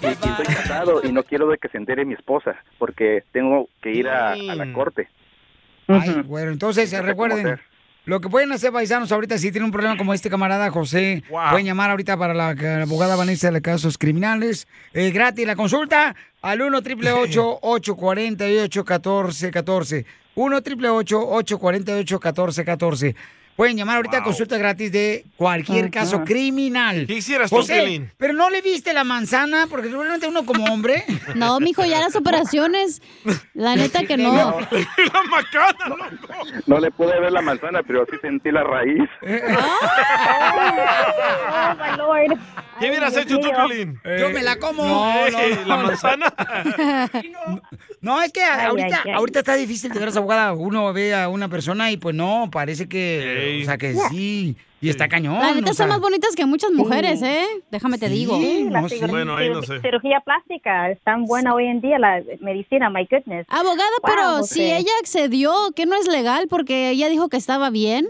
Y, 0.00 0.06
y 0.06 0.08
estoy 0.10 0.46
casado 0.46 1.00
y 1.02 1.10
no 1.10 1.24
quiero 1.24 1.48
de 1.48 1.58
que 1.58 1.66
se 1.68 1.78
entere 1.78 2.04
mi 2.04 2.14
esposa, 2.14 2.54
porque 2.78 3.24
tengo 3.32 3.68
que 3.82 3.90
ir 3.90 4.06
a, 4.06 4.34
a 4.34 4.54
la 4.54 4.72
corte. 4.72 5.08
Ay, 5.88 6.22
bueno, 6.24 6.52
entonces 6.52 6.96
recuerden, 7.02 7.46
hacer. 7.46 7.69
Lo 8.10 8.20
que 8.20 8.28
pueden 8.28 8.50
hacer 8.50 8.72
paisanos 8.72 9.12
ahorita 9.12 9.38
si 9.38 9.52
tienen 9.52 9.66
un 9.66 9.70
problema 9.70 9.96
como 9.96 10.12
este 10.12 10.28
camarada 10.28 10.68
José, 10.68 11.22
pueden 11.28 11.64
llamar 11.64 11.90
ahorita 11.90 12.16
para 12.16 12.34
la, 12.34 12.54
la 12.54 12.82
abogada 12.82 13.14
Vanessa 13.14 13.52
de 13.52 13.62
casos 13.62 13.98
criminales, 13.98 14.66
eh, 14.94 15.12
gratis 15.12 15.46
la 15.46 15.54
consulta 15.54 16.16
al 16.42 16.60
1 16.60 16.78
888 16.78 17.58
848 17.62 18.80
1414 18.80 20.06
1 20.34 20.56
888 20.56 21.20
848 21.20 22.14
1414 22.16 23.16
Pueden 23.56 23.76
llamar 23.76 23.96
ahorita 23.96 24.18
a 24.18 24.22
consulta 24.22 24.56
gratis 24.56 24.90
de 24.90 25.26
cualquier 25.36 25.90
caso 25.90 26.24
criminal. 26.24 27.04
¿Qué 27.06 27.14
hicieras 27.14 27.50
tú, 27.50 27.56
José, 27.56 27.74
Piolín? 27.74 28.10
pero 28.16 28.32
no 28.32 28.48
le 28.48 28.62
viste 28.62 28.94
la 28.94 29.04
manzana, 29.04 29.66
porque 29.68 29.88
realmente 29.88 30.26
uno 30.26 30.46
como 30.46 30.64
hombre. 30.64 31.04
No, 31.34 31.60
mijo, 31.60 31.84
ya 31.84 32.00
las 32.00 32.16
operaciones. 32.16 33.02
La 33.54 33.76
neta 33.76 34.04
que 34.04 34.16
no. 34.16 34.32
la 34.70 35.22
macana, 35.30 35.88
loco. 35.88 36.34
No 36.66 36.80
le 36.80 36.90
pude 36.90 37.18
ver 37.20 37.30
la 37.32 37.40
manzana, 37.42 37.82
pero 37.82 38.04
sí 38.10 38.16
sentí 38.20 38.50
la 38.50 38.64
raíz. 38.64 39.08
Oh, 41.52 41.74
my 41.74 41.96
Lord. 41.96 42.38
¿Qué 42.78 42.88
hubieras 42.88 43.16
hecho 43.16 43.38
tú. 43.38 43.50
Piolín? 43.50 44.00
Yo 44.18 44.30
me 44.30 44.42
la 44.42 44.56
como. 44.58 44.84
No, 44.84 45.30
no, 45.30 45.66
¿La 45.66 45.76
manzana? 45.76 46.32
No, 48.00 48.22
es 48.22 48.32
que 48.32 48.42
Ay, 48.42 48.66
ahorita, 48.66 48.96
ay, 49.04 49.10
ay. 49.10 49.12
ahorita 49.12 49.38
está 49.40 49.54
difícil 49.54 49.92
de 49.92 49.98
veras, 49.98 50.16
abogada. 50.16 50.52
Uno 50.54 50.90
ve 50.92 51.14
a 51.14 51.28
una 51.28 51.48
persona 51.48 51.90
y 51.90 51.96
pues 51.98 52.14
no, 52.14 52.48
parece 52.50 52.88
que, 52.88 53.39
o 53.62 53.64
sea, 53.64 53.78
que 53.78 53.94
sí, 53.94 54.56
y 54.80 54.88
está 54.88 55.08
cañón. 55.08 55.38
La 55.38 55.52
neta 55.54 55.70
o 55.70 55.74
sea. 55.74 55.84
son 55.84 55.88
más 55.88 56.00
bonitas 56.00 56.34
que 56.34 56.46
muchas 56.46 56.70
mujeres, 56.72 57.20
¿eh? 57.22 57.44
Déjame 57.70 57.98
te 57.98 58.08
digo. 58.08 58.38
La 58.70 58.88
cirugía- 58.88 59.24
cir- 59.62 59.82
Cirugía 59.82 60.20
plástica 60.20 60.90
es 60.90 61.00
tan 61.02 61.24
buena 61.24 61.54
hoy 61.54 61.66
en 61.66 61.80
día, 61.80 61.98
la 61.98 62.22
medicina, 62.40 62.88
my 62.90 63.06
goodness. 63.10 63.46
Abogada, 63.48 63.90
Wow, 64.02 64.10
pero 64.10 64.42
si 64.44 64.62
ella 64.62 64.92
accedió, 65.00 65.52
que 65.76 65.86
no 65.86 65.96
es 65.96 66.06
legal 66.08 66.46
porque 66.48 66.90
ella 66.90 67.08
dijo 67.08 67.28
que 67.28 67.36
estaba 67.36 67.70
bien. 67.70 68.08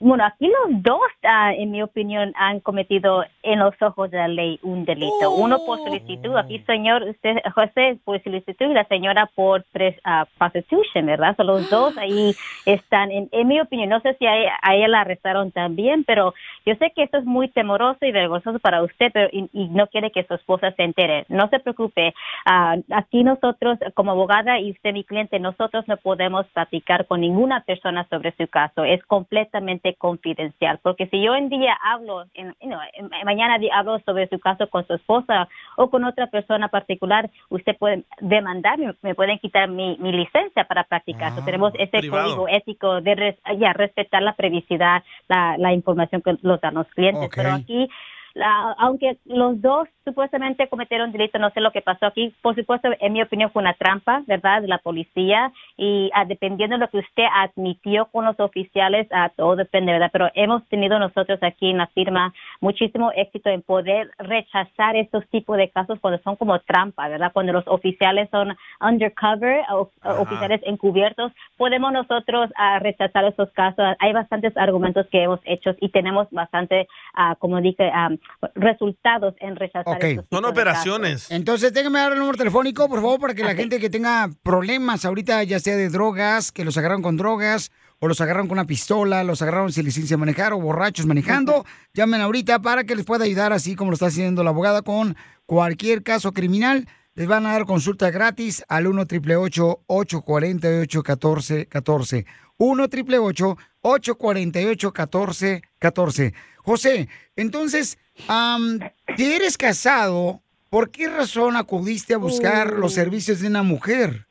Bueno, 0.00 0.24
aquí 0.24 0.46
los 0.48 0.82
dos, 0.82 1.00
ah, 1.22 1.52
en 1.54 1.70
mi 1.70 1.80
opinión, 1.82 2.32
han 2.36 2.58
cometido 2.58 3.22
en 3.42 3.58
los 3.58 3.74
ojos 3.82 4.10
de 4.10 4.18
la 4.18 4.28
ley 4.28 4.58
un 4.62 4.84
delito. 4.84 5.30
Uno 5.30 5.58
por 5.66 5.78
solicitud, 5.78 6.36
aquí 6.36 6.58
señor, 6.60 7.02
usted, 7.02 7.36
José, 7.54 7.98
por 8.04 8.22
solicitud 8.22 8.66
y 8.70 8.74
la 8.74 8.84
señora 8.84 9.28
por 9.34 9.64
pres, 9.72 9.96
ah, 10.04 10.26
prostitution, 10.38 11.06
¿verdad? 11.06 11.36
Son 11.36 11.46
los 11.46 11.68
dos 11.70 11.96
ahí 11.98 12.34
están, 12.66 13.10
en, 13.10 13.28
en 13.32 13.48
mi 13.48 13.60
opinión, 13.60 13.88
no 13.88 14.00
sé 14.00 14.14
si 14.18 14.26
a 14.26 14.36
ella, 14.36 14.52
a 14.62 14.74
ella 14.74 14.88
la 14.88 15.00
arrestaron 15.00 15.50
también, 15.50 16.04
pero 16.04 16.34
yo 16.64 16.74
sé 16.76 16.92
que 16.94 17.02
esto 17.02 17.18
es 17.18 17.24
muy 17.24 17.48
temoroso 17.48 18.04
y 18.04 18.12
vergonzoso 18.12 18.58
para 18.58 18.82
usted, 18.82 19.10
pero 19.12 19.28
y, 19.32 19.48
y 19.52 19.68
no 19.68 19.86
quiere 19.88 20.10
que 20.10 20.24
su 20.24 20.34
esposa 20.34 20.70
se 20.72 20.82
entere. 20.84 21.24
No 21.28 21.48
se 21.48 21.58
preocupe, 21.60 22.14
ah, 22.46 22.76
aquí 22.90 23.24
nosotros, 23.24 23.78
como 23.94 24.12
abogada 24.12 24.58
y 24.60 24.70
usted 24.72 24.92
mi 24.92 25.04
cliente, 25.04 25.38
nosotros 25.40 25.86
no 25.88 25.96
podemos 25.96 26.46
platicar 26.48 27.06
con 27.06 27.20
ninguna 27.20 27.62
persona 27.64 28.06
sobre 28.08 28.32
su 28.36 28.46
caso. 28.48 28.84
Es 28.84 29.02
completamente 29.04 29.94
confidencial, 29.94 30.78
porque 30.82 31.06
si 31.06 31.22
yo 31.22 31.34
en 31.34 31.48
día 31.48 31.76
hablo, 31.82 32.24
en, 32.34 32.54
you 32.60 32.68
know, 32.68 32.80
en- 32.94 33.10
mañana 33.32 33.56
hablo 33.72 33.98
sobre 34.06 34.28
su 34.28 34.38
caso 34.38 34.68
con 34.68 34.86
su 34.86 34.94
esposa 34.94 35.48
o 35.76 35.88
con 35.90 36.04
otra 36.04 36.26
persona 36.26 36.68
particular, 36.68 37.30
usted 37.48 37.76
puede 37.78 38.04
demandarme, 38.20 38.94
me 39.02 39.14
pueden 39.14 39.38
quitar 39.38 39.68
mi, 39.68 39.96
mi 40.00 40.12
licencia 40.12 40.64
para 40.64 40.84
practicar. 40.84 41.34
So, 41.34 41.42
tenemos 41.42 41.72
ese 41.74 41.98
privado. 42.00 42.24
código 42.24 42.48
ético 42.48 43.00
de 43.00 43.14
res- 43.14 43.40
ya, 43.58 43.72
respetar 43.72 44.22
la 44.22 44.34
privacidad, 44.34 45.02
la, 45.28 45.56
la 45.58 45.72
información 45.72 46.20
que 46.22 46.36
nos 46.42 46.60
dan 46.60 46.74
los 46.74 46.86
clientes. 46.88 47.30
Pero 47.34 47.52
aquí, 47.52 47.88
la- 48.34 48.74
aunque 48.78 49.18
los 49.24 49.60
dos 49.60 49.88
supuestamente 50.04 50.68
cometieron 50.68 51.12
delito, 51.12 51.38
no 51.38 51.50
sé 51.50 51.60
lo 51.60 51.70
que 51.70 51.80
pasó 51.82 52.06
aquí. 52.06 52.34
Por 52.42 52.54
supuesto, 52.56 52.88
en 52.98 53.12
mi 53.12 53.22
opinión, 53.22 53.50
fue 53.52 53.62
una 53.62 53.74
trampa, 53.74 54.22
¿verdad?, 54.26 54.62
de 54.62 54.68
la 54.68 54.78
policía. 54.78 55.52
Y 55.76 56.10
ah, 56.14 56.24
dependiendo 56.24 56.76
de 56.76 56.80
lo 56.80 56.88
que 56.90 56.98
usted 56.98 57.24
admitió 57.32 58.06
con 58.06 58.24
los 58.24 58.38
oficiales, 58.40 59.06
ah, 59.12 59.30
todo 59.36 59.56
depende, 59.56 59.92
¿verdad? 59.92 60.10
Pero 60.12 60.28
hemos 60.34 60.66
tenido 60.68 60.98
nosotros 60.98 61.38
aquí 61.42 61.70
en 61.70 61.78
la 61.78 61.86
firma 61.88 62.32
muchísimo 62.60 63.12
éxito 63.14 63.50
en 63.50 63.62
poder 63.62 64.10
rechazar 64.18 64.96
estos 64.96 65.26
tipos 65.28 65.56
de 65.56 65.68
casos 65.70 65.98
cuando 66.00 66.20
son 66.22 66.36
como 66.36 66.58
trampa, 66.60 67.08
¿verdad? 67.08 67.32
Cuando 67.32 67.52
los 67.52 67.66
oficiales 67.68 68.28
son 68.30 68.56
undercover, 68.80 69.64
o, 69.70 69.90
oficiales 70.18 70.60
encubiertos, 70.64 71.32
podemos 71.56 71.92
nosotros 71.92 72.50
ah, 72.56 72.78
rechazar 72.78 73.24
esos 73.24 73.50
casos. 73.52 73.84
Hay 74.00 74.12
bastantes 74.12 74.56
argumentos 74.56 75.06
que 75.08 75.22
hemos 75.22 75.40
hecho 75.44 75.74
y 75.80 75.88
tenemos 75.90 76.28
bastante, 76.30 76.88
ah, 77.14 77.36
como 77.38 77.60
dije, 77.60 77.90
ah, 77.92 78.10
resultados 78.54 79.34
en 79.40 79.56
rechazar 79.56 80.02
estos 80.02 80.28
de 80.54 80.64
casos. 80.64 81.30
Entonces, 81.30 81.72
déjame 81.72 81.98
dar 81.98 82.12
el 82.12 82.18
número 82.18 82.36
telefónico, 82.36 82.88
por 82.88 83.00
favor, 83.00 83.20
para 83.20 83.34
que 83.34 83.44
la 83.44 83.54
gente 83.54 83.78
que 83.78 83.90
tenga 83.90 84.30
problemas 84.42 85.04
ahorita, 85.04 85.42
ya 85.44 85.60
sea 85.60 85.76
de 85.76 85.88
drogas, 85.88 86.52
que 86.52 86.64
los 86.64 86.76
agarraron 86.76 87.02
con 87.02 87.16
drogas, 87.16 87.70
o 88.00 88.08
los 88.08 88.20
agarraron 88.20 88.48
con 88.48 88.58
una 88.58 88.66
pistola, 88.66 89.22
los 89.22 89.42
agarraron 89.42 89.72
sin 89.72 89.84
licencia 89.84 90.16
de 90.16 90.20
manejar, 90.20 90.52
o 90.52 90.60
borrachos 90.60 91.06
manejando, 91.06 91.64
llamen 91.94 92.20
ahorita 92.20 92.60
para 92.60 92.84
que 92.84 92.96
les 92.96 93.04
pueda 93.04 93.24
ayudar, 93.24 93.52
así 93.52 93.76
como 93.76 93.92
lo 93.92 93.94
está 93.94 94.06
haciendo 94.06 94.42
la 94.42 94.50
abogada, 94.50 94.82
con 94.82 95.16
cualquier 95.46 96.02
caso 96.02 96.32
criminal. 96.32 96.88
Les 97.14 97.28
van 97.28 97.44
a 97.44 97.52
dar 97.52 97.66
consulta 97.66 98.10
gratis 98.10 98.64
al 98.68 98.86
1 98.86 99.02
888 99.02 99.82
848 99.86 100.98
1414 100.98 102.26
1 102.62 102.84
888 102.84 103.56
848 103.82 104.92
1414 104.92 106.34
José, 106.64 107.08
entonces, 107.34 107.98
am, 108.28 108.78
si 109.16 109.32
eres 109.34 109.58
casado, 109.58 110.40
¿por 110.70 110.90
qué 110.90 111.08
razón 111.08 111.56
acudiste 111.56 112.14
a 112.14 112.18
buscar 112.18 112.74
los 112.74 112.94
servicios 112.94 113.40
de 113.40 113.48
una 113.48 113.64
mujer? 113.64 114.26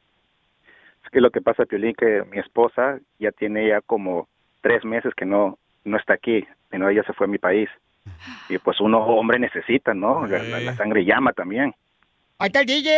Es 1.04 1.10
que 1.12 1.20
lo 1.20 1.30
que 1.30 1.42
pasa, 1.42 1.66
Piolín, 1.66 1.94
que 1.94 2.24
mi 2.32 2.40
esposa 2.40 3.00
ya 3.20 3.32
tiene 3.34 3.68
ya 3.68 3.82
como 3.82 4.30
tres 4.62 4.86
meses 4.86 5.14
que 5.18 5.26
no, 5.26 5.58
no 5.84 5.98
está 5.98 6.14
aquí, 6.14 6.46
sino 6.72 6.88
ella 6.88 7.04
se 7.06 7.12
fue 7.12 7.26
a 7.28 7.30
mi 7.30 7.38
país. 7.38 7.68
Y 8.48 8.58
pues 8.60 8.80
uno 8.80 9.00
hombre 9.00 9.38
necesita, 9.40 9.94
¿no? 9.94 10.26
La, 10.26 10.42
la- 10.42 10.60
la 10.62 10.76
sangre 10.78 11.04
llama 11.04 11.34
también. 11.34 11.74
Ahí 12.42 12.48
está 12.48 12.62
el 12.62 12.66
DJ. 12.66 12.92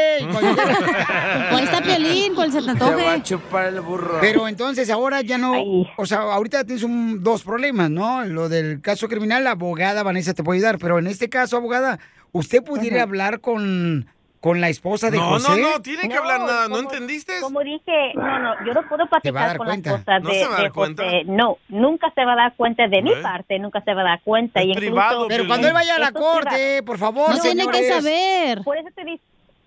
Ahí 1.51 1.63
está 1.63 1.81
Piolín, 1.81 2.33
con 2.35 2.45
el 2.45 2.51
se 2.51 2.61
te 2.61 2.69
antoje. 2.71 3.21
chupar 3.23 3.65
el 3.67 3.81
burro. 3.81 4.17
Pero 4.21 4.47
entonces 4.47 4.89
ahora 4.89 5.21
ya 5.21 5.37
no, 5.37 5.53
o 5.97 6.05
sea, 6.05 6.19
ahorita 6.21 6.63
tienes 6.63 6.83
un- 6.83 7.23
dos 7.23 7.43
problemas, 7.43 7.89
¿no? 7.89 8.23
Lo 8.25 8.49
del 8.49 8.81
caso 8.81 9.07
criminal, 9.07 9.43
la 9.43 9.51
abogada 9.51 10.03
Vanessa 10.03 10.33
te 10.33 10.43
puede 10.43 10.59
ayudar, 10.59 10.77
pero 10.79 10.97
en 10.99 11.07
este 11.07 11.29
caso, 11.29 11.57
abogada, 11.57 11.99
¿usted 12.31 12.63
pudiera 12.63 13.03
hablar 13.03 13.41
con, 13.41 14.07
con 14.39 14.59
la 14.59 14.67
esposa 14.69 15.09
de 15.09 15.17
No, 15.17 15.29
José? 15.29 15.61
no, 15.61 15.71
no, 15.73 15.81
tiene 15.81 16.09
que 16.09 16.15
hablar 16.15 16.41
nada, 16.41 16.67
¿no 16.67 16.75
como- 16.75 16.91
entendiste? 16.91 17.33
Como 17.41 17.61
dije, 17.61 18.11
no, 18.15 18.39
no, 18.39 18.53
yo 18.65 18.73
no 18.73 18.87
puedo 18.89 19.03
Te 19.21 19.31
va 19.31 19.43
a 19.43 19.47
dar 19.47 19.57
platicar 19.57 19.57
con 19.57 19.65
cuenta. 19.67 19.89
la 19.91 19.95
esposa 19.97 20.19
¿No 20.19 20.29
de, 20.29 20.35
se 20.35 20.45
va 20.45 20.51
a 20.51 20.55
dar 20.57 20.63
de 20.65 20.71
cuenta? 20.71 21.03
José. 21.03 21.23
No, 21.25 21.57
nunca 21.69 22.11
se 22.13 22.25
va 22.25 22.33
a 22.33 22.35
dar 22.35 22.55
cuenta 22.55 22.87
de 22.87 23.01
mi 23.01 23.11
parte, 23.21 23.59
nunca 23.59 23.81
se 23.81 23.93
va 23.93 24.01
a 24.01 24.03
dar 24.05 24.21
cuenta. 24.21 24.59
Es 24.59 24.65
y 24.65 24.69
incluso- 24.71 24.85
privado, 24.91 25.25
Pero 25.29 25.47
cuando 25.47 25.67
él 25.67 25.73
vaya 25.73 25.95
a 25.95 25.99
la 25.99 26.11
corte, 26.11 26.49
privado. 26.49 26.85
por 26.85 26.97
favor, 26.97 27.29
No 27.35 27.39
tiene 27.41 27.65
que 27.67 27.73
señores. 27.73 27.95
saber. 28.03 28.61
Por 28.63 28.77
eso 28.77 28.89
te 28.93 29.05
di- 29.05 29.21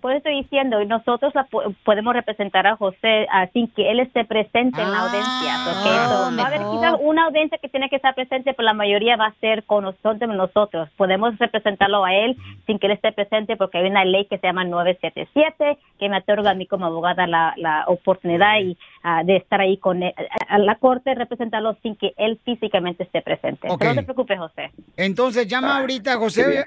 por 0.07 0.13
eso 0.15 0.19
estoy 0.29 0.41
diciendo, 0.41 0.81
nosotros 0.85 1.35
la 1.35 1.43
po- 1.43 1.63
podemos 1.83 2.13
representar 2.13 2.65
a 2.65 2.77
José 2.77 3.27
ah, 3.29 3.47
sin 3.51 3.67
que 3.67 3.91
él 3.91 3.99
esté 3.99 4.23
presente 4.23 4.81
en 4.81 4.89
la 4.89 4.99
audiencia. 5.01 5.53
porque 5.65 5.89
Ah, 5.89 6.05
eso- 6.05 6.37
va 6.37 6.43
a 6.43 6.47
haber 6.47 6.59
quizás 6.71 6.95
una 7.01 7.25
audiencia 7.25 7.57
que 7.57 7.67
tiene 7.67 7.89
que 7.89 7.97
estar 7.97 8.15
presente, 8.15 8.53
pero 8.53 8.65
la 8.65 8.73
mayoría 8.73 9.17
va 9.17 9.25
a 9.27 9.33
ser 9.41 9.63
con 9.65 9.83
nosotros. 9.83 10.29
nosotros. 10.29 10.89
Podemos 10.95 11.37
representarlo 11.39 12.05
a 12.05 12.13
él 12.13 12.37
sin 12.65 12.79
que 12.79 12.87
él 12.87 12.93
esté 12.93 13.11
presente 13.11 13.57
porque 13.57 13.79
hay 13.79 13.89
una 13.89 14.05
ley 14.05 14.25
que 14.27 14.37
se 14.37 14.47
llama 14.47 14.63
977 14.63 15.77
que 15.99 16.09
me 16.09 16.17
otorga 16.19 16.51
a 16.51 16.53
mí 16.53 16.65
como 16.67 16.85
abogada 16.85 17.27
la, 17.27 17.53
la 17.57 17.83
oportunidad 17.87 18.59
y, 18.61 18.77
ah, 19.03 19.23
de 19.25 19.35
estar 19.35 19.59
ahí 19.59 19.75
con 19.77 20.03
él, 20.03 20.13
a, 20.49 20.55
a 20.55 20.57
la 20.59 20.75
corte, 20.75 21.13
representarlo 21.15 21.75
sin 21.83 21.97
que 21.97 22.13
él 22.15 22.39
físicamente 22.45 23.03
esté 23.03 23.21
presente. 23.21 23.67
Ok. 23.69 23.79
Pero 23.79 23.91
no 23.93 23.99
te 23.99 24.03
preocupes, 24.03 24.39
José. 24.39 24.71
Entonces 24.95 25.47
llama 25.47 25.79
ahorita 25.79 26.15
José. 26.15 26.65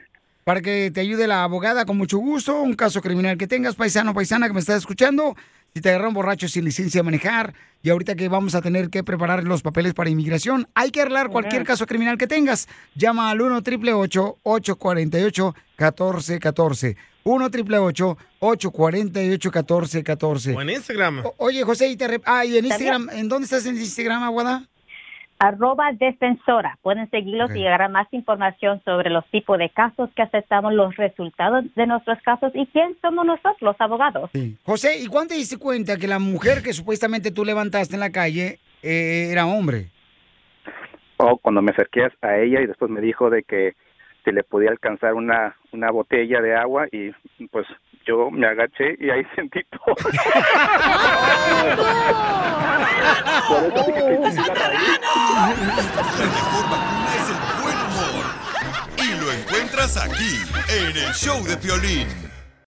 Para 0.51 0.63
que 0.63 0.91
te 0.91 1.01
ayude 1.01 1.29
la 1.29 1.45
abogada 1.45 1.85
con 1.85 1.97
mucho 1.97 2.19
gusto. 2.19 2.61
Un 2.61 2.75
caso 2.75 3.01
criminal 3.01 3.39
que 3.39 3.47
tengas, 3.47 3.77
paisano, 3.77 4.13
paisana 4.13 4.49
que 4.49 4.53
me 4.53 4.59
estás 4.59 4.79
escuchando. 4.79 5.37
Si 5.73 5.81
te 5.81 5.91
agarran 5.91 6.13
borracho 6.13 6.49
sin 6.49 6.65
licencia 6.65 6.99
de 6.99 7.03
manejar 7.05 7.55
y 7.85 7.91
ahorita 7.91 8.17
que 8.17 8.29
vamos 8.29 8.57
a 8.57 8.61
tener 8.61 8.91
que 8.91 9.05
preparar 9.05 9.45
los 9.45 9.63
papeles 9.63 9.95
para 9.95 10.11
inmigración, 10.11 10.67
hay 10.75 10.91
que 10.91 11.03
arreglar 11.03 11.31
cualquier 11.31 11.63
caso 11.63 11.87
criminal 11.87 12.19
que 12.19 12.27
tengas. 12.27 12.67
Llama 12.97 13.31
al 13.31 13.41
1 13.41 13.59
888 13.59 14.39
848 14.43 15.55
1414 15.79 16.97
1 17.23 17.45
888 17.45 18.19
848 18.41 19.51
1414 19.51 20.57
O 20.57 20.63
en 20.63 20.71
Instagram. 20.71 21.23
Oye, 21.37 21.63
José, 21.63 21.91
y 21.91 21.97
te 21.97 22.21
ah, 22.25 22.45
y 22.45 22.59
en. 22.59 22.65
Instagram, 22.65 23.09
¿en 23.13 23.29
dónde 23.29 23.45
estás 23.45 23.67
en 23.67 23.79
Instagram, 23.79 24.25
abogada? 24.25 24.69
Arroba 25.41 25.93
defensora. 25.93 26.79
Pueden 26.83 27.11
seguirlos 27.11 27.55
y 27.57 27.67
agarrar 27.67 27.91
más 27.91 28.07
información 28.13 28.81
sobre 28.85 29.11
los 29.11 29.27
tipos 29.31 29.59
de 29.59 29.71
casos 29.71 30.11
que 30.15 30.23
aceptamos, 30.23 30.75
los 30.75 30.95
resultados 30.97 31.65
de 31.75 31.87
nuestros 31.87 32.21
casos 32.23 32.53
y 32.55 32.67
quién 32.67 32.97
somos 33.01 33.25
nosotros, 33.25 33.57
los 33.61 33.81
abogados. 33.81 34.31
José, 34.65 35.01
¿y 35.01 35.07
cuándo 35.07 35.31
te 35.31 35.37
diste 35.37 35.59
cuenta 35.59 35.97
que 35.97 36.07
la 36.07 36.19
mujer 36.19 36.63
que 36.63 36.75
supuestamente 36.75 37.31
tú 37.31 37.45
levantaste 37.45 37.95
en 37.95 38.01
la 38.01 38.11
calle 38.11 38.59
eh, 38.83 39.31
era 39.33 39.47
hombre? 39.47 39.89
O 41.17 41.39
cuando 41.39 41.63
me 41.63 41.73
acerqué 41.73 42.07
a 42.21 42.37
ella 42.37 42.61
y 42.61 42.67
después 42.67 42.91
me 42.91 43.01
dijo 43.01 43.31
de 43.31 43.43
que 43.43 43.75
si 44.25 44.33
le 44.33 44.43
podía 44.43 44.71
alcanzar 44.71 45.15
una, 45.15 45.57
una 45.73 45.91
botella 45.91 46.43
de 46.43 46.55
agua 46.55 46.87
y 46.93 47.13
pues 47.49 47.67
yo 48.07 48.31
me 48.31 48.47
agaché 48.47 48.97
y 48.99 49.11
ahí 49.11 49.25
sentí 49.35 49.61
todo. 49.71 49.95
Por 53.49 53.65
eso 53.65 53.85
dije 53.87 54.03
que 54.03 54.31
sí, 54.31 54.43
la 54.47 54.55
raíz. 54.55 55.01
La 55.27 55.47
mejor 56.27 56.65
vacuna 56.71 57.11
es 57.17 57.27
el 57.31 57.37
buen 57.63 57.79
humor. 57.87 58.25
Y 58.99 59.09
lo 59.21 59.33
encuentras 59.33 59.97
aquí, 59.97 60.33
en 60.69 60.97
el 60.97 61.13
show 61.15 61.43
de 61.45 61.57
Piolín. 61.57 62.30